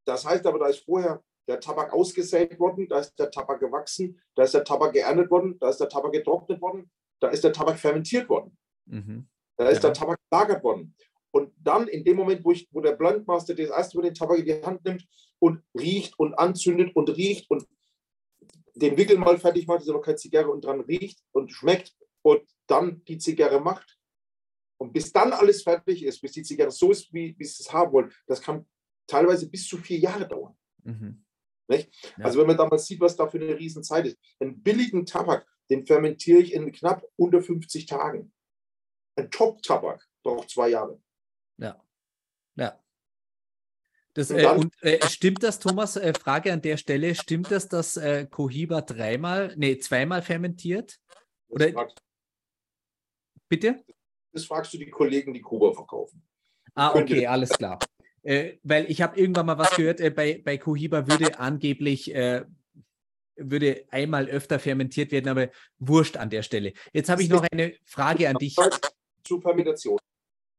Das 0.05 0.25
heißt 0.25 0.45
aber, 0.45 0.59
da 0.59 0.67
ist 0.67 0.83
vorher 0.83 1.23
der 1.47 1.61
Tabak 1.61 1.93
ausgesät 1.93 2.59
worden, 2.59 2.87
da 2.89 2.99
ist 2.99 3.15
der 3.15 3.31
Tabak 3.31 3.61
gewachsen, 3.61 4.21
da 4.35 4.43
ist 4.43 4.53
der 4.53 4.65
Tabak 4.65 4.91
geerntet 4.91 5.31
worden, 5.31 5.57
da 5.59 5.69
ist 5.69 5.77
der 5.77 5.87
Tabak 5.87 6.11
getrocknet 6.11 6.61
worden, 6.61 6.91
da 7.21 7.29
ist 7.29 7.45
der 7.45 7.53
Tabak 7.53 7.79
fermentiert 7.79 8.27
worden. 8.27 8.57
Mhm. 8.85 9.29
Da 9.55 9.69
ist 9.69 9.81
ja. 9.81 9.89
der 9.89 9.93
Tabak 9.93 10.19
gelagert 10.29 10.63
worden. 10.63 10.93
Und 11.31 11.53
dann 11.57 11.87
in 11.87 12.03
dem 12.03 12.17
Moment, 12.17 12.43
wo, 12.43 12.51
ich, 12.51 12.67
wo 12.71 12.81
der 12.81 12.93
Blendmaster 12.93 13.55
das 13.55 13.69
erste 13.69 13.97
Mal 13.97 14.03
den 14.03 14.13
Tabak 14.13 14.39
in 14.39 14.45
die 14.45 14.61
Hand 14.61 14.83
nimmt 14.83 15.07
und 15.39 15.63
riecht 15.77 16.19
und 16.19 16.33
anzündet 16.33 16.95
und 16.95 17.09
riecht 17.09 17.49
und 17.49 17.65
den 18.75 18.97
Wickel 18.97 19.17
mal 19.17 19.37
fertig 19.37 19.67
macht, 19.67 19.81
ist 19.81 19.89
aber 19.89 20.01
keine 20.01 20.17
Zigarre 20.17 20.49
und 20.49 20.63
dran 20.63 20.81
riecht 20.81 21.23
und 21.31 21.51
schmeckt 21.51 21.95
und 22.21 22.41
dann 22.67 23.03
die 23.05 23.17
Zigarre 23.17 23.61
macht. 23.61 23.97
Und 24.77 24.93
bis 24.93 25.11
dann 25.11 25.31
alles 25.31 25.63
fertig 25.63 26.03
ist, 26.03 26.21
bis 26.21 26.31
die 26.31 26.43
Zigarre 26.43 26.71
so 26.71 26.91
ist, 26.91 27.13
wie, 27.13 27.35
wie 27.37 27.45
sie 27.45 27.63
es 27.63 27.71
haben 27.71 27.93
wollen, 27.93 28.11
das 28.25 28.41
kann 28.41 28.65
teilweise 29.07 29.49
bis 29.49 29.67
zu 29.67 29.77
vier 29.77 29.99
Jahre 29.99 30.27
dauern. 30.27 30.57
Mhm. 30.83 31.23
Ja. 32.17 32.25
Also 32.25 32.39
wenn 32.39 32.47
man 32.47 32.57
damals 32.57 32.85
sieht, 32.85 32.99
was 32.99 33.15
da 33.15 33.27
für 33.27 33.39
eine 33.39 33.57
Riesenzeit 33.57 34.05
ist. 34.05 34.17
Einen 34.39 34.61
billigen 34.61 35.05
Tabak, 35.05 35.47
den 35.69 35.85
fermentiere 35.85 36.39
ich 36.39 36.53
in 36.53 36.71
knapp 36.71 37.07
unter 37.15 37.41
50 37.41 37.85
Tagen. 37.85 38.33
Ein 39.15 39.31
Top-Tabak 39.31 40.05
braucht 40.23 40.49
zwei 40.49 40.69
Jahre. 40.69 41.01
Ja. 41.61 41.81
Ja. 42.55 42.79
Das, 44.13 44.29
äh, 44.29 44.45
und 44.45 44.73
äh, 44.83 45.07
stimmt 45.07 45.41
das, 45.43 45.59
Thomas? 45.59 45.95
Äh, 45.95 46.13
Frage 46.13 46.51
an 46.51 46.61
der 46.61 46.75
Stelle: 46.75 47.15
Stimmt 47.15 47.49
das, 47.49 47.69
dass 47.69 47.95
äh, 47.95 48.27
Cohiba 48.29 48.81
dreimal, 48.81 49.53
nee, 49.55 49.77
zweimal 49.77 50.21
fermentiert? 50.21 50.99
Oder? 51.47 51.71
Fragst, 51.71 52.01
Bitte? 53.47 53.83
Das 54.33 54.45
fragst 54.45 54.73
du 54.73 54.77
die 54.77 54.89
Kollegen, 54.89 55.33
die 55.33 55.41
Kuba 55.41 55.73
verkaufen. 55.73 56.23
Ah, 56.73 56.95
okay, 56.95 57.27
alles 57.27 57.49
klar. 57.49 57.79
Äh, 58.23 58.57
weil 58.63 58.89
ich 58.89 59.01
habe 59.01 59.19
irgendwann 59.19 59.45
mal 59.45 59.57
was 59.57 59.75
gehört, 59.75 59.99
äh, 59.99 60.09
bei, 60.09 60.41
bei 60.43 60.57
Cohiba 60.57 61.07
würde 61.07 61.39
angeblich 61.39 62.13
äh, 62.13 62.45
würde 63.35 63.85
einmal 63.89 64.27
öfter 64.27 64.59
fermentiert 64.59 65.11
werden, 65.11 65.27
aber 65.27 65.49
wurscht 65.79 66.17
an 66.17 66.29
der 66.29 66.43
Stelle. 66.43 66.73
Jetzt 66.93 67.09
habe 67.09 67.23
ich 67.23 67.29
noch 67.29 67.45
eine 67.51 67.73
Frage 67.85 68.29
an 68.29 68.35
dich. 68.35 68.55
Zur 69.23 69.41
Fermentation 69.41 69.99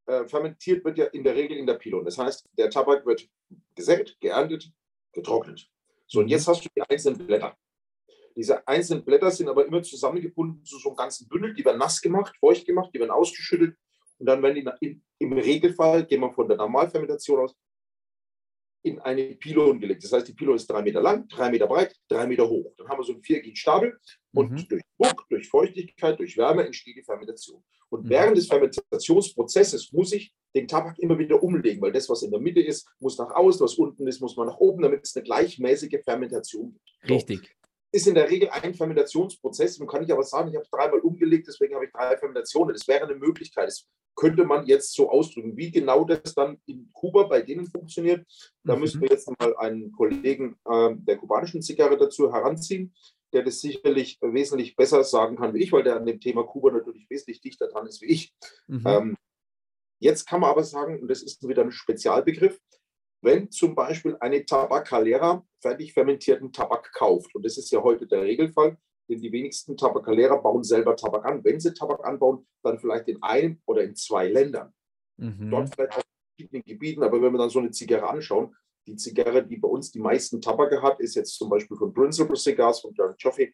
äh, 0.07 0.26
fermentiert 0.26 0.84
wird 0.84 0.98
ja 0.98 1.07
in 1.07 1.24
der 1.24 1.34
Regel 1.34 1.57
in 1.57 1.66
der 1.66 1.74
Pilon. 1.74 2.05
Das 2.05 2.18
heißt, 2.18 2.48
der 2.59 2.70
Tabak 2.70 3.07
wird 3.07 3.28
gesät, 3.74 4.16
geerntet, 4.20 4.70
getrocknet. 5.12 5.68
So, 6.07 6.20
und 6.20 6.28
jetzt 6.28 6.48
hast 6.48 6.64
du 6.64 6.68
die 6.74 6.82
einzelnen 6.82 7.26
Blätter. 7.26 7.57
Diese 8.36 8.66
einzelnen 8.66 9.05
Blätter 9.05 9.30
sind 9.30 9.48
aber 9.48 9.66
immer 9.66 9.82
zusammengebunden 9.82 10.64
zu 10.64 10.78
so 10.78 10.90
einem 10.90 10.96
ganzen 10.96 11.28
Bündel. 11.28 11.55
Die 11.55 11.64
werden 11.64 11.78
nass 11.78 12.00
gemacht, 12.00 12.34
feucht 12.38 12.66
gemacht, 12.66 12.90
die 12.94 12.98
werden 12.98 13.11
ausgeschüttet. 13.11 13.76
Und 14.18 14.26
dann 14.26 14.42
werden 14.42 14.55
die 14.55 14.86
in, 14.86 15.05
im 15.18 15.32
Regelfall, 15.32 16.07
gehen 16.07 16.20
wir 16.20 16.32
von 16.32 16.48
der 16.48 16.57
Normalfermentation 16.57 17.40
aus, 17.40 17.55
in 18.84 18.98
eine 19.00 19.34
Pylon 19.36 19.80
gelegt. 19.80 20.05
Das 20.05 20.12
heißt, 20.12 20.28
die 20.28 20.32
Pylon 20.32 20.57
ist 20.57 20.68
drei 20.68 20.82
Meter 20.82 21.00
lang, 21.00 21.28
drei 21.28 21.50
Meter 21.50 21.66
breit, 21.66 21.94
drei 22.09 22.26
Meter 22.26 22.48
hoch. 22.48 22.74
Dann 22.76 22.88
haben 22.88 22.98
wir 22.98 23.05
so 23.05 23.12
einen 23.12 23.22
viereckigen 23.22 23.57
Stapel 23.57 23.98
und 24.34 24.50
mhm. 24.50 24.68
durch 24.68 24.82
Druck, 24.98 25.26
durch 25.28 25.48
Feuchtigkeit, 25.48 26.18
durch 26.18 26.36
Wärme 26.36 26.64
entsteht 26.64 26.96
die 26.96 27.03
Fermentation. 27.03 27.62
Und 27.93 28.05
mhm. 28.05 28.09
während 28.09 28.36
des 28.38 28.47
Fermentationsprozesses 28.47 29.93
muss 29.93 30.12
ich 30.12 30.32
den 30.55 30.66
Tabak 30.66 30.99
immer 30.99 31.18
wieder 31.18 31.43
umlegen, 31.43 31.82
weil 31.82 31.93
das, 31.93 32.09
was 32.09 32.22
in 32.22 32.30
der 32.30 32.40
Mitte 32.40 32.61
ist, 32.61 32.88
muss 32.99 33.18
nach 33.18 33.30
außen, 33.30 33.62
was 33.62 33.74
unten 33.74 34.07
ist, 34.07 34.20
muss 34.20 34.36
man 34.36 34.47
nach 34.47 34.57
oben, 34.57 34.82
damit 34.82 35.03
es 35.03 35.14
eine 35.14 35.24
gleichmäßige 35.24 36.01
Fermentation 36.03 36.72
gibt. 36.72 37.11
Richtig. 37.11 37.55
Ist 37.95 38.07
in 38.07 38.14
der 38.14 38.30
Regel 38.30 38.49
ein 38.49 38.72
Fermentationsprozess. 38.72 39.78
Nun 39.78 39.88
kann 39.88 40.03
ich 40.03 40.11
aber 40.11 40.22
sagen, 40.22 40.49
ich 40.49 40.55
habe 40.55 40.64
es 40.64 40.70
dreimal 40.70 41.01
umgelegt, 41.01 41.47
deswegen 41.47 41.74
habe 41.74 41.84
ich 41.84 41.93
drei 41.93 42.16
Fermentationen. 42.16 42.72
Das 42.72 42.88
wäre 42.88 43.05
eine 43.05 43.14
Möglichkeit. 43.14 43.68
Das 43.68 43.86
könnte 44.16 44.47
man 44.47 44.66
jetzt 44.66 44.95
so 44.95 45.11
ausdrücken. 45.11 45.55
Wie 45.59 45.70
genau 45.70 46.05
das 46.05 46.34
dann 46.34 46.59
in 46.64 46.88
Kuba 46.95 47.24
bei 47.24 47.43
denen 47.43 47.66
funktioniert, 47.66 48.26
da 48.64 48.74
mhm. 48.74 48.80
müssen 48.80 49.03
wir 49.03 49.11
jetzt 49.11 49.30
mal 49.38 49.55
einen 49.57 49.93
Kollegen 49.93 50.57
äh, 50.64 50.95
der 50.97 51.18
kubanischen 51.18 51.61
Zigarre 51.61 51.99
dazu 51.99 52.32
heranziehen 52.32 52.95
der 53.33 53.43
das 53.43 53.61
sicherlich 53.61 54.18
wesentlich 54.20 54.76
besser 54.76 55.05
sagen 55.05 55.37
kann 55.37 55.55
wie 55.55 55.62
ich, 55.62 55.72
weil 55.72 55.83
der 55.83 55.97
an 55.97 56.07
dem 56.07 56.20
Thema 56.20 56.45
Kuba 56.45 56.70
natürlich 56.70 57.09
wesentlich 57.09 57.41
dichter 57.41 57.68
dran 57.68 57.87
ist 57.87 58.03
wie 58.03 58.07
ich. 58.07 58.35
Mhm. 58.66 58.83
Ähm, 58.87 59.16
jetzt 60.01 60.26
kann 60.26 60.41
man 60.41 60.51
aber 60.51 60.64
sagen, 60.64 61.01
und 61.01 61.09
das 61.09 61.22
ist 61.22 61.47
wieder 61.47 61.62
ein 61.62 61.72
Spezialbegriff, 61.72 62.59
wenn 63.22 63.51
zum 63.51 63.74
Beispiel 63.74 64.16
eine 64.20 64.45
Tabacalera 64.45 65.47
fertig 65.61 65.93
fermentierten 65.93 66.53
Tabak 66.53 66.93
kauft, 66.93 67.35
und 67.35 67.45
das 67.45 67.57
ist 67.57 67.70
ja 67.70 67.83
heute 67.83 68.07
der 68.07 68.22
Regelfall, 68.22 68.76
denn 69.09 69.20
die 69.20 69.33
wenigsten 69.33 69.76
Tabacalera 69.76 70.37
bauen 70.37 70.64
selber 70.64 70.97
Tabak 70.97 71.24
an. 71.24 71.45
Wenn 71.45 71.61
sie 71.61 71.72
Tabak 71.72 72.05
anbauen, 72.05 72.47
dann 72.62 72.78
vielleicht 72.78 73.09
in 73.09 73.22
einem 73.22 73.61
oder 73.66 73.83
in 73.85 73.95
zwei 73.95 74.28
Ländern. 74.28 74.72
Mhm. 75.16 75.51
Dort 75.51 75.74
vielleicht 75.74 75.97
auf 75.97 76.03
verschiedenen 76.35 76.64
Gebieten, 76.64 77.03
aber 77.03 77.20
wenn 77.22 77.33
wir 77.33 77.39
dann 77.39 77.51
so 77.51 77.61
eine 77.61 77.70
Zigarre 77.70 78.09
anschauen, 78.09 78.55
die 78.87 78.97
Zigarre, 78.97 79.47
die 79.47 79.57
bei 79.57 79.68
uns 79.68 79.91
die 79.93 80.01
meisten 80.01 80.41
Tabake 80.41 80.83
hat, 80.83 81.01
ist 81.01 81.14
jetzt 81.14 81.37
zum 81.37 81.49
Beispiel 81.49 81.76
von 81.76 81.93
Principal 81.93 82.37
Cigars, 82.37 82.80
von 82.80 82.93
Jared 82.95 83.20
Joffe. 83.20 83.53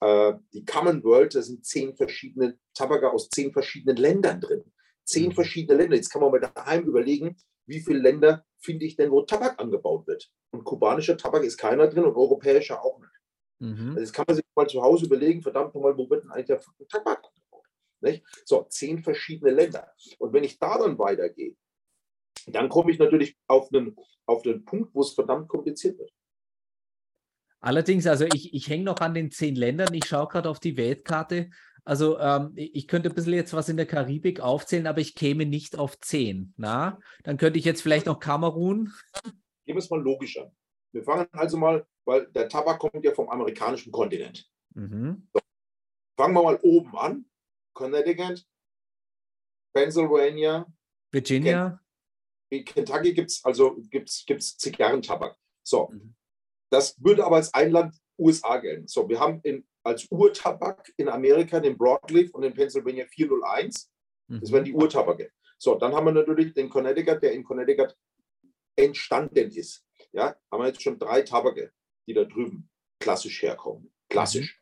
Äh, 0.00 0.32
die 0.52 0.64
Common 0.64 1.02
World, 1.04 1.34
da 1.34 1.42
sind 1.42 1.64
zehn 1.64 1.94
verschiedene 1.94 2.58
Tabake 2.74 3.10
aus 3.10 3.28
zehn 3.28 3.52
verschiedenen 3.52 3.96
Ländern 3.96 4.40
drin. 4.40 4.64
Zehn 5.04 5.28
mhm. 5.28 5.32
verschiedene 5.32 5.78
Länder. 5.78 5.96
Jetzt 5.96 6.10
kann 6.10 6.22
man 6.22 6.30
mal 6.30 6.40
daheim 6.40 6.84
überlegen, 6.84 7.36
wie 7.66 7.80
viele 7.80 7.98
Länder 7.98 8.44
finde 8.58 8.84
ich 8.84 8.96
denn, 8.96 9.10
wo 9.10 9.22
Tabak 9.22 9.60
angebaut 9.60 10.06
wird. 10.06 10.30
Und 10.52 10.64
kubanischer 10.64 11.16
Tabak 11.16 11.44
ist 11.44 11.58
keiner 11.58 11.88
drin 11.88 12.04
und 12.04 12.16
europäischer 12.16 12.82
auch 12.82 12.98
nicht. 12.98 13.10
Mhm. 13.60 13.90
Also 13.90 14.00
jetzt 14.00 14.12
kann 14.12 14.24
man 14.26 14.36
sich 14.36 14.44
mal 14.54 14.68
zu 14.68 14.82
Hause 14.82 15.06
überlegen, 15.06 15.42
verdammt 15.42 15.74
nochmal, 15.74 15.96
wo 15.96 16.08
wird 16.08 16.24
denn 16.24 16.30
eigentlich 16.30 16.46
der 16.46 16.60
Tabak 16.88 17.22
angebaut? 17.24 17.66
Nicht? 18.00 18.24
So, 18.44 18.64
zehn 18.68 19.02
verschiedene 19.02 19.52
Länder. 19.52 19.92
Und 20.18 20.32
wenn 20.32 20.44
ich 20.44 20.58
da 20.58 20.78
dann 20.78 20.98
weitergehe, 20.98 21.54
dann 22.46 22.68
komme 22.68 22.90
ich 22.90 22.98
natürlich 22.98 23.36
auf 23.46 23.72
einen, 23.72 23.96
auf 24.26 24.44
einen 24.44 24.64
Punkt, 24.64 24.94
wo 24.94 25.00
es 25.00 25.12
verdammt 25.12 25.48
kompliziert 25.48 25.98
wird. 25.98 26.12
Allerdings, 27.60 28.06
also 28.06 28.24
ich, 28.32 28.54
ich 28.54 28.68
hänge 28.68 28.84
noch 28.84 29.00
an 29.00 29.14
den 29.14 29.30
zehn 29.30 29.54
Ländern. 29.54 29.92
Ich 29.92 30.06
schaue 30.06 30.28
gerade 30.28 30.48
auf 30.48 30.60
die 30.60 30.76
Weltkarte. 30.76 31.50
Also 31.84 32.18
ähm, 32.18 32.52
ich 32.54 32.88
könnte 32.88 33.10
ein 33.10 33.14
bisschen 33.14 33.34
jetzt 33.34 33.52
was 33.52 33.68
in 33.68 33.76
der 33.76 33.86
Karibik 33.86 34.40
aufzählen, 34.40 34.86
aber 34.86 35.00
ich 35.00 35.14
käme 35.14 35.44
nicht 35.44 35.78
auf 35.78 35.98
zehn. 36.00 36.54
Na? 36.56 36.98
Dann 37.22 37.36
könnte 37.36 37.58
ich 37.58 37.64
jetzt 37.64 37.82
vielleicht 37.82 38.06
noch 38.06 38.18
Kamerun. 38.18 38.92
Gehen 39.22 39.76
wir 39.76 39.78
es 39.78 39.90
mal 39.90 40.00
logisch 40.00 40.38
an. 40.38 40.50
Wir 40.92 41.04
fangen 41.04 41.28
also 41.32 41.56
mal, 41.56 41.86
weil 42.04 42.26
der 42.28 42.48
Tabak 42.48 42.78
kommt 42.78 43.04
ja 43.04 43.12
vom 43.12 43.28
amerikanischen 43.28 43.92
Kontinent. 43.92 44.48
Mhm. 44.74 45.28
So. 45.32 45.40
Fangen 46.16 46.34
wir 46.34 46.42
mal 46.42 46.58
oben 46.62 46.96
an. 46.96 47.24
Connecticut, 47.72 48.44
Pennsylvania, 49.72 50.66
Virginia. 51.12 51.79
In 52.50 52.64
Kentucky 52.64 53.14
gibt 53.14 53.30
es 53.30 53.44
also 53.44 53.76
gibt's, 53.90 54.24
gibt's 54.26 54.56
Zigarrentabak. 54.58 55.36
So, 55.62 55.88
mhm. 55.88 56.14
das 56.70 56.96
würde 57.02 57.24
aber 57.24 57.36
als 57.36 57.54
Einland 57.54 57.94
USA 58.18 58.58
gelten. 58.58 58.86
So, 58.86 59.08
wir 59.08 59.18
haben 59.18 59.40
in, 59.42 59.66
als 59.82 60.06
Urtabak 60.10 60.92
in 60.96 61.08
Amerika 61.08 61.60
den 61.60 61.78
Broadleaf 61.78 62.30
und 62.34 62.42
in 62.42 62.52
Pennsylvania 62.52 63.06
401. 63.06 63.90
Mhm. 64.28 64.40
Das 64.40 64.52
wären 64.52 64.64
die 64.64 64.74
Urtabake. 64.74 65.32
So, 65.58 65.74
dann 65.76 65.94
haben 65.94 66.06
wir 66.06 66.12
natürlich 66.12 66.52
den 66.54 66.68
Connecticut, 66.68 67.22
der 67.22 67.32
in 67.32 67.44
Connecticut 67.44 67.94
entstanden 68.76 69.50
ist. 69.50 69.84
Ja, 70.12 70.34
haben 70.50 70.62
wir 70.62 70.68
jetzt 70.68 70.82
schon 70.82 70.98
drei 70.98 71.22
Tabake, 71.22 71.72
die 72.06 72.14
da 72.14 72.24
drüben 72.24 72.68
klassisch 72.98 73.42
herkommen. 73.42 73.92
Klassisch. 74.08 74.56
Mhm. 74.56 74.60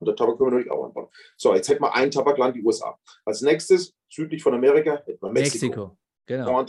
Und 0.00 0.06
der 0.06 0.16
Tabak 0.16 0.38
können 0.38 0.50
wir 0.50 0.58
natürlich 0.58 0.72
auch 0.72 0.84
anbauen. 0.84 1.08
So, 1.36 1.54
jetzt 1.54 1.68
hätten 1.68 1.82
wir 1.82 1.94
ein 1.94 2.10
Tabakland, 2.10 2.56
die 2.56 2.62
USA. 2.62 2.98
Als 3.24 3.42
nächstes, 3.42 3.94
südlich 4.08 4.42
von 4.42 4.54
Amerika, 4.54 5.02
hätten 5.04 5.22
wir 5.22 5.30
Mexiko. 5.30 5.66
Mexiko, 5.66 5.98
genau. 6.26 6.66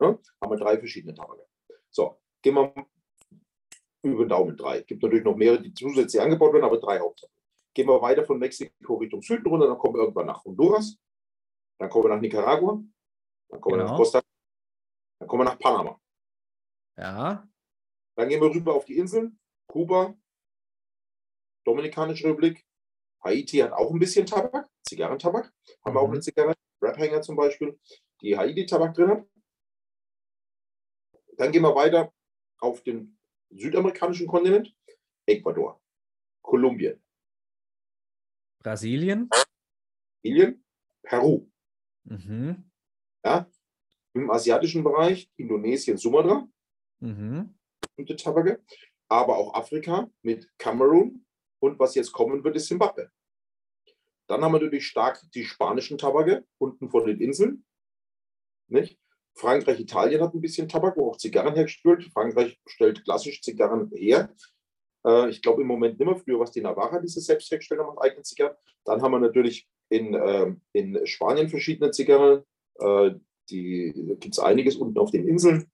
Ne? 0.00 0.18
Haben 0.40 0.50
wir 0.50 0.58
drei 0.58 0.78
verschiedene 0.78 1.14
Tabake. 1.14 1.46
So, 1.90 2.20
gehen 2.42 2.54
wir 2.54 2.74
über 4.02 4.24
den 4.24 4.28
Daumen 4.28 4.56
drei. 4.56 4.78
Es 4.78 4.86
gibt 4.86 5.02
natürlich 5.02 5.24
noch 5.24 5.36
mehrere, 5.36 5.62
die 5.62 5.72
zusätzlich 5.72 6.20
angebaut 6.20 6.52
werden, 6.52 6.64
aber 6.64 6.78
drei 6.78 6.98
Hauptsachen. 6.98 7.34
Gehen 7.74 7.88
wir 7.88 8.00
weiter 8.02 8.24
von 8.24 8.38
Mexiko 8.38 8.96
Richtung 8.96 9.22
Süden 9.22 9.46
runter, 9.48 9.66
dann 9.66 9.78
kommen 9.78 9.94
wir 9.94 10.02
irgendwann 10.02 10.26
nach 10.26 10.44
Honduras, 10.44 10.96
dann 11.78 11.88
kommen 11.88 12.04
wir 12.04 12.14
nach 12.14 12.20
Nicaragua, 12.20 12.82
dann 13.48 13.60
kommen 13.60 13.78
genau. 13.78 13.84
wir 13.84 13.84
nach 13.84 13.90
genau. 13.90 13.96
Costa, 13.96 14.22
dann 15.18 15.28
kommen 15.28 15.40
wir 15.40 15.50
nach 15.50 15.58
Panama. 15.58 16.00
Ja. 16.96 17.48
Dann 18.16 18.28
gehen 18.28 18.40
wir 18.40 18.54
rüber 18.54 18.74
auf 18.74 18.84
die 18.84 18.96
Inseln, 18.98 19.40
Kuba, 19.66 20.14
Dominikanische 21.64 22.28
Republik, 22.28 22.64
Haiti 23.24 23.58
hat 23.58 23.72
auch 23.72 23.90
ein 23.90 23.98
bisschen 23.98 24.26
Tabak, 24.26 24.68
Zigarrentabak, 24.82 25.52
haben 25.84 25.92
mhm. 25.92 25.96
wir 25.96 26.00
auch 26.00 26.10
eine 26.10 26.20
Zigarre, 26.20 26.54
Raphanger 26.80 27.22
zum 27.22 27.36
Beispiel, 27.36 27.78
die 28.20 28.36
Haiti-Tabak 28.36 28.94
drin 28.94 29.10
hat. 29.10 29.26
Dann 31.36 31.52
gehen 31.52 31.62
wir 31.62 31.74
weiter 31.74 32.12
auf 32.58 32.82
den 32.82 33.18
südamerikanischen 33.50 34.26
Kontinent, 34.26 34.74
Ecuador, 35.26 35.80
Kolumbien, 36.42 37.00
Brasilien, 38.58 39.28
Brasilien 40.22 40.64
Peru. 41.02 41.46
Mhm. 42.04 42.70
Ja, 43.24 43.50
Im 44.14 44.30
asiatischen 44.30 44.84
Bereich 44.84 45.30
Indonesien, 45.36 45.96
Sumatra, 45.96 46.48
mhm. 47.00 47.54
Tabake, 48.16 48.62
aber 49.08 49.36
auch 49.36 49.54
Afrika 49.54 50.10
mit 50.22 50.50
Kamerun 50.58 51.24
und 51.60 51.78
was 51.78 51.94
jetzt 51.94 52.12
kommen 52.12 52.42
wird, 52.44 52.56
ist 52.56 52.68
Simbabwe. 52.68 53.10
Dann 54.26 54.42
haben 54.42 54.52
wir 54.52 54.60
natürlich 54.60 54.86
stark 54.86 55.22
die 55.32 55.44
spanischen 55.44 55.98
Tabake 55.98 56.46
unten 56.58 56.88
von 56.88 57.06
den 57.06 57.20
Inseln. 57.20 57.64
Nicht? 58.68 58.98
Frankreich, 59.36 59.80
Italien 59.80 60.20
hat 60.20 60.34
ein 60.34 60.40
bisschen 60.40 60.68
Tabak, 60.68 60.96
wo 60.96 61.10
auch 61.10 61.16
Zigarren 61.16 61.54
hergestellt. 61.54 62.04
Frankreich 62.12 62.58
stellt 62.66 63.04
klassisch 63.04 63.42
Zigarren 63.42 63.90
her. 63.92 64.32
Äh, 65.04 65.30
ich 65.30 65.42
glaube 65.42 65.62
im 65.62 65.68
Moment 65.68 65.98
nicht 65.98 66.06
mehr. 66.06 66.16
Früher 66.16 66.38
was 66.38 66.52
die 66.52 66.60
Navarra, 66.60 67.00
diese 67.00 67.20
selbst 67.20 67.50
hergestellt 67.50 67.80
haben, 67.80 67.98
eigenen 67.98 68.24
Zigarren. 68.24 68.56
Dann 68.84 69.02
haben 69.02 69.12
wir 69.12 69.18
natürlich 69.18 69.68
in, 69.88 70.14
äh, 70.14 70.54
in 70.72 71.06
Spanien 71.06 71.48
verschiedene 71.48 71.90
Zigarren. 71.90 72.42
Äh, 72.78 73.12
die 73.50 73.92
gibt 74.20 74.34
es 74.34 74.38
einiges 74.38 74.76
unten 74.76 74.98
auf 74.98 75.10
den 75.10 75.28
Inseln, 75.28 75.70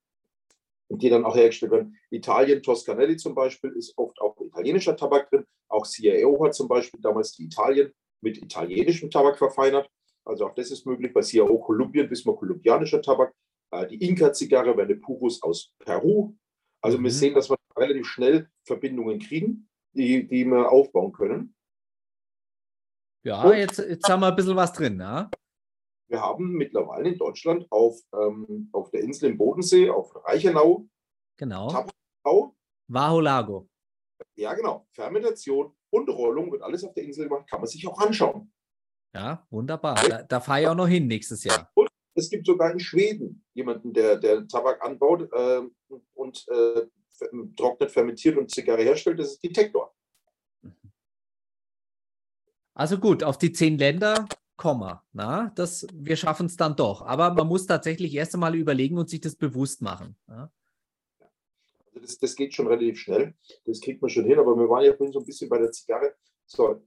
die 0.88 1.08
dann 1.08 1.24
auch 1.24 1.36
hergestellt 1.36 1.72
werden. 1.72 1.96
Italien, 2.10 2.62
Toscanelli 2.62 3.16
zum 3.16 3.34
Beispiel, 3.34 3.70
ist 3.72 3.96
oft 3.96 4.20
auch 4.20 4.40
italienischer 4.40 4.96
Tabak 4.96 5.30
drin. 5.30 5.44
Auch 5.68 5.86
CIO 5.86 6.44
hat 6.44 6.54
zum 6.54 6.66
Beispiel 6.66 7.00
damals 7.00 7.32
die 7.32 7.44
Italien 7.44 7.92
mit 8.22 8.38
italienischem 8.38 9.10
Tabak 9.10 9.38
verfeinert. 9.38 9.88
Also 10.24 10.46
auch 10.46 10.54
das 10.54 10.70
ist 10.70 10.84
möglich. 10.86 11.12
Bei 11.12 11.20
CIO 11.20 11.58
Kolumbien 11.58 12.10
wissen 12.10 12.28
wir 12.28 12.36
kolumbianischer 12.36 13.00
Tabak. 13.00 13.32
Äh, 13.70 13.86
die 13.88 14.06
Inka-Zigarre 14.06 14.76
wäre 14.76 14.86
eine 14.86 14.96
Purus 14.96 15.42
aus 15.42 15.74
Peru. 15.78 16.34
Also 16.82 16.98
mhm. 16.98 17.04
wir 17.04 17.10
sehen, 17.10 17.34
dass 17.34 17.50
wir 17.50 17.56
relativ 17.76 18.06
schnell 18.06 18.48
Verbindungen 18.66 19.18
kriegen, 19.18 19.68
die, 19.92 20.26
die 20.26 20.44
wir 20.44 20.70
aufbauen 20.70 21.12
können. 21.12 21.54
Ja, 23.22 23.42
Und 23.42 23.56
jetzt, 23.56 23.78
jetzt 23.78 24.08
haben 24.08 24.20
wir 24.20 24.28
ein 24.28 24.36
bisschen 24.36 24.56
was 24.56 24.72
drin. 24.72 24.98
Ja? 24.98 25.30
Wir 26.08 26.20
haben 26.20 26.52
mittlerweile 26.52 27.10
in 27.10 27.18
Deutschland 27.18 27.66
auf, 27.70 28.00
ähm, 28.14 28.68
auf 28.72 28.90
der 28.90 29.02
Insel 29.02 29.30
im 29.30 29.38
Bodensee, 29.38 29.90
auf 29.90 30.12
Reichenau, 30.24 30.88
genau. 31.36 31.68
Tabakau, 31.68 32.56
Vaholago. 32.88 33.68
Ja, 34.36 34.54
genau. 34.54 34.86
Fermentation 34.92 35.74
und 35.90 36.08
Rollung 36.08 36.50
wird 36.50 36.62
alles 36.62 36.82
auf 36.82 36.94
der 36.94 37.04
Insel 37.04 37.28
gemacht, 37.28 37.48
kann 37.48 37.60
man 37.60 37.68
sich 37.68 37.86
auch 37.86 37.98
anschauen. 38.00 38.52
Ja, 39.14 39.46
wunderbar. 39.50 39.96
Da, 40.08 40.22
da 40.22 40.40
fahre 40.40 40.62
ich 40.62 40.68
auch 40.68 40.74
noch 40.74 40.88
hin 40.88 41.06
nächstes 41.06 41.44
Jahr. 41.44 41.70
Und 41.74 41.89
es 42.20 42.30
gibt 42.30 42.46
sogar 42.46 42.70
in 42.72 42.80
Schweden 42.80 43.44
jemanden, 43.54 43.92
der, 43.92 44.16
der 44.16 44.46
Tabak 44.46 44.82
anbaut 44.82 45.28
äh, 45.32 45.62
und 46.14 46.46
äh, 46.48 46.86
trocknet, 47.56 47.90
fermentiert 47.90 48.36
und 48.38 48.50
Zigarre 48.50 48.82
herstellt. 48.82 49.18
Das 49.18 49.32
ist 49.32 49.42
Detektor. 49.42 49.94
Also 52.74 52.98
gut, 52.98 53.22
auf 53.22 53.36
die 53.36 53.52
zehn 53.52 53.76
Länder 53.78 54.26
Komma. 54.56 55.02
Na, 55.12 55.52
das, 55.54 55.86
wir 55.92 56.16
schaffen 56.16 56.46
es 56.46 56.56
dann 56.56 56.76
doch. 56.76 57.02
Aber 57.02 57.32
man 57.32 57.46
muss 57.46 57.66
tatsächlich 57.66 58.14
erst 58.14 58.34
einmal 58.34 58.54
überlegen 58.54 58.98
und 58.98 59.08
sich 59.08 59.20
das 59.20 59.34
bewusst 59.34 59.80
machen. 59.80 60.16
Ja? 60.28 60.52
Also 61.86 62.00
das, 62.00 62.18
das, 62.18 62.36
geht 62.36 62.54
schon 62.54 62.66
relativ 62.66 62.98
schnell. 62.98 63.34
Das 63.64 63.80
kriegt 63.80 64.02
man 64.02 64.10
schon 64.10 64.26
hin. 64.26 64.38
Aber 64.38 64.54
wir 64.56 64.68
waren 64.68 64.84
ja 64.84 64.94
vorhin 64.94 65.12
so 65.12 65.20
ein 65.20 65.24
bisschen 65.24 65.48
bei 65.48 65.58
der 65.58 65.72
Zigarre. 65.72 66.14
So, 66.46 66.86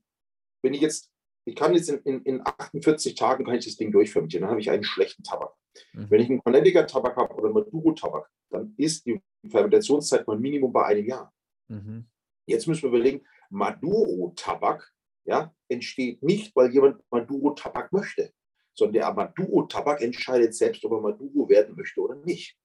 wenn 0.61 0.73
ich 0.75 0.81
jetzt 0.81 1.12
ich 1.45 1.55
kann 1.55 1.73
jetzt 1.73 1.89
in, 1.89 1.99
in, 2.03 2.21
in 2.23 2.41
48 2.45 3.15
Tagen 3.15 3.45
kann 3.45 3.55
ich 3.55 3.65
das 3.65 3.75
Ding 3.75 3.91
durchfermentieren, 3.91 4.43
dann 4.43 4.51
habe 4.51 4.61
ich 4.61 4.69
einen 4.69 4.83
schlechten 4.83 5.23
Tabak. 5.23 5.53
Mhm. 5.93 6.09
Wenn 6.09 6.21
ich 6.21 6.29
einen 6.29 6.43
Connecticut-Tabak 6.43 7.15
habe 7.15 7.33
oder 7.35 7.49
Maduro-Tabak, 7.49 8.29
dann 8.49 8.73
ist 8.77 9.05
die 9.05 9.21
Fermentationszeit 9.49 10.25
mal 10.27 10.39
Minimum 10.39 10.71
bei 10.71 10.85
einem 10.85 11.05
Jahr. 11.05 11.33
Mhm. 11.67 12.05
Jetzt 12.45 12.67
müssen 12.67 12.83
wir 12.83 12.89
überlegen, 12.89 13.25
Maduro-Tabak 13.49 14.93
ja, 15.25 15.53
entsteht 15.69 16.21
nicht, 16.23 16.55
weil 16.55 16.71
jemand 16.71 17.01
Maduro-Tabak 17.09 17.91
möchte, 17.91 18.33
sondern 18.77 18.93
der 18.93 19.13
Maduro-Tabak 19.13 20.01
entscheidet 20.01 20.53
selbst, 20.53 20.83
ob 20.85 20.93
er 20.93 21.01
Maduro 21.01 21.47
werden 21.49 21.75
möchte 21.75 22.01
oder 22.01 22.15
nicht. 22.15 22.57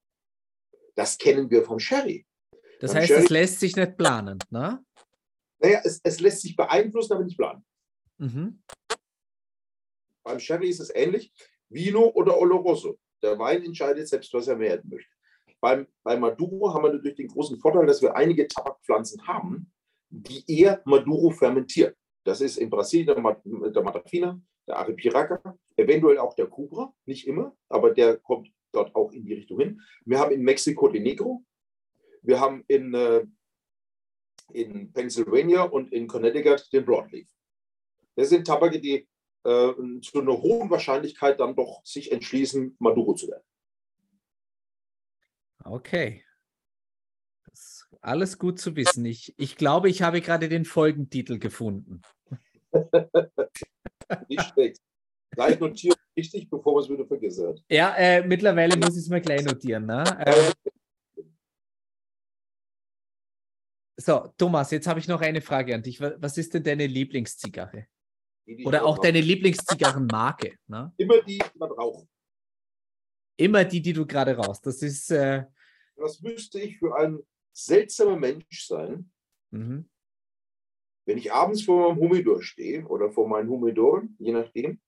Das 0.95 1.18
kennen 1.18 1.51
wir 1.51 1.64
vom 1.64 1.79
Sherry. 1.79 2.26
Das 2.81 2.95
heißt, 2.95 3.09
Sherry, 3.09 3.24
es 3.24 3.31
lässt 3.31 3.61
sich 3.61 3.76
nicht 3.76 3.97
planen, 3.97 4.39
ne? 4.51 4.85
Naja, 5.61 5.81
es, 5.85 6.01
es 6.03 6.20
lässt 6.20 6.43
sich 6.43 6.57
beeinflussen, 6.57 7.14
aber 7.14 7.24
nicht 7.24 7.37
planen. 7.37 7.64
Mhm. 8.19 8.62
Beim 10.25 10.39
Sherry 10.39 10.69
ist 10.69 10.81
es 10.81 10.95
ähnlich. 10.95 11.33
Vino 11.69 12.11
oder 12.14 12.39
Oloroso. 12.39 12.99
Der 13.23 13.39
Wein 13.39 13.64
entscheidet 13.64 14.09
selbst, 14.09 14.33
was 14.35 14.49
er 14.49 14.59
werden 14.59 14.91
möchte. 14.91 15.11
Beim, 15.61 15.87
beim 16.05 16.21
Maduro 16.21 16.73
haben 16.73 16.85
wir 16.85 16.93
natürlich 16.93 17.16
den 17.16 17.29
großen 17.29 17.59
Vorteil, 17.59 17.87
dass 17.87 18.01
wir 18.01 18.14
einige 18.14 18.47
Tabakpflanzen 18.47 19.27
haben, 19.27 19.73
die 20.09 20.45
eher 20.47 20.81
Maduro 20.85 21.31
fermentieren. 21.31 21.95
Das 22.25 22.41
ist 22.41 22.59
in 22.59 22.71
Brasilien 22.71 23.07
der, 23.07 23.71
der 23.71 23.83
Matafina, 23.83 24.41
der 24.66 24.77
Aripiraca, 24.79 25.59
eventuell 25.77 26.19
auch 26.19 26.35
der 26.35 26.47
Cubra, 26.47 26.95
nicht 27.07 27.27
immer, 27.27 27.57
aber 27.69 27.93
der 27.93 28.19
kommt 28.19 28.53
dort 28.73 28.95
auch 28.95 29.12
in 29.12 29.25
die 29.25 29.35
Richtung 29.35 29.59
hin. 29.59 29.81
Wir 30.05 30.19
haben 30.19 30.33
in 30.33 30.43
Mexiko 30.43 30.89
den 30.89 31.03
Negro, 31.03 31.45
wir 32.23 32.39
haben 32.39 32.64
in, 32.69 32.95
äh, 32.95 33.27
in 34.53 34.93
Pennsylvania 34.93 35.62
und 35.62 35.93
in 35.93 36.07
Connecticut 36.07 36.73
den 36.73 36.85
Broadleaf. 36.85 37.29
Das 38.19 38.31
sind 38.31 38.49
Tabake, 38.49 38.81
die 38.81 39.09
äh, 39.45 39.73
zu 40.03 40.21
einer 40.21 40.43
hohen 40.43 40.69
Wahrscheinlichkeit 40.71 41.39
dann 41.39 41.55
doch 41.55 41.85
sich 41.85 42.11
entschließen, 42.11 42.75
Maduro 42.81 43.14
zu 43.14 43.29
werden. 43.29 43.45
Okay. 45.64 46.25
alles 48.01 48.37
gut 48.39 48.59
zu 48.59 48.75
wissen. 48.75 49.05
Ich, 49.05 49.35
ich 49.37 49.55
glaube, 49.55 49.89
ich 49.89 50.03
habe 50.03 50.21
gerade 50.21 50.49
den 50.49 50.64
Folgentitel 50.64 51.39
gefunden. 51.39 52.03
Nicht 54.29 54.43
schlecht. 54.53 54.81
Gleich 55.31 55.61
notieren, 55.61 55.97
richtig, 56.16 56.51
bevor 56.51 56.75
wir 56.75 56.81
es 56.81 56.89
wieder 56.89 57.07
vergessen. 57.07 57.64
Ja, 57.71 57.95
äh, 57.95 58.27
mittlerweile 58.27 58.77
muss 58.77 58.97
ich 58.97 59.03
es 59.03 59.09
mal 59.09 59.21
gleich 59.21 59.45
notieren. 59.45 59.87
Ne? 59.87 60.03
Äh, 60.27 60.53
so, 63.97 64.33
Thomas, 64.37 64.73
jetzt 64.73 64.89
habe 64.89 64.99
ich 64.99 65.07
noch 65.07 65.21
eine 65.21 65.41
Frage 65.41 65.73
an 65.73 65.85
dich. 65.85 66.01
Was 66.01 66.37
ist 66.37 66.55
denn 66.55 66.64
deine 66.64 66.89
Lieblingszigarre? 66.89 67.87
Die, 68.49 68.64
Oder 68.64 68.84
auch 68.84 68.99
deine 68.99 69.20
Lieblingszigarrenmarke. 69.20 70.57
Ne? 70.68 70.92
Immer 70.96 71.22
die, 71.22 71.38
die 71.38 71.59
man 71.59 71.70
raucht. 71.70 72.09
Immer 73.36 73.64
die, 73.64 73.80
die 73.80 73.92
du 73.92 74.07
gerade 74.07 74.36
rauchst. 74.36 74.66
Das 74.66 74.82
ist. 74.82 75.11
Äh, 75.11 75.44
Was 75.96 76.20
müsste 76.20 76.61
ich 76.61 76.78
für 76.78 76.96
ein 76.96 77.18
seltsamer 77.53 78.16
Mensch 78.16 78.66
sein, 78.66 79.11
mhm. 79.51 79.88
wenn 81.07 81.18
ich 81.18 81.32
abends 81.32 81.62
vor 81.62 81.88
meinem 81.88 82.01
Humidor 82.01 82.42
stehe 82.42 82.86
oder 82.86 83.11
vor 83.11 83.28
meinen 83.28 83.49
Humidoren, 83.49 84.16
je 84.18 84.32
nachdem, 84.32 84.80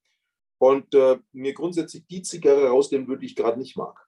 und 0.58 0.94
äh, 0.94 1.18
mir 1.32 1.54
grundsätzlich 1.54 2.06
die 2.06 2.22
Zigarre 2.22 2.68
rausnehmen 2.68 3.08
würde, 3.08 3.20
die 3.20 3.26
ich 3.26 3.36
gerade 3.36 3.58
nicht 3.58 3.76
mag. 3.76 4.06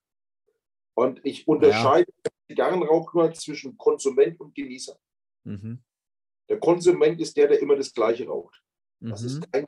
Und 0.95 1.21
ich 1.25 1.49
unterscheide 1.49 2.13
ja. 2.25 2.31
Zigarrenrauch 2.49 3.15
nur 3.15 3.33
zwischen 3.33 3.77
Konsument 3.79 4.39
und 4.41 4.55
Genießer. 4.55 4.99
Mhm. 5.45 5.83
Der 6.49 6.61
Konsument 6.61 7.21
ist 7.21 7.37
der, 7.37 7.49
der 7.49 7.61
immer 7.61 7.77
das 7.77 7.93
Gleiche 7.93 8.27
raucht. 8.27 8.63
Das, 9.11 9.23
mhm. 9.23 9.27
ist 9.27 9.53
kein, 9.53 9.67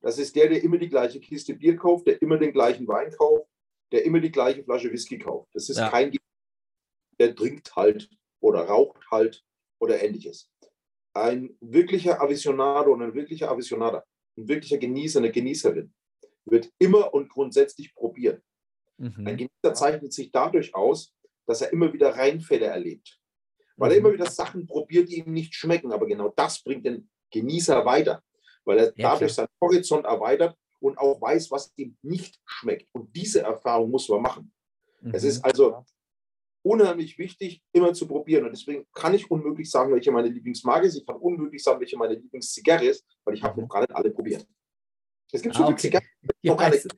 das 0.00 0.18
ist 0.18 0.36
der, 0.36 0.48
der 0.48 0.62
immer 0.62 0.78
die 0.78 0.88
gleiche 0.88 1.20
Kiste 1.20 1.54
Bier 1.54 1.76
kauft, 1.76 2.06
der 2.06 2.20
immer 2.20 2.38
den 2.38 2.52
gleichen 2.52 2.86
Wein 2.86 3.10
kauft, 3.12 3.48
der 3.92 4.04
immer 4.04 4.20
die 4.20 4.32
gleiche 4.32 4.64
Flasche 4.64 4.90
Whisky 4.92 5.18
kauft. 5.18 5.54
Das 5.54 5.68
ist 5.68 5.78
ja. 5.78 5.88
kein, 5.88 6.16
der 7.18 7.34
trinkt 7.34 7.74
halt 7.76 8.10
oder 8.40 8.62
raucht 8.62 9.02
halt 9.10 9.44
oder 9.78 10.02
ähnliches. 10.02 10.50
Ein 11.14 11.56
wirklicher 11.60 12.20
Avisionado 12.20 12.92
und 12.92 13.02
ein 13.02 13.14
wirklicher 13.14 13.50
Avisionada, 13.50 14.04
ein 14.36 14.48
wirklicher 14.48 14.78
Genießer, 14.78 15.18
eine 15.18 15.30
Genießerin, 15.30 15.92
wird 16.44 16.70
immer 16.78 17.12
und 17.14 17.28
grundsätzlich 17.28 17.94
probieren. 17.94 18.42
Mhm. 18.98 19.26
Ein 19.26 19.36
Genießer 19.36 19.74
zeichnet 19.74 20.12
sich 20.12 20.30
dadurch 20.32 20.74
aus, 20.74 21.14
dass 21.46 21.60
er 21.60 21.72
immer 21.72 21.92
wieder 21.92 22.16
Reinfälle 22.16 22.66
erlebt. 22.66 23.20
Weil 23.76 23.92
er 23.92 24.00
mhm. 24.00 24.06
immer 24.06 24.14
wieder 24.14 24.30
Sachen 24.30 24.66
probiert, 24.66 25.08
die 25.08 25.18
ihm 25.18 25.32
nicht 25.32 25.54
schmecken. 25.54 25.92
Aber 25.92 26.06
genau 26.06 26.28
das 26.30 26.62
bringt 26.62 26.86
den 26.86 27.10
Genießer 27.32 27.84
weiter. 27.84 28.22
Weil 28.64 28.78
er 28.78 28.84
ja, 28.96 29.12
dadurch 29.12 29.34
seinen 29.34 29.48
Horizont 29.60 30.06
erweitert 30.06 30.56
und 30.78 30.96
auch 30.98 31.20
weiß, 31.20 31.50
was 31.50 31.72
ihm 31.76 31.96
nicht 32.02 32.40
schmeckt. 32.44 32.88
Und 32.92 33.14
diese 33.16 33.42
Erfahrung 33.42 33.90
muss 33.90 34.08
man 34.08 34.22
machen. 34.22 34.52
Mhm. 35.00 35.14
Es 35.14 35.24
ist 35.24 35.44
also 35.44 35.84
unheimlich 36.62 37.18
wichtig, 37.18 37.62
immer 37.72 37.92
zu 37.92 38.06
probieren. 38.06 38.44
Und 38.44 38.52
deswegen 38.52 38.86
kann 38.92 39.14
ich 39.14 39.30
unmöglich 39.30 39.70
sagen, 39.70 39.92
welche 39.92 40.12
meine 40.12 40.28
Lieblingsmarke 40.28 40.86
ist. 40.86 40.96
Ich 40.96 41.06
kann 41.06 41.16
unmöglich 41.16 41.62
sagen, 41.62 41.80
welche 41.80 41.96
meine 41.96 42.14
Lieblingszigarre 42.14 42.84
ist, 42.84 43.04
weil 43.24 43.34
ich 43.34 43.42
habe 43.42 43.56
mhm. 43.56 43.62
noch 43.62 43.68
gar 43.68 43.80
nicht 43.80 43.94
alle 43.94 44.10
probiert. 44.10 44.46
Es 45.32 45.42
gibt 45.42 45.56
ah, 45.56 45.58
so 45.58 45.64
viele 45.64 45.74
okay. 45.74 45.82
Zigarren. 45.82 46.06
Ja, 46.42 46.68
es, 46.68 46.88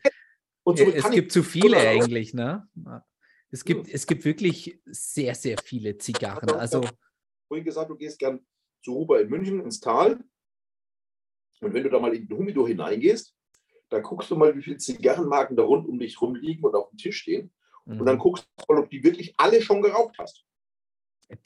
und 0.64 0.80
es 0.80 1.10
gibt 1.10 1.32
zu 1.32 1.42
viele 1.42 1.76
eigentlich, 1.76 2.34
ne? 2.34 2.68
Es 3.50 3.64
gibt, 3.64 3.88
es 3.88 4.06
gibt 4.06 4.24
wirklich 4.24 4.80
sehr, 4.86 5.34
sehr 5.34 5.56
viele 5.62 5.96
Zigarren. 5.98 6.50
Also, 6.50 6.82
vorhin 7.46 7.64
gesagt, 7.64 7.90
du 7.90 7.96
gehst 7.96 8.18
gern 8.18 8.44
zu 8.84 8.94
Huber 8.94 9.20
in 9.20 9.28
München 9.28 9.60
ins 9.60 9.80
Tal. 9.80 10.22
Und 11.60 11.72
wenn 11.72 11.82
du 11.82 11.90
da 11.90 11.98
mal 11.98 12.14
in 12.14 12.28
den 12.28 12.36
Humido 12.36 12.66
hineingehst, 12.66 13.34
dann 13.88 14.02
guckst 14.02 14.30
du 14.30 14.36
mal, 14.36 14.54
wie 14.56 14.62
viele 14.62 14.76
Zigarrenmarken 14.76 15.56
da 15.56 15.62
rund 15.62 15.88
um 15.88 15.98
dich 15.98 16.20
rumliegen 16.20 16.64
und 16.64 16.74
auf 16.74 16.90
dem 16.90 16.98
Tisch 16.98 17.18
stehen. 17.18 17.52
Mhm. 17.86 18.00
Und 18.00 18.06
dann 18.06 18.16
mhm. 18.16 18.20
guckst 18.20 18.46
du 18.56 18.74
mal, 18.74 18.82
ob 18.82 18.90
die 18.90 19.02
wirklich 19.02 19.34
alle 19.38 19.62
schon 19.62 19.82
geraucht 19.82 20.16
hast. 20.18 20.44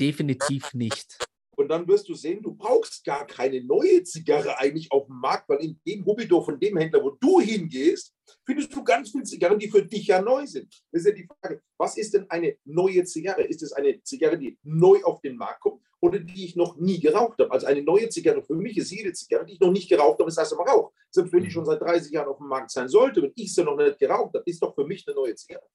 Definitiv 0.01 0.75
nicht. 0.75 1.19
Und 1.59 1.67
dann 1.67 1.89
wirst 1.89 2.09
du 2.09 2.15
sehen, 2.15 2.41
du 2.41 2.55
brauchst 2.55 3.05
gar 3.05 3.27
keine 3.27 3.61
neue 3.65 4.05
Zigarre 4.05 4.57
eigentlich 4.59 4.93
auf 4.93 5.07
dem 5.07 5.17
Markt, 5.17 5.49
weil 5.49 5.59
in 5.59 5.81
dem 5.85 6.07
Humidor 6.07 6.45
von 6.45 6.61
dem 6.61 6.77
Händler, 6.77 7.03
wo 7.03 7.11
du 7.11 7.41
hingehst, 7.41 8.15
findest 8.47 8.73
du 8.73 8.85
ganz 8.85 9.11
viele 9.11 9.25
Zigarren, 9.25 9.59
die 9.59 9.69
für 9.69 9.85
dich 9.85 10.07
ja 10.07 10.23
neu 10.23 10.47
sind. 10.47 10.73
Das 10.93 11.01
ist 11.01 11.07
ja 11.09 11.13
die 11.13 11.27
Frage, 11.27 11.61
was 11.77 11.97
ist 11.97 12.15
denn 12.15 12.31
eine 12.31 12.57
neue 12.65 13.03
Zigarre? 13.03 13.43
Ist 13.43 13.65
es 13.65 13.73
eine 13.73 14.01
Zigarre, 14.05 14.39
die 14.39 14.57
neu 14.63 15.03
auf 15.03 15.21
den 15.21 15.37
Markt 15.37 15.61
kommt 15.61 15.83
oder 15.99 16.21
die 16.21 16.45
ich 16.45 16.55
noch 16.55 16.77
nie 16.77 17.01
geraucht 17.01 17.41
habe? 17.41 17.51
Also 17.51 17.67
eine 17.67 17.83
neue 17.83 18.09
Zigarre 18.09 18.41
für 18.45 18.55
mich 18.55 18.77
ist 18.77 18.93
jede 18.93 19.13
Zigarre, 19.13 19.45
die 19.45 19.55
ich 19.55 19.61
noch 19.61 19.73
nicht 19.73 19.89
geraucht 19.89 20.21
habe, 20.21 20.31
das 20.31 20.37
heißt 20.37 20.53
aber 20.53 20.71
rauche. 20.71 20.93
Selbst 21.11 21.33
wenn 21.33 21.43
die 21.43 21.51
schon 21.51 21.65
seit 21.65 21.81
30 21.81 22.13
Jahren 22.13 22.29
auf 22.29 22.39
dem 22.39 22.47
Markt 22.47 22.71
sein 22.71 22.89
sollte, 22.89 23.21
wenn 23.21 23.33
ich 23.35 23.53
sie 23.53 23.65
noch 23.65 23.77
nicht 23.77 23.99
geraucht 23.99 24.33
habe, 24.33 24.45
ist 24.47 24.63
doch 24.63 24.77
für 24.77 24.87
mich 24.87 25.05
eine 25.09 25.17
neue 25.17 25.35
Zigarre. 25.35 25.67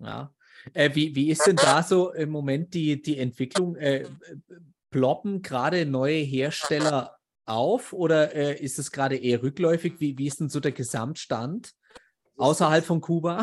Ja. 0.00 0.34
Äh, 0.74 0.90
wie, 0.94 1.14
wie 1.14 1.30
ist 1.30 1.46
denn 1.46 1.54
da 1.54 1.80
so 1.84 2.12
im 2.12 2.30
Moment 2.30 2.74
die, 2.74 3.00
die 3.00 3.18
Entwicklung? 3.18 3.76
Äh, 3.76 4.04
ploppen 4.92 5.42
gerade 5.42 5.84
neue 5.86 6.20
Hersteller 6.20 7.16
auf 7.44 7.92
oder 7.92 8.34
äh, 8.34 8.62
ist 8.62 8.78
es 8.78 8.92
gerade 8.92 9.16
eher 9.16 9.42
rückläufig? 9.42 9.98
Wie, 9.98 10.16
wie 10.16 10.28
ist 10.28 10.38
denn 10.38 10.48
so 10.48 10.60
der 10.60 10.70
Gesamtstand 10.70 11.72
außerhalb 12.36 12.84
von 12.84 13.00
Kuba? 13.00 13.42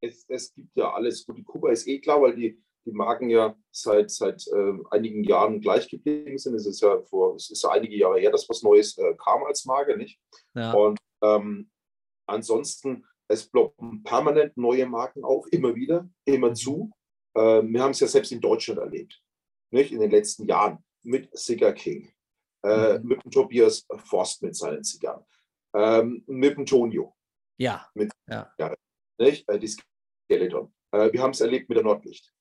Es, 0.00 0.24
es 0.28 0.54
gibt 0.54 0.76
ja 0.76 0.92
alles. 0.92 1.26
Gut, 1.26 1.44
Kuba 1.44 1.70
ist 1.70 1.86
eh 1.86 1.98
klar, 1.98 2.20
weil 2.22 2.34
die, 2.34 2.62
die 2.84 2.92
Marken 2.92 3.28
ja 3.30 3.56
seit, 3.70 4.10
seit 4.10 4.46
äh, 4.46 4.74
einigen 4.90 5.24
Jahren 5.24 5.60
gleich 5.60 5.88
geblieben 5.88 6.38
sind. 6.38 6.54
Es 6.54 6.66
ist 6.66 6.80
ja 6.80 7.00
vor, 7.02 7.34
es 7.34 7.50
ist 7.50 7.62
ja 7.62 7.70
einige 7.70 7.96
Jahre 7.96 8.20
her, 8.20 8.30
dass 8.30 8.48
was 8.48 8.62
Neues 8.62 8.96
äh, 8.98 9.14
kam 9.16 9.44
als 9.44 9.64
Marke, 9.64 9.96
nicht? 9.96 10.20
Ja. 10.54 10.72
Und 10.72 10.98
ähm, 11.22 11.70
ansonsten, 12.26 13.04
es 13.28 13.48
ploppen 13.48 14.02
permanent 14.02 14.56
neue 14.56 14.86
Marken 14.86 15.24
auf, 15.24 15.46
immer 15.50 15.74
wieder, 15.74 16.08
immer 16.26 16.54
zu. 16.54 16.92
Äh, 17.34 17.62
wir 17.62 17.82
haben 17.82 17.90
es 17.90 18.00
ja 18.00 18.06
selbst 18.06 18.32
in 18.32 18.40
Deutschland 18.40 18.78
erlebt 18.78 19.20
nicht, 19.70 19.92
in 19.92 20.00
den 20.00 20.10
letzten 20.10 20.46
Jahren 20.46 20.78
mit 21.02 21.36
Cigar 21.36 21.72
King, 21.72 22.10
äh, 22.64 22.98
mhm. 22.98 23.08
mit 23.08 23.24
dem 23.24 23.30
Tobias 23.30 23.86
Forst 24.04 24.42
mit 24.42 24.56
seinen 24.56 24.84
Zigarren, 24.84 25.24
ähm, 25.74 26.24
mit 26.26 26.56
dem 26.56 26.66
Tonio. 26.66 27.14
Ja. 27.58 27.88
Mit, 27.94 28.12
ja. 28.28 28.52
nicht? 29.18 29.48
Äh, 29.48 29.58
die 29.58 29.68
Skeleton. 30.24 30.72
Äh, 30.92 31.12
wir 31.12 31.22
haben 31.22 31.30
es 31.30 31.40
erlebt 31.40 31.68
mit 31.68 31.76
der 31.76 31.84
Nordlicht. 31.84 32.32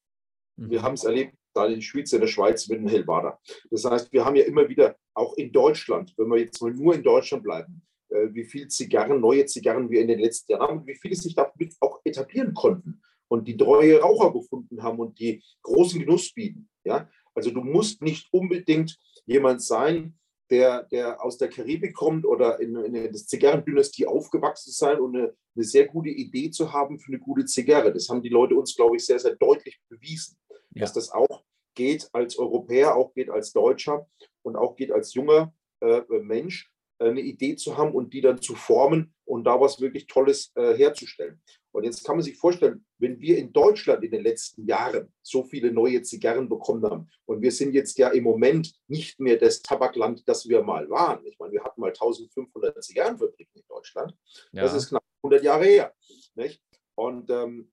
Mhm. 0.57 0.69
Wir 0.69 0.81
haben 0.81 0.93
es 0.93 1.03
erlebt 1.03 1.35
da 1.53 1.65
in 1.67 1.81
Schweiz, 1.81 2.11
in 2.11 2.21
der 2.21 2.27
Schweiz 2.27 2.67
mit 2.67 2.79
dem 2.79 2.87
Hellbader. 2.87 3.39
Das 3.71 3.85
heißt, 3.85 4.11
wir 4.11 4.25
haben 4.25 4.35
ja 4.35 4.43
immer 4.43 4.67
wieder, 4.67 4.95
auch 5.13 5.33
in 5.37 5.51
Deutschland, 5.51 6.13
wenn 6.17 6.27
wir 6.27 6.39
jetzt 6.39 6.61
mal 6.61 6.73
nur 6.73 6.95
in 6.95 7.03
Deutschland 7.03 7.43
bleiben, 7.43 7.81
äh, 8.09 8.27
wie 8.33 8.43
viele 8.43 8.67
Zigarren, 8.67 9.21
neue 9.21 9.45
Zigarren 9.45 9.89
wir 9.89 10.01
in 10.01 10.09
den 10.09 10.19
letzten 10.19 10.51
Jahren 10.51 10.67
haben 10.67 10.87
wie 10.87 10.95
viele 10.95 11.15
sich 11.15 11.33
damit 11.33 11.75
auch 11.79 12.01
etablieren 12.03 12.53
konnten 12.53 13.01
und 13.27 13.47
die 13.47 13.57
treue 13.57 13.99
Raucher 13.99 14.31
gefunden 14.33 14.83
haben 14.83 14.99
und 14.99 15.19
die 15.19 15.43
großen 15.61 15.99
Genuss 15.99 16.33
bieten. 16.33 16.69
Ja? 16.83 17.09
Also 17.33 17.51
du 17.51 17.61
musst 17.61 18.01
nicht 18.01 18.27
unbedingt 18.31 18.97
jemand 19.25 19.61
sein, 19.61 20.17
der, 20.49 20.83
der 20.83 21.23
aus 21.23 21.37
der 21.37 21.49
Karibik 21.49 21.95
kommt 21.95 22.25
oder 22.25 22.59
in, 22.59 22.75
in 22.75 22.93
der 22.93 23.11
Zigarrendynastie 23.11 24.05
aufgewachsen 24.05 24.71
sein 24.71 24.99
und 24.99 25.15
eine, 25.15 25.35
eine, 25.55 25.65
sehr 25.65 25.87
gute 25.87 26.09
Idee 26.09 26.51
zu 26.51 26.71
haben 26.71 26.99
für 26.99 27.11
eine 27.11 27.19
gute 27.19 27.45
Zigarre. 27.45 27.91
Das 27.91 28.09
haben 28.09 28.21
die 28.21 28.29
Leute 28.29 28.55
uns, 28.55 28.75
glaube 28.75 28.95
ich, 28.95 29.05
sehr, 29.05 29.19
sehr 29.19 29.35
deutlich 29.35 29.79
bewiesen, 29.89 30.37
ja. 30.49 30.81
dass 30.81 30.93
das 30.93 31.11
auch 31.11 31.43
geht 31.73 32.09
als 32.13 32.37
Europäer, 32.37 32.95
auch 32.95 33.13
geht 33.13 33.29
als 33.29 33.51
Deutscher 33.51 34.07
und 34.43 34.55
auch 34.55 34.75
geht 34.75 34.91
als 34.91 35.13
junger 35.13 35.53
äh, 35.81 36.01
Mensch, 36.21 36.71
äh, 36.99 37.09
eine 37.09 37.21
Idee 37.21 37.55
zu 37.55 37.77
haben 37.77 37.93
und 37.93 38.13
die 38.13 38.21
dann 38.21 38.41
zu 38.41 38.55
formen 38.55 39.13
und 39.25 39.45
da 39.45 39.59
was 39.59 39.81
wirklich 39.81 40.07
Tolles 40.07 40.51
äh, 40.55 40.75
herzustellen. 40.75 41.41
Und 41.75 41.83
jetzt 41.83 42.05
kann 42.05 42.15
man 42.15 42.23
sich 42.23 42.37
vorstellen, 42.37 42.85
wenn 42.99 43.19
wir 43.19 43.37
in 43.37 43.51
Deutschland 43.51 44.01
in 44.01 44.11
den 44.11 44.23
letzten 44.23 44.65
Jahren 44.65 45.11
so 45.21 45.43
viele 45.43 45.73
neue 45.73 46.01
Zigarren 46.03 46.47
bekommen 46.47 46.85
haben 46.85 47.09
und 47.25 47.41
wir 47.41 47.51
sind 47.51 47.73
jetzt 47.73 47.97
ja 47.97 48.07
im 48.11 48.23
Moment 48.23 48.73
nicht 48.87 49.19
mehr 49.19 49.35
das 49.35 49.61
Tabakland, 49.61 50.23
das 50.25 50.47
wir 50.47 50.63
mal 50.63 50.89
waren. 50.89 51.25
Ich 51.25 51.37
meine, 51.37 51.51
wir 51.51 51.65
hatten 51.65 51.81
mal 51.81 51.89
1500 51.89 52.81
Zigarrenfabriken 52.81 53.59
in 53.61 53.67
Deutschland. 53.67 54.15
Ja. 54.53 54.61
Das 54.63 54.73
ist 54.73 54.87
knapp 54.87 55.03
100 55.21 55.43
Jahre 55.43 55.65
her. 55.65 55.93
Nicht? 56.35 56.63
Und 56.95 57.29
ähm, 57.29 57.69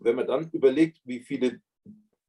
wenn 0.00 0.16
man 0.16 0.26
dann 0.26 0.50
überlegt, 0.50 1.00
wie 1.04 1.20
viele 1.20 1.60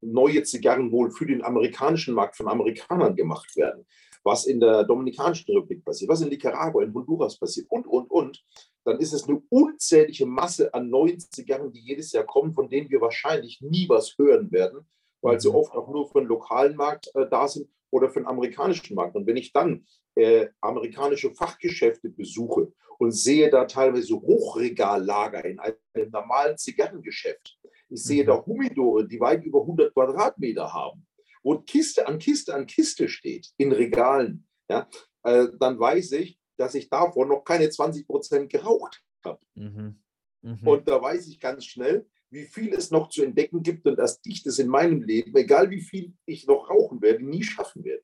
neue 0.02 0.44
Zigarren 0.44 0.92
wohl 0.92 1.10
für 1.10 1.26
den 1.26 1.44
amerikanischen 1.44 2.14
Markt 2.14 2.38
von 2.38 2.48
Amerikanern 2.48 3.16
gemacht 3.16 3.56
werden, 3.56 3.88
was 4.24 4.46
in 4.46 4.60
der 4.60 4.84
Dominikanischen 4.84 5.56
Republik 5.56 5.84
passiert, 5.84 6.10
was 6.10 6.22
in 6.22 6.30
Nicaragua, 6.30 6.84
in 6.84 6.94
Honduras 6.94 7.38
passiert 7.38 7.68
und, 7.70 7.88
und, 7.88 8.10
und, 8.10 8.44
dann 8.86 9.00
ist 9.00 9.14
es 9.14 9.28
eine 9.28 9.42
unzählige 9.50 10.26
Masse 10.26 10.74
an 10.74 10.90
neuen 10.90 11.20
Zigarren, 11.20 11.72
die 11.72 11.82
jedes 11.82 12.12
Jahr 12.12 12.26
kommen, 12.26 12.54
von 12.54 12.70
denen 12.70 12.90
wir 12.90 13.02
wahrscheinlich 13.02 13.62
nie 13.62 13.88
was 13.88 14.16
hören 14.18 14.52
werden, 14.52 14.88
weil 15.22 15.40
sie 15.40 15.50
mhm. 15.50 15.56
oft 15.56 15.74
auch 15.74 15.90
nur 15.90 16.10
für 16.10 16.20
den 16.20 16.28
lokalen 16.28 16.76
Markt 16.76 17.10
äh, 17.14 17.28
da 17.30 17.48
sind 17.48 17.70
oder 17.92 18.10
für 18.10 18.20
den 18.20 18.28
amerikanischen 18.28 18.96
Markt. 18.96 19.16
Und 19.16 19.28
wenn 19.28 19.38
ich 19.38 19.52
dann 19.52 19.86
äh, 20.16 20.48
amerikanische 20.62 21.34
Fachgeschäfte 21.34 22.10
besuche 22.10 22.72
und 22.98 23.12
sehe 23.12 23.50
da 23.50 23.66
teilweise 23.66 24.16
Hochregallager 24.16 25.46
in 25.46 25.60
einem 25.60 26.12
normalen 26.12 26.58
Zigarrengeschäft, 26.58 27.60
ich 27.90 28.04
sehe 28.04 28.24
mhm. 28.24 28.28
da 28.28 28.46
Humidore, 28.46 29.08
die 29.08 29.20
weit 29.20 29.44
über 29.44 29.62
100 29.62 29.94
Quadratmeter 29.94 30.72
haben, 30.74 31.06
wo 31.44 31.60
Kiste 31.60 32.08
an 32.08 32.20
Kiste 32.20 32.54
an 32.54 32.66
Kiste 32.66 33.10
steht 33.10 33.48
in 33.58 33.72
Regalen, 33.72 34.48
ja, 34.70 34.90
äh, 35.24 35.48
dann 35.60 35.80
weiß 35.80 36.14
ich, 36.14 36.40
dass 36.58 36.76
ich 36.76 36.90
davon 36.90 37.30
noch 37.30 37.44
keine 37.44 37.70
20 37.70 38.08
Prozent 38.08 38.52
geraucht 38.52 39.02
habe. 39.24 39.40
Mhm. 39.56 40.02
Mhm. 40.42 40.68
Und 40.68 40.88
da 40.88 41.02
weiß 41.02 41.28
ich 41.28 41.40
ganz 41.40 41.66
schnell, 41.66 42.08
wie 42.32 42.46
viel 42.46 42.74
es 42.74 42.92
noch 42.92 43.10
zu 43.10 43.24
entdecken 43.24 43.64
gibt 43.64 43.86
und 43.88 43.98
dass 43.98 44.20
ich 44.24 44.44
das 44.44 44.60
in 44.60 44.68
meinem 44.68 45.02
Leben, 45.02 45.36
egal 45.36 45.70
wie 45.70 45.82
viel 45.82 46.14
ich 46.26 46.46
noch 46.48 46.70
rauchen 46.70 47.02
werde, 47.02 47.24
nie 47.24 47.44
schaffen 47.44 47.84
werde. 47.84 48.04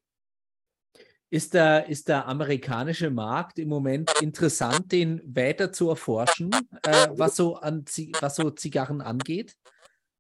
Ist 1.30 1.53
der, 1.53 1.90
ist 1.90 2.07
der 2.07 2.28
amerikanische 2.28 3.10
Markt 3.10 3.60
im 3.60 3.68
Moment 3.68 4.12
interessant, 4.22 4.91
den 4.91 5.22
weiter 5.26 5.72
zu 5.72 5.90
erforschen, 5.90 6.52
äh, 6.84 7.07
was, 7.12 7.36
so 7.36 7.56
an, 7.56 7.84
was 8.22 8.36
so 8.36 8.52
Zigarren 8.52 9.02
angeht? 9.02 9.56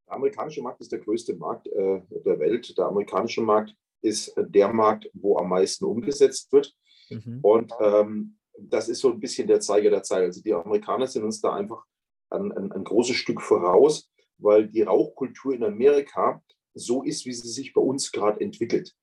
Der 0.07 0.15
amerikanische 0.15 0.61
Markt 0.61 0.81
ist 0.81 0.91
der 0.91 0.99
größte 0.99 1.35
Markt 1.35 1.67
äh, 1.67 2.01
der 2.09 2.39
Welt. 2.39 2.77
Der 2.77 2.85
amerikanische 2.85 3.41
Markt 3.41 3.75
ist 4.01 4.33
der 4.37 4.71
Markt, 4.71 5.09
wo 5.13 5.37
am 5.37 5.49
meisten 5.49 5.85
umgesetzt 5.85 6.51
wird. 6.51 6.73
Mhm. 7.09 7.39
Und 7.41 7.73
ähm, 7.79 8.37
das 8.57 8.87
ist 8.87 8.99
so 8.99 9.11
ein 9.11 9.19
bisschen 9.19 9.47
der 9.47 9.59
Zeiger 9.59 9.89
der 9.89 10.03
Zeit. 10.03 10.23
Also 10.23 10.41
die 10.41 10.53
Amerikaner 10.53 11.07
sind 11.07 11.23
uns 11.23 11.41
da 11.41 11.53
einfach 11.53 11.83
ein, 12.29 12.51
ein, 12.51 12.71
ein 12.71 12.83
großes 12.83 13.15
Stück 13.15 13.41
voraus, 13.41 14.09
weil 14.37 14.67
die 14.67 14.83
Rauchkultur 14.83 15.53
in 15.53 15.63
Amerika 15.63 16.41
so 16.73 17.03
ist, 17.03 17.25
wie 17.25 17.33
sie 17.33 17.49
sich 17.49 17.73
bei 17.73 17.81
uns 17.81 18.11
gerade 18.11 18.41
entwickelt. 18.41 18.93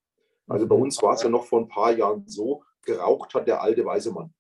Also 0.46 0.66
bei 0.66 0.76
mhm. 0.76 0.82
uns 0.82 1.02
war 1.02 1.14
es 1.14 1.22
ja 1.22 1.28
noch 1.28 1.46
vor 1.46 1.60
ein 1.60 1.68
paar 1.68 1.92
Jahren 1.92 2.26
so, 2.26 2.62
geraucht 2.82 3.34
hat 3.34 3.46
der 3.46 3.62
alte 3.62 3.84
weiße 3.84 4.12
Mann. 4.12 4.32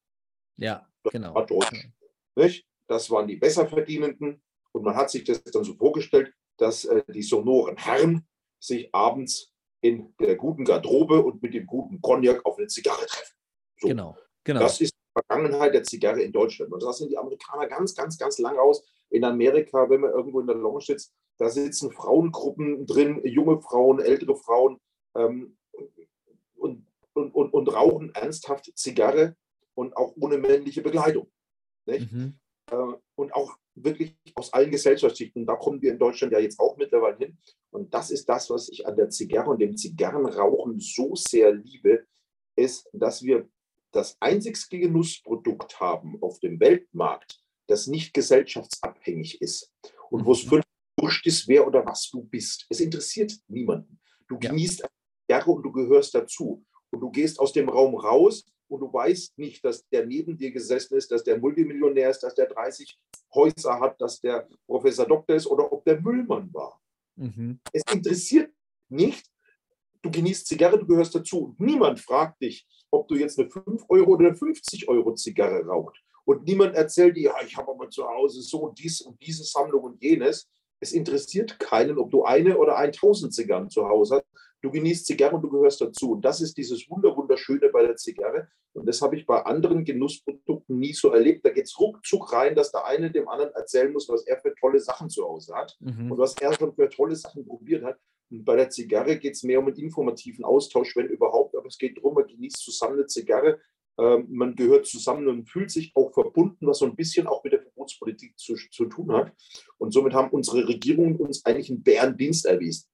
Ja, 0.56 0.86
das 1.02 1.12
genau. 1.12 1.34
war 1.34 1.46
deutsch. 1.46 1.90
Nicht? 2.34 2.66
Das 2.86 3.10
waren 3.10 3.26
die 3.26 3.36
Besserverdienenden. 3.36 4.42
Und 4.72 4.84
man 4.84 4.94
hat 4.94 5.10
sich 5.10 5.24
das 5.24 5.42
dann 5.44 5.64
so 5.64 5.74
vorgestellt, 5.74 6.32
dass 6.62 6.84
äh, 6.84 7.02
die 7.12 7.22
sonoren 7.22 7.76
Herren 7.76 8.26
sich 8.60 8.88
abends 8.94 9.52
in 9.80 10.14
der 10.20 10.36
guten 10.36 10.64
Garderobe 10.64 11.22
und 11.22 11.42
mit 11.42 11.54
dem 11.54 11.66
guten 11.66 12.00
Cognac 12.00 12.46
auf 12.46 12.56
eine 12.56 12.68
Zigarre 12.68 13.04
treffen. 13.04 13.34
So. 13.80 13.88
Genau, 13.88 14.16
genau. 14.44 14.60
Das 14.60 14.80
ist 14.80 14.92
die 14.94 15.20
Vergangenheit 15.20 15.74
der 15.74 15.82
Zigarre 15.82 16.22
in 16.22 16.30
Deutschland. 16.30 16.72
Und 16.72 16.80
da 16.82 16.92
sind 16.92 17.10
die 17.10 17.18
Amerikaner 17.18 17.66
ganz, 17.66 17.94
ganz, 17.96 18.16
ganz 18.16 18.38
lang 18.38 18.56
raus. 18.56 18.84
In 19.10 19.24
Amerika, 19.24 19.90
wenn 19.90 20.02
man 20.02 20.12
irgendwo 20.12 20.40
in 20.40 20.46
der 20.46 20.54
Lounge 20.54 20.82
sitzt, 20.82 21.12
da 21.38 21.48
sitzen 21.50 21.90
Frauengruppen 21.90 22.86
drin, 22.86 23.20
junge 23.24 23.60
Frauen, 23.60 23.98
ältere 23.98 24.36
Frauen 24.36 24.78
ähm, 25.16 25.56
und, 26.54 26.86
und, 27.14 27.34
und, 27.34 27.52
und, 27.52 27.74
rauchen 27.74 28.14
ernsthaft 28.14 28.70
Zigarre 28.76 29.34
und 29.74 29.96
auch 29.96 30.14
ohne 30.16 30.38
männliche 30.38 30.82
Begleitung. 30.82 31.26
Mhm. 31.86 32.38
Äh, 32.70 32.76
und 33.16 33.34
auch 33.34 33.56
wirklich 33.74 34.16
aus 34.34 34.52
allen 34.52 34.70
Gesellschaftsschichten. 34.70 35.46
Da 35.46 35.56
kommen 35.56 35.80
wir 35.80 35.92
in 35.92 35.98
Deutschland 35.98 36.32
ja 36.32 36.38
jetzt 36.38 36.58
auch 36.58 36.76
mittlerweile 36.76 37.16
hin. 37.16 37.38
Und 37.70 37.92
das 37.92 38.10
ist 38.10 38.28
das, 38.28 38.50
was 38.50 38.68
ich 38.68 38.86
an 38.86 38.96
der 38.96 39.08
Zigarre 39.08 39.50
und 39.50 39.60
dem 39.60 39.76
Zigarrenrauchen 39.76 40.78
so 40.78 41.14
sehr 41.14 41.52
liebe, 41.52 42.06
ist, 42.56 42.88
dass 42.92 43.22
wir 43.22 43.48
das 43.92 44.16
einzigste 44.20 44.78
Genussprodukt 44.78 45.80
haben 45.80 46.18
auf 46.22 46.38
dem 46.40 46.60
Weltmarkt, 46.60 47.42
das 47.66 47.86
nicht 47.86 48.14
gesellschaftsabhängig 48.14 49.40
ist 49.40 49.72
und 50.10 50.24
wo 50.24 50.32
es 50.32 50.44
mhm. 50.44 50.48
völlig 50.48 50.64
wurscht 50.98 51.26
ist, 51.26 51.48
wer 51.48 51.66
oder 51.66 51.84
was 51.84 52.10
du 52.10 52.22
bist. 52.22 52.66
Es 52.68 52.80
interessiert 52.80 53.34
niemanden. 53.48 54.00
Du 54.28 54.38
genießt 54.38 54.86
Zigarre 55.26 55.50
und 55.50 55.62
du 55.62 55.72
gehörst 55.72 56.14
dazu. 56.14 56.64
Und 56.90 57.00
du 57.00 57.10
gehst 57.10 57.40
aus 57.40 57.52
dem 57.52 57.68
Raum 57.68 57.94
raus 57.94 58.44
und 58.72 58.80
du 58.80 58.90
weißt 58.90 59.38
nicht, 59.38 59.62
dass 59.64 59.86
der 59.90 60.06
neben 60.06 60.36
dir 60.36 60.50
gesessen 60.50 60.96
ist, 60.96 61.10
dass 61.10 61.22
der 61.22 61.38
Multimillionär 61.38 62.08
ist, 62.08 62.20
dass 62.20 62.34
der 62.34 62.46
30 62.46 62.98
Häuser 63.34 63.78
hat, 63.78 64.00
dass 64.00 64.18
der 64.20 64.48
Professor 64.66 65.06
Doktor 65.06 65.36
ist 65.36 65.46
oder 65.46 65.70
ob 65.70 65.84
der 65.84 66.00
Müllmann 66.00 66.52
war. 66.54 66.80
Mhm. 67.16 67.60
Es 67.70 67.82
interessiert 67.92 68.50
nicht. 68.88 69.26
Du 70.00 70.10
genießt 70.10 70.46
Zigarre, 70.46 70.78
du 70.78 70.86
gehörst 70.86 71.14
dazu. 71.14 71.44
Und 71.44 71.60
niemand 71.60 72.00
fragt 72.00 72.40
dich, 72.40 72.66
ob 72.90 73.06
du 73.08 73.14
jetzt 73.14 73.38
eine 73.38 73.50
5 73.50 73.84
Euro 73.90 74.12
oder 74.12 74.28
eine 74.28 74.36
50 74.36 74.88
Euro 74.88 75.14
Zigarre 75.14 75.66
raucht. 75.66 76.02
Und 76.24 76.44
niemand 76.44 76.74
erzählt 76.74 77.16
dir, 77.16 77.24
ja, 77.24 77.34
ich 77.46 77.54
habe 77.56 77.70
aber 77.70 77.90
zu 77.90 78.06
Hause 78.08 78.40
so 78.40 78.70
dies 78.70 79.02
und 79.02 79.20
diese 79.20 79.44
Sammlung 79.44 79.82
und 79.82 80.02
jenes. 80.02 80.48
Es 80.80 80.92
interessiert 80.92 81.58
keinen, 81.60 81.98
ob 81.98 82.10
du 82.10 82.24
eine 82.24 82.56
oder 82.56 82.76
1000 82.76 83.34
Zigarren 83.34 83.68
zu 83.68 83.86
Hause 83.86 84.16
hast. 84.16 84.24
Du 84.62 84.70
genießt 84.70 85.04
Zigarre 85.04 85.36
und 85.36 85.42
du 85.42 85.50
gehörst 85.50 85.80
dazu. 85.80 86.12
Und 86.12 86.24
das 86.24 86.40
ist 86.40 86.56
dieses 86.56 86.88
Wunder, 86.88 87.14
Wunderschöne 87.32 87.70
bei 87.70 87.86
der 87.86 87.96
Zigarre. 87.96 88.48
Und 88.74 88.86
das 88.86 89.02
habe 89.02 89.16
ich 89.16 89.26
bei 89.26 89.42
anderen 89.42 89.84
Genussprodukten 89.84 90.78
nie 90.78 90.94
so 90.94 91.10
erlebt. 91.10 91.44
Da 91.44 91.50
geht 91.50 91.66
es 91.66 91.78
ruckzuck 91.78 92.32
rein, 92.32 92.54
dass 92.54 92.72
der 92.72 92.86
eine 92.86 93.10
dem 93.10 93.28
anderen 93.28 93.52
erzählen 93.52 93.92
muss, 93.92 94.08
was 94.08 94.26
er 94.26 94.38
für 94.38 94.54
tolle 94.54 94.80
Sachen 94.80 95.10
zu 95.10 95.24
Hause 95.24 95.54
hat 95.54 95.76
mhm. 95.80 96.12
und 96.12 96.18
was 96.18 96.34
er 96.40 96.54
schon 96.54 96.74
für 96.74 96.88
tolle 96.88 97.16
Sachen 97.16 97.46
probiert 97.46 97.84
hat. 97.84 97.98
Und 98.30 98.44
bei 98.44 98.56
der 98.56 98.70
Zigarre 98.70 99.18
geht 99.18 99.34
es 99.34 99.42
mehr 99.42 99.58
um 99.58 99.66
einen 99.66 99.76
informativen 99.76 100.44
Austausch, 100.44 100.96
wenn 100.96 101.06
überhaupt. 101.06 101.54
Aber 101.54 101.66
es 101.66 101.76
geht 101.76 101.98
darum, 101.98 102.14
man 102.14 102.26
genießt 102.26 102.64
zusammen 102.64 102.94
eine 102.94 103.06
Zigarre. 103.06 103.60
Ähm, 103.98 104.26
man 104.30 104.56
gehört 104.56 104.86
zusammen 104.86 105.28
und 105.28 105.50
fühlt 105.50 105.70
sich 105.70 105.92
auch 105.94 106.10
verbunden, 106.14 106.66
was 106.66 106.78
so 106.78 106.86
ein 106.86 106.96
bisschen 106.96 107.26
auch 107.26 107.44
mit 107.44 107.52
der 107.52 107.60
Verbotspolitik 107.60 108.38
zu, 108.38 108.54
zu 108.54 108.86
tun 108.86 109.12
hat. 109.12 109.32
Und 109.76 109.92
somit 109.92 110.14
haben 110.14 110.30
unsere 110.30 110.66
Regierungen 110.66 111.16
uns 111.16 111.44
eigentlich 111.44 111.68
einen 111.68 111.82
Bärendienst 111.82 112.46
erwiesen. 112.46 112.88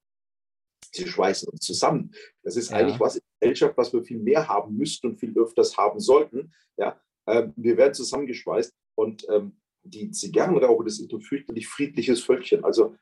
Sie 0.99 1.09
schweißen 1.09 1.49
uns 1.49 1.61
zusammen. 1.61 2.13
Das 2.43 2.57
ist 2.57 2.71
ja. 2.71 2.77
eigentlich 2.77 3.01
was 3.01 3.17
in 3.17 3.23
der 3.41 3.51
Gesellschaft, 3.51 3.77
was 3.77 3.93
wir 3.93 4.03
viel 4.03 4.19
mehr 4.19 4.49
haben 4.49 4.77
müssten 4.77 5.09
und 5.09 5.21
viel 5.21 5.37
öfters 5.37 5.77
haben 5.77 6.01
sollten. 6.01 6.53
Ja, 6.77 7.01
ähm, 7.27 7.53
wir 7.57 7.77
werden 7.77 7.95
zusammengeschweißt 7.95 8.73
und 8.95 9.27
ähm, 9.31 9.57
die 9.83 10.11
Zigarrenraucher, 10.11 10.85
das 10.85 10.99
ist 10.99 11.13
ein 11.13 11.21
fürchterlich 11.21 11.69
friedliches 11.69 12.23
Völkchen. 12.23 12.65
Also 12.65 12.97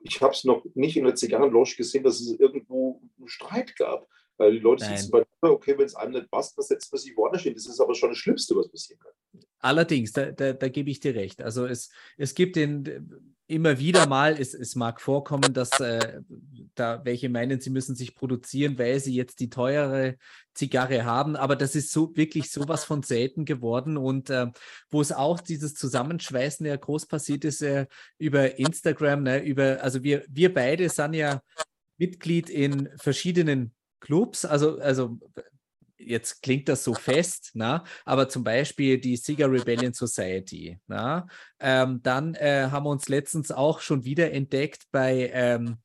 ich 0.00 0.20
habe 0.20 0.32
es 0.32 0.44
noch 0.44 0.64
nicht 0.74 0.96
in 0.96 1.04
der 1.04 1.14
Zigarrenlounge 1.14 1.74
gesehen, 1.76 2.04
dass 2.04 2.20
es 2.20 2.38
irgendwo 2.38 3.00
einen 3.18 3.28
Streit 3.28 3.76
gab. 3.76 4.08
Weil 4.38 4.52
die 4.52 4.58
Leute 4.58 4.84
Nein. 4.84 4.96
sitzen 4.96 5.10
bei, 5.10 5.24
okay, 5.42 5.76
wenn 5.76 5.84
es 5.84 5.94
einem 5.94 6.12
nicht 6.12 6.30
passt, 6.30 6.56
dann 6.56 6.64
setzt 6.64 6.90
man 6.90 7.00
sich 7.00 7.16
woanders 7.16 7.42
hin. 7.42 7.54
Das 7.54 7.66
ist 7.66 7.80
aber 7.80 7.94
schon 7.94 8.08
das 8.08 8.18
Schlimmste, 8.18 8.56
was 8.56 8.68
passieren 8.70 8.98
kann. 9.00 9.12
Allerdings, 9.58 10.12
da, 10.12 10.32
da, 10.32 10.52
da 10.52 10.68
gebe 10.68 10.90
ich 10.90 11.00
dir 11.00 11.14
recht. 11.14 11.42
Also 11.42 11.66
es, 11.66 11.90
es 12.16 12.34
gibt 12.34 12.56
den, 12.56 13.36
immer 13.52 13.78
wieder 13.78 14.06
mal, 14.06 14.36
es, 14.38 14.54
es 14.54 14.74
mag 14.74 15.00
vorkommen, 15.00 15.52
dass 15.52 15.78
äh, 15.80 16.20
da 16.74 17.04
welche 17.04 17.28
meinen, 17.28 17.60
sie 17.60 17.70
müssen 17.70 17.94
sich 17.94 18.14
produzieren, 18.14 18.78
weil 18.78 18.98
sie 18.98 19.14
jetzt 19.14 19.40
die 19.40 19.50
teure 19.50 20.16
Zigarre 20.54 21.04
haben, 21.04 21.36
aber 21.36 21.56
das 21.56 21.74
ist 21.74 21.92
so 21.92 22.16
wirklich 22.16 22.50
sowas 22.50 22.84
von 22.84 23.02
selten 23.02 23.44
geworden. 23.44 23.96
Und 23.96 24.30
äh, 24.30 24.46
wo 24.90 25.00
es 25.00 25.12
auch 25.12 25.40
dieses 25.40 25.74
Zusammenschweißen 25.74 26.66
ja 26.66 26.76
groß 26.76 27.06
passiert 27.06 27.44
ist 27.44 27.62
äh, 27.62 27.86
über 28.18 28.58
Instagram, 28.58 29.22
ne, 29.22 29.42
über, 29.42 29.82
also 29.82 30.02
wir, 30.02 30.24
wir 30.28 30.52
beide 30.52 30.88
sind 30.88 31.14
ja 31.14 31.42
Mitglied 31.98 32.50
in 32.50 32.88
verschiedenen 32.96 33.74
Clubs, 34.00 34.44
also, 34.44 34.78
also 34.78 35.18
jetzt 36.06 36.42
klingt 36.42 36.68
das 36.68 36.84
so 36.84 36.94
fest, 36.94 37.50
na? 37.54 37.84
aber 38.04 38.28
zum 38.28 38.44
Beispiel 38.44 38.98
die 38.98 39.16
Cigar 39.16 39.50
Rebellion 39.50 39.92
Society. 39.92 40.78
Na? 40.86 41.26
Ähm, 41.60 42.00
dann 42.02 42.34
äh, 42.34 42.68
haben 42.70 42.84
wir 42.84 42.90
uns 42.90 43.08
letztens 43.08 43.50
auch 43.50 43.80
schon 43.80 44.04
wieder 44.04 44.32
entdeckt 44.32 44.84
bei 44.90 45.30
ähm, 45.32 45.78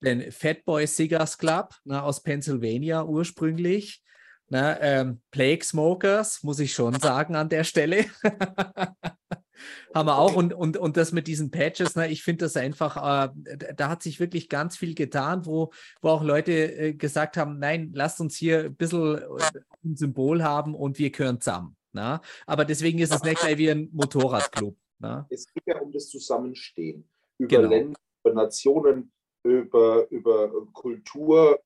den 0.00 0.30
Fatboy 0.30 0.86
Cigars 0.86 1.38
Club 1.38 1.74
na, 1.84 2.02
aus 2.02 2.22
Pennsylvania 2.22 3.04
ursprünglich. 3.04 4.02
Na, 4.50 4.80
ähm, 4.80 5.20
Plague 5.30 5.62
Smokers, 5.62 6.42
muss 6.42 6.58
ich 6.58 6.72
schon 6.72 6.98
sagen 6.98 7.36
an 7.36 7.50
der 7.50 7.64
Stelle. 7.64 8.06
haben 9.94 10.06
wir 10.06 10.18
auch. 10.18 10.34
Und, 10.34 10.54
und, 10.54 10.76
und 10.76 10.96
das 10.96 11.12
mit 11.12 11.26
diesen 11.26 11.50
Patches, 11.50 11.96
ne, 11.96 12.10
ich 12.10 12.22
finde 12.22 12.44
das 12.44 12.56
einfach, 12.56 12.96
äh, 12.96 13.74
da 13.76 13.88
hat 13.88 14.02
sich 14.02 14.20
wirklich 14.20 14.48
ganz 14.48 14.76
viel 14.76 14.94
getan, 14.94 15.46
wo, 15.46 15.72
wo 16.00 16.08
auch 16.08 16.22
Leute 16.22 16.52
äh, 16.52 16.94
gesagt 16.94 17.36
haben, 17.36 17.58
nein, 17.58 17.92
lasst 17.94 18.20
uns 18.20 18.36
hier 18.36 18.64
ein 18.64 18.76
bisschen 18.76 19.18
äh, 19.18 19.60
ein 19.84 19.96
Symbol 19.96 20.42
haben 20.42 20.74
und 20.74 20.98
wir 20.98 21.10
gehören 21.10 21.40
zusammen. 21.40 21.76
Ne? 21.92 22.20
Aber 22.46 22.64
deswegen 22.64 22.98
ist 22.98 23.14
es 23.14 23.22
nicht 23.22 23.40
gleich 23.40 23.58
wie 23.58 23.70
ein 23.70 23.88
Motorradclub. 23.92 24.76
Ne? 24.98 25.26
Es 25.30 25.46
geht 25.52 25.64
ja 25.66 25.78
um 25.78 25.92
das 25.92 26.08
Zusammenstehen. 26.08 27.08
Über 27.38 27.48
genau. 27.48 27.68
Länder, 27.68 28.00
über 28.24 28.34
Nationen, 28.34 29.12
über, 29.44 30.08
über 30.10 30.66
Kultur, 30.72 31.60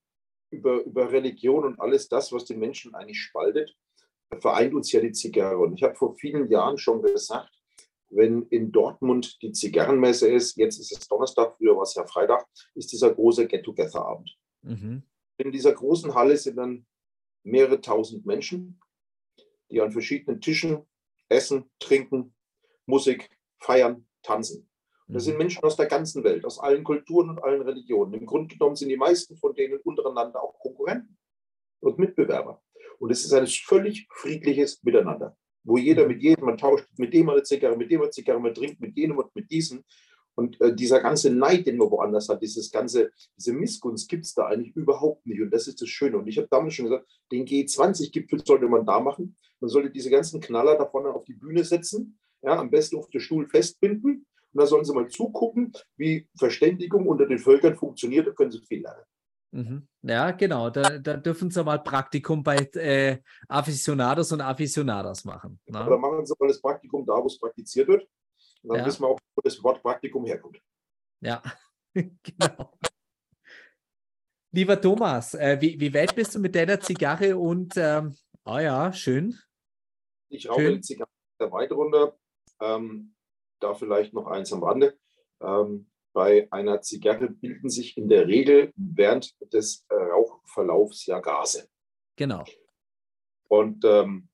über, 0.51 0.83
über 0.85 1.11
Religion 1.11 1.65
und 1.65 1.81
alles 1.81 2.09
das, 2.09 2.33
was 2.33 2.45
die 2.45 2.55
Menschen 2.55 2.95
eigentlich 2.95 3.21
spaltet, 3.21 3.75
vereint 4.41 4.75
uns 4.75 4.93
ja 4.93 5.01
die 5.01 5.13
Zigarre. 5.13 5.59
Und 5.59 5.75
ich 5.75 5.83
habe 5.83 5.95
vor 5.95 6.15
vielen 6.15 6.49
Jahren 6.51 6.79
schon 6.79 7.03
gesagt, 7.03 7.51
wenn 8.15 8.43
in 8.49 8.73
Dortmund 8.73 9.41
die 9.43 9.53
Zigarrenmesse 9.53 10.29
ist, 10.29 10.57
jetzt 10.57 10.79
ist 10.79 10.93
es 10.93 11.09
Donnerstag, 11.09 11.57
früher 11.57 11.75
war 11.75 11.83
es 11.83 11.95
ja 11.95 12.07
Freitag, 12.07 12.47
ist 12.75 12.93
dieser 12.93 13.13
große 13.13 13.47
Get-Together-Abend. 13.47 14.37
Mhm. 14.63 15.03
In 15.39 15.53
dieser 15.53 15.73
großen 15.73 16.15
Halle 16.15 16.37
sind 16.37 16.57
dann 16.57 16.87
mehrere 17.43 17.81
tausend 17.81 18.27
Menschen, 18.27 18.81
die 19.71 19.81
an 19.81 19.93
verschiedenen 19.93 20.41
Tischen 20.41 20.87
essen, 21.29 21.71
trinken, 21.79 22.35
Musik, 22.87 23.31
feiern, 23.59 24.07
tanzen. 24.23 24.69
Das 25.09 25.25
sind 25.25 25.35
mhm. 25.35 25.39
Menschen 25.39 25.65
aus 25.65 25.77
der 25.77 25.87
ganzen 25.87 26.23
Welt, 26.25 26.45
aus 26.45 26.59
allen 26.59 26.85
Kulturen 26.85 27.31
und 27.31 27.43
allen 27.43 27.63
Religionen. 27.63 28.15
Im 28.15 28.27
Grunde 28.27 28.55
genommen 28.55 28.77
sind 28.77 28.89
die 28.89 28.97
meisten 28.97 29.37
von 29.37 29.55
denen 29.55 29.79
untereinander 29.81 30.43
auch 30.43 30.59
Konkurrenten 30.59 31.19
und 31.81 31.99
Mitbewerber. 31.99 32.63
Und 32.99 33.11
es 33.11 33.25
ist 33.25 33.33
ein 33.33 33.47
völlig 33.47 34.07
friedliches 34.11 34.83
Miteinander 34.83 35.37
wo 35.65 35.77
jeder 35.77 36.07
mit 36.07 36.23
jedem, 36.23 36.45
man 36.45 36.59
tauscht 36.59 36.87
mit 36.97 37.13
dem 37.15 37.29
eine 37.29 37.43
Zigarre, 37.43 37.77
mit 37.77 37.91
dem 37.91 38.03
eine 38.03 38.11
Zigarre, 38.11 38.41
man 38.41 38.55
trinkt 38.55 38.81
mit 38.81 38.97
jenem 38.97 39.19
und 39.19 39.35
mit 39.35 39.51
diesem. 39.51 39.85
Und 40.35 40.61
äh, 40.61 40.75
dieser 40.75 41.01
ganze 41.01 41.31
Neid, 41.31 41.67
den 41.67 41.77
man 41.77 41.91
woanders 41.91 42.29
hat, 42.29 42.43
dieses 42.43 42.71
ganze, 42.71 43.13
diese 43.37 43.53
Missgunst 43.53 44.09
gibt 44.09 44.25
es 44.25 44.35
da 44.35 44.47
eigentlich 44.47 44.75
überhaupt 44.75 45.27
nicht. 45.27 45.41
Und 45.43 45.51
das 45.51 45.69
ist 45.69 45.81
das 45.83 45.89
Schöne. 45.89 46.17
Und 46.17 46.27
ich 46.27 46.39
habe 46.39 46.49
damals 46.51 46.75
schon 46.75 46.87
gesagt, 46.87 47.07
den 47.31 47.45
G20-Gipfel 47.45 48.45
sollte 48.45 48.67
man 48.67 48.87
da 48.87 49.01
machen. 49.01 49.37
Man 49.61 49.69
sollte 49.69 49.91
diese 49.91 50.11
ganzen 50.11 50.41
Knaller 50.41 50.77
da 50.77 50.87
vorne 50.87 51.11
auf 51.11 51.25
die 51.25 51.35
Bühne 51.35 51.65
setzen, 51.65 52.19
ja, 52.43 52.59
am 52.59 52.71
besten 52.71 52.97
auf 52.97 53.11
den 53.11 53.21
Stuhl 53.21 53.47
festbinden. 53.47 54.27
Und 54.53 54.61
da 54.61 54.67
sollen 54.67 54.85
sie 54.85 54.95
mal 54.95 55.09
zugucken, 55.09 55.73
wie 55.97 56.29
Verständigung 56.39 57.07
unter 57.07 57.27
den 57.27 57.39
Völkern 57.39 57.77
funktioniert. 57.77 58.27
Da 58.27 58.33
können 58.33 58.51
sie 58.51 58.61
viel 58.61 58.83
lernen. 58.83 59.05
Mhm. 59.53 59.87
Ja, 60.03 60.31
genau. 60.31 60.71
Da, 60.71 60.99
da, 60.99 61.17
dürfen 61.17 61.51
Sie 61.51 61.63
mal 61.63 61.79
Praktikum 61.79 62.43
bei 62.43 62.57
äh, 62.57 63.19
Aficionados 63.49 64.33
und 64.33 64.41
Aficionadas 64.41 65.25
machen. 65.25 65.61
Ne? 65.67 65.79
Da 65.79 65.97
machen 65.97 66.25
Sie 66.25 66.35
mal 66.39 66.49
das 66.49 66.61
Praktikum 66.61 67.05
da, 67.05 67.15
wo 67.15 67.27
es 67.27 67.39
praktiziert 67.39 67.89
wird. 67.89 68.09
Und 68.63 68.71
dann 68.71 68.79
ja. 68.81 68.87
wissen 68.87 69.03
wir 69.03 69.09
auch, 69.09 69.19
wo 69.37 69.43
das 69.43 69.63
Wort 69.63 69.83
Praktikum 69.83 70.25
herkommt. 70.25 70.59
Ja, 71.21 71.43
genau. 71.95 72.73
Lieber 74.53 74.81
Thomas, 74.81 75.35
äh, 75.35 75.59
wie, 75.61 75.79
wie 75.79 75.95
weit 75.95 76.15
bist 76.15 76.35
du 76.35 76.39
mit 76.39 76.55
deiner 76.55 76.81
Zigarre 76.81 77.37
und, 77.37 77.75
ähm, 77.77 78.17
ah 78.45 78.61
ja, 78.61 78.93
schön. 78.93 79.39
Ich 80.29 80.49
rauche 80.49 80.61
schön. 80.61 80.75
die 80.77 80.81
Zigarre 80.81 81.09
weiter 81.39 81.75
runter. 81.75 82.19
Ähm, 82.61 83.15
da 83.61 83.75
vielleicht 83.75 84.15
noch 84.15 84.27
eins 84.27 84.53
am 84.53 84.63
Rande. 84.63 84.99
Ähm, 85.41 85.91
bei 86.13 86.49
einer 86.51 86.81
Zigarre 86.83 87.29
bilden 87.29 87.71
sich 87.71 87.97
in 87.97 88.09
der 88.09 88.27
Regel 88.27 88.73
während 88.77 89.35
des 89.53 89.85
äh, 89.89 89.95
Rauchverlaufs 89.95 91.07
ja 91.07 91.21
Gase. 91.21 91.69
Genau. 92.17 92.45
Und 93.49 93.85
ähm, 93.85 94.29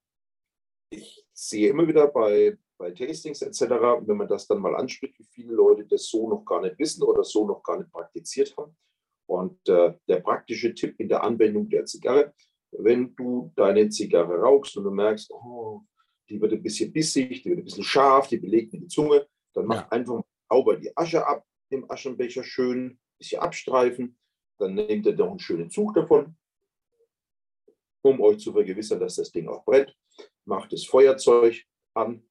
ich 0.90 1.24
sehe 1.32 1.70
immer 1.70 1.86
wieder 1.86 2.08
bei, 2.08 2.56
bei 2.78 2.90
Tastings 2.90 3.42
etc., 3.42 3.62
wenn 4.00 4.16
man 4.16 4.28
das 4.28 4.46
dann 4.46 4.60
mal 4.60 4.74
anspricht, 4.76 5.18
wie 5.18 5.28
viele 5.30 5.52
Leute 5.52 5.86
das 5.86 6.06
so 6.06 6.28
noch 6.28 6.44
gar 6.44 6.60
nicht 6.60 6.78
wissen 6.78 7.02
oder 7.02 7.24
so 7.24 7.46
noch 7.46 7.62
gar 7.62 7.78
nicht 7.78 7.92
praktiziert 7.92 8.56
haben. 8.56 8.76
Und 9.26 9.68
äh, 9.68 9.94
der 10.08 10.20
praktische 10.20 10.74
Tipp 10.74 10.98
in 10.98 11.08
der 11.08 11.22
Anwendung 11.22 11.68
der 11.68 11.84
Zigarre, 11.84 12.34
wenn 12.70 13.14
du 13.14 13.52
deine 13.56 13.88
Zigarre 13.88 14.40
rauchst 14.40 14.76
und 14.76 14.84
du 14.84 14.90
merkst, 14.90 15.30
oh, 15.30 15.82
die 16.28 16.40
wird 16.40 16.52
ein 16.52 16.62
bisschen 16.62 16.92
bissig, 16.92 17.42
die 17.42 17.50
wird 17.50 17.60
ein 17.60 17.64
bisschen 17.64 17.84
scharf, 17.84 18.28
die 18.28 18.38
belegt 18.38 18.72
mir 18.72 18.80
die 18.80 18.88
Zunge, 18.88 19.26
Dann 19.54 19.66
macht 19.66 19.86
ja. 19.86 19.92
einfach 19.92 20.22
sauber 20.48 20.76
die 20.76 20.94
Asche 20.96 21.26
ab 21.26 21.44
im 21.70 21.90
Aschenbecher 21.90 22.44
schön, 22.44 22.98
bisschen 23.18 23.40
abstreifen. 23.40 24.18
Dann 24.58 24.74
nehmt 24.74 25.06
ihr 25.06 25.14
noch 25.14 25.30
einen 25.30 25.38
schönen 25.38 25.70
Zug 25.70 25.94
davon, 25.94 26.36
um 28.02 28.20
euch 28.20 28.38
zu 28.38 28.52
vergewissern, 28.52 29.00
dass 29.00 29.16
das 29.16 29.30
Ding 29.30 29.48
auch 29.48 29.64
brennt. 29.64 29.96
Macht 30.44 30.72
das 30.72 30.84
Feuerzeug 30.84 31.62
an, 31.94 32.24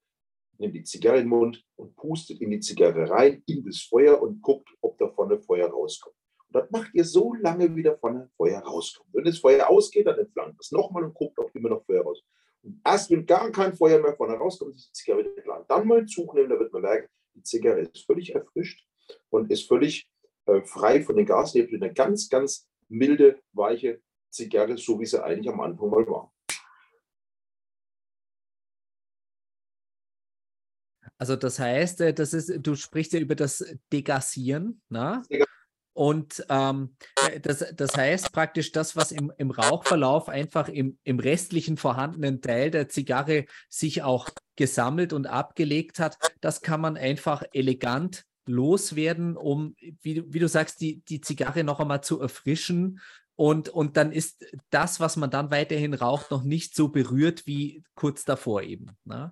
nimmt 0.58 0.76
die 0.76 0.84
Zigarre 0.84 1.18
in 1.18 1.24
den 1.24 1.30
Mund 1.30 1.64
und 1.76 1.96
pustet 1.96 2.42
in 2.42 2.52
die 2.52 2.60
Zigarre 2.60 3.10
rein, 3.10 3.44
in 3.46 3.64
das 3.64 3.82
Feuer 3.82 4.22
und 4.22 4.42
guckt, 4.42 4.70
ob 4.82 4.98
da 4.98 5.10
vorne 5.10 5.40
Feuer 5.40 5.70
rauskommt. 5.70 6.16
Und 6.48 6.56
das 6.56 6.72
macht 6.72 6.94
ihr 6.94 7.06
so 7.06 7.34
lange, 7.34 7.74
wie 7.76 7.84
da 7.84 7.96
vorne 7.96 8.30
Feuer 8.36 8.60
rauskommt. 8.60 9.10
Wenn 9.14 9.26
das 9.26 9.40
Feuer 9.40 9.70
ausgeht, 9.70 10.08
dann 10.08 10.18
entflammt 10.18 10.60
es 10.60 10.72
nochmal 10.72 11.04
und 11.04 11.14
guckt, 11.14 11.38
ob 11.40 11.54
immer 11.56 11.70
noch 11.70 11.86
Feuer 11.86 12.04
rauskommt. 12.04 12.32
Und 12.64 12.82
erst 12.84 13.12
wenn 13.12 13.26
gar 13.26 13.52
kein 13.52 13.74
Feuer 13.74 14.00
mehr 14.00 14.16
vorne 14.16 14.36
rauskommt, 14.36 14.76
ist 14.76 14.90
die 14.90 14.94
Zigarre 14.94 15.20
wieder 15.20 15.42
klar. 15.42 15.66
Dann 15.68 15.88
mal 15.88 16.00
einen 16.00 16.08
Zug 16.08 16.34
nehmen, 16.34 16.50
da 16.50 16.60
wird 16.60 16.74
man 16.74 16.82
merken, 16.82 17.08
die 17.36 17.44
Zigarre 17.44 17.82
ist 17.82 18.06
völlig 18.06 18.34
erfrischt 18.34 18.87
und 19.30 19.52
ist 19.52 19.68
völlig 19.68 20.08
äh, 20.46 20.62
frei 20.62 21.04
von 21.04 21.16
den 21.16 21.26
Gasnebeln. 21.26 21.84
Eine 21.84 21.94
ganz, 21.94 22.30
ganz 22.30 22.68
milde, 22.88 23.42
weiche 23.54 24.02
Zigarre, 24.30 24.78
so 24.78 25.00
wie 25.00 25.06
sie 25.06 25.24
eigentlich 25.24 25.50
am 25.50 25.60
Anfang 25.60 25.90
mal 25.90 26.08
war. 26.08 26.34
Also 31.20 31.36
das 31.36 31.60
heißt, 31.60 32.02
äh, 32.02 32.14
das 32.14 32.34
ist, 32.34 32.54
du 32.60 32.76
sprichst 32.76 33.14
ja 33.14 33.20
über 33.20 33.36
das 33.36 33.66
Degassieren, 33.92 34.82
ne? 34.90 35.24
Und 35.94 36.46
ähm, 36.50 36.96
äh, 37.28 37.40
das, 37.40 37.66
das 37.76 37.98
heißt 37.98 38.32
praktisch, 38.32 38.72
das, 38.72 38.96
was 38.96 39.12
im, 39.12 39.34
im 39.40 39.50
Rauchverlauf 39.50 40.30
einfach 40.30 40.70
im, 40.70 41.00
im 41.04 41.18
restlichen 41.18 41.76
vorhandenen 41.76 42.40
Teil 42.40 42.70
der 42.70 42.88
Zigarre 42.88 43.46
sich 43.68 44.04
auch 44.04 44.30
gesammelt 44.56 45.12
und 45.12 45.26
abgelegt 45.26 45.98
hat, 45.98 46.20
das 46.40 46.62
kann 46.62 46.82
man 46.82 46.98
einfach 46.98 47.42
elegant 47.52 48.27
loswerden, 48.48 49.38
um, 49.38 49.76
wie, 50.02 50.24
wie 50.34 50.40
du 50.40 50.48
sagst, 50.48 50.82
die, 50.82 51.02
die 51.06 51.22
Zigarre 51.22 51.64
noch 51.64 51.80
einmal 51.80 52.04
zu 52.04 52.20
erfrischen. 52.20 53.00
Und, 53.36 53.70
und 53.70 53.98
dann 53.98 54.12
ist 54.12 54.44
das, 54.72 55.00
was 55.00 55.16
man 55.16 55.30
dann 55.30 55.52
weiterhin 55.52 55.94
raucht, 55.94 56.32
noch 56.32 56.44
nicht 56.44 56.76
so 56.76 56.90
berührt 56.90 57.46
wie 57.46 57.84
kurz 57.94 58.26
davor 58.26 58.64
eben. 58.64 58.98
Ne? 59.06 59.32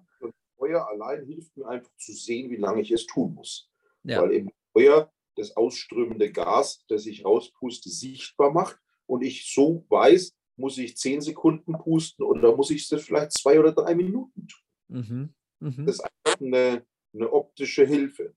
Feuer 0.58 0.88
allein 0.88 1.26
hilft 1.26 1.56
mir 1.58 1.68
einfach 1.68 1.92
zu 1.98 2.14
sehen, 2.14 2.52
wie 2.52 2.58
lange 2.58 2.82
ich 2.82 2.92
es 2.92 3.06
tun 3.06 3.34
muss. 3.34 3.70
Ja. 4.04 4.22
Weil 4.22 4.32
im 4.32 4.52
Feuer 4.74 5.12
das 5.36 5.56
ausströmende 5.56 6.32
Gas, 6.32 6.84
das 6.88 7.06
ich 7.06 7.26
rauspuste, 7.26 7.90
sichtbar 7.90 8.52
macht 8.52 8.80
und 9.06 9.24
ich 9.24 9.52
so 9.54 9.86
weiß, 9.90 10.34
muss 10.58 10.78
ich 10.78 10.98
zehn 10.98 11.22
Sekunden 11.22 11.74
pusten 11.74 12.24
oder 12.24 12.56
muss 12.56 12.72
ich 12.72 12.90
es 12.90 13.04
vielleicht 13.04 13.34
zwei 13.34 13.60
oder 13.60 13.74
drei 13.74 13.96
Minuten 13.96 14.48
tun. 14.48 14.62
Mhm. 14.88 15.34
Mhm. 15.60 15.86
Das 15.86 15.96
ist 15.96 16.02
einfach 16.02 16.42
eine, 16.42 16.86
eine 17.14 17.32
optische 17.32 17.86
Hilfe. 17.86 18.34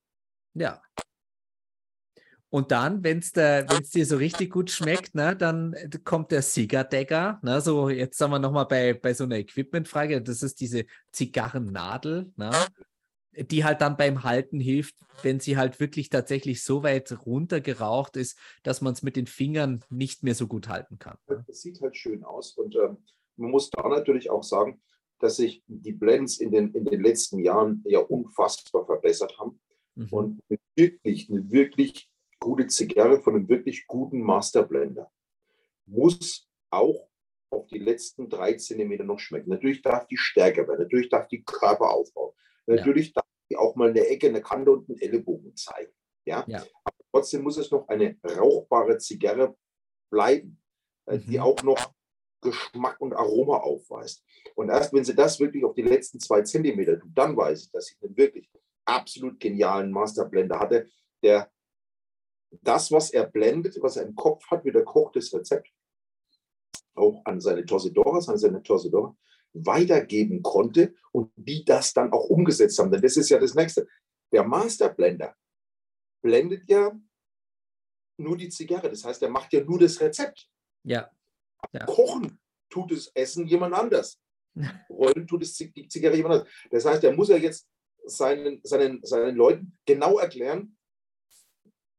Ja. 0.59 0.83
Und 2.51 2.71
dann, 2.73 3.05
wenn 3.05 3.19
es 3.19 3.33
dir 3.33 4.07
so 4.07 4.17
richtig 4.17 4.51
gut 4.51 4.71
schmeckt, 4.71 5.15
ne, 5.15 5.37
dann 5.37 5.75
kommt 6.05 6.31
der 6.31 6.41
Zigardecker. 6.41 7.41
Ne, 7.43 7.61
so, 7.61 7.91
jetzt 7.91 8.17
sind 8.17 8.31
wir 8.31 8.39
nochmal 8.39 8.67
bei, 8.67 8.95
bei 8.95 9.13
so 9.13 9.25
einer 9.25 9.37
Equipmentfrage. 9.37 10.23
Das 10.23 10.43
ist 10.43 10.61
diese 10.61 10.87
Zigarrennadel. 11.13 12.33
Ne? 12.37 12.51
die 13.41 13.65
halt 13.65 13.81
dann 13.81 13.97
beim 13.97 14.25
Halten 14.25 14.59
hilft, 14.59 14.97
wenn 15.23 15.41
sie 15.41 15.57
halt 15.57 15.81
wirklich 15.81 16.09
tatsächlich 16.09 16.65
so 16.65 16.83
weit 16.83 17.25
runtergeraucht 17.27 18.17
ist, 18.17 18.39
dass 18.63 18.81
man 18.81 18.95
es 18.95 19.03
mit 19.03 19.17
den 19.17 19.27
Fingern 19.27 19.85
nicht 19.91 20.23
mehr 20.23 20.35
so 20.35 20.47
gut 20.47 20.69
halten 20.69 20.99
kann. 20.99 21.19
Das 21.27 21.61
sieht 21.61 21.81
halt 21.81 21.97
schön 21.97 22.25
aus 22.25 22.53
und 22.53 22.75
ähm, 22.75 22.99
man 23.37 23.51
muss 23.51 23.71
da 23.71 23.89
natürlich 23.89 24.31
auch 24.31 24.43
sagen, 24.43 24.81
dass 25.21 25.37
sich 25.37 25.63
die 25.67 25.93
Blends 25.93 26.39
in 26.39 26.51
den, 26.51 26.73
in 26.73 26.85
den 26.85 27.03
letzten 27.03 27.39
Jahren 27.39 27.85
ja 27.87 28.01
unfassbar 28.01 28.85
verbessert 28.87 29.39
haben 29.39 29.61
mhm. 29.99 30.09
und 30.11 30.43
wirklich 30.77 31.31
eine 31.31 31.51
wirklich 31.51 32.11
gute 32.41 32.66
Zigarre 32.66 33.20
von 33.20 33.35
einem 33.35 33.49
wirklich 33.49 33.87
guten 33.87 34.20
Masterblender 34.20 35.11
muss 35.87 36.49
auch 36.70 37.09
auf 37.51 37.66
die 37.66 37.79
letzten 37.79 38.29
drei 38.29 38.55
Zentimeter 38.55 39.05
noch 39.05 39.19
schmecken. 39.19 39.51
Natürlich 39.51 39.83
darf 39.83 40.07
die 40.07 40.19
stärker 40.19 40.69
werden, 40.69 40.83
natürlich 40.83 41.09
darf 41.09 41.29
die 41.29 41.43
Körper 41.43 41.91
aufbauen, 41.91 42.33
Natürlich 42.69 43.09
ja. 43.09 43.12
darf 43.15 43.27
ich 43.49 43.57
auch 43.57 43.75
mal 43.77 43.89
eine 43.89 44.07
Ecke, 44.07 44.29
eine 44.29 44.43
Kante 44.43 44.70
und 44.70 44.89
einen 44.89 45.01
Ellenbogen 45.01 45.57
zeigen. 45.57 45.93
Ja? 46.27 46.45
ja? 46.47 46.62
Aber 46.85 46.97
trotzdem 47.11 47.43
muss 47.43 47.57
es 47.57 47.70
noch 47.70 47.89
eine 47.89 48.16
rauchbare 48.23 48.99
Zigarre 48.99 49.57
bleiben, 50.11 50.61
äh, 51.07 51.16
mhm. 51.16 51.27
die 51.27 51.41
auch 51.41 51.62
noch 51.62 51.95
Geschmack 52.43 53.01
und 53.01 53.15
Aroma 53.15 53.57
aufweist. 53.57 54.23
Und 54.55 54.69
erst 54.69 54.93
wenn 54.93 55.05
sie 55.05 55.15
das 55.15 55.41
wirklich 55.41 55.65
auf 55.65 55.75
die 55.75 55.83
letzten 55.83 56.20
zwei 56.20 56.43
Zentimeter 56.43 57.01
tut, 57.01 57.11
dann 57.15 57.37
weiß 57.37 57.65
ich, 57.65 57.70
dass 57.70 57.91
ich 57.91 57.97
wirklich 58.01 58.49
absolut 58.89 59.39
genialen 59.39 59.90
Masterblender 59.90 60.59
hatte, 60.59 60.89
der 61.23 61.51
das, 62.62 62.90
was 62.90 63.10
er 63.10 63.27
blendet, 63.27 63.77
was 63.82 63.97
er 63.97 64.06
im 64.06 64.15
Kopf 64.15 64.47
hat, 64.51 64.65
wie 64.65 64.73
der 64.73 64.85
Koch 64.85 65.12
das 65.12 65.32
Rezept, 65.32 65.70
auch 66.94 67.24
an 67.24 67.40
seine 67.40 67.65
Torsidoras, 67.65 68.28
an 68.28 68.39
seine 68.39 68.62
Torsidora, 68.62 69.16
weitergeben 69.52 70.43
konnte 70.43 70.94
und 71.12 71.32
die 71.36 71.65
das 71.65 71.93
dann 71.93 72.12
auch 72.12 72.28
umgesetzt 72.28 72.78
haben. 72.78 72.90
Denn 72.90 73.02
das 73.02 73.16
ist 73.16 73.28
ja 73.28 73.39
das 73.39 73.55
Nächste. 73.55 73.86
Der 74.32 74.44
Masterblender 74.44 75.35
blendet 76.23 76.69
ja 76.69 76.98
nur 78.19 78.36
die 78.36 78.48
Zigarre. 78.48 78.90
Das 78.90 79.05
heißt, 79.05 79.23
er 79.23 79.31
macht 79.31 79.52
ja 79.52 79.62
nur 79.65 79.78
das 79.78 80.01
Rezept. 80.01 80.48
Ja. 80.85 81.10
ja. 81.73 81.85
Kochen 81.86 82.40
tut 82.69 82.93
das 82.93 83.09
Essen 83.15 83.47
jemand 83.47 83.74
anders. 83.74 84.20
Rollen 84.90 85.27
tut 85.27 85.43
es 85.43 85.55
die 85.55 85.89
Zigarre 85.89 86.16
jemand 86.16 86.35
anders. 86.35 86.52
Das 86.70 86.85
heißt, 86.85 87.05
er 87.05 87.12
muss 87.12 87.28
ja 87.28 87.36
jetzt 87.36 87.69
seinen, 88.09 88.61
seinen, 88.63 89.05
seinen 89.05 89.37
Leuten 89.37 89.79
genau 89.87 90.19
erklären, 90.19 90.77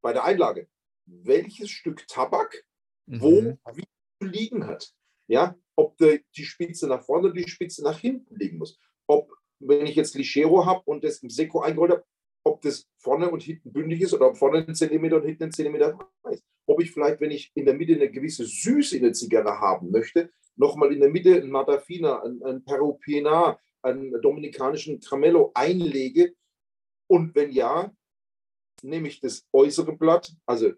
bei 0.02 0.14
der 0.14 0.24
Einlage, 0.24 0.68
welches 1.06 1.70
Stück 1.70 2.08
Tabak 2.08 2.64
mhm. 3.10 3.22
wo 3.22 3.76
wie 3.76 3.84
zu 4.22 4.28
liegen 4.28 4.68
hat. 4.68 4.94
Ja, 5.28 5.56
ob 5.76 5.98
die, 5.98 6.24
die 6.36 6.46
Spitze 6.46 6.88
nach 6.88 7.04
vorne 7.04 7.28
oder 7.28 7.36
die 7.36 7.50
Spitze 7.50 7.84
nach 7.84 8.00
hinten 8.00 8.36
liegen 8.36 8.58
muss. 8.58 8.80
Ob, 9.08 9.32
wenn 9.60 9.86
ich 9.86 9.96
jetzt 9.96 10.16
Lichero 10.16 10.66
habe 10.66 10.82
und 10.86 11.04
das 11.04 11.20
im 11.20 11.30
Seko 11.30 11.62
eingerollt 11.62 11.92
habe, 11.92 12.06
ob 12.44 12.62
das 12.62 12.88
vorne 12.98 13.30
und 13.30 13.44
hinten 13.44 13.72
bündig 13.72 14.02
ist 14.02 14.14
oder 14.14 14.30
ob 14.30 14.38
vorne 14.38 14.60
einen 14.60 14.76
Zentimeter 14.76 15.18
und 15.18 15.26
hinten 15.26 15.44
einen 15.44 15.52
Zentimeter 15.52 15.98
ist. 16.32 16.44
Ob 16.66 16.82
ich 16.82 16.92
vielleicht, 16.92 17.20
wenn 17.22 17.32
ich 17.32 17.52
in 17.54 17.66
der 17.66 17.74
Mitte 17.76 17.94
eine 17.94 18.10
gewisse 18.10 18.46
Süße 18.46 18.98
in 18.98 19.04
der 19.04 19.14
Zigarre 19.14 19.60
haben 19.60 19.92
möchte, 19.92 20.32
nochmal 20.56 20.94
in 20.94 21.00
der 21.00 21.10
Mitte 21.10 21.36
ein 21.36 21.50
Matafina, 21.50 22.24
ein, 22.24 22.42
ein 22.44 22.64
Perupena, 22.64 23.60
einen 23.82 24.22
dominikanischen 24.22 25.00
Tramello 25.02 25.52
einlege. 25.54 26.34
Und 27.08 27.36
wenn 27.36 27.52
ja, 27.52 27.92
nehme 28.84 29.08
ich 29.08 29.20
das 29.20 29.46
äußere 29.52 29.96
Blatt, 29.96 30.32
also 30.46 30.72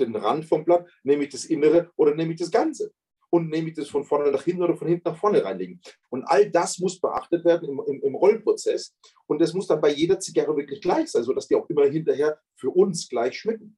den 0.00 0.16
Rand 0.16 0.44
vom 0.44 0.64
Blatt, 0.64 0.88
nehme 1.02 1.24
ich 1.24 1.30
das 1.30 1.44
innere 1.44 1.90
oder 1.96 2.14
nehme 2.14 2.32
ich 2.32 2.40
das 2.40 2.50
Ganze 2.50 2.92
und 3.30 3.48
nehme 3.48 3.68
ich 3.68 3.74
das 3.74 3.88
von 3.88 4.04
vorne 4.04 4.30
nach 4.30 4.44
hinten 4.44 4.62
oder 4.62 4.76
von 4.76 4.86
hinten 4.86 5.08
nach 5.08 5.16
vorne 5.16 5.44
reinlegen. 5.44 5.80
Und 6.08 6.24
all 6.24 6.50
das 6.50 6.78
muss 6.78 7.00
beachtet 7.00 7.44
werden 7.44 7.68
im, 7.68 7.82
im, 7.86 8.02
im 8.02 8.14
Rollprozess. 8.14 8.94
Und 9.26 9.40
das 9.40 9.52
muss 9.54 9.66
dann 9.66 9.80
bei 9.80 9.90
jeder 9.90 10.20
Zigarre 10.20 10.56
wirklich 10.56 10.80
gleich 10.80 11.10
sein, 11.10 11.24
sodass 11.24 11.48
die 11.48 11.56
auch 11.56 11.68
immer 11.68 11.86
hinterher 11.86 12.38
für 12.54 12.70
uns 12.70 13.08
gleich 13.08 13.38
schmecken. 13.38 13.76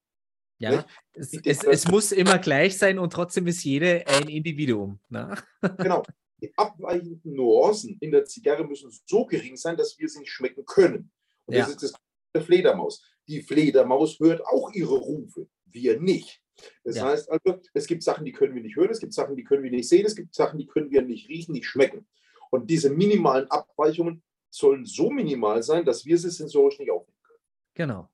Ja, 0.59 0.87
es, 1.13 1.33
es, 1.45 1.65
es, 1.65 1.89
muss 1.89 2.13
immer 2.13 2.39
gleich 2.39 2.79
sein 2.79 2.99
und 2.99 3.13
trotzdem 3.13 3.47
ist 3.47 3.63
jede 3.65 4.07
ein 4.07 4.29
Individuum. 4.29 5.01
Ne? 5.09 5.35
Genau. 5.79 6.03
Die 6.43 6.53
abweichenden 6.57 7.35
Nuancen 7.35 7.97
in 8.01 8.11
der 8.11 8.25
Zigarre 8.25 8.65
müssen 8.65 8.91
so 9.07 9.25
gering 9.25 9.57
sein, 9.57 9.77
dass 9.77 9.99
wir 9.99 10.09
sie 10.09 10.21
nicht 10.21 10.33
schmecken 10.33 10.65
können. 10.65 11.11
Und 11.47 11.55
ja. 11.55 11.61
das 11.61 11.71
ist 11.71 11.83
das 11.83 11.93
der 12.35 12.43
Fledermaus. 12.43 13.03
Die 13.29 13.43
Fledermaus 13.43 14.19
hört 14.21 14.47
auch 14.47 14.73
ihre 14.73 14.97
Rufe, 14.97 15.49
wir 15.65 15.99
nicht. 16.01 16.43
Das 16.85 16.97
ja. 16.97 17.07
heißt 17.07 17.31
also, 17.31 17.61
es 17.75 17.87
gibt 17.87 18.03
Sachen, 18.03 18.25
die 18.25 18.33
können 18.33 18.55
wir 18.55 18.63
nicht 18.63 18.77
hören, 18.77 18.91
es 18.91 19.01
gibt 19.01 19.13
Sachen, 19.13 19.37
die 19.37 19.45
können 19.45 19.63
wir 19.63 19.71
nicht 19.71 19.89
sehen, 19.89 20.07
es 20.07 20.17
gibt 20.17 20.35
Sachen, 20.35 20.59
die 20.59 20.67
können 20.67 20.91
wir 20.91 21.03
nicht 21.03 21.29
riechen, 21.29 21.53
nicht 21.53 21.67
schmecken. 21.67 22.07
Und 22.51 22.71
diese 22.71 22.91
minimalen 22.91 23.51
Abweichungen 23.51 24.23
sollen 24.51 24.85
so 24.85 25.11
minimal 25.11 25.63
sein, 25.63 25.85
dass 25.85 26.07
wir 26.07 26.17
sie 26.17 26.31
sensorisch 26.31 26.79
nicht 26.79 26.91
aufnehmen 26.91 27.19
können. 27.23 27.41
Genau. 27.75 28.11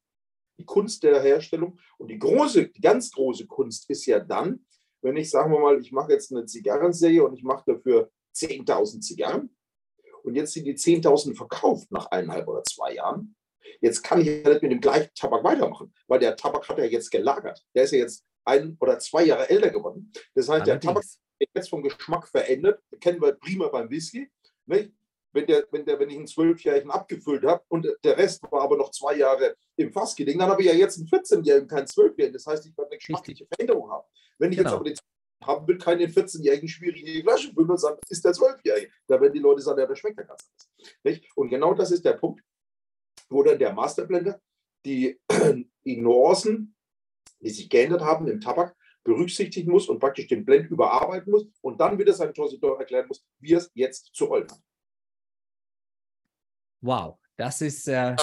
Die 0.58 0.64
Kunst 0.64 1.02
der 1.02 1.22
Herstellung 1.22 1.78
und 1.98 2.08
die 2.08 2.18
große, 2.18 2.68
die 2.68 2.80
ganz 2.80 3.12
große 3.12 3.46
Kunst 3.46 3.88
ist 3.90 4.06
ja 4.06 4.18
dann, 4.18 4.64
wenn 5.02 5.16
ich, 5.16 5.30
sagen 5.30 5.52
wir 5.52 5.58
mal, 5.58 5.80
ich 5.80 5.92
mache 5.92 6.12
jetzt 6.12 6.32
eine 6.32 6.46
Zigarrenserie 6.46 7.24
und 7.24 7.34
ich 7.34 7.42
mache 7.42 7.64
dafür 7.66 8.10
10.000 8.34 9.00
Zigarren 9.00 9.54
und 10.22 10.36
jetzt 10.36 10.52
sind 10.54 10.64
die 10.64 10.76
10.000 10.76 11.36
verkauft 11.36 11.90
nach 11.90 12.06
eineinhalb 12.06 12.48
oder 12.48 12.62
zwei 12.62 12.94
Jahren. 12.94 13.34
Jetzt 13.80 14.02
kann 14.02 14.20
ich 14.20 14.26
ja 14.26 14.48
nicht 14.48 14.62
mit 14.62 14.72
dem 14.72 14.80
gleichen 14.80 15.10
Tabak 15.14 15.44
weitermachen, 15.44 15.92
weil 16.06 16.20
der 16.20 16.36
Tabak 16.36 16.68
hat 16.68 16.78
ja 16.78 16.84
jetzt 16.84 17.10
gelagert. 17.10 17.64
Der 17.74 17.84
ist 17.84 17.92
ja 17.92 17.98
jetzt 17.98 18.24
ein 18.44 18.76
oder 18.80 18.98
zwei 18.98 19.24
Jahre 19.24 19.48
älter 19.50 19.70
geworden. 19.70 20.12
Das 20.34 20.48
heißt, 20.48 20.62
Allerdings. 20.62 20.80
der 20.80 20.80
Tabak 20.80 21.04
ist 21.04 21.20
jetzt 21.54 21.70
vom 21.70 21.82
Geschmack 21.82 22.28
verändert. 22.28 22.80
Kennen 23.00 23.20
wir 23.20 23.32
prima 23.32 23.68
beim 23.68 23.90
Whisky. 23.90 24.30
Nicht? 24.66 24.92
Wenn, 25.32 25.46
der, 25.46 25.66
wenn, 25.70 25.84
der, 25.84 25.98
wenn 25.98 26.10
ich 26.10 26.16
einen 26.16 26.26
Zwölfjährigen 26.26 26.90
abgefüllt 26.90 27.44
habe 27.44 27.62
und 27.68 27.86
der 28.04 28.16
Rest 28.18 28.42
war 28.50 28.62
aber 28.62 28.76
noch 28.76 28.90
zwei 28.90 29.16
Jahre 29.16 29.56
im 29.76 29.92
Fass 29.92 30.14
gelegen, 30.14 30.38
dann 30.38 30.50
habe 30.50 30.62
ich 30.62 30.68
ja 30.68 30.74
jetzt 30.74 30.98
einen 30.98 31.08
14-Jährigen, 31.08 31.68
keinen 31.68 31.86
12-Jährigen. 31.86 32.34
Das 32.34 32.46
heißt, 32.46 32.66
ich 32.66 32.76
werde 32.76 32.90
eine 32.90 32.98
geschmackliche 32.98 33.46
Veränderung 33.46 33.90
haben. 33.90 34.06
Wenn 34.38 34.52
ich 34.52 34.58
genau. 34.58 34.70
jetzt 34.70 34.76
aber 34.76 34.84
den 34.84 34.96
haben 35.44 35.66
will, 35.66 35.78
keinen 35.78 36.10
14-Jährigen 36.10 36.68
schwierig 36.68 37.00
in 37.00 37.12
die 37.12 37.22
Flasche 37.22 37.52
füllen 37.52 37.70
und 37.70 37.78
sagen, 37.78 37.98
das 38.00 38.10
ist 38.10 38.24
der 38.24 38.32
12-Jährige. 38.32 38.90
Da 39.06 39.20
werden 39.20 39.32
die 39.32 39.40
Leute 39.40 39.62
sagen, 39.62 39.80
ja, 39.80 39.86
der 39.86 39.96
schmeckt 39.96 40.18
ja 40.18 40.24
ganz 40.24 40.42
anders. 40.42 40.98
Nicht? 41.02 41.36
Und 41.36 41.48
genau 41.48 41.74
das 41.74 41.90
ist 41.90 42.04
der 42.04 42.14
Punkt. 42.14 42.42
wo 43.28 43.42
dann 43.42 43.58
der 43.58 43.72
Masterblender 43.72 44.40
die, 44.84 45.18
die 45.84 45.96
Nuancen, 45.96 46.74
die 47.40 47.50
sich 47.50 47.68
geändert 47.68 48.02
haben 48.02 48.28
im 48.28 48.40
Tabak, 48.40 48.76
berücksichtigen 49.04 49.70
muss 49.70 49.88
und 49.88 49.98
praktisch 49.98 50.28
den 50.28 50.44
Blend 50.44 50.70
überarbeiten 50.70 51.32
muss 51.32 51.46
und 51.60 51.80
dann 51.80 51.98
wieder 51.98 52.12
seinem 52.12 52.34
Torsidor 52.34 52.78
erklären 52.78 53.08
muss, 53.08 53.24
wie 53.40 53.54
es 53.54 53.70
jetzt 53.74 54.10
zu 54.14 54.26
rollen 54.26 54.48
hat. 54.48 54.60
Wow, 56.82 57.18
das 57.36 57.60
ist 57.60 57.88
äh, 57.88 58.16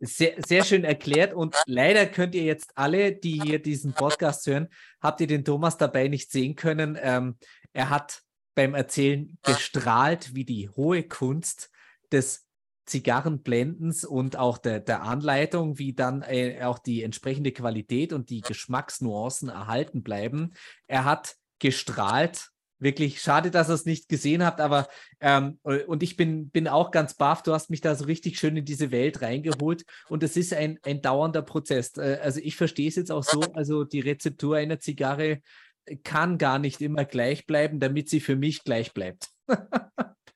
sehr, 0.00 0.34
sehr 0.46 0.64
schön 0.64 0.84
erklärt 0.84 1.34
und 1.34 1.54
leider 1.66 2.06
könnt 2.06 2.34
ihr 2.34 2.44
jetzt 2.44 2.70
alle, 2.76 3.12
die 3.12 3.40
hier 3.42 3.60
diesen 3.60 3.92
Podcast 3.92 4.46
hören, 4.46 4.68
habt 5.00 5.20
ihr 5.20 5.26
den 5.26 5.44
Thomas 5.44 5.76
dabei 5.76 6.08
nicht 6.08 6.30
sehen 6.30 6.54
können. 6.54 6.96
Ähm, 7.00 7.36
er 7.72 7.90
hat 7.90 8.22
beim 8.54 8.74
Erzählen 8.74 9.36
gestrahlt 9.42 10.34
wie 10.34 10.44
die 10.44 10.68
hohe 10.68 11.02
Kunst 11.02 11.70
des 12.12 12.46
Zigarrenblendens 12.86 14.04
und 14.04 14.36
auch 14.36 14.58
der, 14.58 14.78
der 14.78 15.02
Anleitung, 15.02 15.78
wie 15.78 15.94
dann 15.94 16.22
äh, 16.22 16.62
auch 16.62 16.78
die 16.78 17.02
entsprechende 17.02 17.50
Qualität 17.50 18.12
und 18.12 18.30
die 18.30 18.42
Geschmacksnuancen 18.42 19.48
erhalten 19.48 20.02
bleiben. 20.02 20.52
Er 20.86 21.04
hat 21.04 21.36
gestrahlt. 21.58 22.50
Wirklich 22.84 23.22
schade, 23.22 23.50
dass 23.50 23.70
ihr 23.70 23.74
es 23.74 23.86
nicht 23.86 24.10
gesehen 24.10 24.44
habt, 24.44 24.60
aber 24.60 24.88
ähm, 25.18 25.58
und 25.62 26.02
ich 26.02 26.16
bin, 26.16 26.50
bin 26.50 26.68
auch 26.68 26.90
ganz 26.90 27.14
baff. 27.14 27.42
Du 27.42 27.54
hast 27.54 27.70
mich 27.70 27.80
da 27.80 27.94
so 27.94 28.04
richtig 28.04 28.38
schön 28.38 28.58
in 28.58 28.66
diese 28.66 28.90
Welt 28.90 29.22
reingeholt 29.22 29.86
und 30.10 30.22
es 30.22 30.36
ist 30.36 30.52
ein, 30.52 30.78
ein 30.82 31.00
dauernder 31.00 31.40
Prozess. 31.40 31.96
Äh, 31.96 32.18
also 32.22 32.40
ich 32.42 32.56
verstehe 32.56 32.88
es 32.88 32.96
jetzt 32.96 33.10
auch 33.10 33.24
so, 33.24 33.40
also 33.54 33.84
die 33.84 34.00
Rezeptur 34.00 34.56
einer 34.56 34.80
Zigarre 34.80 35.40
kann 36.02 36.36
gar 36.36 36.58
nicht 36.58 36.82
immer 36.82 37.06
gleich 37.06 37.46
bleiben, 37.46 37.80
damit 37.80 38.10
sie 38.10 38.20
für 38.20 38.36
mich 38.36 38.64
gleich 38.64 38.92
bleibt. 38.92 39.30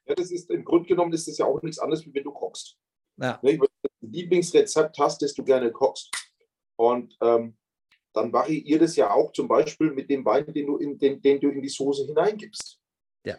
Ja, 0.09 0.15
das 0.15 0.31
ist 0.31 0.51
im 0.51 0.65
Grunde 0.65 0.89
genommen 0.89 1.12
ist 1.12 1.29
das 1.29 1.37
ja 1.37 1.45
auch 1.45 1.61
nichts 1.61 1.79
anderes, 1.79 2.07
wie 2.07 2.15
wenn 2.15 2.25
du 2.25 2.33
kochst. 2.33 2.79
Ja. 3.19 3.39
Ne, 3.43 3.51
wenn 3.51 3.59
du 3.59 3.66
ein 4.03 4.11
Lieblingsrezept 4.11 4.99
hast, 4.99 5.20
das 5.20 5.35
du 5.35 5.45
gerne 5.45 5.70
kochst. 5.70 6.11
Und 6.77 7.15
ähm, 7.20 7.59
dann 8.19 8.32
variiert 8.32 8.82
es 8.82 8.97
ja 8.97 9.11
auch 9.11 9.32
zum 9.32 9.49
Beispiel 9.49 9.93
mit 9.93 10.11
dem 10.11 10.24
Wein, 10.24 10.53
den 10.53 10.66
du 10.66 10.77
in, 10.77 10.99
den, 10.99 11.20
den 11.20 11.40
du 11.40 11.49
in 11.49 11.62
die 11.62 11.69
Soße 11.69 12.07
hineingibst. 12.07 12.78
Ja. 13.24 13.36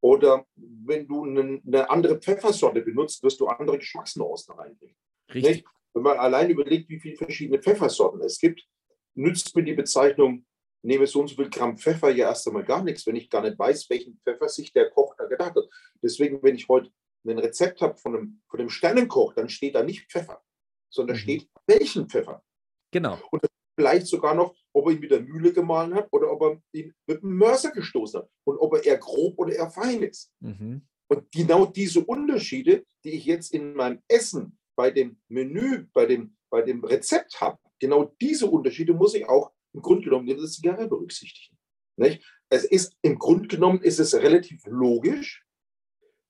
Oder 0.00 0.46
wenn 0.56 1.06
du 1.06 1.24
eine, 1.24 1.60
eine 1.66 1.90
andere 1.90 2.18
Pfeffersorte 2.18 2.82
benutzt, 2.82 3.22
wirst 3.22 3.40
du 3.40 3.46
andere 3.46 3.78
Geschmacksnuancen 3.78 4.54
reinbringen. 4.54 4.96
Richtig. 5.32 5.56
Nicht? 5.56 5.66
Wenn 5.94 6.02
man 6.02 6.18
allein 6.18 6.50
überlegt, 6.50 6.88
wie 6.88 7.00
viele 7.00 7.16
verschiedene 7.16 7.60
Pfeffersorten 7.60 8.20
es 8.20 8.38
gibt, 8.38 8.66
nützt 9.14 9.54
mir 9.56 9.62
die 9.62 9.74
Bezeichnung 9.74 10.44
nehme 10.84 11.06
so 11.06 11.20
und 11.20 11.28
so 11.28 11.36
viel 11.36 11.50
Gramm 11.50 11.78
Pfeffer 11.78 12.10
ja 12.10 12.28
erst 12.28 12.46
einmal 12.46 12.64
gar 12.64 12.84
nichts, 12.84 13.06
wenn 13.06 13.16
ich 13.16 13.30
gar 13.30 13.42
nicht 13.42 13.58
weiß, 13.58 13.88
welchen 13.90 14.18
Pfeffer 14.18 14.48
sich 14.48 14.72
der 14.72 14.90
Koch 14.90 15.14
da 15.16 15.24
gedacht 15.24 15.54
hat. 15.56 15.68
Deswegen, 16.02 16.42
wenn 16.42 16.54
ich 16.54 16.68
heute 16.68 16.90
ein 17.26 17.38
Rezept 17.38 17.80
habe 17.80 17.96
von 17.96 18.14
einem, 18.14 18.42
von 18.48 18.60
einem 18.60 18.68
Sternenkoch, 18.68 19.32
dann 19.34 19.48
steht 19.48 19.74
da 19.74 19.82
nicht 19.82 20.10
Pfeffer, 20.10 20.42
sondern 20.90 21.16
mhm. 21.16 21.20
steht 21.20 21.48
welchen 21.66 22.08
Pfeffer. 22.08 22.44
Genau. 22.92 23.18
Und 23.30 23.42
vielleicht 23.74 24.06
sogar 24.06 24.34
noch, 24.34 24.54
ob 24.72 24.86
er 24.86 24.92
ihn 24.92 25.00
mit 25.00 25.10
der 25.10 25.20
Mühle 25.20 25.52
gemahlen 25.52 25.94
hat 25.94 26.08
oder 26.12 26.30
ob 26.30 26.42
er 26.42 26.62
ihn 26.72 26.94
mit 27.06 27.22
dem 27.22 27.36
Mörser 27.36 27.70
gestoßen 27.70 28.20
hat 28.20 28.30
und 28.44 28.58
ob 28.58 28.74
er 28.74 28.84
eher 28.84 28.98
grob 28.98 29.38
oder 29.38 29.54
eher 29.54 29.70
fein 29.70 30.02
ist. 30.02 30.32
Mhm. 30.40 30.86
Und 31.08 31.30
genau 31.30 31.66
diese 31.66 32.04
Unterschiede, 32.04 32.84
die 33.04 33.10
ich 33.10 33.24
jetzt 33.24 33.52
in 33.52 33.74
meinem 33.74 34.02
Essen 34.08 34.58
bei 34.76 34.90
dem 34.90 35.20
Menü, 35.28 35.86
bei 35.92 36.06
dem, 36.06 36.36
bei 36.50 36.62
dem 36.62 36.82
Rezept 36.84 37.40
habe, 37.40 37.58
genau 37.78 38.14
diese 38.20 38.46
Unterschiede 38.46 38.94
muss 38.94 39.14
ich 39.14 39.28
auch 39.28 39.52
im 39.74 39.82
Grunde 39.82 40.04
genommen 40.04 40.28
in 40.28 40.36
der 40.36 40.46
Zigarre 40.46 40.88
berücksichtigen. 40.88 41.56
Nicht? 41.96 42.24
Es 42.48 42.64
ist 42.64 42.96
im 43.02 43.18
Grunde 43.18 43.48
genommen 43.48 43.80
ist 43.82 43.98
es 43.98 44.14
relativ 44.14 44.64
logisch, 44.66 45.44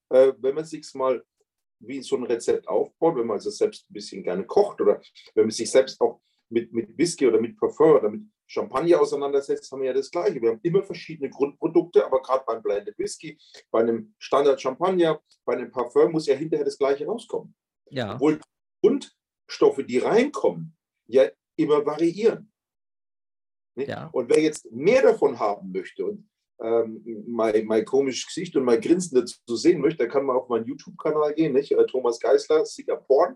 äh, 0.09 0.33
wenn 0.37 0.55
man 0.55 0.65
sich 0.65 0.93
mal 0.93 1.23
wie 1.79 2.01
so 2.01 2.15
ein 2.15 2.23
Rezept 2.23 2.67
aufbaut, 2.67 3.15
wenn 3.17 3.27
man 3.27 3.37
es 3.37 3.43
selbst 3.57 3.89
ein 3.89 3.93
bisschen 3.93 4.23
gerne 4.23 4.45
kocht 4.45 4.81
oder 4.81 5.01
wenn 5.33 5.45
man 5.45 5.51
sich 5.51 5.69
selbst 5.69 5.99
auch 6.01 6.21
mit, 6.49 6.73
mit 6.73 6.97
Whisky 6.97 7.27
oder 7.27 7.39
mit 7.39 7.57
Parfum 7.57 7.97
oder 7.97 8.09
mit 8.09 8.23
Champagner 8.47 9.01
auseinandersetzt, 9.01 9.71
haben 9.71 9.81
wir 9.81 9.87
ja 9.87 9.93
das 9.93 10.11
Gleiche. 10.11 10.41
Wir 10.41 10.51
haben 10.51 10.59
immer 10.61 10.83
verschiedene 10.83 11.29
Grundprodukte, 11.29 12.05
aber 12.05 12.21
gerade 12.21 12.43
beim 12.45 12.61
Blended 12.61 12.97
Whisky, 12.97 13.37
bei 13.71 13.79
einem 13.79 14.13
Standard 14.19 14.61
Champagner, 14.61 15.19
bei 15.45 15.53
einem 15.53 15.71
Parfum 15.71 16.11
muss 16.11 16.27
ja 16.27 16.35
hinterher 16.35 16.65
das 16.65 16.77
Gleiche 16.77 17.05
rauskommen. 17.05 17.55
Ja. 17.89 18.15
Obwohl 18.15 18.39
Grundstoffe, 18.81 19.83
die 19.87 19.97
reinkommen, 19.97 20.75
ja 21.07 21.29
immer 21.55 21.85
variieren. 21.85 22.51
Ja. 23.75 24.09
Und 24.13 24.29
wer 24.29 24.41
jetzt 24.41 24.71
mehr 24.71 25.01
davon 25.01 25.39
haben 25.39 25.71
möchte 25.71 26.05
und 26.05 26.29
ähm, 26.61 27.03
mein, 27.27 27.65
mein 27.65 27.83
komisches 27.83 28.27
Gesicht 28.27 28.55
und 28.55 28.63
mein 28.63 28.79
Grinsen 28.79 29.19
dazu 29.19 29.55
sehen 29.55 29.81
möchte, 29.81 29.97
der 29.99 30.07
kann 30.07 30.25
mal 30.25 30.37
auf 30.37 30.47
meinen 30.47 30.65
YouTube-Kanal 30.65 31.33
gehen, 31.33 31.53
nicht? 31.53 31.71
Äh, 31.71 31.85
Thomas 31.85 32.19
Geisler, 32.19 32.65
Sieger 32.65 32.97
Porn. 32.97 33.35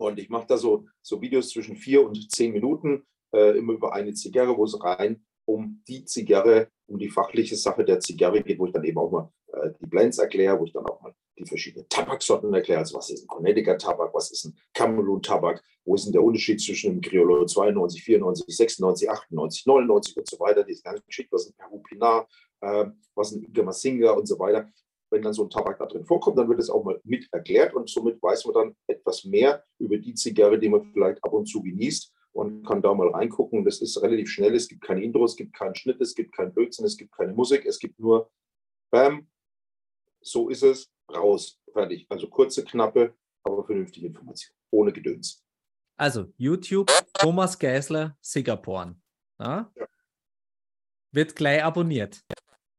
Und 0.00 0.18
ich 0.18 0.30
mache 0.30 0.46
da 0.46 0.56
so, 0.56 0.86
so 1.02 1.20
Videos 1.20 1.50
zwischen 1.50 1.76
vier 1.76 2.06
und 2.06 2.32
zehn 2.32 2.52
Minuten, 2.52 3.02
äh, 3.34 3.58
immer 3.58 3.74
über 3.74 3.92
eine 3.92 4.14
Zigarre, 4.14 4.56
wo 4.56 4.64
es 4.64 4.82
rein 4.82 5.22
um 5.44 5.82
die 5.86 6.04
Zigarre, 6.04 6.68
um 6.86 6.98
die 6.98 7.10
fachliche 7.10 7.56
Sache 7.56 7.84
der 7.84 8.00
Zigarre 8.00 8.42
geht, 8.42 8.58
wo 8.58 8.66
ich 8.66 8.72
dann 8.72 8.84
eben 8.84 8.96
auch 8.96 9.10
mal 9.10 9.30
äh, 9.52 9.70
die 9.78 9.86
Blends 9.86 10.18
erkläre, 10.18 10.58
wo 10.58 10.64
ich 10.64 10.72
dann 10.72 10.86
auch 10.86 11.02
mal 11.02 11.14
die 11.38 11.44
verschiedenen 11.44 11.86
Tabaksorten 11.88 12.52
erkläre. 12.54 12.78
Also 12.78 12.96
was 12.96 13.10
ist 13.10 13.24
ein 13.24 13.28
Connecticut-Tabak, 13.28 14.14
was 14.14 14.30
ist 14.30 14.46
ein 14.46 14.56
Cameroon-Tabak, 14.72 15.62
wo 15.84 15.94
ist 15.94 16.06
denn 16.06 16.12
der 16.12 16.22
Unterschied 16.22 16.62
zwischen 16.62 16.92
einem 16.92 17.00
Criollo 17.02 17.44
92, 17.44 18.02
94, 18.02 18.56
96, 18.56 19.10
98, 19.10 19.66
99 19.66 20.16
und 20.16 20.30
so 20.30 20.40
weiter, 20.40 20.64
diese 20.64 20.82
ganze 20.82 21.02
Geschichte, 21.02 21.32
was 21.32 21.44
ist 21.44 21.60
ein 21.60 21.82
Peru 21.82 21.82
äh, 22.62 22.90
was 23.14 23.32
ist 23.32 23.38
ein 23.38 23.44
Igama 23.44 23.72
Singer 23.72 24.16
und 24.16 24.26
so 24.26 24.38
weiter. 24.38 24.66
Wenn 25.10 25.22
dann 25.22 25.32
so 25.32 25.44
ein 25.44 25.50
Tabak 25.50 25.78
da 25.78 25.86
drin 25.86 26.04
vorkommt, 26.04 26.38
dann 26.38 26.48
wird 26.48 26.60
es 26.60 26.70
auch 26.70 26.84
mal 26.84 27.00
mit 27.04 27.28
erklärt 27.32 27.74
und 27.74 27.88
somit 27.88 28.22
weiß 28.22 28.46
man 28.46 28.54
dann 28.54 28.76
etwas 28.86 29.24
mehr 29.24 29.64
über 29.78 29.98
die 29.98 30.14
Zigarre, 30.14 30.58
die 30.58 30.68
man 30.68 30.84
vielleicht 30.92 31.22
ab 31.24 31.32
und 31.32 31.46
zu 31.46 31.62
genießt 31.62 32.12
und 32.32 32.64
kann 32.64 32.80
da 32.80 32.94
mal 32.94 33.08
reingucken. 33.08 33.64
Das 33.64 33.80
ist 33.80 34.00
relativ 34.02 34.30
schnell. 34.30 34.54
Es 34.54 34.68
gibt 34.68 34.82
kein 34.82 35.02
Intro, 35.02 35.24
es 35.24 35.36
gibt 35.36 35.54
keinen 35.54 35.74
Schnitt, 35.74 36.00
es 36.00 36.14
gibt 36.14 36.34
keinen 36.34 36.54
Blödsinn, 36.54 36.84
es 36.84 36.96
gibt 36.96 37.12
keine 37.12 37.32
Musik, 37.32 37.66
es 37.66 37.78
gibt 37.78 37.98
nur 37.98 38.30
Bam, 38.90 39.28
so 40.20 40.48
ist 40.48 40.62
es, 40.62 40.90
raus, 41.12 41.60
fertig. 41.72 42.06
Also 42.08 42.28
kurze, 42.28 42.64
knappe, 42.64 43.14
aber 43.42 43.64
vernünftige 43.64 44.06
Information, 44.06 44.54
ohne 44.70 44.92
Gedöns. 44.92 45.44
Also 45.96 46.32
YouTube, 46.36 46.90
Thomas 47.14 47.58
Geisler, 47.58 48.16
Singapore. 48.20 48.96
Ja? 49.38 49.70
ja. 49.76 49.86
Wird 51.12 51.36
gleich 51.36 51.62
abonniert. 51.62 52.20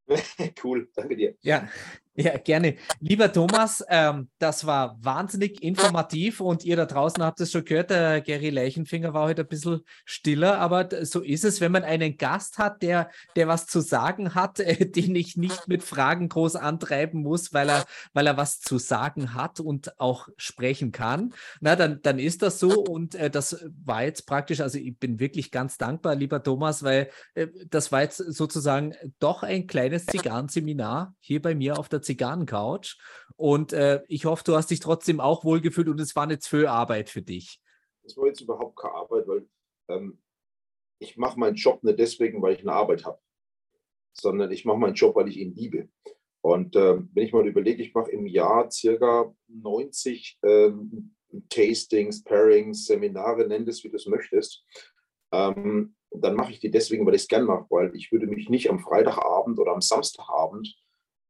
cool, 0.64 0.90
danke 0.96 1.16
dir. 1.16 1.36
Ja, 1.42 1.70
ja, 2.14 2.38
gerne. 2.38 2.76
Lieber 3.00 3.32
Thomas, 3.32 3.86
ähm, 3.88 4.30
das 4.38 4.66
war 4.66 4.98
wahnsinnig 5.02 5.64
informativ 5.64 6.42
und 6.42 6.66
ihr 6.66 6.76
da 6.76 6.86
draußen 6.86 7.24
habt 7.24 7.40
es 7.40 7.54
schon 7.54 7.64
gehört, 7.64 7.90
der 7.90 8.20
Gary 8.20 8.50
Leichenfinger 8.50 9.14
war 9.14 9.30
heute 9.30 9.44
ein 9.44 9.48
bisschen 9.48 9.80
stiller, 10.04 10.58
aber 10.58 10.90
so 11.06 11.22
ist 11.22 11.46
es, 11.46 11.62
wenn 11.62 11.72
man 11.72 11.86
einen 11.86 12.18
Gast 12.18 12.58
hat, 12.58 12.82
der, 12.82 13.10
der 13.38 13.48
was 13.48 13.66
zu 13.66 13.80
sagen 13.80 14.36
hat, 14.36 14.60
äh, 14.60 14.86
den 14.92 15.16
ich 15.16 15.38
nicht 15.38 15.70
mit 15.70 15.84
Fragen 15.84 16.28
groß 16.28 16.58
antreiben 16.58 17.22
muss, 17.22 17.54
weil 17.54 17.70
er, 17.70 17.86
weil 18.12 18.28
er 18.28 18.36
was 18.36 18.60
zu 18.60 18.78
sagen 18.78 19.34
hat 19.34 19.62
und 19.62 19.98
auch 19.98 20.28
sprechen 20.36 20.92
kann. 20.92 21.34
Na, 21.62 21.78
dann, 21.78 22.02
dann 22.02 22.20
ist 22.20 22.42
das 22.42 22.60
so 22.60 22.84
und 22.84 23.16
äh, 23.16 23.30
das 23.30 23.66
war 23.86 24.04
jetzt 24.04 24.28
praktisch, 24.28 24.60
also 24.60 24.78
ich 24.78 24.98
bin 24.98 25.22
wirklich 25.22 25.50
ganz 25.50 25.78
dankbar, 25.78 26.16
lieber 26.16 26.44
Thomas, 26.44 26.84
weil 26.84 27.10
äh, 27.36 27.48
das 27.70 27.94
war 27.94 28.02
jetzt 28.02 28.18
sozusagen 28.18 28.96
doch 29.20 29.44
ein 29.44 29.66
kleines 29.66 30.08
Zigarrenseminar 30.08 31.16
hier 31.22 31.42
bei 31.42 31.56
mir 31.56 31.80
auf 31.80 31.88
der 31.88 32.01
Zigarrencouch. 32.02 32.98
Und 33.36 33.74
äh, 33.74 34.04
ich 34.08 34.26
hoffe, 34.26 34.44
du 34.46 34.56
hast 34.56 34.72
dich 34.72 34.80
trotzdem 34.80 35.20
auch 35.20 35.44
wohlgefühlt 35.44 35.88
und 35.88 36.00
es 36.00 36.16
war 36.16 36.28
nicht 36.28 36.46
viel 36.46 36.68
Arbeit 36.68 37.10
für 37.10 37.22
dich. 37.22 37.60
Es 38.04 38.18
war 38.18 38.28
jetzt 38.28 38.42
überhaupt 38.42 38.78
keine 38.78 38.94
Arbeit, 38.94 39.28
weil 39.28 39.48
ähm, 39.90 40.22
ich 41.00 41.18
mache 41.18 41.40
meinen 41.40 41.56
Job 41.56 41.84
nicht 41.84 42.00
deswegen, 42.00 42.42
weil 42.42 42.56
ich 42.56 42.62
eine 42.62 42.74
Arbeit 42.74 43.06
habe, 43.06 43.20
sondern 44.14 44.52
ich 44.52 44.66
mache 44.66 44.78
meinen 44.78 44.94
Job, 44.94 45.16
weil 45.16 45.28
ich 45.28 45.38
ihn 45.38 45.56
liebe. 45.56 45.90
Und 46.42 46.76
ähm, 46.76 47.10
wenn 47.14 47.26
ich 47.26 47.34
mal 47.34 47.48
überlege, 47.48 47.84
ich 47.84 47.94
mache 47.94 48.12
im 48.12 48.26
Jahr 48.26 48.70
circa 48.72 49.34
90 49.48 50.40
ähm, 50.44 51.16
Tastings, 51.50 52.24
Pairings, 52.24 52.86
Seminare, 52.86 53.48
nenn 53.48 53.68
es, 53.68 53.84
wie 53.84 53.90
du 53.90 53.96
es 53.96 54.08
möchtest. 54.08 54.66
Ähm, 55.32 55.96
dann 56.12 56.36
mache 56.36 56.52
ich 56.52 56.60
die 56.60 56.72
deswegen, 56.72 57.06
weil 57.06 57.16
ich 57.16 57.22
es 57.22 57.28
gern 57.28 57.46
mache, 57.46 57.66
weil 57.70 57.96
ich 57.96 58.12
würde 58.12 58.28
mich 58.28 58.50
nicht 58.50 58.70
am 58.70 58.80
Freitagabend 58.80 59.60
oder 59.60 59.72
am 59.72 59.82
Samstagabend 59.82 60.76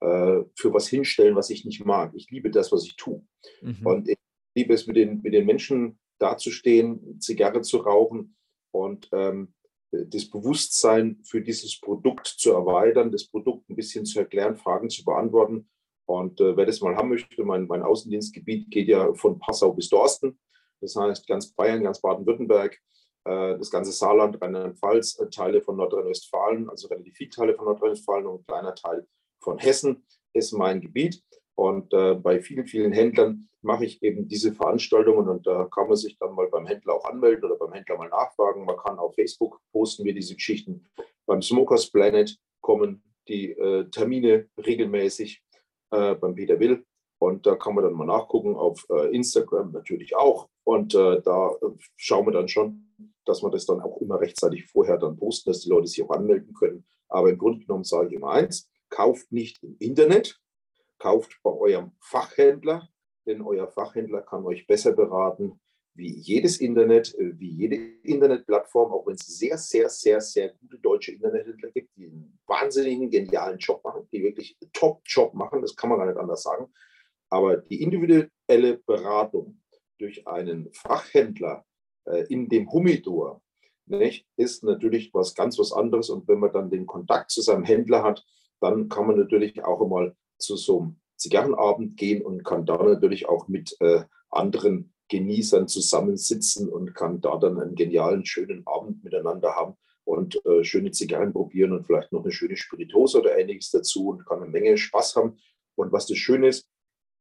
äh, 0.02 0.44
für 0.56 0.74
was 0.74 0.88
hinstellen, 0.88 1.36
was 1.36 1.50
ich 1.50 1.66
nicht 1.66 1.86
mag. 1.86 2.12
Ich 2.16 2.30
liebe 2.30 2.50
das, 2.50 2.72
was 2.72 2.84
ich 2.84 2.96
tue. 2.96 3.24
Mhm. 3.62 3.86
Und 3.86 4.10
ich 4.10 4.18
liebe 4.56 4.74
es, 4.74 4.88
mit 4.88 4.98
den, 4.98 5.22
mit 5.22 5.34
den 5.34 5.46
Menschen 5.46 6.00
dazustehen, 6.20 7.20
Zigarre 7.20 7.62
zu 7.62 7.78
rauchen 7.78 8.36
und 8.72 9.10
ähm, 9.12 9.54
das 9.92 10.30
Bewusstsein 10.30 11.20
für 11.24 11.42
dieses 11.42 11.80
Produkt 11.80 12.28
zu 12.28 12.52
erweitern, 12.54 13.12
das 13.12 13.28
Produkt 13.28 13.70
ein 13.70 13.76
bisschen 13.76 14.06
zu 14.06 14.20
erklären, 14.20 14.56
Fragen 14.56 14.90
zu 14.90 15.04
beantworten. 15.04 15.70
Und 16.06 16.40
äh, 16.42 16.56
wer 16.56 16.66
das 16.66 16.82
mal 16.82 16.96
haben 16.96 17.10
möchte, 17.10 17.44
mein, 17.44 17.68
mein 17.68 17.84
Außendienstgebiet 17.84 18.72
geht 18.72 18.88
ja 18.88 19.14
von 19.14 19.38
Passau 19.40 19.74
bis 19.74 19.90
Dorsten. 19.90 20.40
Das 20.80 20.96
heißt, 20.96 21.28
ganz 21.28 21.54
Bayern, 21.54 21.84
ganz 21.84 22.02
Baden-Württemberg, 22.02 22.80
äh, 23.26 23.58
das 23.58 23.70
ganze 23.70 23.92
Saarland, 23.92 24.42
Rheinland-Pfalz, 24.42 25.20
äh, 25.20 25.30
Teile 25.30 25.62
von 25.62 25.76
Nordrhein-Westfalen, 25.78 26.70
also 26.70 26.88
relativ 26.88 27.16
viele 27.16 27.30
Teile 27.30 27.56
von 27.56 27.66
Nordrhein-Westfalen 27.66 28.26
und 28.26 28.42
ein 28.42 28.46
kleiner 28.46 28.76
Teil 28.76 29.08
von 29.42 29.58
Hessen 29.58 30.06
ist 30.34 30.52
mein 30.54 30.82
Gebiet. 30.82 31.22
Und 31.56 31.94
äh, 31.94 32.16
bei 32.16 32.42
vielen, 32.42 32.66
vielen 32.66 32.92
Händlern 32.92 33.50
mache 33.62 33.86
ich 33.86 34.02
eben 34.02 34.28
diese 34.28 34.54
Veranstaltungen 34.54 35.30
und 35.30 35.46
da 35.46 35.66
kann 35.66 35.88
man 35.88 35.98
sich 35.98 36.18
dann 36.18 36.34
mal 36.34 36.48
beim 36.48 36.66
Händler 36.66 36.96
auch 36.96 37.06
anmelden 37.06 37.44
oder 37.46 37.58
beim 37.58 37.74
Händler 37.74 37.98
mal 37.98 38.10
nachfragen. 38.10 38.66
Man 38.66 38.78
kann 38.78 38.98
auf 38.98 39.14
Facebook 39.14 39.60
posten 39.72 40.04
wir 40.04 40.14
diese 40.14 40.34
Geschichten. 40.36 40.86
Beim 41.28 41.42
Smokers 41.42 41.92
Planet 41.92 42.36
kommen 42.62 43.04
die 43.28 43.52
äh, 43.52 43.88
Termine 43.90 44.50
regelmäßig 44.58 45.44
äh, 45.92 46.16
beim 46.16 46.34
Peter 46.36 46.60
Will. 46.60 46.84
Und 47.20 47.46
da 47.46 47.56
kann 47.56 47.76
man 47.76 47.84
dann 47.84 47.94
mal 47.94 48.06
nachgucken, 48.06 48.56
auf 48.56 48.84
äh, 48.90 49.16
Instagram 49.16 49.72
natürlich 49.72 50.16
auch. 50.16 50.50
Und 50.64 50.96
äh, 50.96 51.22
da 51.22 51.52
äh, 51.52 51.68
schauen 51.96 52.26
wir 52.26 52.32
dann 52.32 52.48
schon, 52.48 52.88
dass 53.26 53.44
wir 53.44 53.52
das 53.52 53.68
dann 53.68 53.82
auch 53.82 54.02
immer 54.02 54.20
rechtzeitig 54.20 54.66
vorher 54.66 54.98
dann 54.98 55.18
posten, 55.18 55.52
dass 55.52 55.62
die 55.62 55.70
Leute 55.70 55.86
sich 55.86 56.04
auch 56.04 56.10
anmelden 56.10 56.54
können. 56.56 56.84
Aber 57.10 57.30
im 57.30 57.38
Grunde 57.38 57.64
genommen 57.64 57.84
sage 57.84 58.08
ich 58.08 58.14
immer 58.16 58.32
eins, 58.32 58.68
kauft 58.92 59.32
nicht 59.32 59.64
im 59.64 59.76
Internet, 59.80 60.40
kauft 61.00 61.40
bei 61.42 61.52
eurem 61.52 61.94
Fachhändler, 62.00 62.88
denn 63.26 63.42
euer 63.42 63.68
Fachhändler 63.68 64.22
kann 64.22 64.46
euch 64.46 64.68
besser 64.68 64.94
beraten 64.94 65.60
wie 65.94 66.14
jedes 66.20 66.62
Internet, 66.62 67.14
äh, 67.16 67.38
wie 67.40 67.50
jede 67.50 67.76
Internetplattform, 68.04 68.92
auch 68.94 69.08
wenn 69.08 69.16
es 69.16 69.26
sehr, 69.26 69.58
sehr, 69.58 69.90
sehr, 69.90 70.22
sehr 70.22 70.54
gute 70.54 70.78
deutsche 70.78 71.12
Internethändler 71.12 71.72
gibt, 71.72 71.96
die 71.98 72.06
einen 72.06 72.40
wahnsinnigen, 72.48 73.10
genialen 73.10 73.58
Job 73.58 73.84
machen, 73.84 74.08
die 74.12 74.24
wirklich 74.24 74.58
einen 74.62 74.72
Top-Job 74.72 75.34
machen, 75.34 75.62
das 75.62 75.76
kann 75.76 75.90
man 75.90 76.00
gar 76.00 76.06
nicht 76.06 76.18
anders 76.18 76.44
sagen. 76.44 76.72
Aber 77.30 77.58
die 77.58 77.82
individuelle 77.82 78.78
Beratung 78.86 79.62
durch 79.98 80.28
einen 80.28 80.72
Fachhändler 80.74 81.66
äh, 82.06 82.26
in 82.28 82.48
dem 82.48 82.72
Humidor 82.72 83.42
nicht, 83.86 84.26
ist 84.38 84.64
natürlich 84.64 85.14
was 85.14 85.36
ganz 85.36 85.60
was 85.60 85.74
anderes. 85.74 86.10
Und 86.10 86.28
wenn 86.28 86.40
man 86.40 86.52
dann 86.52 86.70
den 86.70 86.86
Kontakt 86.86 87.32
zu 87.32 87.42
seinem 87.42 87.64
Händler 87.64 88.04
hat, 88.04 88.26
dann 88.62 88.90
kann 88.90 89.08
man 89.08 89.18
natürlich 89.18 89.64
auch 89.64 89.82
einmal 89.82 90.16
zu 90.38 90.56
so 90.56 90.80
einem 90.80 90.96
Zigarrenabend 91.18 91.98
gehen 91.98 92.24
und 92.24 92.44
kann 92.44 92.66
da 92.66 92.82
natürlich 92.82 93.28
auch 93.28 93.48
mit 93.48 93.76
äh, 93.80 94.04
anderen 94.30 94.94
Genießern 95.10 95.68
zusammensitzen 95.68 96.70
und 96.70 96.96
kann 96.96 97.20
da 97.22 97.38
dann 97.38 97.60
einen 97.60 97.76
genialen, 97.76 98.26
schönen 98.26 98.66
Abend 98.66 99.04
miteinander 99.04 99.56
haben 99.56 99.76
und 100.04 100.44
äh, 100.46 100.64
schöne 100.64 100.92
Zigarren 100.92 101.34
probieren 101.34 101.74
und 101.74 101.86
vielleicht 101.86 102.12
noch 102.12 102.24
eine 102.24 102.32
schöne 102.32 102.56
Spiritose 102.56 103.20
oder 103.20 103.38
ähnliches 103.38 103.72
dazu 103.72 104.10
und 104.10 104.26
kann 104.26 104.42
eine 104.42 104.50
Menge 104.50 104.78
Spaß 104.78 105.16
haben. 105.16 105.38
Und 105.76 105.92
was 105.92 106.08
das 106.08 106.18
Schöne 106.18 106.48
ist, 106.48 106.68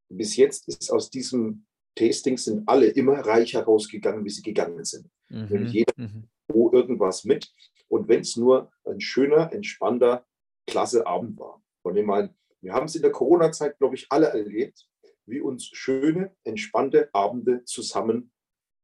bis 0.09 0.37
jetzt 0.37 0.69
ist 0.69 0.91
aus 0.91 1.11
diesem 1.11 1.67
Tasting 1.97 2.39
sind 2.39 2.69
alle 2.69 2.87
immer 2.87 3.15
reicher 3.15 3.65
rausgegangen, 3.65 4.25
wie 4.25 4.31
sie 4.31 4.43
gegangen 4.43 4.85
sind. 4.85 5.11
Mhm. 5.29 5.67
Jeder 5.67 5.93
mhm. 5.97 6.29
wo 6.49 6.73
irgendwas 6.73 7.25
mit. 7.25 7.53
Und 7.89 8.09
wenn 8.09 8.21
es 8.21 8.37
nur 8.37 8.71
ein 8.85 9.01
schöner, 9.01 9.53
entspannter, 9.53 10.25
klasse 10.71 11.07
Abend 11.07 11.39
war. 11.39 11.63
Und 11.83 11.97
ich 11.97 12.07
meine, 12.07 12.35
wir 12.63 12.73
haben 12.73 12.87
es 12.87 12.95
in 12.95 13.03
der 13.03 13.13
Corona-Zeit, 13.13 13.79
glaube 13.79 13.95
ich, 13.95 14.07
alle 14.11 14.29
erlebt, 14.29 14.87
wie 15.27 15.41
uns 15.41 15.67
schöne, 15.67 16.35
entspannte 16.45 17.11
Abende 17.13 17.65
zusammen 17.65 18.33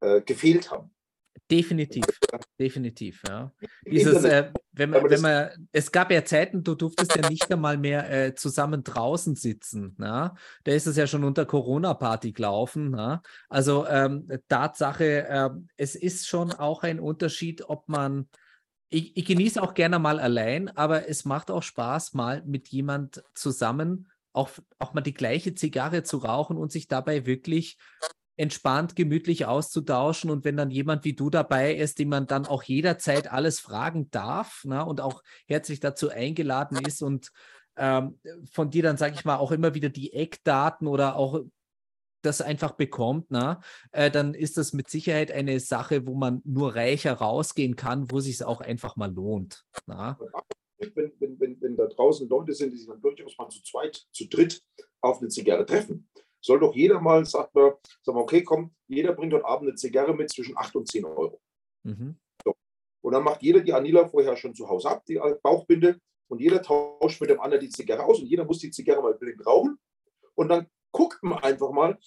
äh, 0.00 0.20
gefehlt 0.20 0.70
haben. 0.70 0.92
Definitiv, 1.50 2.04
definitiv, 2.58 3.22
ja. 3.28 3.52
Dieses, 3.86 4.24
äh, 4.24 4.50
wenn 4.72 4.90
man, 4.90 5.08
wenn 5.08 5.20
man, 5.20 5.68
es 5.70 5.92
gab 5.92 6.10
ja 6.10 6.24
Zeiten, 6.24 6.64
du 6.64 6.74
durftest 6.74 7.14
ja 7.14 7.28
nicht 7.28 7.52
einmal 7.52 7.76
mehr 7.76 8.10
äh, 8.10 8.34
zusammen 8.34 8.82
draußen 8.82 9.36
sitzen. 9.36 9.94
Na? 9.98 10.34
Da 10.64 10.72
ist 10.72 10.86
es 10.86 10.96
ja 10.96 11.06
schon 11.06 11.22
unter 11.22 11.46
Corona-Party 11.46 12.32
gelaufen. 12.32 12.90
Na? 12.90 13.22
Also 13.48 13.86
ähm, 13.86 14.28
Tatsache, 14.48 15.28
äh, 15.28 15.50
es 15.76 15.94
ist 15.94 16.26
schon 16.26 16.50
auch 16.52 16.82
ein 16.82 16.98
Unterschied, 16.98 17.68
ob 17.68 17.88
man 17.88 18.28
ich, 18.88 19.16
ich 19.16 19.24
genieße 19.24 19.62
auch 19.62 19.74
gerne 19.74 19.98
mal 19.98 20.20
allein, 20.20 20.68
aber 20.76 21.08
es 21.08 21.24
macht 21.24 21.50
auch 21.50 21.62
Spaß, 21.62 22.14
mal 22.14 22.42
mit 22.46 22.68
jemand 22.68 23.22
zusammen 23.34 24.08
auch, 24.32 24.50
auch 24.78 24.92
mal 24.92 25.00
die 25.00 25.14
gleiche 25.14 25.54
Zigarre 25.54 26.02
zu 26.02 26.18
rauchen 26.18 26.56
und 26.56 26.70
sich 26.70 26.88
dabei 26.88 27.26
wirklich 27.26 27.78
entspannt, 28.36 28.94
gemütlich 28.94 29.46
auszutauschen. 29.46 30.30
Und 30.30 30.44
wenn 30.44 30.56
dann 30.56 30.70
jemand 30.70 31.04
wie 31.04 31.14
du 31.14 31.30
dabei 31.30 31.74
ist, 31.74 31.98
dem 31.98 32.10
man 32.10 32.26
dann 32.26 32.46
auch 32.46 32.62
jederzeit 32.62 33.32
alles 33.32 33.60
fragen 33.60 34.10
darf 34.10 34.62
na, 34.64 34.82
und 34.82 35.00
auch 35.00 35.22
herzlich 35.46 35.80
dazu 35.80 36.10
eingeladen 36.10 36.78
ist 36.86 37.02
und 37.02 37.32
ähm, 37.78 38.18
von 38.52 38.70
dir 38.70 38.82
dann, 38.82 38.98
sage 38.98 39.14
ich 39.14 39.24
mal, 39.24 39.36
auch 39.36 39.52
immer 39.52 39.74
wieder 39.74 39.88
die 39.88 40.12
Eckdaten 40.12 40.86
oder 40.86 41.16
auch 41.16 41.40
das 42.26 42.42
einfach 42.42 42.72
bekommt, 42.72 43.26
na, 43.30 43.60
äh, 43.92 44.10
dann 44.10 44.34
ist 44.34 44.58
das 44.58 44.72
mit 44.72 44.90
Sicherheit 44.90 45.32
eine 45.32 45.60
Sache, 45.60 46.06
wo 46.06 46.14
man 46.14 46.42
nur 46.44 46.74
reicher 46.74 47.14
rausgehen 47.14 47.76
kann, 47.76 48.10
wo 48.10 48.20
sich 48.20 48.34
es 48.34 48.42
auch 48.42 48.60
einfach 48.60 48.96
mal 48.96 49.12
lohnt. 49.12 49.64
Na. 49.86 50.18
Wenn, 50.78 51.12
wenn, 51.18 51.40
wenn, 51.40 51.60
wenn 51.60 51.76
da 51.76 51.86
draußen 51.86 52.28
Leute 52.28 52.52
sind, 52.52 52.72
die 52.72 52.78
sich 52.78 52.86
dann 52.86 53.00
durchaus 53.00 53.38
mal 53.38 53.48
zu 53.48 53.62
zweit, 53.62 54.06
zu 54.12 54.28
dritt 54.28 54.62
auf 55.00 55.20
eine 55.20 55.28
Zigarre 55.28 55.64
treffen, 55.64 56.08
soll 56.40 56.60
doch 56.60 56.74
jeder 56.74 57.00
mal, 57.00 57.24
sagt 57.24 57.54
man, 57.54 57.72
sagen 58.02 58.18
wir, 58.18 58.22
okay, 58.22 58.42
komm, 58.42 58.74
jeder 58.86 59.14
bringt 59.14 59.32
heute 59.32 59.46
Abend 59.46 59.68
eine 59.68 59.76
Zigarre 59.76 60.14
mit 60.14 60.30
zwischen 60.30 60.56
8 60.56 60.76
und 60.76 60.88
10 60.88 61.04
Euro. 61.06 61.40
Mhm. 61.82 62.18
So. 62.44 62.54
Und 63.02 63.12
dann 63.12 63.24
macht 63.24 63.42
jeder 63.42 63.60
die 63.60 63.72
Anila 63.72 64.06
vorher 64.06 64.36
schon 64.36 64.54
zu 64.54 64.68
Hause 64.68 64.90
ab, 64.90 65.04
die 65.06 65.18
Bauchbinde, 65.42 65.98
und 66.28 66.40
jeder 66.40 66.60
tauscht 66.62 67.20
mit 67.20 67.30
dem 67.30 67.40
anderen 67.40 67.64
die 67.64 67.70
Zigarre 67.70 68.04
aus 68.04 68.20
und 68.20 68.26
jeder 68.26 68.44
muss 68.44 68.58
die 68.58 68.70
Zigarre 68.70 69.02
mal 69.02 69.14
blind 69.14 69.44
rauchen. 69.46 69.78
Und 70.34 70.48
dann 70.48 70.66
guckt 70.96 71.22
man 71.22 71.38
einfach 71.42 71.70
mal, 71.72 71.98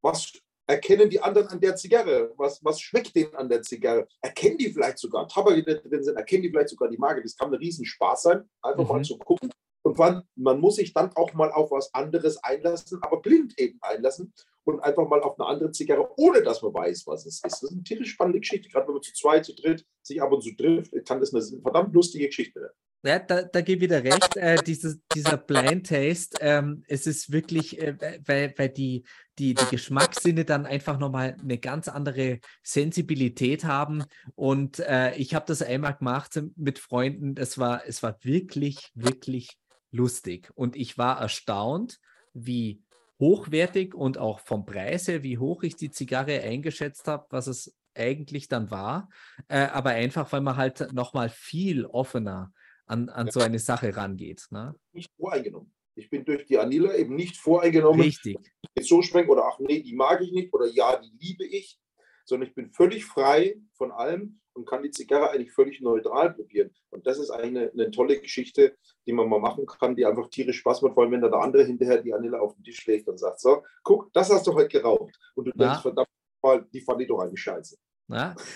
was 0.00 0.32
erkennen 0.68 1.10
die 1.10 1.20
anderen 1.20 1.48
an 1.48 1.60
der 1.60 1.74
Zigarre? 1.74 2.32
Was, 2.36 2.64
was 2.64 2.80
schmeckt 2.80 3.16
denen 3.16 3.34
an 3.34 3.48
der 3.48 3.62
Zigarre? 3.62 4.06
Erkennen 4.22 4.58
die 4.58 4.72
vielleicht 4.72 4.98
sogar 4.98 5.26
Tabak, 5.26 5.56
die 5.56 5.64
drin 5.64 6.04
sind, 6.04 6.16
erkennen 6.16 6.42
die 6.44 6.50
vielleicht 6.50 6.68
sogar 6.68 6.88
die 6.88 6.98
Marke? 6.98 7.20
Das 7.20 7.36
kann 7.36 7.52
ein 7.52 7.58
Riesenspaß 7.58 8.22
sein, 8.22 8.48
einfach 8.62 8.84
mhm. 8.84 8.88
mal 8.88 9.02
zu 9.02 9.18
gucken. 9.18 9.50
Und 9.82 9.98
man, 9.98 10.22
man 10.36 10.60
muss 10.60 10.76
sich 10.76 10.92
dann 10.92 11.10
auch 11.16 11.32
mal 11.32 11.50
auf 11.50 11.72
was 11.72 11.92
anderes 11.94 12.42
einlassen, 12.44 13.02
aber 13.02 13.20
blind 13.20 13.58
eben 13.58 13.78
einlassen 13.82 14.32
und 14.68 14.80
einfach 14.80 15.08
mal 15.08 15.22
auf 15.22 15.40
eine 15.40 15.48
andere 15.48 15.70
Zigarre, 15.70 16.08
ohne 16.18 16.42
dass 16.42 16.60
man 16.60 16.74
weiß, 16.74 17.06
was 17.06 17.24
es 17.24 17.36
ist. 17.36 17.44
Das 17.44 17.62
ist 17.62 17.72
eine 17.72 17.82
tierisch 17.82 18.10
spannende 18.10 18.40
Geschichte. 18.40 18.68
Gerade 18.68 18.86
wenn 18.86 18.94
man 18.94 19.02
zu 19.02 19.14
zweit, 19.14 19.46
zu 19.46 19.54
dritt 19.54 19.86
sich 20.02 20.20
ab 20.20 20.30
und 20.30 20.42
zu 20.42 20.54
trifft, 20.54 20.92
kann 21.06 21.20
das 21.20 21.32
eine 21.32 21.42
verdammt 21.62 21.94
lustige 21.94 22.26
Geschichte 22.26 22.60
werden. 22.60 22.74
Ja, 23.04 23.18
da, 23.20 23.42
da 23.42 23.60
gebe 23.62 23.84
ich 23.84 23.90
dir 23.90 24.04
recht. 24.04 24.36
Äh, 24.36 24.56
dieses, 24.66 24.98
dieser 25.14 25.38
Blind 25.38 25.86
Taste, 25.86 26.36
ähm, 26.40 26.82
es 26.86 27.06
ist 27.06 27.32
wirklich, 27.32 27.80
äh, 27.80 27.96
weil, 28.26 28.52
weil 28.58 28.68
die, 28.68 29.04
die, 29.38 29.54
die 29.54 29.64
Geschmackssinne 29.70 30.44
dann 30.44 30.66
einfach 30.66 30.98
nochmal 30.98 31.36
eine 31.40 31.58
ganz 31.58 31.88
andere 31.88 32.40
Sensibilität 32.62 33.64
haben. 33.64 34.04
Und 34.34 34.80
äh, 34.80 35.14
ich 35.14 35.34
habe 35.34 35.46
das 35.46 35.62
einmal 35.62 35.94
gemacht 35.94 36.42
mit 36.56 36.78
Freunden. 36.78 37.36
Es 37.38 37.56
war, 37.56 37.86
es 37.86 38.02
war 38.02 38.18
wirklich, 38.22 38.90
wirklich 38.94 39.56
lustig. 39.92 40.50
Und 40.54 40.76
ich 40.76 40.98
war 40.98 41.20
erstaunt, 41.20 42.00
wie 42.34 42.82
hochwertig 43.20 43.94
und 43.94 44.18
auch 44.18 44.40
vom 44.40 44.64
Preis 44.64 45.08
her, 45.08 45.22
wie 45.22 45.38
hoch 45.38 45.62
ich 45.62 45.76
die 45.76 45.90
Zigarre 45.90 46.40
eingeschätzt 46.40 47.08
habe, 47.08 47.26
was 47.30 47.46
es 47.46 47.76
eigentlich 47.94 48.48
dann 48.48 48.70
war. 48.70 49.08
Äh, 49.48 49.66
aber 49.66 49.90
einfach, 49.90 50.32
weil 50.32 50.40
man 50.40 50.56
halt 50.56 50.92
nochmal 50.92 51.28
viel 51.28 51.84
offener 51.84 52.52
an, 52.86 53.08
an 53.08 53.26
ja. 53.26 53.32
so 53.32 53.40
eine 53.40 53.58
Sache 53.58 53.96
rangeht. 53.96 54.46
Ne? 54.50 54.74
Nicht 54.92 55.10
voreingenommen. 55.18 55.72
Ich 55.94 56.10
bin 56.10 56.24
durch 56.24 56.46
die 56.46 56.58
Anila 56.58 56.94
eben 56.94 57.16
nicht 57.16 57.36
voreingenommen. 57.36 58.00
Richtig. 58.00 58.38
Jetzt 58.76 58.88
so 58.88 59.02
schmecken 59.02 59.30
oder 59.30 59.44
ach 59.46 59.58
nee, 59.58 59.82
die 59.82 59.94
mag 59.94 60.20
ich 60.20 60.30
nicht 60.30 60.54
oder 60.54 60.66
ja, 60.66 60.96
die 60.96 61.12
liebe 61.18 61.44
ich, 61.44 61.78
sondern 62.24 62.48
ich 62.48 62.54
bin 62.54 62.70
völlig 62.70 63.04
frei 63.04 63.56
von 63.72 63.90
allem 63.90 64.40
und 64.58 64.68
kann 64.68 64.82
die 64.82 64.90
Zigarre 64.90 65.30
eigentlich 65.30 65.52
völlig 65.52 65.80
neutral 65.80 66.34
probieren. 66.34 66.70
Und 66.90 67.06
das 67.06 67.18
ist 67.18 67.30
eigentlich 67.30 67.56
eine, 67.56 67.70
eine, 67.72 67.90
tolle 67.90 68.20
Geschichte, 68.20 68.76
die 69.06 69.12
man 69.12 69.28
mal 69.28 69.40
machen 69.40 69.64
kann, 69.66 69.96
die 69.96 70.04
einfach 70.04 70.28
tierisch 70.28 70.58
Spaß 70.58 70.82
macht, 70.82 70.94
vor 70.94 71.04
allem 71.04 71.12
wenn 71.12 71.20
da 71.20 71.28
der 71.28 71.40
andere 71.40 71.64
hinterher 71.64 72.02
die 72.02 72.12
Anila 72.12 72.40
auf 72.40 72.54
den 72.54 72.64
Tisch 72.64 72.84
legt 72.86 73.08
und 73.08 73.18
sagt, 73.18 73.40
so, 73.40 73.62
guck, 73.82 74.12
das 74.12 74.30
hast 74.30 74.46
du 74.46 74.54
heute 74.54 74.68
geraucht. 74.68 75.14
Und 75.34 75.46
du 75.46 75.52
denkst, 75.52 75.82
verdammt 75.82 76.08
mal, 76.42 76.66
die 76.72 76.80
fand 76.80 77.00
ich 77.00 77.08
doch 77.08 77.20
eigentlich 77.20 77.40
scheiße. 77.40 77.76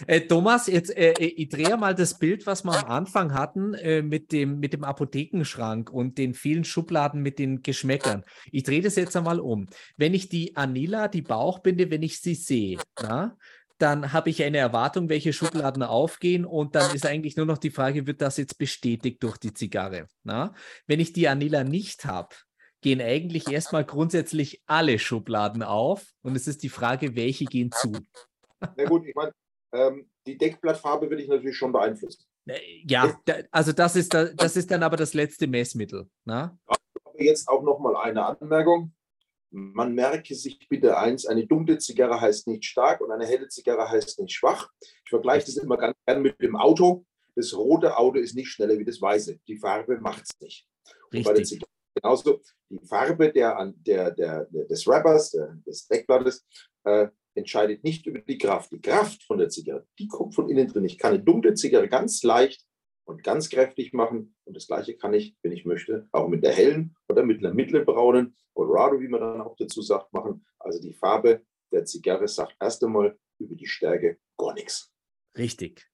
Äh, 0.06 0.22
Thomas, 0.22 0.66
jetzt 0.66 0.96
äh, 0.96 1.12
äh, 1.12 1.26
ich 1.26 1.50
drehe 1.50 1.76
mal 1.76 1.94
das 1.94 2.18
Bild, 2.18 2.46
was 2.46 2.64
wir 2.64 2.72
am 2.72 2.90
Anfang 2.90 3.34
hatten, 3.34 3.74
äh, 3.74 4.00
mit, 4.00 4.32
dem, 4.32 4.60
mit 4.60 4.72
dem 4.72 4.82
Apothekenschrank 4.82 5.90
und 5.90 6.16
den 6.16 6.32
vielen 6.32 6.64
Schubladen 6.64 7.20
mit 7.20 7.38
den 7.38 7.62
Geschmäckern. 7.62 8.24
Ich 8.50 8.62
drehe 8.62 8.80
das 8.80 8.96
jetzt 8.96 9.14
einmal 9.14 9.40
um. 9.40 9.68
Wenn 9.98 10.14
ich 10.14 10.30
die 10.30 10.56
Anila, 10.56 11.08
die 11.08 11.20
Bauchbinde, 11.20 11.90
wenn 11.90 12.02
ich 12.02 12.22
sie 12.22 12.34
sehe, 12.34 12.78
na, 13.02 13.36
dann 13.82 14.12
habe 14.12 14.30
ich 14.30 14.42
eine 14.42 14.59
Erwartung, 14.59 15.09
welche 15.09 15.32
Schubladen 15.32 15.82
aufgehen 15.82 16.44
und 16.44 16.76
dann 16.76 16.94
ist 16.94 17.04
eigentlich 17.04 17.36
nur 17.36 17.46
noch 17.46 17.59
die 17.59 17.70
Frage, 17.70 18.06
wird 18.06 18.22
das 18.22 18.36
jetzt 18.36 18.56
bestätigt 18.56 19.22
durch 19.22 19.36
die 19.38 19.52
Zigarre? 19.52 20.06
Na? 20.22 20.54
Wenn 20.86 21.00
ich 21.00 21.12
die 21.12 21.26
Anila 21.28 21.64
nicht 21.64 22.04
habe, 22.04 22.34
gehen 22.80 23.00
eigentlich 23.00 23.50
erstmal 23.50 23.84
grundsätzlich 23.84 24.62
alle 24.66 24.98
Schubladen 24.98 25.64
auf 25.64 26.06
und 26.22 26.36
es 26.36 26.46
ist 26.46 26.62
die 26.62 26.68
Frage, 26.68 27.16
welche 27.16 27.44
gehen 27.44 27.72
zu. 27.72 27.92
Na 28.60 28.84
gut, 28.84 29.04
ich 29.04 29.14
meine, 29.16 29.32
ähm, 29.72 30.09
die 30.26 30.38
Deckblattfarbe 30.38 31.10
will 31.10 31.18
ich 31.18 31.28
natürlich 31.28 31.56
schon 31.56 31.72
beeinflussen. 31.72 32.24
Äh, 32.46 32.60
ja, 32.86 33.20
also 33.50 33.72
das 33.72 33.96
ist, 33.96 34.14
das 34.14 34.56
ist 34.56 34.70
dann 34.70 34.84
aber 34.84 34.96
das 34.96 35.12
letzte 35.12 35.48
Messmittel. 35.48 36.09
Na? 36.24 36.56
Jetzt 37.18 37.48
auch 37.48 37.62
nochmal 37.62 37.96
eine 37.96 38.24
Anmerkung. 38.24 38.92
Man 39.52 39.94
merke 39.94 40.34
sich 40.34 40.66
bitte 40.68 40.96
eins, 40.96 41.26
eine 41.26 41.46
dunkle 41.46 41.78
Zigarre 41.78 42.20
heißt 42.20 42.48
nicht 42.48 42.64
stark 42.64 43.00
und 43.00 43.10
eine 43.10 43.26
helle 43.26 43.48
Zigarre 43.48 43.88
heißt 43.88 44.18
nicht 44.20 44.34
schwach. 44.34 44.70
Ich 44.80 45.10
vergleiche 45.10 45.46
das 45.46 45.56
immer 45.56 45.76
ganz 45.76 45.96
gerne 46.06 46.20
mit 46.20 46.40
dem 46.40 46.56
Auto. 46.56 47.04
Das 47.34 47.54
rote 47.54 47.96
Auto 47.96 48.18
ist 48.18 48.34
nicht 48.34 48.48
schneller 48.48 48.78
wie 48.78 48.84
das 48.84 49.00
weiße. 49.00 49.38
Die 49.46 49.56
Farbe 49.56 50.00
macht 50.00 50.22
es 50.22 50.40
nicht. 50.40 50.66
Und 51.12 51.24
bei 51.24 51.34
der 51.34 51.44
Zigarre 51.44 51.70
genauso. 51.94 52.40
Die 52.70 52.86
Farbe 52.86 53.30
der, 53.30 53.72
der, 53.76 54.10
der, 54.12 54.46
des 54.46 54.86
Wrappers, 54.86 55.36
des 55.66 55.86
Deckblattes, 55.86 56.46
äh, 56.84 57.08
entscheidet 57.34 57.84
nicht 57.84 58.06
über 58.06 58.20
die 58.20 58.38
Kraft. 58.38 58.72
Die 58.72 58.80
Kraft 58.80 59.22
von 59.24 59.38
der 59.38 59.48
Zigarette, 59.48 59.86
die 59.98 60.08
kommt 60.08 60.34
von 60.34 60.48
innen 60.48 60.68
drin. 60.68 60.84
Ich 60.84 60.98
kann 60.98 61.14
eine 61.14 61.22
dunkle 61.22 61.54
Zigarette 61.54 61.88
ganz 61.88 62.22
leicht 62.22 62.64
und 63.04 63.22
ganz 63.22 63.48
kräftig 63.48 63.92
machen. 63.92 64.34
Und 64.44 64.56
das 64.56 64.66
Gleiche 64.66 64.96
kann 64.96 65.14
ich, 65.14 65.36
wenn 65.42 65.52
ich 65.52 65.64
möchte, 65.64 66.08
auch 66.12 66.28
mit 66.28 66.42
der 66.42 66.52
hellen 66.52 66.96
oder 67.08 67.24
mit 67.24 67.42
der 67.42 67.54
mittelbraunen 67.54 68.36
Colorado, 68.54 69.00
wie 69.00 69.08
man 69.08 69.20
dann 69.20 69.40
auch 69.40 69.56
dazu 69.56 69.82
sagt, 69.82 70.12
machen. 70.12 70.44
Also 70.58 70.80
die 70.80 70.92
Farbe 70.92 71.42
der 71.72 71.84
Zigarre 71.84 72.28
sagt 72.28 72.56
erst 72.60 72.84
einmal 72.84 73.18
über 73.38 73.54
die 73.54 73.66
Stärke 73.66 74.18
gar 74.36 74.54
nichts. 74.54 74.92
Richtig, 75.36 75.88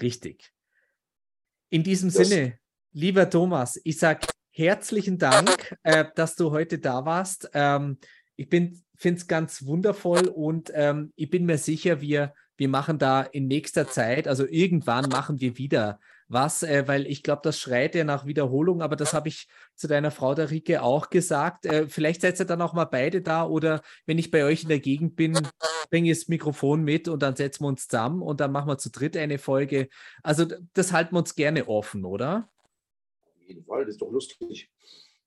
richtig. 0.00 0.52
In 1.70 1.82
diesem 1.82 2.10
das, 2.10 2.28
Sinne, 2.28 2.58
lieber 2.92 3.28
Thomas, 3.28 3.80
ich 3.84 3.98
sage 3.98 4.26
herzlichen 4.50 5.18
Dank, 5.18 5.76
äh, 5.82 6.06
dass 6.16 6.34
du 6.34 6.50
heute 6.50 6.78
da 6.78 7.04
warst. 7.04 7.50
Ähm, 7.52 7.98
ich 8.36 8.48
finde 8.48 8.80
es 9.02 9.26
ganz 9.26 9.64
wundervoll 9.64 10.28
und 10.28 10.70
ähm, 10.74 11.12
ich 11.14 11.30
bin 11.30 11.44
mir 11.44 11.58
sicher, 11.58 12.00
wir, 12.00 12.34
wir 12.56 12.68
machen 12.68 12.98
da 12.98 13.22
in 13.22 13.46
nächster 13.46 13.88
Zeit, 13.88 14.26
also 14.26 14.46
irgendwann 14.46 15.08
machen 15.08 15.40
wir 15.40 15.58
wieder 15.58 16.00
was, 16.28 16.62
äh, 16.62 16.86
weil 16.86 17.06
ich 17.06 17.22
glaube, 17.22 17.40
das 17.42 17.58
schreit 17.58 17.94
ja 17.94 18.04
nach 18.04 18.26
Wiederholung, 18.26 18.82
aber 18.82 18.96
das 18.96 19.14
habe 19.14 19.28
ich 19.28 19.48
zu 19.74 19.88
deiner 19.88 20.10
Frau 20.10 20.34
der 20.34 20.50
Rike 20.50 20.82
auch 20.82 21.10
gesagt. 21.10 21.66
Äh, 21.66 21.88
vielleicht 21.88 22.20
seid 22.20 22.38
ihr 22.38 22.44
dann 22.44 22.62
auch 22.62 22.74
mal 22.74 22.84
beide 22.84 23.22
da 23.22 23.46
oder 23.46 23.82
wenn 24.06 24.18
ich 24.18 24.30
bei 24.30 24.44
euch 24.44 24.62
in 24.62 24.68
der 24.68 24.80
Gegend 24.80 25.16
bin, 25.16 25.38
bringe 25.90 26.10
ich 26.10 26.18
das 26.18 26.28
Mikrofon 26.28 26.84
mit 26.84 27.08
und 27.08 27.22
dann 27.22 27.34
setzen 27.34 27.64
wir 27.64 27.68
uns 27.68 27.88
zusammen 27.88 28.22
und 28.22 28.40
dann 28.40 28.52
machen 28.52 28.68
wir 28.68 28.78
zu 28.78 28.90
dritt 28.90 29.16
eine 29.16 29.38
Folge. 29.38 29.88
Also 30.22 30.46
das 30.74 30.92
halten 30.92 31.14
wir 31.14 31.20
uns 31.20 31.34
gerne 31.34 31.66
offen, 31.66 32.04
oder? 32.04 32.50
Auf 33.24 33.48
jeden 33.48 33.64
Fall, 33.64 33.86
das 33.86 33.94
ist 33.94 34.02
doch 34.02 34.10
lustig. 34.10 34.70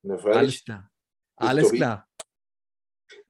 Alles 0.04 0.64
klar. 0.64 0.90
Alles 1.36 1.72
klar. 1.72 2.08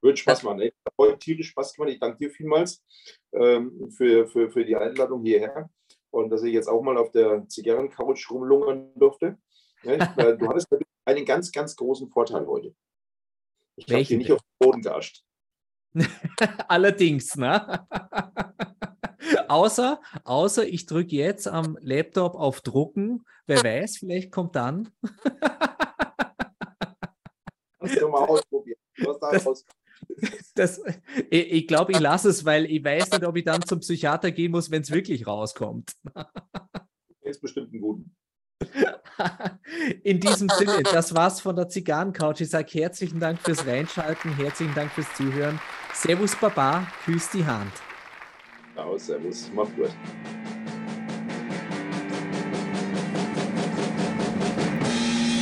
Wird 0.01 0.19
Spaß 0.19 0.43
machen. 0.43 0.61
Ich 0.61 0.75
habe 0.85 0.97
heute 0.99 1.19
tierisch 1.19 1.49
Spaß 1.51 1.75
gemacht. 1.75 1.91
Ich 1.93 2.01
danke 2.01 2.19
dir 2.19 2.31
vielmals 2.31 2.85
ähm, 3.33 3.91
für, 3.91 4.29
für, 4.29 4.51
für 4.51 4.65
die 4.65 4.77
Einladung 4.77 5.23
hierher 5.23 5.71
und 6.13 6.31
dass 6.31 6.43
ich 6.43 6.53
jetzt 6.53 6.69
auch 6.69 6.83
mal 6.83 6.97
auf 6.97 7.11
der 7.11 7.49
Zigarrencouch 7.49 8.31
rumlungern 8.31 8.93
durfte. 8.95 9.39
Ja, 9.83 9.97
du 10.37 10.49
hattest 10.49 10.69
einen 11.05 11.25
ganz, 11.25 11.51
ganz 11.51 11.75
großen 11.75 12.09
Vorteil 12.09 12.47
heute. 12.47 12.75
Ich 13.77 13.93
habe 13.93 14.05
dir 14.05 14.19
nicht 14.19 14.31
auf 14.31 14.41
den 14.41 14.59
Boden 14.59 14.83
geascht. 14.83 15.25
Allerdings, 16.69 17.37
ne? 17.37 17.87
außer, 19.49 20.01
außer 20.25 20.67
ich 20.67 20.87
drücke 20.87 21.17
jetzt 21.17 21.49
am 21.49 21.79
Laptop 21.81 22.35
auf 22.35 22.61
Drucken. 22.61 23.25
Wer 23.47 23.65
weiß, 23.65 23.99
vielleicht 23.99 24.31
kommt 24.31 24.55
dann. 24.55 24.93
Kannst 27.79 28.01
du 28.01 28.09
mal 28.09 28.25
ausprobieren. 28.27 28.79
Was 28.99 29.19
da 29.19 29.33
das, 29.33 29.65
das, 30.55 30.81
ich, 31.31 31.53
ich 31.53 31.67
glaube, 31.67 31.93
ich 31.93 32.01
lasse 32.01 32.29
es, 32.29 32.45
weil 32.45 32.67
ich 32.67 32.85
weiß 32.85 33.11
nicht, 33.13 33.25
ob 33.25 33.37
ich 33.37 33.45
dann 33.45 33.63
zum 33.63 33.81
Psychiater 33.81 34.31
gehen 34.31 34.53
muss, 34.53 34.71
wenn 34.71 34.83
es 34.83 34.91
wirklich 34.91 35.27
rauskommt. 35.27 35.93
Ist 37.23 37.41
bestimmt 37.41 37.73
ein 37.73 37.81
guten. 37.81 38.17
In 40.03 40.21
diesem 40.21 40.49
Sinne, 40.49 40.83
das 40.83 41.15
war's 41.15 41.41
von 41.41 41.57
der 41.57 41.69
Zigarrencouch. 41.69 42.41
Ich 42.41 42.51
sage 42.51 42.69
herzlichen 42.81 43.21
Dank 43.21 43.41
fürs 43.41 43.67
Reinschalten, 43.67 44.35
herzlichen 44.37 44.75
Dank 44.75 44.91
fürs 44.93 45.13
Zuhören. 45.15 45.61
Servus 45.95 46.37
Baba, 46.37 46.87
küss 47.05 47.31
die 47.31 47.45
Hand. 47.45 47.73
Ciao, 48.75 48.97
servus, 48.97 49.51
mach 49.55 49.69
gut. 49.75 49.91